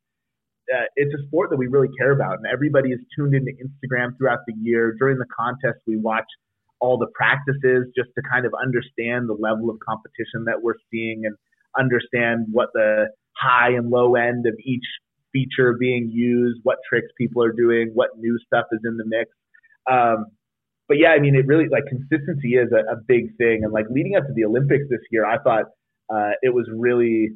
uh, 0.72 0.84
it's 0.96 1.12
a 1.14 1.26
sport 1.26 1.50
that 1.50 1.56
we 1.56 1.66
really 1.66 1.90
care 1.98 2.12
about, 2.12 2.38
and 2.38 2.46
everybody 2.52 2.90
is 2.90 3.00
tuned 3.16 3.34
into 3.34 3.52
Instagram 3.52 4.16
throughout 4.16 4.40
the 4.46 4.54
year. 4.60 4.94
During 4.98 5.18
the 5.18 5.26
contest, 5.36 5.80
we 5.86 5.96
watch 5.96 6.26
all 6.80 6.98
the 6.98 7.08
practices 7.14 7.86
just 7.96 8.10
to 8.16 8.22
kind 8.30 8.44
of 8.44 8.52
understand 8.60 9.28
the 9.28 9.36
level 9.38 9.70
of 9.70 9.78
competition 9.86 10.44
that 10.46 10.62
we're 10.62 10.80
seeing 10.90 11.22
and 11.24 11.36
understand 11.78 12.46
what 12.50 12.68
the 12.74 13.06
high 13.36 13.70
and 13.70 13.90
low 13.90 14.16
end 14.16 14.46
of 14.46 14.54
each 14.64 14.84
feature 15.32 15.74
being 15.78 16.10
used, 16.12 16.60
what 16.64 16.78
tricks 16.88 17.08
people 17.16 17.42
are 17.42 17.52
doing, 17.52 17.90
what 17.94 18.10
new 18.18 18.38
stuff 18.46 18.66
is 18.72 18.80
in 18.84 18.96
the 18.96 19.04
mix. 19.06 19.30
Um, 19.90 20.26
but 20.88 20.98
yeah, 20.98 21.10
I 21.10 21.20
mean, 21.20 21.34
it 21.34 21.46
really 21.46 21.68
like 21.70 21.84
consistency 21.88 22.54
is 22.54 22.68
a, 22.72 22.92
a, 22.92 22.96
big 22.96 23.36
thing. 23.38 23.60
And 23.64 23.72
like 23.72 23.86
leading 23.88 24.14
up 24.16 24.26
to 24.26 24.32
the 24.34 24.44
Olympics 24.44 24.84
this 24.90 25.00
year, 25.10 25.24
I 25.24 25.38
thought 25.38 25.64
uh, 26.12 26.32
it 26.42 26.52
was 26.52 26.68
really 26.70 27.30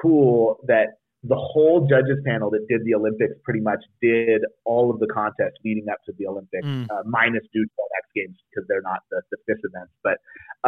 cool 0.00 0.60
that 0.66 0.99
the 1.22 1.36
whole 1.36 1.86
judges 1.86 2.18
panel 2.24 2.50
that 2.50 2.66
did 2.68 2.84
the 2.84 2.94
Olympics 2.94 3.34
pretty 3.44 3.60
much 3.60 3.80
did 4.00 4.42
all 4.64 4.90
of 4.90 4.98
the 5.00 5.06
contests 5.06 5.58
leading 5.64 5.88
up 5.90 5.98
to 6.06 6.12
the 6.18 6.26
Olympics, 6.26 6.66
mm. 6.66 6.86
uh, 6.90 7.02
minus 7.04 7.42
Dude 7.52 7.68
X 7.98 8.08
Games 8.14 8.36
because 8.48 8.66
they're 8.68 8.82
not 8.82 9.00
the, 9.10 9.20
the 9.30 9.36
FIS 9.46 9.60
events. 9.64 9.92
But 10.02 10.18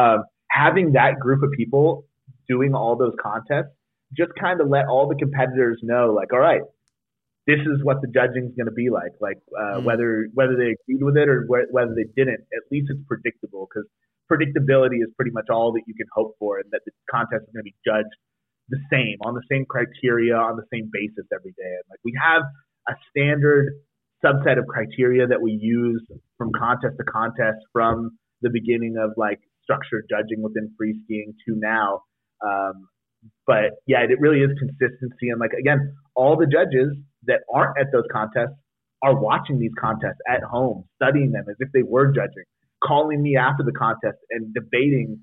um, 0.01 0.24
having 0.51 0.93
that 0.93 1.19
group 1.19 1.43
of 1.43 1.51
people 1.57 2.05
doing 2.49 2.74
all 2.74 2.97
those 2.97 3.15
contests 3.20 3.73
just 4.15 4.33
kind 4.39 4.61
of 4.61 4.69
let 4.69 4.87
all 4.87 5.09
the 5.09 5.15
competitors 5.15 5.81
know, 5.83 6.12
like, 6.12 6.35
all 6.35 6.39
right, 6.39 6.61
this 7.47 7.61
is 7.61 7.83
what 7.83 8.03
the 8.03 8.09
judging 8.09 8.45
is 8.45 8.53
going 8.55 8.66
to 8.66 8.77
be 8.77 8.91
like. 8.91 9.12
Like 9.20 9.39
uh, 9.59 9.81
mm. 9.81 9.85
whether 9.85 10.29
whether 10.35 10.55
they 10.55 10.77
agreed 10.77 11.03
with 11.03 11.16
it 11.16 11.29
or 11.29 11.47
wh- 11.47 11.73
whether 11.73 11.95
they 11.95 12.07
didn't, 12.15 12.41
at 12.53 12.62
least 12.70 12.89
it's 12.91 13.01
predictable 13.09 13.69
because 13.73 13.89
predictability 14.31 15.01
is 15.03 15.09
pretty 15.16 15.33
much 15.33 15.47
all 15.51 15.73
that 15.73 15.83
you 15.87 15.95
can 15.95 16.07
hope 16.12 16.37
for, 16.39 16.59
and 16.59 16.69
that 16.73 16.83
the 16.85 16.93
contest 17.11 17.49
is 17.49 17.53
going 17.55 17.65
to 17.65 17.70
be 17.73 17.77
judged 17.85 18.15
the 18.73 18.81
same 18.90 19.20
on 19.20 19.35
the 19.35 19.44
same 19.53 19.65
criteria 19.69 20.35
on 20.35 20.57
the 20.57 20.65
same 20.73 20.89
basis 20.90 21.28
every 21.32 21.53
day. 21.53 21.73
And 21.77 21.85
like 21.93 22.01
we 22.05 22.16
have 22.16 22.43
a 22.89 22.94
standard 23.11 23.69
subset 24.24 24.59
of 24.59 24.66
criteria 24.66 25.27
that 25.27 25.40
we 25.40 25.53
use 25.53 26.03
from 26.39 26.51
contest 26.57 26.97
to 26.97 27.05
contest 27.05 27.59
from 27.73 28.16
the 28.40 28.51
beginning 28.51 28.97
of 28.97 29.12
like 29.16 29.39
structured 29.62 30.07
judging 30.09 30.43
within 30.43 30.73
free 30.78 30.99
skiing 31.05 31.35
to 31.47 31.55
now. 31.57 32.01
Um, 32.44 32.89
but 33.47 33.78
yeah, 33.86 34.01
it 34.09 34.19
really 34.20 34.40
is 34.40 34.51
consistency. 34.59 35.28
And 35.28 35.39
like, 35.39 35.53
again, 35.53 35.94
all 36.16 36.36
the 36.36 36.47
judges 36.47 36.97
that 37.27 37.40
aren't 37.53 37.78
at 37.78 37.93
those 37.93 38.09
contests 38.11 38.57
are 39.03 39.20
watching 39.20 39.59
these 39.59 39.74
contests 39.78 40.19
at 40.28 40.43
home, 40.43 40.85
studying 40.97 41.32
them 41.32 41.44
as 41.49 41.57
if 41.59 41.69
they 41.73 41.82
were 41.82 42.11
judging, 42.11 42.47
calling 42.82 43.23
me 43.23 43.36
after 43.36 43.62
the 43.62 43.73
contest 43.73 44.19
and 44.31 44.55
debating 44.55 45.20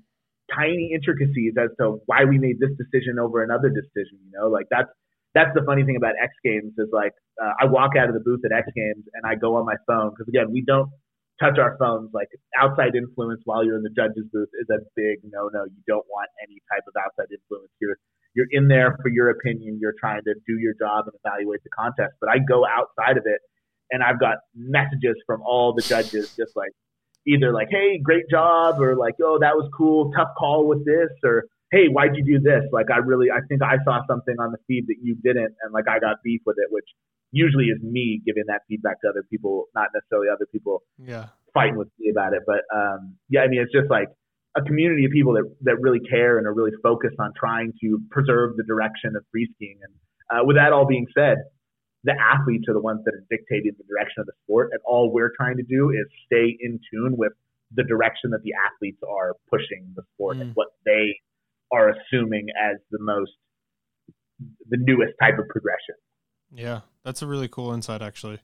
tiny 0.54 0.92
intricacies 0.94 1.54
as 1.58 1.70
to 1.78 2.00
why 2.06 2.24
we 2.24 2.38
made 2.38 2.58
this 2.58 2.70
decision 2.76 3.18
over 3.18 3.42
another 3.42 3.68
decision. 3.68 4.18
You 4.24 4.32
know, 4.38 4.48
like 4.48 4.66
that's 4.70 4.90
that's 5.34 5.50
the 5.54 5.62
funny 5.64 5.84
thing 5.84 5.96
about 5.96 6.14
X 6.22 6.32
Games 6.44 6.74
is 6.78 6.88
like 6.92 7.12
uh, 7.40 7.52
I 7.60 7.66
walk 7.66 7.96
out 7.96 8.08
of 8.08 8.14
the 8.14 8.20
booth 8.20 8.40
at 8.44 8.52
X 8.52 8.68
Games 8.74 9.04
and 9.14 9.24
I 9.24 9.34
go 9.34 9.56
on 9.56 9.66
my 9.66 9.76
phone 9.86 10.10
because 10.10 10.28
again 10.28 10.52
we 10.52 10.62
don't 10.62 10.90
touch 11.40 11.58
our 11.58 11.76
phones. 11.78 12.10
Like 12.12 12.28
outside 12.58 12.94
influence 12.94 13.40
while 13.44 13.64
you're 13.64 13.76
in 13.76 13.82
the 13.82 13.94
judges 13.94 14.26
booth 14.32 14.50
is 14.60 14.68
a 14.70 14.78
big 14.96 15.18
no 15.24 15.48
no. 15.52 15.64
You 15.64 15.82
don't 15.86 16.06
want 16.10 16.28
any 16.42 16.58
type 16.70 16.84
of 16.86 16.94
outside 16.98 17.30
influence. 17.30 17.70
You're 17.80 17.96
you're 18.34 18.50
in 18.50 18.68
there 18.68 18.98
for 19.02 19.08
your 19.08 19.30
opinion. 19.30 19.78
You're 19.80 19.96
trying 19.98 20.22
to 20.24 20.34
do 20.46 20.58
your 20.58 20.74
job 20.78 21.06
and 21.06 21.14
evaluate 21.24 21.62
the 21.64 21.70
contest. 21.70 22.14
But 22.20 22.30
I 22.30 22.38
go 22.38 22.66
outside 22.66 23.16
of 23.16 23.24
it 23.26 23.40
and 23.90 24.02
I've 24.02 24.20
got 24.20 24.38
messages 24.54 25.16
from 25.26 25.42
all 25.42 25.74
the 25.74 25.82
judges 25.82 26.34
just 26.36 26.54
like 26.56 26.70
either 27.26 27.52
like, 27.52 27.68
"Hey, 27.70 27.98
great 28.02 28.24
job," 28.30 28.80
or 28.80 28.96
like, 28.96 29.14
"Oh, 29.22 29.38
that 29.40 29.56
was 29.56 29.68
cool, 29.76 30.10
tough 30.16 30.30
call 30.38 30.66
with 30.66 30.84
this," 30.84 31.10
or 31.24 31.44
"Hey, 31.70 31.86
why'd 31.88 32.16
you 32.16 32.24
do 32.24 32.40
this?" 32.40 32.64
Like, 32.72 32.90
I 32.90 32.98
really, 32.98 33.30
I 33.30 33.40
think 33.48 33.62
I 33.62 33.76
saw 33.84 34.00
something 34.06 34.36
on 34.38 34.52
the 34.52 34.58
feed 34.66 34.86
that 34.88 34.96
you 35.02 35.16
didn't, 35.22 35.54
and 35.62 35.72
like 35.72 35.88
I 35.88 35.98
got 35.98 36.16
beef 36.24 36.40
with 36.46 36.56
it, 36.58 36.68
which 36.70 36.86
usually 37.32 37.66
is 37.66 37.80
me 37.82 38.20
giving 38.24 38.44
that 38.48 38.62
feedback 38.68 39.00
to 39.02 39.08
other 39.08 39.24
people, 39.30 39.66
not 39.74 39.88
necessarily 39.94 40.28
other 40.32 40.46
people 40.50 40.82
yeah. 40.98 41.26
fighting 41.54 41.76
with 41.76 41.88
me 41.98 42.10
about 42.10 42.32
it. 42.32 42.42
But 42.46 42.62
um, 42.74 43.16
yeah, 43.28 43.42
I 43.42 43.48
mean, 43.48 43.60
it's 43.60 43.72
just 43.72 43.90
like 43.90 44.08
a 44.56 44.62
community 44.62 45.04
of 45.04 45.12
people 45.12 45.34
that, 45.34 45.46
that 45.62 45.80
really 45.80 46.00
care 46.00 46.38
and 46.38 46.46
are 46.46 46.54
really 46.54 46.72
focused 46.82 47.16
on 47.20 47.32
trying 47.38 47.72
to 47.80 48.00
preserve 48.10 48.56
the 48.56 48.64
direction 48.64 49.14
of 49.16 49.24
free 49.30 49.48
skiing. 49.54 49.78
And 49.82 49.94
uh, 50.30 50.44
with 50.44 50.56
that 50.56 50.72
all 50.72 50.86
being 50.86 51.06
said, 51.16 51.38
the 52.04 52.14
athletes 52.18 52.64
are 52.68 52.74
the 52.74 52.80
ones 52.80 53.02
that 53.04 53.14
are 53.14 53.24
dictating 53.30 53.72
the 53.76 53.84
direction 53.84 54.20
of 54.20 54.26
the 54.26 54.32
sport, 54.44 54.70
and 54.72 54.80
all 54.84 55.12
we're 55.12 55.32
trying 55.36 55.56
to 55.56 55.62
do 55.62 55.90
is 55.90 56.06
stay 56.26 56.56
in 56.60 56.80
tune 56.92 57.16
with 57.16 57.32
the 57.74 57.84
direction 57.84 58.30
that 58.30 58.42
the 58.42 58.52
athletes 58.66 59.00
are 59.08 59.34
pushing 59.50 59.92
the 59.94 60.02
sport 60.14 60.36
mm. 60.36 60.42
and 60.42 60.52
what 60.54 60.68
they 60.84 61.16
are 61.72 61.90
assuming 61.90 62.46
as 62.60 62.78
the 62.90 62.98
most 63.00 63.32
the 64.70 64.78
newest 64.80 65.12
type 65.20 65.38
of 65.38 65.46
progression. 65.48 65.94
Yeah, 66.50 66.80
that's 67.04 67.22
a 67.22 67.26
really 67.26 67.48
cool 67.48 67.72
insight 67.72 68.02
actually. 68.02 68.40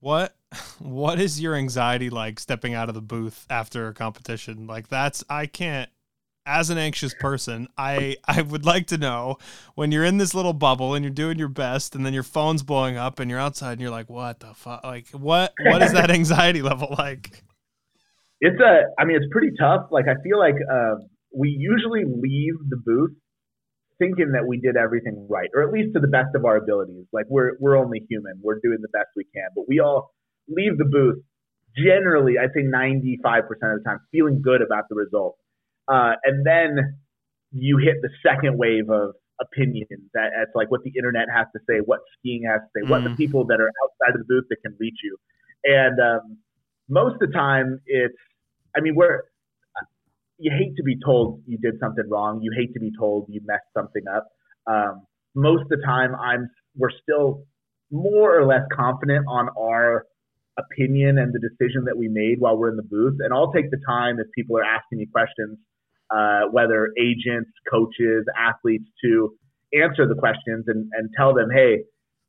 What 0.00 0.36
what 0.78 1.18
is 1.18 1.40
your 1.40 1.54
anxiety 1.54 2.10
like 2.10 2.38
stepping 2.38 2.74
out 2.74 2.88
of 2.88 2.94
the 2.94 3.02
booth 3.02 3.46
after 3.48 3.88
a 3.88 3.94
competition? 3.94 4.66
Like 4.66 4.88
that's 4.88 5.24
I 5.28 5.46
can't 5.46 5.90
as 6.46 6.70
an 6.70 6.78
anxious 6.78 7.14
person, 7.14 7.68
I 7.76 8.16
I 8.24 8.42
would 8.42 8.64
like 8.64 8.86
to 8.88 8.98
know 8.98 9.38
when 9.74 9.92
you're 9.92 10.04
in 10.04 10.18
this 10.18 10.34
little 10.34 10.52
bubble 10.52 10.94
and 10.94 11.04
you're 11.04 11.12
doing 11.12 11.38
your 11.38 11.48
best 11.48 11.94
and 11.94 12.04
then 12.04 12.12
your 12.12 12.22
phone's 12.22 12.62
blowing 12.62 12.96
up 12.96 13.18
and 13.18 13.30
you're 13.30 13.40
outside 13.40 13.72
and 13.72 13.80
you're 13.80 13.90
like, 13.90 14.10
"What 14.10 14.40
the 14.40 14.54
fuck? 14.54 14.84
Like 14.84 15.08
what 15.10 15.52
what 15.60 15.82
is 15.82 15.92
that 15.92 16.10
anxiety 16.18 16.62
level 16.62 16.94
like?" 16.98 17.42
It's 18.40 18.60
a 18.60 18.80
I 18.98 19.04
mean, 19.04 19.16
it's 19.16 19.30
pretty 19.30 19.52
tough. 19.58 19.86
Like 19.90 20.06
I 20.08 20.20
feel 20.22 20.38
like 20.38 20.56
uh, 20.70 20.96
we 21.34 21.48
usually 21.50 22.04
leave 22.04 22.54
the 22.68 22.76
booth 22.76 23.12
thinking 23.98 24.32
that 24.32 24.46
we 24.46 24.58
did 24.58 24.76
everything 24.76 25.26
right, 25.30 25.48
or 25.54 25.62
at 25.62 25.72
least 25.72 25.94
to 25.94 26.00
the 26.00 26.08
best 26.08 26.34
of 26.34 26.44
our 26.44 26.56
abilities. 26.56 27.06
Like 27.12 27.26
we're 27.28 27.52
we're 27.60 27.76
only 27.76 28.04
human. 28.08 28.40
We're 28.42 28.58
doing 28.60 28.78
the 28.80 28.88
best 28.88 29.08
we 29.16 29.24
can, 29.24 29.48
but 29.54 29.66
we 29.68 29.78
all 29.80 30.10
leave 30.48 30.76
the 30.76 30.84
booth 30.84 31.22
generally, 31.76 32.34
I'd 32.38 32.50
say 32.54 32.62
95% 32.62 33.08
of 33.08 33.48
the 33.58 33.82
time, 33.84 34.00
feeling 34.10 34.42
good 34.42 34.62
about 34.62 34.84
the 34.88 34.94
result. 34.94 35.36
Uh, 35.88 36.12
and 36.24 36.46
then 36.46 36.98
you 37.52 37.78
hit 37.78 37.96
the 38.02 38.10
second 38.24 38.58
wave 38.58 38.88
of 38.90 39.14
opinions. 39.40 39.88
That 40.14 40.30
it's 40.42 40.54
like 40.54 40.70
what 40.70 40.82
the 40.84 40.92
internet 40.96 41.26
has 41.34 41.46
to 41.54 41.60
say, 41.68 41.80
what 41.84 42.00
skiing 42.18 42.44
has 42.50 42.60
to 42.60 42.68
say, 42.80 42.86
mm. 42.86 42.90
what 42.90 43.04
the 43.04 43.10
mm. 43.10 43.16
people 43.16 43.44
that 43.46 43.60
are 43.60 43.70
outside 43.84 44.14
of 44.14 44.26
the 44.26 44.28
booth 44.28 44.44
that 44.50 44.56
can 44.62 44.76
reach 44.78 44.98
you. 45.02 45.16
And 45.64 45.98
um, 46.00 46.38
most 46.88 47.14
of 47.14 47.20
the 47.20 47.34
time, 47.34 47.80
it's 47.86 48.16
I 48.76 48.80
mean, 48.80 48.94
we're 48.94 49.22
you 50.38 50.50
hate 50.58 50.74
to 50.76 50.82
be 50.82 50.96
told 51.04 51.42
you 51.46 51.58
did 51.58 51.74
something 51.78 52.04
wrong. 52.08 52.40
You 52.42 52.52
hate 52.56 52.72
to 52.74 52.80
be 52.80 52.90
told 52.98 53.26
you 53.28 53.40
messed 53.44 53.70
something 53.76 54.02
up. 54.12 54.28
Um, 54.66 55.06
most 55.34 55.62
of 55.62 55.68
the 55.68 55.82
time, 55.84 56.14
I'm 56.14 56.48
we're 56.76 56.90
still 57.02 57.44
more 57.90 58.38
or 58.38 58.46
less 58.46 58.62
confident 58.72 59.26
on 59.28 59.48
our 59.58 60.06
opinion 60.58 61.18
and 61.18 61.32
the 61.32 61.38
decision 61.38 61.84
that 61.84 61.96
we 61.96 62.08
made 62.08 62.36
while 62.38 62.56
we're 62.56 62.70
in 62.70 62.76
the 62.76 62.82
booth. 62.82 63.16
And 63.20 63.32
I'll 63.32 63.52
take 63.52 63.70
the 63.70 63.80
time 63.86 64.18
if 64.18 64.26
people 64.34 64.56
are 64.56 64.64
asking 64.64 64.98
me 64.98 65.06
questions, 65.06 65.58
uh, 66.14 66.42
whether 66.50 66.90
agents, 67.00 67.50
coaches, 67.70 68.24
athletes, 68.38 68.88
to 69.04 69.34
answer 69.72 70.06
the 70.06 70.14
questions 70.14 70.64
and, 70.66 70.88
and 70.92 71.10
tell 71.16 71.34
them, 71.34 71.48
hey, 71.52 71.78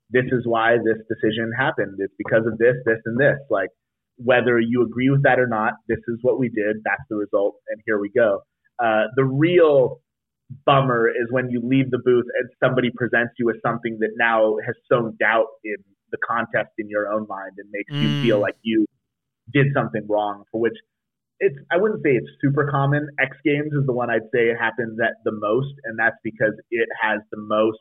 this 0.10 0.26
is 0.31 0.41
why 0.45 0.77
this 0.77 0.97
decision 1.10 1.51
happened. 1.57 1.95
It's 1.97 2.14
because 2.18 2.45
of 2.45 2.57
this, 2.57 2.76
this, 2.85 2.99
and 3.05 3.19
this. 3.19 3.38
Like, 3.49 3.69
whether 4.18 4.60
you 4.60 4.84
agree 4.84 5.10
with 5.10 5.23
that 5.23 5.39
or 5.39 5.47
not, 5.47 5.73
this 5.88 5.99
is 6.07 6.19
what 6.22 6.39
we 6.39 6.49
did. 6.49 6.77
That's 6.85 7.01
the 7.10 7.15
result, 7.15 7.55
and 7.69 7.81
here 7.85 7.99
we 7.99 8.10
go. 8.15 8.41
Uh, 8.80 9.05
the 9.15 9.26
real 9.26 10.01
bummer 10.65 11.10
is 11.10 11.27
when 11.31 11.49
you 11.49 11.61
leave 11.64 11.89
the 11.89 11.99
booth 12.03 12.26
and 12.39 12.49
somebody 12.64 12.89
presents 12.95 13.34
you 13.39 13.45
with 13.45 13.57
something 13.65 13.97
that 13.99 14.10
now 14.18 14.55
has 14.65 14.76
sown 14.91 15.15
doubt 15.19 15.47
in 15.64 15.76
the 16.11 16.18
contest 16.27 16.69
in 16.77 16.89
your 16.89 17.11
own 17.11 17.26
mind 17.27 17.53
and 17.57 17.68
makes 17.72 17.91
mm. 17.91 18.01
you 18.01 18.23
feel 18.23 18.39
like 18.39 18.55
you 18.61 18.85
did 19.51 19.68
something 19.73 20.05
wrong. 20.07 20.43
For 20.51 20.61
which 20.61 20.76
it's 21.44 21.60
I 21.72 21.78
wouldn't 21.78 22.02
say 22.03 22.15
it's 22.15 22.30
super 22.41 22.70
common. 22.72 23.07
X 23.20 23.36
Games 23.44 23.72
is 23.74 23.86
the 23.86 23.91
one 23.91 24.10
I'd 24.10 24.32
say 24.34 24.56
happens 24.56 24.98
at 25.03 25.20
the 25.26 25.32
most, 25.36 25.76
and 25.84 25.99
that's 25.99 26.15
because 26.24 26.56
it 26.72 26.88
has 27.02 27.20
the 27.32 27.40
most 27.40 27.80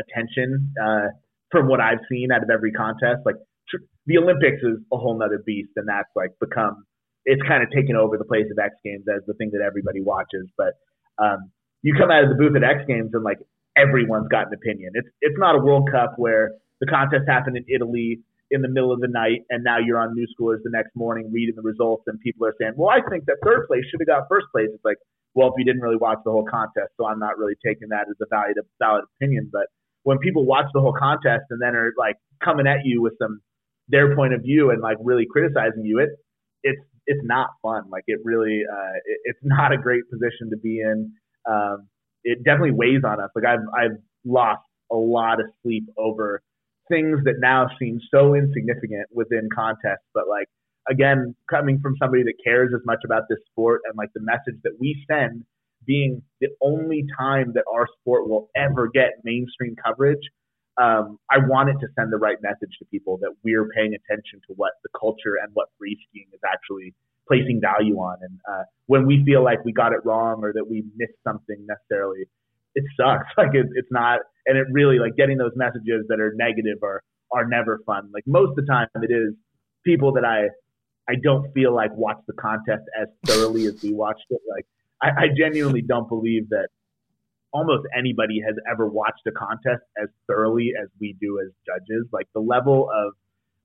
attention 0.00 0.72
uh, 0.80 1.12
from 1.50 1.68
what 1.68 1.80
I've 1.80 2.00
seen 2.10 2.32
out 2.32 2.42
of 2.42 2.48
every 2.48 2.72
contest. 2.72 3.20
Like 3.24 3.36
tr- 3.68 3.84
the 4.06 4.18
Olympics 4.18 4.62
is 4.62 4.80
a 4.92 4.96
whole 4.96 5.18
nother 5.18 5.42
beast, 5.44 5.76
and 5.76 5.86
that's 5.86 6.08
like 6.16 6.32
become 6.40 6.84
it's 7.24 7.42
kind 7.46 7.62
of 7.62 7.70
taken 7.70 7.96
over 7.96 8.16
the 8.16 8.24
place 8.24 8.48
of 8.50 8.58
X 8.58 8.74
Games 8.84 9.04
as 9.08 9.22
the 9.26 9.34
thing 9.34 9.50
that 9.52 9.60
everybody 9.60 10.00
watches. 10.00 10.48
But 10.56 10.74
um, 11.20 11.52
you 11.82 11.94
come 11.98 12.10
out 12.10 12.24
of 12.24 12.30
the 12.30 12.36
booth 12.36 12.56
at 12.56 12.64
X 12.64 12.88
Games 12.88 13.10
and 13.12 13.22
like 13.22 13.38
everyone's 13.76 14.28
got 14.28 14.48
an 14.48 14.54
opinion. 14.54 14.92
It's 14.94 15.08
it's 15.20 15.38
not 15.38 15.54
a 15.54 15.60
World 15.60 15.90
Cup 15.92 16.14
where 16.16 16.52
the 16.80 16.86
contest 16.86 17.28
happened 17.28 17.56
in 17.56 17.64
Italy 17.68 18.20
in 18.50 18.62
the 18.62 18.68
middle 18.68 18.92
of 18.92 19.00
the 19.00 19.08
night, 19.08 19.42
and 19.50 19.64
now 19.64 19.78
you're 19.78 19.98
on 19.98 20.14
Newschoolers 20.14 20.62
the 20.62 20.70
next 20.70 20.94
morning 20.94 21.30
reading 21.32 21.54
the 21.56 21.62
results, 21.62 22.04
and 22.06 22.20
people 22.20 22.46
are 22.46 22.54
saying, 22.60 22.72
"Well, 22.76 22.90
I 22.90 23.00
think 23.08 23.24
that 23.26 23.38
third 23.44 23.66
place 23.66 23.84
should 23.90 24.00
have 24.00 24.08
got 24.08 24.28
first 24.28 24.46
place." 24.52 24.68
It's 24.72 24.84
like, 24.84 24.98
well, 25.34 25.48
if 25.48 25.54
you 25.58 25.64
didn't 25.64 25.82
really 25.82 25.96
watch 25.96 26.18
the 26.24 26.30
whole 26.30 26.44
contest, 26.44 26.92
so 26.96 27.06
I'm 27.06 27.18
not 27.18 27.38
really 27.38 27.56
taking 27.64 27.88
that 27.88 28.06
as 28.08 28.16
a 28.20 28.26
valid 28.30 28.56
valid 28.78 29.04
opinion. 29.16 29.50
But 29.52 29.66
when 30.04 30.18
people 30.18 30.46
watch 30.46 30.66
the 30.72 30.80
whole 30.80 30.92
contest 30.92 31.44
and 31.50 31.60
then 31.60 31.74
are 31.74 31.92
like 31.98 32.16
coming 32.42 32.66
at 32.66 32.84
you 32.84 33.02
with 33.02 33.14
some 33.20 33.40
their 33.88 34.14
point 34.14 34.32
of 34.32 34.42
view 34.42 34.70
and 34.70 34.80
like 34.80 34.96
really 35.02 35.26
criticizing 35.30 35.84
you, 35.84 35.98
it 35.98 36.10
it's 36.62 36.80
it's 37.06 37.20
not 37.24 37.50
fun. 37.62 37.84
Like 37.90 38.04
it 38.06 38.20
really, 38.24 38.62
uh, 38.70 38.94
it, 39.04 39.18
it's 39.24 39.38
not 39.42 39.72
a 39.72 39.78
great 39.78 40.04
position 40.10 40.50
to 40.50 40.56
be 40.56 40.80
in. 40.80 41.12
Um, 41.48 41.88
it 42.22 42.38
definitely 42.44 42.72
weighs 42.72 43.02
on 43.04 43.20
us. 43.20 43.30
Like 43.34 43.44
I've 43.44 43.66
I've 43.74 43.98
lost 44.24 44.62
a 44.90 44.96
lot 44.96 45.40
of 45.40 45.46
sleep 45.62 45.84
over 45.98 46.42
things 46.88 47.20
that 47.24 47.36
now 47.38 47.68
seem 47.78 48.00
so 48.12 48.34
insignificant 48.34 49.06
within 49.12 49.48
contests, 49.54 50.06
but 50.12 50.28
like 50.28 50.48
again, 50.88 51.34
coming 51.48 51.80
from 51.80 51.96
somebody 51.98 52.22
that 52.24 52.34
cares 52.44 52.72
as 52.74 52.80
much 52.84 53.00
about 53.04 53.22
this 53.28 53.38
sport 53.50 53.80
and 53.86 53.96
like 53.96 54.10
the 54.14 54.20
message 54.20 54.60
that 54.64 54.76
we 54.78 55.04
send 55.10 55.44
being 55.86 56.22
the 56.40 56.48
only 56.62 57.04
time 57.18 57.52
that 57.54 57.64
our 57.72 57.86
sport 58.00 58.28
will 58.28 58.48
ever 58.56 58.88
get 58.88 59.12
mainstream 59.22 59.76
coverage, 59.84 60.22
um, 60.80 61.18
I 61.30 61.38
wanted 61.38 61.78
to 61.80 61.88
send 61.96 62.12
the 62.12 62.16
right 62.16 62.38
message 62.42 62.76
to 62.78 62.84
people 62.86 63.18
that 63.18 63.32
we're 63.44 63.68
paying 63.68 63.94
attention 63.94 64.40
to 64.48 64.54
what 64.56 64.72
the 64.82 64.88
culture 64.98 65.36
and 65.42 65.50
what 65.54 65.68
free 65.78 65.96
skiing 66.08 66.26
is 66.32 66.40
actually 66.44 66.94
placing 67.28 67.60
value 67.60 67.96
on. 67.96 68.18
And 68.22 68.38
uh, 68.50 68.62
when 68.86 69.06
we 69.06 69.22
feel 69.24 69.44
like 69.44 69.64
we 69.64 69.72
got 69.72 69.92
it 69.92 70.00
wrong 70.04 70.42
or 70.42 70.52
that 70.52 70.68
we 70.68 70.84
missed 70.96 71.18
something 71.22 71.64
necessarily, 71.66 72.26
it 72.74 72.84
sucks. 72.96 73.26
Like 73.38 73.54
it, 73.54 73.66
it's 73.74 73.90
not, 73.90 74.20
and 74.46 74.58
it 74.58 74.66
really 74.70 74.98
like 74.98 75.16
getting 75.16 75.38
those 75.38 75.52
messages 75.56 76.06
that 76.08 76.20
are 76.20 76.32
negative 76.36 76.78
are 76.82 77.02
are 77.32 77.46
never 77.46 77.80
fun. 77.86 78.10
Like 78.12 78.24
most 78.26 78.50
of 78.50 78.56
the 78.56 78.66
time, 78.66 78.88
it 78.96 79.12
is 79.12 79.34
people 79.84 80.12
that 80.12 80.24
I 80.24 80.48
I 81.08 81.16
don't 81.22 81.52
feel 81.52 81.74
like 81.74 81.90
watch 81.94 82.18
the 82.26 82.34
contest 82.34 82.82
as 83.00 83.08
thoroughly 83.26 83.66
as 83.66 83.82
we 83.82 83.92
watched 83.92 84.26
it. 84.30 84.40
Like 84.48 84.66
I, 85.02 85.24
I 85.24 85.28
genuinely 85.36 85.82
don't 85.82 86.08
believe 86.08 86.48
that 86.50 86.68
almost 87.52 87.86
anybody 87.96 88.40
has 88.44 88.56
ever 88.70 88.88
watched 88.88 89.26
a 89.26 89.32
contest 89.32 89.82
as 90.00 90.08
thoroughly 90.26 90.72
as 90.80 90.88
we 91.00 91.16
do 91.20 91.40
as 91.40 91.52
judges. 91.66 92.06
Like 92.12 92.26
the 92.34 92.40
level 92.40 92.90
of 92.94 93.12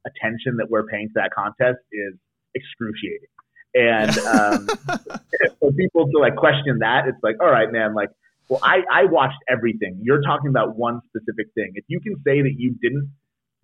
attention 0.06 0.58
that 0.58 0.70
we're 0.70 0.86
paying 0.86 1.08
to 1.08 1.14
that 1.16 1.32
contest 1.34 1.80
is 1.92 2.14
excruciating. 2.56 3.28
And 3.74 4.18
um, 4.20 4.68
for 5.60 5.72
people 5.72 6.10
to 6.12 6.20
like 6.20 6.36
question 6.36 6.80
that, 6.80 7.08
it's 7.08 7.18
like, 7.24 7.38
all 7.42 7.52
right, 7.52 7.72
man, 7.72 7.94
like 7.94 8.10
well, 8.50 8.60
I, 8.64 8.80
I 8.92 9.06
watched 9.06 9.38
everything. 9.48 10.00
You're 10.02 10.22
talking 10.22 10.50
about 10.50 10.76
one 10.76 11.02
specific 11.08 11.48
thing. 11.54 11.72
If 11.76 11.86
you 11.88 12.00
can 12.02 12.16
say 12.26 12.42
that 12.42 12.56
you 12.58 12.76
didn't 12.82 13.12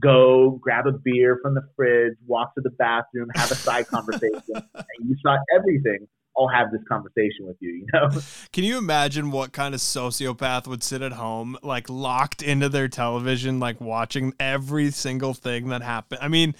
go 0.01 0.59
grab 0.61 0.85
a 0.87 0.91
beer 0.91 1.39
from 1.41 1.55
the 1.55 1.61
fridge, 1.75 2.13
walk 2.27 2.53
to 2.55 2.61
the 2.61 2.69
bathroom, 2.69 3.29
have 3.35 3.51
a 3.51 3.55
side 3.55 3.87
conversation, 3.87 4.43
and 4.53 5.09
you 5.09 5.15
saw 5.23 5.37
everything, 5.55 6.07
I'll 6.37 6.49
have 6.49 6.71
this 6.71 6.81
conversation 6.87 7.47
with 7.47 7.55
you, 7.61 7.71
you 7.71 7.87
know? 7.93 8.09
Can 8.51 8.63
you 8.65 8.77
imagine 8.77 9.31
what 9.31 9.53
kind 9.53 9.73
of 9.73 9.79
sociopath 9.79 10.67
would 10.67 10.83
sit 10.83 11.01
at 11.01 11.13
home, 11.13 11.57
like 11.63 11.89
locked 11.89 12.41
into 12.41 12.67
their 12.67 12.87
television, 12.87 13.59
like 13.59 13.79
watching 13.79 14.33
every 14.39 14.91
single 14.91 15.33
thing 15.33 15.69
that 15.69 15.81
happened? 15.81 16.19
I 16.21 16.27
mean, 16.27 16.53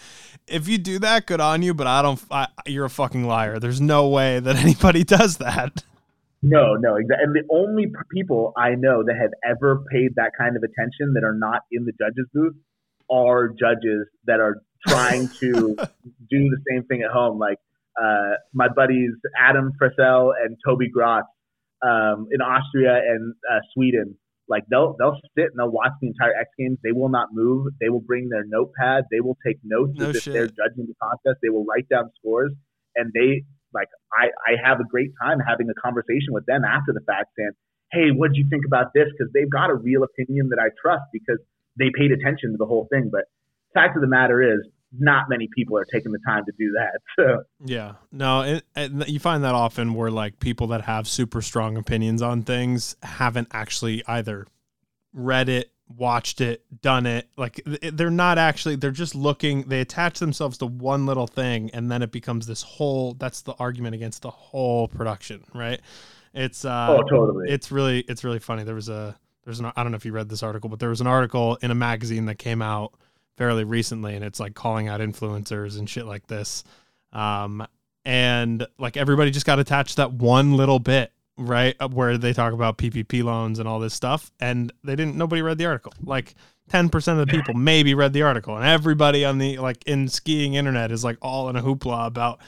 if 0.48 0.68
you 0.68 0.78
do 0.78 0.98
that, 1.00 1.26
good 1.26 1.42
on 1.42 1.62
you, 1.62 1.74
but 1.74 1.88
I 1.88 2.02
don't, 2.02 2.24
I, 2.32 2.48
you're 2.66 2.86
a 2.86 2.90
fucking 2.90 3.26
liar. 3.26 3.60
There's 3.60 3.82
no 3.82 4.08
way 4.08 4.40
that 4.40 4.56
anybody 4.64 5.04
does 5.04 5.38
that. 5.38 5.84
No, 6.41 6.76
no, 6.76 6.95
exactly. 6.95 7.24
And 7.24 7.36
the 7.36 7.44
only 7.52 7.91
people 8.12 8.53
I 8.57 8.76
know 8.76 9.03
that 9.03 9.16
have 9.16 9.32
ever 9.44 9.84
paid 9.91 10.16
that 10.16 10.32
kind 10.38 10.56
of 10.56 10.64
attention 10.64 11.14
that 11.14 11.24
are 11.24 11.36
not 11.36 11.62
in 11.72 11.86
the 11.86 11.94
judges 11.99 12.28
booth 12.34 12.53
are 13.10 13.49
judges 13.49 14.07
that 14.26 14.40
are 14.40 14.62
trying 14.88 15.28
to 15.40 15.76
do 16.30 16.49
the 16.49 16.57
same 16.70 16.84
thing 16.84 17.02
at 17.02 17.12
home. 17.12 17.40
Like 17.40 17.57
uh, 18.02 18.36
my 18.53 18.68
buddies 18.68 19.12
Adam 19.40 19.72
Frisell 19.82 20.32
and 20.44 20.57
Toby 20.66 20.91
Grotz 20.95 21.24
um, 21.82 22.28
in 22.32 22.41
Austria 22.41 22.95
and 22.95 23.34
uh, 23.52 23.60
Sweden. 23.74 24.16
Like 24.48 24.64
they'll 24.70 24.95
they'll 24.99 25.20
sit 25.36 25.45
and 25.45 25.57
they'll 25.57 25.72
watch 25.72 25.94
the 26.02 26.07
entire 26.07 26.34
X 26.40 26.49
Games. 26.60 26.78
They 26.84 26.91
will 26.91 27.10
not 27.10 27.30
move. 27.32 27.74
They 27.82 27.90
will 27.90 28.02
bring 28.02 28.30
their 28.30 28.45
notepad. 28.45 29.06
They 29.10 29.22
will 29.22 29.38
take 29.44 29.57
notes 29.64 29.94
no 29.95 30.12
shit. 30.14 30.28
if 30.28 30.34
they're 30.34 30.48
judging 30.48 30.86
the 30.86 30.94
contest. 31.02 31.40
They 31.41 31.49
will 31.49 31.66
write 31.66 31.90
down 31.90 32.12
scores 32.20 32.52
and 32.95 33.12
they 33.14 33.44
like 33.76 33.90
I 34.16 34.32
I 34.48 34.56
have 34.64 34.80
a 34.80 34.88
great 34.88 35.12
time 35.22 35.40
having 35.40 35.70
a 35.70 35.76
conversation 35.76 36.32
with 36.32 36.46
them 36.48 36.64
after 36.64 36.94
the 36.94 37.02
fact, 37.06 37.36
saying, 37.38 37.52
"Hey, 37.92 38.10
what 38.16 38.32
do 38.32 38.40
you 38.40 38.48
think 38.50 38.66
about 38.66 38.96
this?" 38.96 39.12
Because 39.12 39.32
they've 39.34 39.50
got 39.50 39.70
a 39.70 39.76
real 39.76 40.04
opinion 40.04 40.50
that 40.50 40.60
I 40.60 40.72
trust 40.82 41.04
because 41.12 41.38
they 41.78 41.92
paid 41.94 42.12
attention 42.12 42.52
to 42.52 42.58
the 42.58 42.66
whole 42.66 42.88
thing. 42.90 43.10
But 43.12 43.26
fact 43.74 43.96
of 43.96 44.02
the 44.02 44.08
matter 44.08 44.42
is, 44.42 44.66
not 45.00 45.30
many 45.30 45.50
people 45.54 45.78
are 45.78 45.86
taking 45.86 46.12
the 46.12 46.20
time 46.26 46.46
to 46.46 46.54
do 46.58 46.72
that. 46.74 47.02
So 47.18 47.44
yeah, 47.64 47.94
no, 48.12 48.62
it, 48.76 48.92
you 49.08 49.20
find 49.20 49.44
that 49.46 49.56
often 49.56 49.94
where 49.94 50.12
like 50.12 50.40
people 50.40 50.68
that 50.68 50.82
have 50.82 51.08
super 51.08 51.42
strong 51.42 51.78
opinions 51.78 52.22
on 52.22 52.42
things 52.42 52.98
haven't 53.04 53.48
actually 53.52 54.04
either 54.06 54.48
read 55.14 55.48
it, 55.48 55.72
watched 55.88 56.41
it, 56.41 56.64
done 56.82 57.06
it. 57.06 57.30
Like 57.38 57.62
they're 57.66 58.10
not 58.10 58.38
actually. 58.38 58.76
They're 58.76 58.91
just 58.91 59.16
looking. 59.16 59.64
They 59.64 59.82
attach 59.82 60.20
themselves 60.20 60.57
to 60.60 60.66
one 60.66 61.06
little 61.06 61.28
thing, 61.28 61.70
and 61.74 61.91
then 61.91 62.02
it 62.02 62.12
becomes 62.12 62.48
this 62.48 62.62
whole. 62.62 63.14
That's 63.14 63.41
the 63.41 63.53
argument 63.53 63.95
against 63.95 64.22
the 64.22 64.32
whole 64.32 64.88
production, 64.88 65.44
right? 65.53 65.82
It's 66.34 66.66
uh, 66.66 66.88
oh 66.90 67.03
totally. 67.03 67.49
It's 67.49 67.72
really 67.72 67.99
it's 68.02 68.24
really 68.24 68.40
funny. 68.40 68.64
There 68.64 68.76
was 68.76 68.90
a 68.90 69.18
there's 69.45 69.60
an 69.60 69.72
I 69.76 69.84
don't 69.84 69.91
know 69.91 69.98
if 69.98 70.06
you 70.06 70.12
read 70.12 70.30
this 70.30 70.44
article, 70.44 70.70
but 70.70 70.80
there 70.80 70.90
was 70.90 71.02
an 71.02 71.07
article 71.07 71.57
in 71.62 71.72
a 71.72 71.76
magazine 71.76 72.26
that 72.26 72.36
came 72.36 72.62
out 72.62 72.94
fairly 73.38 73.64
recently, 73.64 74.16
and 74.16 74.24
it's 74.24 74.40
like 74.40 74.53
calling 74.53 74.88
out 74.88 75.02
influencers 75.02 75.78
and 75.78 75.90
shit 75.90 76.06
like 76.06 76.28
this. 76.28 76.64
Um, 77.14 77.66
and 78.03 78.66
like 78.78 78.98
everybody 78.98 79.32
just 79.32 79.45
got 79.45 79.60
attached 79.60 79.91
to 79.91 79.95
that 79.98 80.14
one 80.14 80.56
little 80.56 80.80
bit, 80.80 81.12
right? 81.38 81.76
Uh, 81.80 81.90
where 81.90 82.18
they 82.18 82.34
talk 82.34 82.53
about 82.53 82.78
PPP 82.78 83.24
loans 83.24 83.60
and 83.60 83.68
all 83.68 83.80
this 83.80 83.94
stuff, 83.94 84.32
and 84.40 84.72
they 84.84 84.95
didn't. 84.95 85.16
Nobody 85.16 85.41
read 85.41 85.57
the 85.57 85.66
article. 85.66 85.94
Like 86.03 86.36
ten 86.70 86.90
percent 86.90 87.20
of 87.20 87.28
the 87.28 87.32
people 87.32 87.53
maybe 87.53 87.94
read 87.94 88.14
the 88.14 88.24
article, 88.24 88.56
and 88.56 88.66
everybody 88.66 89.26
on 89.26 89.38
the 89.38 89.57
like 89.60 89.84
in 89.86 90.07
skiing 90.07 90.56
internet 90.56 90.91
is 90.91 91.03
like 91.03 91.18
all 91.22 91.49
in 91.49 91.56
a 91.56 91.62
hoopla 91.62 92.07
about 92.07 92.40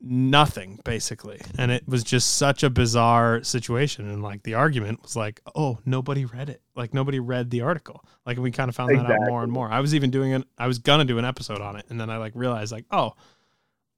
nothing 0.00 0.78
basically 0.84 1.40
and 1.58 1.72
it 1.72 1.82
was 1.88 2.04
just 2.04 2.36
such 2.36 2.62
a 2.62 2.70
bizarre 2.70 3.42
situation 3.42 4.08
and 4.08 4.22
like 4.22 4.40
the 4.44 4.54
argument 4.54 5.02
was 5.02 5.16
like 5.16 5.40
oh 5.56 5.76
nobody 5.84 6.24
read 6.24 6.48
it 6.48 6.62
like 6.76 6.94
nobody 6.94 7.18
read 7.18 7.50
the 7.50 7.60
article 7.60 8.04
like 8.24 8.38
we 8.38 8.52
kind 8.52 8.68
of 8.68 8.76
found 8.76 8.92
exactly. 8.92 9.12
that 9.12 9.22
out 9.22 9.28
more 9.28 9.42
and 9.42 9.50
more 9.50 9.68
i 9.68 9.80
was 9.80 9.96
even 9.96 10.08
doing 10.08 10.30
it 10.30 10.44
i 10.56 10.68
was 10.68 10.78
gonna 10.78 11.04
do 11.04 11.18
an 11.18 11.24
episode 11.24 11.60
on 11.60 11.74
it 11.74 11.84
and 11.90 12.00
then 12.00 12.10
i 12.10 12.16
like 12.16 12.32
realized 12.36 12.70
like 12.70 12.84
oh 12.92 13.12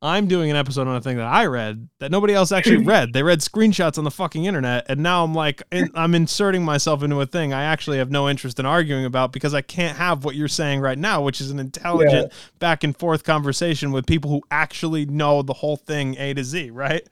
I'm 0.03 0.29
doing 0.29 0.51
an 0.51 0.57
episode 0.57 0.89
on 0.89 0.97
a 0.97 1.01
thing 1.03 1.19
that 1.19 1.27
I 1.27 1.45
read 1.45 1.89
that 1.99 2.11
nobody 2.11 2.33
else 2.33 2.53
actually 2.53 2.79
read. 2.87 3.13
They 3.13 3.23
read 3.23 3.41
screenshots 3.41 3.99
on 3.99 4.05
the 4.05 4.11
fucking 4.11 4.47
internet, 4.47 4.87
and 4.89 5.03
now 5.03 5.25
I'm 5.25 5.35
like, 5.35 5.63
I'm 5.95 6.15
inserting 6.15 6.65
myself 6.65 7.03
into 7.03 7.21
a 7.21 7.27
thing 7.27 7.53
I 7.53 7.65
actually 7.65 7.99
have 7.99 8.11
no 8.11 8.29
interest 8.29 8.59
in 8.59 8.65
arguing 8.65 9.05
about 9.05 9.33
because 9.33 9.53
I 9.53 9.61
can't 9.61 9.99
have 9.99 10.25
what 10.25 10.37
you're 10.37 10.49
saying 10.49 10.81
right 10.81 10.97
now, 10.97 11.23
which 11.23 11.41
is 11.41 11.51
an 11.51 11.59
intelligent 11.59 12.33
yeah. 12.33 12.39
back 12.59 12.83
and 12.83 12.97
forth 12.97 13.25
conversation 13.25 13.93
with 13.93 14.07
people 14.07 14.31
who 14.31 14.43
actually 14.51 15.05
know 15.05 15.43
the 15.43 15.53
whole 15.53 15.77
thing 15.77 16.17
A 16.17 16.33
to 16.33 16.45
Z, 16.45 16.71
right? 16.71 17.07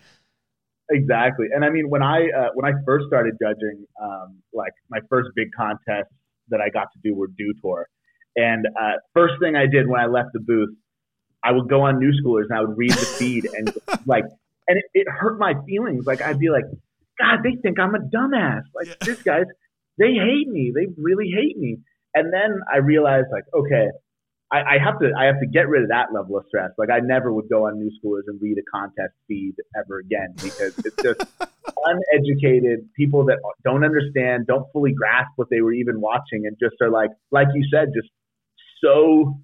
Exactly, 0.91 1.49
and 1.55 1.67
I 1.67 1.69
mean 1.69 1.91
when 1.91 2.03
I 2.03 2.29
uh, 2.35 2.49
when 2.55 2.65
I 2.65 2.75
first 2.87 3.07
started 3.09 3.35
judging, 3.43 3.85
um, 4.03 4.39
like 4.55 4.73
my 4.89 5.01
first 5.11 5.29
big 5.37 5.49
contest 5.55 6.09
that 6.49 6.63
I 6.63 6.71
got 6.71 6.87
to 6.95 6.99
do 7.05 7.15
were 7.15 7.27
Dew 7.27 7.53
Tour, 7.61 7.87
and 8.37 8.65
uh, 8.81 8.93
first 9.13 9.35
thing 9.43 9.55
I 9.55 9.67
did 9.67 9.87
when 9.87 10.01
I 10.01 10.07
left 10.07 10.31
the 10.33 10.41
booth 10.41 10.71
I 11.45 11.53
would 11.53 11.69
go 11.69 11.83
on 11.83 11.99
New 11.99 12.13
Schoolers 12.13 12.45
and 12.49 12.59
I 12.59 12.61
would 12.61 12.77
read 12.77 12.93
the 12.93 12.97
feed 12.97 13.49
and 13.53 13.73
like, 14.07 14.25
and 14.67 14.79
it, 14.79 14.85
it, 14.95 15.07
hurt 15.09 15.39
my 15.39 15.55
feelings. 15.67 16.07
Like 16.07 16.21
I'd 16.21 16.39
be 16.39 16.51
like, 16.51 16.65
God, 17.19 17.39
they 17.43 17.57
think 17.63 17.79
I'm 17.79 17.95
a 17.95 17.99
dumbass. 17.99 18.63
Like 18.75 18.89
yeah. 18.89 18.95
this 19.01 19.23
guys, 19.23 19.45
they 19.99 20.13
hate 20.13 20.49
me. 20.49 20.73
They 20.75 20.87
really 20.97 21.31
hate 21.35 21.57
me. 21.57 21.79
And 22.15 22.33
then 22.33 22.61
I 22.73 22.79
realized 22.79 23.27
like, 23.33 23.45
okay, 23.55 23.89
I, 24.51 24.61
I, 24.61 24.79
have 24.83 24.99
to 25.01 25.13
I 25.19 25.27
have 25.27 25.41
to 25.41 25.47
get 25.47 25.69
rid 25.69 25.83
of 25.83 25.89
that 25.91 26.07
level 26.13 26.39
of 26.39 26.45
stress. 26.49 26.71
Like 26.79 26.91
I 26.91 27.01
never 27.01 27.33
would 27.33 27.49
go 27.49 27.67
on 27.67 27.79
New 27.79 27.91
Schoolers 27.99 28.23
and 28.27 28.41
read 28.41 28.57
a 28.59 28.63
contest 28.71 29.15
feed 29.27 29.55
ever 29.77 29.99
again 29.99 30.35
because 30.37 30.79
it's 30.79 30.97
just 31.03 31.21
uneducated 31.85 32.89
people 32.95 33.27
that 33.27 33.39
don't 33.65 33.85
understand, 33.85 34.47
don't 34.47 34.67
fully 34.73 34.93
grasp 34.93 35.31
what 35.37 35.49
they 35.51 35.61
were 35.61 35.73
even 35.73 36.01
watching, 36.01 36.47
and 36.47 36.57
just 36.61 36.77
are 36.81 36.91
like, 36.91 37.11
like 37.31 37.49
you 37.55 37.67
said, 37.71 37.89
just 37.95 38.09
so 38.83 39.39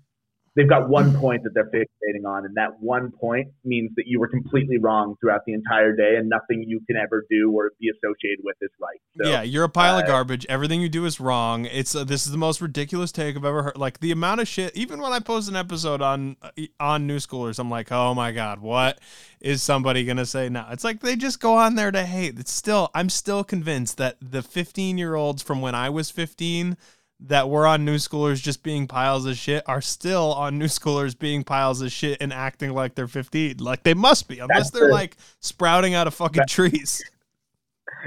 they've 0.56 0.68
got 0.68 0.88
one 0.88 1.14
point 1.18 1.42
that 1.42 1.50
they're 1.54 1.70
fixating 1.70 2.26
on, 2.26 2.44
and 2.44 2.56
that 2.56 2.80
one 2.80 3.10
point 3.20 3.48
means 3.64 3.90
that 3.96 4.04
you 4.06 4.20
were 4.20 4.28
completely 4.28 4.78
wrong 4.78 5.16
throughout 5.20 5.40
the 5.46 5.52
entire 5.52 5.94
day, 5.94 6.16
and 6.16 6.28
nothing 6.28 6.64
you 6.66 6.80
can 6.86 6.96
ever 6.96 7.24
do 7.30 7.52
or 7.52 7.72
be 7.80 7.88
associated 7.88 8.44
with 8.44 8.56
is 8.60 8.70
right. 8.80 8.98
So, 9.20 9.30
yeah, 9.30 9.42
you're 9.42 9.64
a 9.64 9.68
pile 9.68 9.96
uh, 9.96 10.00
of 10.00 10.06
garbage. 10.06 10.46
Everything 10.48 10.80
you 10.80 10.88
do 10.88 11.04
is 11.06 11.20
wrong. 11.20 11.64
It's 11.66 11.94
uh, 11.94 12.04
this 12.04 12.26
is 12.26 12.32
the 12.32 12.38
most 12.38 12.60
ridiculous 12.60 13.12
take 13.12 13.36
I've 13.36 13.44
ever 13.44 13.62
heard. 13.64 13.76
Like 13.76 14.00
the 14.00 14.12
amount 14.12 14.40
of 14.40 14.48
shit. 14.48 14.76
Even 14.76 15.00
when 15.00 15.12
I 15.12 15.18
post 15.20 15.48
an 15.48 15.56
episode 15.56 16.00
on 16.00 16.36
uh, 16.42 16.50
on 16.78 17.06
New 17.06 17.18
Schoolers, 17.18 17.58
I'm 17.58 17.70
like, 17.70 17.90
oh 17.90 18.14
my 18.14 18.32
god, 18.32 18.60
what 18.60 19.00
is 19.40 19.62
somebody 19.62 20.04
gonna 20.04 20.26
say 20.26 20.48
now? 20.48 20.68
It's 20.70 20.84
like 20.84 21.00
they 21.00 21.16
just 21.16 21.40
go 21.40 21.54
on 21.54 21.74
there 21.74 21.90
to 21.90 22.04
hate. 22.04 22.38
It's 22.38 22.52
still, 22.52 22.90
I'm 22.94 23.10
still 23.10 23.44
convinced 23.44 23.98
that 23.98 24.16
the 24.20 24.42
15 24.42 24.98
year 24.98 25.14
olds 25.14 25.42
from 25.42 25.60
when 25.60 25.74
I 25.74 25.90
was 25.90 26.10
15 26.10 26.76
that 27.28 27.48
were 27.48 27.66
on 27.66 27.84
New 27.84 27.96
Schoolers 27.96 28.42
just 28.42 28.62
being 28.62 28.86
piles 28.86 29.26
of 29.26 29.36
shit 29.36 29.62
are 29.66 29.80
still 29.80 30.32
on 30.34 30.58
New 30.58 30.66
Schoolers 30.66 31.18
being 31.18 31.44
piles 31.44 31.80
of 31.80 31.90
shit 31.90 32.18
and 32.20 32.32
acting 32.32 32.72
like 32.72 32.94
they're 32.94 33.08
15. 33.08 33.58
Like 33.58 33.82
they 33.82 33.94
must 33.94 34.28
be, 34.28 34.38
unless 34.38 34.56
that's 34.56 34.70
they're 34.70 34.88
the, 34.88 34.92
like 34.92 35.16
sprouting 35.40 35.94
out 35.94 36.06
of 36.06 36.14
fucking 36.14 36.40
that, 36.40 36.48
trees. 36.48 37.02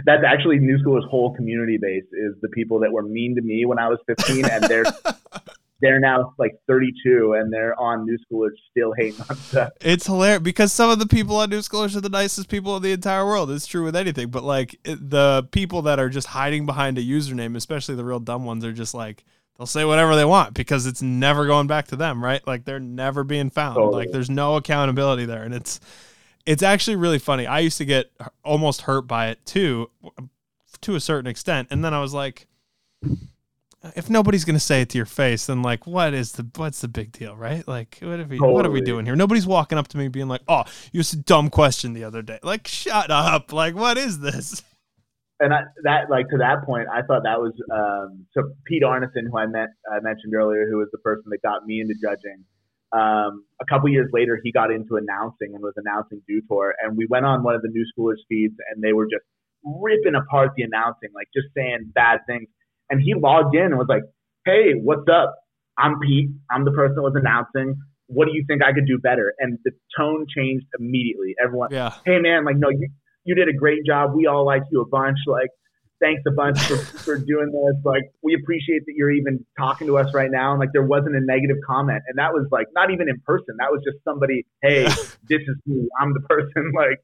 That's 0.05 0.23
actually 0.23 0.59
New 0.59 0.77
Schoolers' 0.77 1.07
whole 1.09 1.33
community 1.35 1.79
base 1.81 2.03
is 2.11 2.35
the 2.41 2.49
people 2.49 2.79
that 2.81 2.91
were 2.91 3.01
mean 3.01 3.33
to 3.35 3.41
me 3.41 3.65
when 3.65 3.79
I 3.79 3.87
was 3.87 3.97
15, 4.05 4.45
and 4.45 4.63
they're 4.65 4.83
they're 5.81 5.99
now 5.99 6.33
like 6.37 6.59
32 6.67 7.33
and 7.33 7.53
they're 7.53 7.79
on 7.79 8.05
New 8.05 8.17
Schoolers 8.17 8.51
still 8.71 8.93
hating 8.97 9.21
on 9.29 9.35
stuff. 9.35 9.69
It's 9.81 10.05
hilarious 10.07 10.41
because 10.41 10.73
some 10.73 10.89
of 10.89 10.99
the 10.99 11.05
people 11.05 11.35
on 11.37 11.49
New 11.49 11.59
Schoolers 11.59 11.95
are 11.95 12.01
the 12.01 12.09
nicest 12.09 12.49
people 12.49 12.75
in 12.77 12.83
the 12.83 12.91
entire 12.91 13.25
world. 13.25 13.51
It's 13.51 13.67
true 13.67 13.83
with 13.83 13.95
anything, 13.95 14.29
but 14.29 14.43
like 14.43 14.79
it, 14.83 15.09
the 15.09 15.47
people 15.51 15.83
that 15.83 15.99
are 15.99 16.09
just 16.09 16.27
hiding 16.27 16.65
behind 16.65 16.97
a 16.97 17.03
username, 17.03 17.55
especially 17.55 17.95
the 17.95 18.05
real 18.05 18.19
dumb 18.19 18.45
ones, 18.45 18.65
are 18.65 18.73
just 18.73 18.93
like 18.93 19.23
they'll 19.57 19.67
say 19.67 19.85
whatever 19.85 20.15
they 20.15 20.25
want 20.25 20.53
because 20.53 20.85
it's 20.85 21.01
never 21.01 21.45
going 21.45 21.67
back 21.67 21.87
to 21.87 21.95
them, 21.95 22.23
right? 22.23 22.45
Like 22.47 22.65
they're 22.65 22.79
never 22.79 23.23
being 23.23 23.49
found. 23.49 23.75
Totally. 23.75 24.05
Like 24.05 24.11
there's 24.11 24.29
no 24.29 24.55
accountability 24.55 25.25
there, 25.25 25.43
and 25.43 25.53
it's 25.53 25.79
it's 26.45 26.63
actually 26.63 26.95
really 26.95 27.19
funny. 27.19 27.45
I 27.45 27.59
used 27.59 27.77
to 27.77 27.85
get 27.85 28.11
almost 28.43 28.81
hurt 28.81 29.01
by 29.01 29.27
it 29.27 29.45
too, 29.45 29.91
to 30.81 30.95
a 30.95 30.99
certain 30.99 31.29
extent, 31.29 31.67
and 31.69 31.83
then 31.83 31.93
I 31.93 32.01
was 32.01 32.13
like 32.13 32.47
if 33.95 34.09
nobody's 34.09 34.45
gonna 34.45 34.59
say 34.59 34.81
it 34.81 34.89
to 34.89 34.97
your 34.97 35.05
face, 35.05 35.45
then 35.47 35.61
like, 35.61 35.87
what 35.87 36.13
is 36.13 36.33
the 36.33 36.47
what's 36.55 36.81
the 36.81 36.87
big 36.87 37.11
deal, 37.11 37.35
right? 37.35 37.67
Like, 37.67 37.97
what 38.01 38.19
are 38.19 38.25
we 38.25 38.37
totally. 38.37 38.53
what 38.53 38.65
are 38.65 38.71
we 38.71 38.81
doing 38.81 39.05
here? 39.05 39.15
Nobody's 39.15 39.47
walking 39.47 39.77
up 39.77 39.87
to 39.89 39.97
me 39.97 40.07
being 40.07 40.27
like, 40.27 40.41
"Oh, 40.47 40.63
you 40.91 40.99
asked 40.99 41.13
a 41.13 41.17
dumb 41.17 41.49
question 41.49 41.93
the 41.93 42.03
other 42.03 42.21
day." 42.21 42.39
Like, 42.43 42.67
shut 42.67 43.11
up! 43.11 43.53
Like, 43.53 43.75
what 43.75 43.97
is 43.97 44.19
this? 44.19 44.63
And 45.39 45.53
I, 45.53 45.61
that, 45.83 46.09
like, 46.09 46.29
to 46.29 46.37
that 46.39 46.65
point, 46.65 46.87
I 46.91 47.03
thought 47.03 47.21
that 47.23 47.37
was 47.39 47.53
um, 47.69 48.25
so 48.33 48.53
Pete 48.65 48.81
Arneson, 48.81 49.29
who 49.29 49.37
I 49.37 49.45
met 49.45 49.69
I 49.85 49.99
mentioned 50.01 50.33
earlier, 50.33 50.67
who 50.69 50.77
was 50.77 50.89
the 50.91 50.97
person 50.99 51.25
that 51.29 51.41
got 51.43 51.65
me 51.65 51.79
into 51.79 51.93
judging. 52.01 52.43
Um, 52.91 53.45
a 53.61 53.65
couple 53.69 53.89
years 53.89 54.09
later, 54.13 54.39
he 54.41 54.51
got 54.51 54.71
into 54.71 54.95
announcing 54.95 55.53
and 55.53 55.61
was 55.61 55.75
announcing 55.77 56.21
Dew 56.27 56.41
Tour, 56.49 56.73
and 56.81 56.97
we 56.97 57.05
went 57.09 57.25
on 57.25 57.43
one 57.43 57.53
of 57.53 57.61
the 57.61 57.69
New 57.69 57.85
Schoolers 57.93 58.17
feeds, 58.27 58.55
and 58.73 58.81
they 58.81 58.93
were 58.93 59.05
just 59.05 59.25
ripping 59.63 60.15
apart 60.15 60.51
the 60.55 60.63
announcing, 60.63 61.09
like 61.13 61.27
just 61.35 61.47
saying 61.55 61.91
bad 61.93 62.19
things 62.25 62.47
and 62.89 63.01
he 63.01 63.13
logged 63.13 63.55
in 63.55 63.63
and 63.63 63.77
was 63.77 63.87
like, 63.89 64.03
"Hey, 64.45 64.73
what's 64.75 65.07
up? 65.11 65.35
I'm 65.77 65.99
Pete. 65.99 66.29
I'm 66.49 66.65
the 66.65 66.71
person 66.71 66.95
that 66.95 67.03
was 67.03 67.15
announcing. 67.15 67.75
What 68.07 68.25
do 68.25 68.31
you 68.33 68.45
think 68.47 68.63
I 68.63 68.73
could 68.73 68.87
do 68.87 68.99
better?" 68.99 69.33
And 69.39 69.59
the 69.63 69.71
tone 69.97 70.25
changed 70.35 70.65
immediately. 70.79 71.35
Everyone, 71.43 71.69
yeah. 71.71 71.95
Hey, 72.05 72.19
man, 72.19 72.45
like, 72.45 72.57
no, 72.57 72.69
you 72.69 72.89
you 73.25 73.35
did 73.35 73.49
a 73.49 73.53
great 73.53 73.85
job. 73.85 74.11
We 74.15 74.27
all 74.27 74.45
like 74.45 74.63
you 74.71 74.81
a 74.81 74.87
bunch. 74.87 75.17
Like, 75.27 75.49
thanks 75.99 76.21
a 76.27 76.31
bunch 76.31 76.59
for, 76.59 76.77
for 77.03 77.17
doing 77.17 77.51
this. 77.51 77.83
Like, 77.83 78.03
we 78.23 78.35
appreciate 78.35 78.85
that 78.85 78.93
you're 78.95 79.11
even 79.11 79.45
talking 79.57 79.87
to 79.87 79.97
us 79.97 80.13
right 80.13 80.29
now. 80.31 80.51
And 80.51 80.59
like, 80.59 80.69
there 80.73 80.83
wasn't 80.83 81.15
a 81.15 81.19
negative 81.19 81.57
comment. 81.65 82.03
And 82.07 82.17
that 82.17 82.33
was 82.33 82.47
like, 82.51 82.67
not 82.73 82.91
even 82.91 83.09
in 83.09 83.19
person. 83.25 83.55
That 83.59 83.71
was 83.71 83.81
just 83.83 84.03
somebody, 84.03 84.45
hey, 84.61 84.83
this 85.29 85.41
is 85.41 85.55
me. 85.65 85.87
I'm 85.99 86.13
the 86.13 86.21
person. 86.21 86.47
Like, 86.77 87.01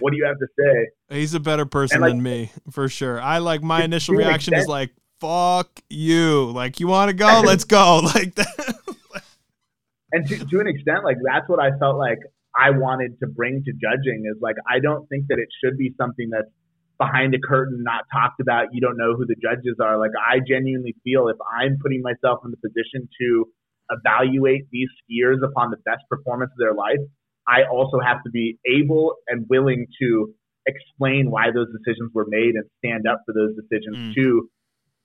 what 0.00 0.10
do 0.10 0.18
you 0.18 0.26
have 0.26 0.38
to 0.38 0.46
say? 0.58 1.16
He's 1.16 1.32
a 1.32 1.40
better 1.40 1.64
person 1.64 2.00
like, 2.00 2.12
than 2.12 2.22
me, 2.22 2.50
for 2.70 2.88
sure. 2.88 3.18
I 3.20 3.38
like 3.38 3.62
my 3.62 3.82
initial 3.82 4.14
reaction 4.14 4.52
extent, 4.52 4.60
is 4.60 4.68
like, 4.68 4.90
fuck 5.20 5.80
you. 5.88 6.50
Like, 6.50 6.80
you 6.80 6.86
want 6.88 7.10
to 7.10 7.14
go? 7.14 7.42
Let's 7.44 7.64
go. 7.64 8.00
Like 8.14 8.34
that. 8.36 8.78
and 10.12 10.26
to, 10.28 10.38
to 10.38 10.60
an 10.60 10.66
extent, 10.66 11.04
like 11.04 11.16
that's 11.24 11.48
what 11.48 11.60
I 11.60 11.76
felt 11.78 11.96
like 11.96 12.18
I 12.56 12.70
wanted 12.70 13.18
to 13.20 13.26
bring 13.26 13.62
to 13.64 13.72
judging 13.72 14.24
is 14.30 14.40
like 14.40 14.56
I 14.68 14.78
don't 14.78 15.06
think 15.08 15.26
that 15.28 15.38
it 15.38 15.48
should 15.62 15.76
be 15.76 15.92
something 15.98 16.30
that's 16.30 16.50
behind 16.98 17.34
a 17.34 17.38
curtain, 17.42 17.82
not 17.82 18.04
talked 18.12 18.40
about. 18.40 18.68
You 18.72 18.80
don't 18.80 18.96
know 18.96 19.14
who 19.16 19.26
the 19.26 19.34
judges 19.34 19.76
are. 19.82 19.98
Like 19.98 20.12
I 20.14 20.38
genuinely 20.38 20.94
feel 21.02 21.28
if 21.28 21.36
I'm 21.50 21.78
putting 21.82 22.02
myself 22.02 22.40
in 22.44 22.52
the 22.52 22.60
position 22.62 23.08
to 23.20 23.46
evaluate 23.90 24.70
these 24.70 24.88
skiers 25.02 25.42
upon 25.42 25.70
the 25.70 25.78
best 25.84 26.02
performance 26.08 26.52
of 26.52 26.58
their 26.58 26.74
life, 26.74 27.02
I 27.48 27.64
also 27.70 27.98
have 27.98 28.22
to 28.24 28.30
be 28.30 28.58
able 28.70 29.16
and 29.28 29.46
willing 29.50 29.86
to 30.00 30.32
explain 30.66 31.30
why 31.30 31.50
those 31.52 31.68
decisions 31.74 32.10
were 32.14 32.24
made 32.28 32.54
and 32.54 32.64
stand 32.78 33.04
up 33.06 33.20
for 33.26 33.34
those 33.34 33.52
decisions 33.58 33.96
mm. 33.96 34.14
to 34.14 34.48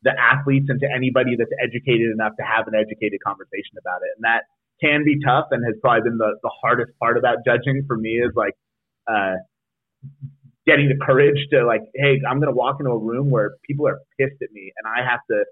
the 0.03 0.11
athletes 0.17 0.67
and 0.69 0.79
to 0.79 0.87
anybody 0.87 1.35
that's 1.37 1.51
educated 1.61 2.11
enough 2.11 2.33
to 2.37 2.43
have 2.43 2.67
an 2.67 2.73
educated 2.75 3.19
conversation 3.25 3.75
about 3.79 4.01
it. 4.01 4.11
And 4.15 4.23
that 4.23 4.47
can 4.81 5.03
be 5.03 5.19
tough 5.23 5.47
and 5.51 5.63
has 5.65 5.75
probably 5.81 6.09
been 6.09 6.17
the, 6.17 6.39
the 6.41 6.51
hardest 6.61 6.91
part 6.99 7.17
about 7.17 7.43
judging 7.45 7.83
for 7.87 7.97
me 7.97 8.19
is 8.23 8.31
like 8.35 8.55
uh, 9.11 9.35
getting 10.65 10.87
the 10.87 10.97
courage 11.03 11.37
to 11.51 11.65
like, 11.65 11.81
hey, 11.95 12.19
I'm 12.29 12.39
gonna 12.39 12.55
walk 12.55 12.77
into 12.79 12.91
a 12.91 12.97
room 12.97 13.29
where 13.29 13.55
people 13.67 13.87
are 13.87 13.99
pissed 14.19 14.39
at 14.41 14.51
me 14.53 14.71
and 14.77 14.87
I 14.87 15.03
have 15.03 15.19
to 15.31 15.43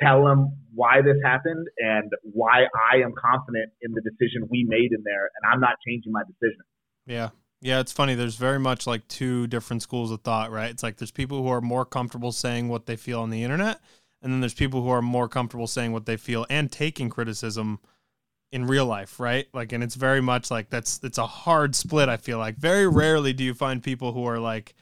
tell 0.00 0.24
them 0.24 0.52
why 0.74 1.00
this 1.00 1.16
happened 1.24 1.66
and 1.78 2.12
why 2.22 2.66
I 2.92 2.98
am 2.98 3.14
confident 3.18 3.72
in 3.80 3.92
the 3.92 4.02
decision 4.02 4.46
we 4.50 4.64
made 4.68 4.92
in 4.92 5.02
there 5.04 5.30
and 5.34 5.52
I'm 5.52 5.60
not 5.60 5.76
changing 5.86 6.12
my 6.12 6.22
decision. 6.22 6.60
Yeah. 7.06 7.30
Yeah, 7.62 7.80
it's 7.80 7.92
funny. 7.92 8.14
There's 8.14 8.36
very 8.36 8.60
much 8.60 8.86
like 8.86 9.08
two 9.08 9.46
different 9.46 9.82
schools 9.82 10.10
of 10.10 10.20
thought, 10.20 10.50
right? 10.50 10.70
It's 10.70 10.82
like 10.82 10.96
there's 10.98 11.10
people 11.10 11.42
who 11.42 11.48
are 11.48 11.60
more 11.60 11.84
comfortable 11.84 12.32
saying 12.32 12.68
what 12.68 12.86
they 12.86 12.96
feel 12.96 13.20
on 13.22 13.30
the 13.30 13.42
internet, 13.42 13.80
and 14.22 14.32
then 14.32 14.40
there's 14.40 14.54
people 14.54 14.82
who 14.82 14.90
are 14.90 15.02
more 15.02 15.28
comfortable 15.28 15.66
saying 15.66 15.92
what 15.92 16.06
they 16.06 16.16
feel 16.16 16.46
and 16.50 16.70
taking 16.70 17.08
criticism 17.08 17.80
in 18.52 18.66
real 18.66 18.86
life, 18.86 19.18
right? 19.18 19.46
Like, 19.54 19.72
and 19.72 19.82
it's 19.82 19.94
very 19.94 20.20
much 20.20 20.50
like 20.50 20.68
that's 20.68 21.00
it's 21.02 21.18
a 21.18 21.26
hard 21.26 21.74
split. 21.74 22.08
I 22.08 22.18
feel 22.18 22.38
like 22.38 22.56
very 22.56 22.86
rarely 22.86 23.32
do 23.32 23.42
you 23.42 23.54
find 23.54 23.82
people 23.82 24.12
who 24.12 24.26
are 24.26 24.38
like 24.38 24.74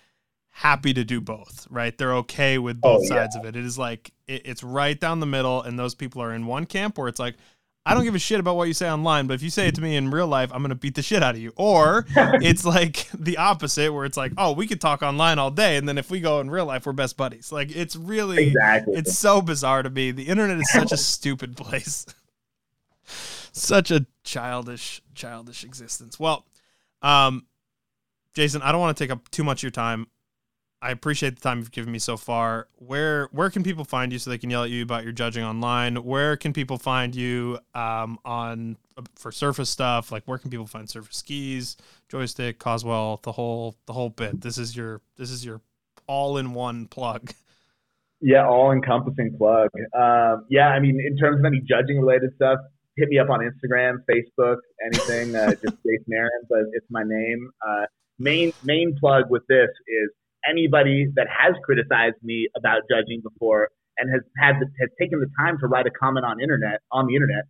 happy 0.50 0.92
to 0.94 1.04
do 1.04 1.20
both, 1.20 1.66
right? 1.70 1.96
They're 1.96 2.14
okay 2.16 2.58
with 2.58 2.80
oh, 2.82 2.94
both 2.96 3.02
oh, 3.04 3.08
sides 3.08 3.36
yeah. 3.36 3.40
of 3.40 3.46
it. 3.46 3.56
It 3.56 3.64
is 3.64 3.78
like 3.78 4.12
it, 4.26 4.42
it's 4.44 4.64
right 4.64 4.98
down 4.98 5.20
the 5.20 5.26
middle, 5.26 5.62
and 5.62 5.78
those 5.78 5.94
people 5.94 6.20
are 6.22 6.34
in 6.34 6.46
one 6.46 6.66
camp 6.66 6.98
where 6.98 7.08
it's 7.08 7.20
like. 7.20 7.36
I 7.86 7.92
don't 7.92 8.04
give 8.04 8.14
a 8.14 8.18
shit 8.18 8.40
about 8.40 8.56
what 8.56 8.66
you 8.66 8.72
say 8.72 8.90
online, 8.90 9.26
but 9.26 9.34
if 9.34 9.42
you 9.42 9.50
say 9.50 9.68
it 9.68 9.74
to 9.74 9.82
me 9.82 9.96
in 9.96 10.10
real 10.10 10.26
life, 10.26 10.50
I'm 10.54 10.62
gonna 10.62 10.74
beat 10.74 10.94
the 10.94 11.02
shit 11.02 11.22
out 11.22 11.34
of 11.34 11.40
you. 11.40 11.52
Or 11.56 12.06
it's 12.16 12.64
like 12.64 13.08
the 13.12 13.36
opposite, 13.36 13.92
where 13.92 14.06
it's 14.06 14.16
like, 14.16 14.32
oh, 14.38 14.52
we 14.52 14.66
could 14.66 14.80
talk 14.80 15.02
online 15.02 15.38
all 15.38 15.50
day, 15.50 15.76
and 15.76 15.86
then 15.88 15.98
if 15.98 16.10
we 16.10 16.20
go 16.20 16.40
in 16.40 16.50
real 16.50 16.66
life, 16.66 16.86
we're 16.86 16.92
best 16.92 17.16
buddies. 17.16 17.52
Like 17.52 17.74
it's 17.74 17.94
really, 17.94 18.48
exactly. 18.48 18.94
it's 18.96 19.16
so 19.16 19.42
bizarre 19.42 19.82
to 19.82 19.90
me. 19.90 20.12
The 20.12 20.28
internet 20.28 20.58
is 20.58 20.72
such 20.72 20.92
a 20.92 20.96
stupid 20.96 21.56
place 21.56 22.06
such 23.52 23.90
a 23.90 24.06
childish, 24.24 25.02
childish 25.14 25.64
existence. 25.64 26.18
Well, 26.18 26.44
um, 27.02 27.46
Jason, 28.34 28.62
I 28.62 28.72
don't 28.72 28.80
want 28.80 28.96
to 28.96 29.04
take 29.04 29.10
up 29.10 29.30
too 29.30 29.44
much 29.44 29.60
of 29.60 29.64
your 29.64 29.70
time. 29.70 30.08
I 30.84 30.90
appreciate 30.90 31.34
the 31.36 31.40
time 31.40 31.60
you've 31.60 31.72
given 31.72 31.90
me 31.90 31.98
so 31.98 32.18
far. 32.18 32.68
Where 32.76 33.28
where 33.32 33.48
can 33.48 33.62
people 33.62 33.84
find 33.84 34.12
you 34.12 34.18
so 34.18 34.28
they 34.28 34.36
can 34.36 34.50
yell 34.50 34.64
at 34.64 34.70
you 34.70 34.82
about 34.82 35.02
your 35.02 35.14
judging 35.14 35.42
online? 35.42 35.96
Where 35.96 36.36
can 36.36 36.52
people 36.52 36.76
find 36.76 37.16
you 37.16 37.58
um, 37.74 38.18
on 38.22 38.76
for 39.14 39.32
surface 39.32 39.70
stuff? 39.70 40.12
Like 40.12 40.24
where 40.26 40.36
can 40.36 40.50
people 40.50 40.66
find 40.66 40.88
surface 40.90 41.16
skis, 41.16 41.78
joystick, 42.10 42.58
Coswell, 42.58 43.18
the 43.22 43.32
whole 43.32 43.76
the 43.86 43.94
whole 43.94 44.10
bit? 44.10 44.42
This 44.42 44.58
is 44.58 44.76
your 44.76 45.00
this 45.16 45.30
is 45.30 45.42
your 45.42 45.62
all 46.06 46.36
in 46.36 46.52
one 46.52 46.86
plug. 46.86 47.32
Yeah, 48.26 48.46
all 48.46 48.72
encompassing 48.72 49.36
plug. 49.36 49.68
Um, 49.94 50.46
yeah, 50.48 50.68
I 50.68 50.80
mean, 50.80 50.98
in 50.98 51.14
terms 51.18 51.40
of 51.40 51.44
any 51.44 51.60
judging 51.60 52.00
related 52.00 52.30
stuff, 52.36 52.58
hit 52.96 53.10
me 53.10 53.18
up 53.18 53.28
on 53.28 53.40
Instagram, 53.40 53.96
Facebook, 54.08 54.56
anything. 54.82 55.36
Uh, 55.36 55.50
just 55.50 55.76
Jason 55.84 56.14
Aarons, 56.14 56.46
but 56.48 56.60
it's 56.72 56.86
my 56.88 57.02
name. 57.04 57.50
Uh, 57.68 57.84
main 58.18 58.54
main 58.62 58.96
plug 58.98 59.24
with 59.28 59.42
this 59.48 59.68
is 59.68 60.10
anybody 60.48 61.08
that 61.16 61.26
has 61.28 61.54
criticized 61.64 62.20
me 62.22 62.48
about 62.56 62.82
judging 62.90 63.20
before 63.22 63.70
and 63.98 64.10
has 64.10 64.22
had 64.38 64.60
the, 64.60 64.66
has 64.80 64.90
taken 65.00 65.20
the 65.20 65.30
time 65.38 65.58
to 65.60 65.66
write 65.66 65.86
a 65.86 65.90
comment 65.90 66.26
on 66.26 66.40
internet 66.40 66.80
on 66.90 67.06
the 67.06 67.14
internet. 67.14 67.44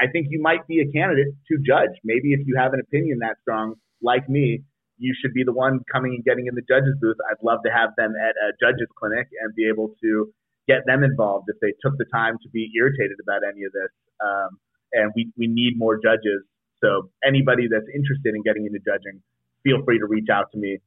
I 0.00 0.06
think 0.10 0.26
you 0.30 0.42
might 0.42 0.66
be 0.66 0.80
a 0.80 0.88
candidate 0.90 1.34
to 1.48 1.58
judge. 1.64 1.94
Maybe 2.02 2.32
if 2.32 2.46
you 2.46 2.56
have 2.58 2.72
an 2.72 2.80
opinion 2.80 3.20
that 3.20 3.36
strong, 3.42 3.74
like 4.02 4.28
me, 4.28 4.62
you 4.98 5.14
should 5.14 5.34
be 5.34 5.44
the 5.44 5.52
one 5.52 5.80
coming 5.90 6.14
and 6.14 6.24
getting 6.24 6.46
in 6.46 6.54
the 6.54 6.66
judges 6.66 6.94
booth. 7.00 7.16
I'd 7.30 7.42
love 7.42 7.60
to 7.64 7.70
have 7.70 7.90
them 7.96 8.14
at 8.18 8.34
a 8.42 8.54
judges 8.58 8.88
clinic 8.98 9.28
and 9.42 9.54
be 9.54 9.68
able 9.68 9.94
to 10.02 10.32
get 10.66 10.86
them 10.86 11.02
involved 11.02 11.46
if 11.48 11.56
they 11.60 11.74
took 11.82 11.98
the 11.98 12.06
time 12.12 12.38
to 12.42 12.48
be 12.50 12.70
irritated 12.76 13.18
about 13.22 13.42
any 13.46 13.64
of 13.64 13.72
this. 13.72 13.92
Um, 14.22 14.58
and 14.92 15.12
we, 15.14 15.30
we 15.36 15.46
need 15.46 15.78
more 15.78 15.98
judges. 15.98 16.42
So 16.82 17.10
anybody 17.26 17.66
that's 17.70 17.86
interested 17.94 18.34
in 18.34 18.42
getting 18.42 18.66
into 18.66 18.78
judging, 18.78 19.22
feel 19.62 19.82
free 19.84 19.98
to 19.98 20.06
reach 20.06 20.28
out 20.30 20.50
to 20.52 20.58
me 20.58 20.78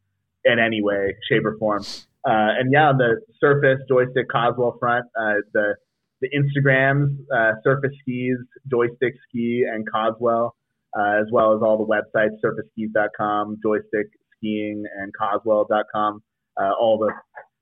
in 0.47 0.59
any 0.59 0.81
way, 0.81 1.15
shape, 1.29 1.45
or 1.45 1.57
form. 1.57 1.83
Uh, 2.25 2.55
and 2.59 2.71
yeah, 2.71 2.89
on 2.89 2.97
the 2.97 3.21
Surface 3.39 3.79
Joystick 3.87 4.29
Coswell 4.29 4.77
front, 4.79 5.05
uh, 5.19 5.35
the 5.53 5.75
the 6.21 6.29
Instagrams, 6.29 7.15
uh, 7.35 7.53
Surface 7.63 7.91
Skis, 8.01 8.37
Joystick 8.71 9.13
Ski, 9.29 9.63
and 9.71 9.85
Coswell, 9.91 10.55
uh, 10.97 11.21
as 11.21 11.27
well 11.31 11.55
as 11.55 11.61
all 11.61 11.77
the 11.77 11.85
websites, 11.85 12.31
surfaceskis.com, 12.43 13.57
Joystick 13.63 14.07
Skiing, 14.35 14.83
and 14.99 15.13
Coswell.com. 15.13 16.23
Uh, 16.59 16.71
all 16.79 16.97
the 16.97 17.13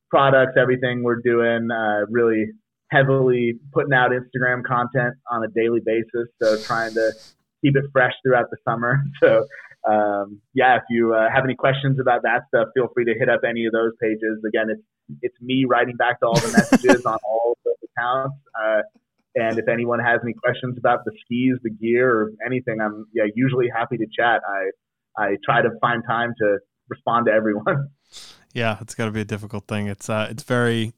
products, 0.10 0.53
everything 0.57 1.03
we're 1.03 1.22
doing, 1.22 1.70
uh, 1.70 2.06
really 2.10 2.45
heavily 2.91 3.60
putting 3.74 3.94
out 3.94 4.12
Instagram 4.12 4.64
content 4.64 5.16
on 5.30 5.44
a 5.44 5.48
daily 5.49 5.82
basis. 5.86 6.30
So 6.41 6.57
trying 6.62 6.94
to 6.94 7.12
keep 7.62 7.76
it 7.76 7.84
fresh 7.91 8.14
throughout 8.26 8.49
the 8.52 8.57
summer. 8.68 9.03
So 9.22 9.45
um, 9.88 10.41
yeah, 10.53 10.78
if 10.78 10.84
you 10.90 11.14
uh, 11.14 11.30
have 11.34 11.44
any 11.44 11.56
questions 11.56 11.99
about 11.99 12.24
that 12.24 12.44
stuff, 12.48 12.70
feel 12.74 12.88
free 12.94 13.06
to 13.06 13.14
hit 13.18 13.30
up 13.30 13.41
any 13.48 13.66
of 13.66 13.72
those 13.72 13.91
pages. 14.02 14.44
Again, 14.48 14.68
it's 14.70 14.82
it's 15.22 15.36
me 15.41 15.66
writing 15.68 15.95
back 15.95 16.20
to 16.22 16.26
all 16.26 16.40
the 16.40 16.52
messages 16.52 17.06
on 17.06 17.18
all 17.24 17.57
those 17.64 17.76
accounts. 17.95 18.36
Uh, 18.60 18.82
and 19.36 19.60
if 19.60 19.68
anyone 19.68 19.99
has 19.99 20.20
any 20.24 20.34
questions 20.34 20.78
about 20.78 21.06
the 21.06 21.12
skis, 21.22 21.60
the 21.62 21.70
gear, 21.70 22.10
or 22.10 22.32
anything, 22.45 22.80
I'm 22.82 23.06
yeah 23.14 23.26
usually 23.36 23.68
happy 23.74 23.98
to 23.98 24.07
chat. 24.18 24.41
I 24.48 25.24
I 25.24 25.38
try 25.45 25.62
to 25.62 25.70
find 25.82 26.03
time 26.07 26.34
to 26.40 26.57
respond 26.90 27.28
to 27.28 27.32
everyone. 27.32 27.90
Yeah, 28.53 28.78
it's 28.80 28.95
got 28.95 29.03
to 29.03 29.12
be 29.12 29.20
a 29.20 29.26
difficult 29.26 29.68
thing. 29.68 29.88
It's 29.88 30.10
uh, 30.10 30.28
it's 30.32 30.44
very 30.44 30.94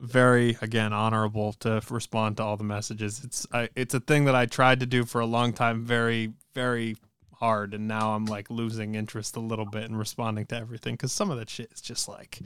very 0.00 0.56
again 0.62 0.94
honorable 0.94 1.52
to 1.60 1.82
respond 1.90 2.38
to 2.38 2.42
all 2.42 2.56
the 2.56 2.64
messages. 2.64 3.22
It's 3.22 3.46
I, 3.52 3.68
it's 3.76 3.92
a 3.92 4.00
thing 4.00 4.24
that 4.24 4.34
I 4.34 4.46
tried 4.46 4.80
to 4.80 4.86
do 4.86 5.04
for 5.04 5.20
a 5.20 5.26
long 5.26 5.52
time, 5.52 5.84
very 5.84 6.32
very 6.54 6.96
hard, 7.38 7.74
and 7.74 7.88
now 7.88 8.14
I'm 8.14 8.26
like 8.26 8.50
losing 8.50 8.94
interest 8.94 9.36
a 9.36 9.40
little 9.40 9.66
bit 9.66 9.84
in 9.84 9.96
responding 9.96 10.46
to 10.46 10.56
everything 10.56 10.94
because 10.94 11.12
some 11.12 11.30
of 11.30 11.38
that 11.38 11.50
shit 11.50 11.70
is 11.72 11.80
just 11.80 12.08
like, 12.08 12.40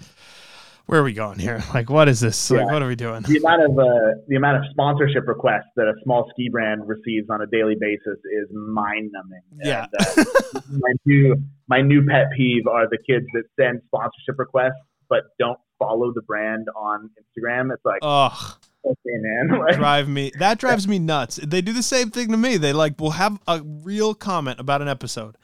where 0.86 1.00
are 1.00 1.04
we 1.04 1.12
going 1.12 1.38
here? 1.38 1.62
Like, 1.74 1.90
what 1.90 2.08
is 2.08 2.20
this? 2.20 2.50
Like, 2.50 2.66
what 2.66 2.82
are 2.82 2.88
we 2.88 2.96
doing? 2.96 3.22
The 3.22 3.36
amount 3.36 3.62
of 3.62 3.78
uh, 3.78 4.20
the 4.26 4.36
amount 4.36 4.58
of 4.58 4.70
sponsorship 4.70 5.28
requests 5.28 5.70
that 5.76 5.86
a 5.86 5.94
small 6.02 6.28
ski 6.30 6.48
brand 6.48 6.88
receives 6.88 7.28
on 7.30 7.42
a 7.42 7.46
daily 7.46 7.76
basis 7.78 8.18
is 8.40 8.48
mind 8.52 9.12
numbing. 9.12 9.42
Yeah. 9.62 9.86
And, 10.16 10.26
uh, 10.26 10.60
my 10.70 10.92
new 11.04 11.36
my 11.68 11.80
new 11.82 12.06
pet 12.06 12.26
peeve 12.36 12.66
are 12.66 12.88
the 12.88 12.98
kids 12.98 13.26
that 13.34 13.44
send 13.58 13.82
sponsorship 13.86 14.38
requests 14.38 14.80
but 15.08 15.24
don't 15.38 15.58
follow 15.78 16.12
the 16.12 16.22
brand 16.22 16.66
on 16.76 17.10
Instagram. 17.18 17.72
It's 17.72 17.84
like, 17.84 18.00
ugh. 18.02 18.56
Okay, 18.84 18.96
man. 19.04 19.58
like, 19.66 19.76
drive 19.76 20.08
me. 20.08 20.32
That 20.38 20.58
drives 20.58 20.86
me 20.86 20.98
nuts. 20.98 21.36
They 21.36 21.60
do 21.60 21.72
the 21.72 21.82
same 21.82 22.10
thing 22.10 22.30
to 22.30 22.36
me. 22.36 22.56
They 22.56 22.72
like 22.72 23.00
will 23.00 23.12
have 23.12 23.38
a 23.46 23.60
real 23.62 24.14
comment 24.14 24.60
about 24.60 24.82
an 24.82 24.88
episode, 24.88 25.36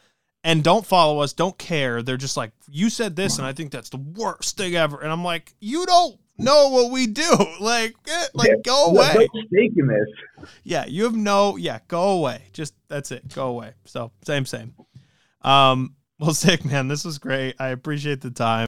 and 0.43 0.63
don't 0.63 0.87
follow 0.87 1.21
us. 1.21 1.33
Don't 1.33 1.59
care. 1.59 2.03
They're 2.03 2.17
just 2.17 2.37
like, 2.37 2.53
you 2.71 2.91
said 2.91 3.17
this, 3.17 3.39
and 3.39 3.47
I 3.47 3.53
think 3.53 3.71
that's 3.71 3.91
the 3.91 3.99
worst 3.99 4.57
thing 4.57 4.77
ever. 4.77 5.01
And 5.01 5.11
I'm 5.11 5.25
like, 5.25 5.55
you 5.61 5.85
don't 5.87 6.19
know 6.39 6.69
what 6.71 6.91
we 6.91 7.07
do. 7.07 7.23
Like, 7.61 7.95
eh, 8.09 8.27
like 8.35 8.49
yeah, 8.49 8.55
go 8.63 8.87
away. 8.87 9.11
Stake 9.13 9.73
in 9.77 9.87
this. 9.87 10.49
Yeah, 10.65 10.85
you 10.87 11.05
have 11.05 11.15
no. 11.17 11.57
Yeah, 11.57 11.79
go 11.89 12.11
away. 12.11 12.43
Just 12.53 12.75
that's 12.89 13.11
it. 13.11 13.33
Go 13.35 13.49
away. 13.49 13.73
So 13.85 14.13
same, 14.25 14.47
same. 14.47 14.75
Um. 15.43 15.97
Well, 16.21 16.33
sick 16.33 16.65
man. 16.65 16.87
This 16.87 17.05
was 17.05 17.19
great. 17.19 17.57
I 17.59 17.69
appreciate 17.69 18.21
the 18.21 18.31
time. 18.31 18.63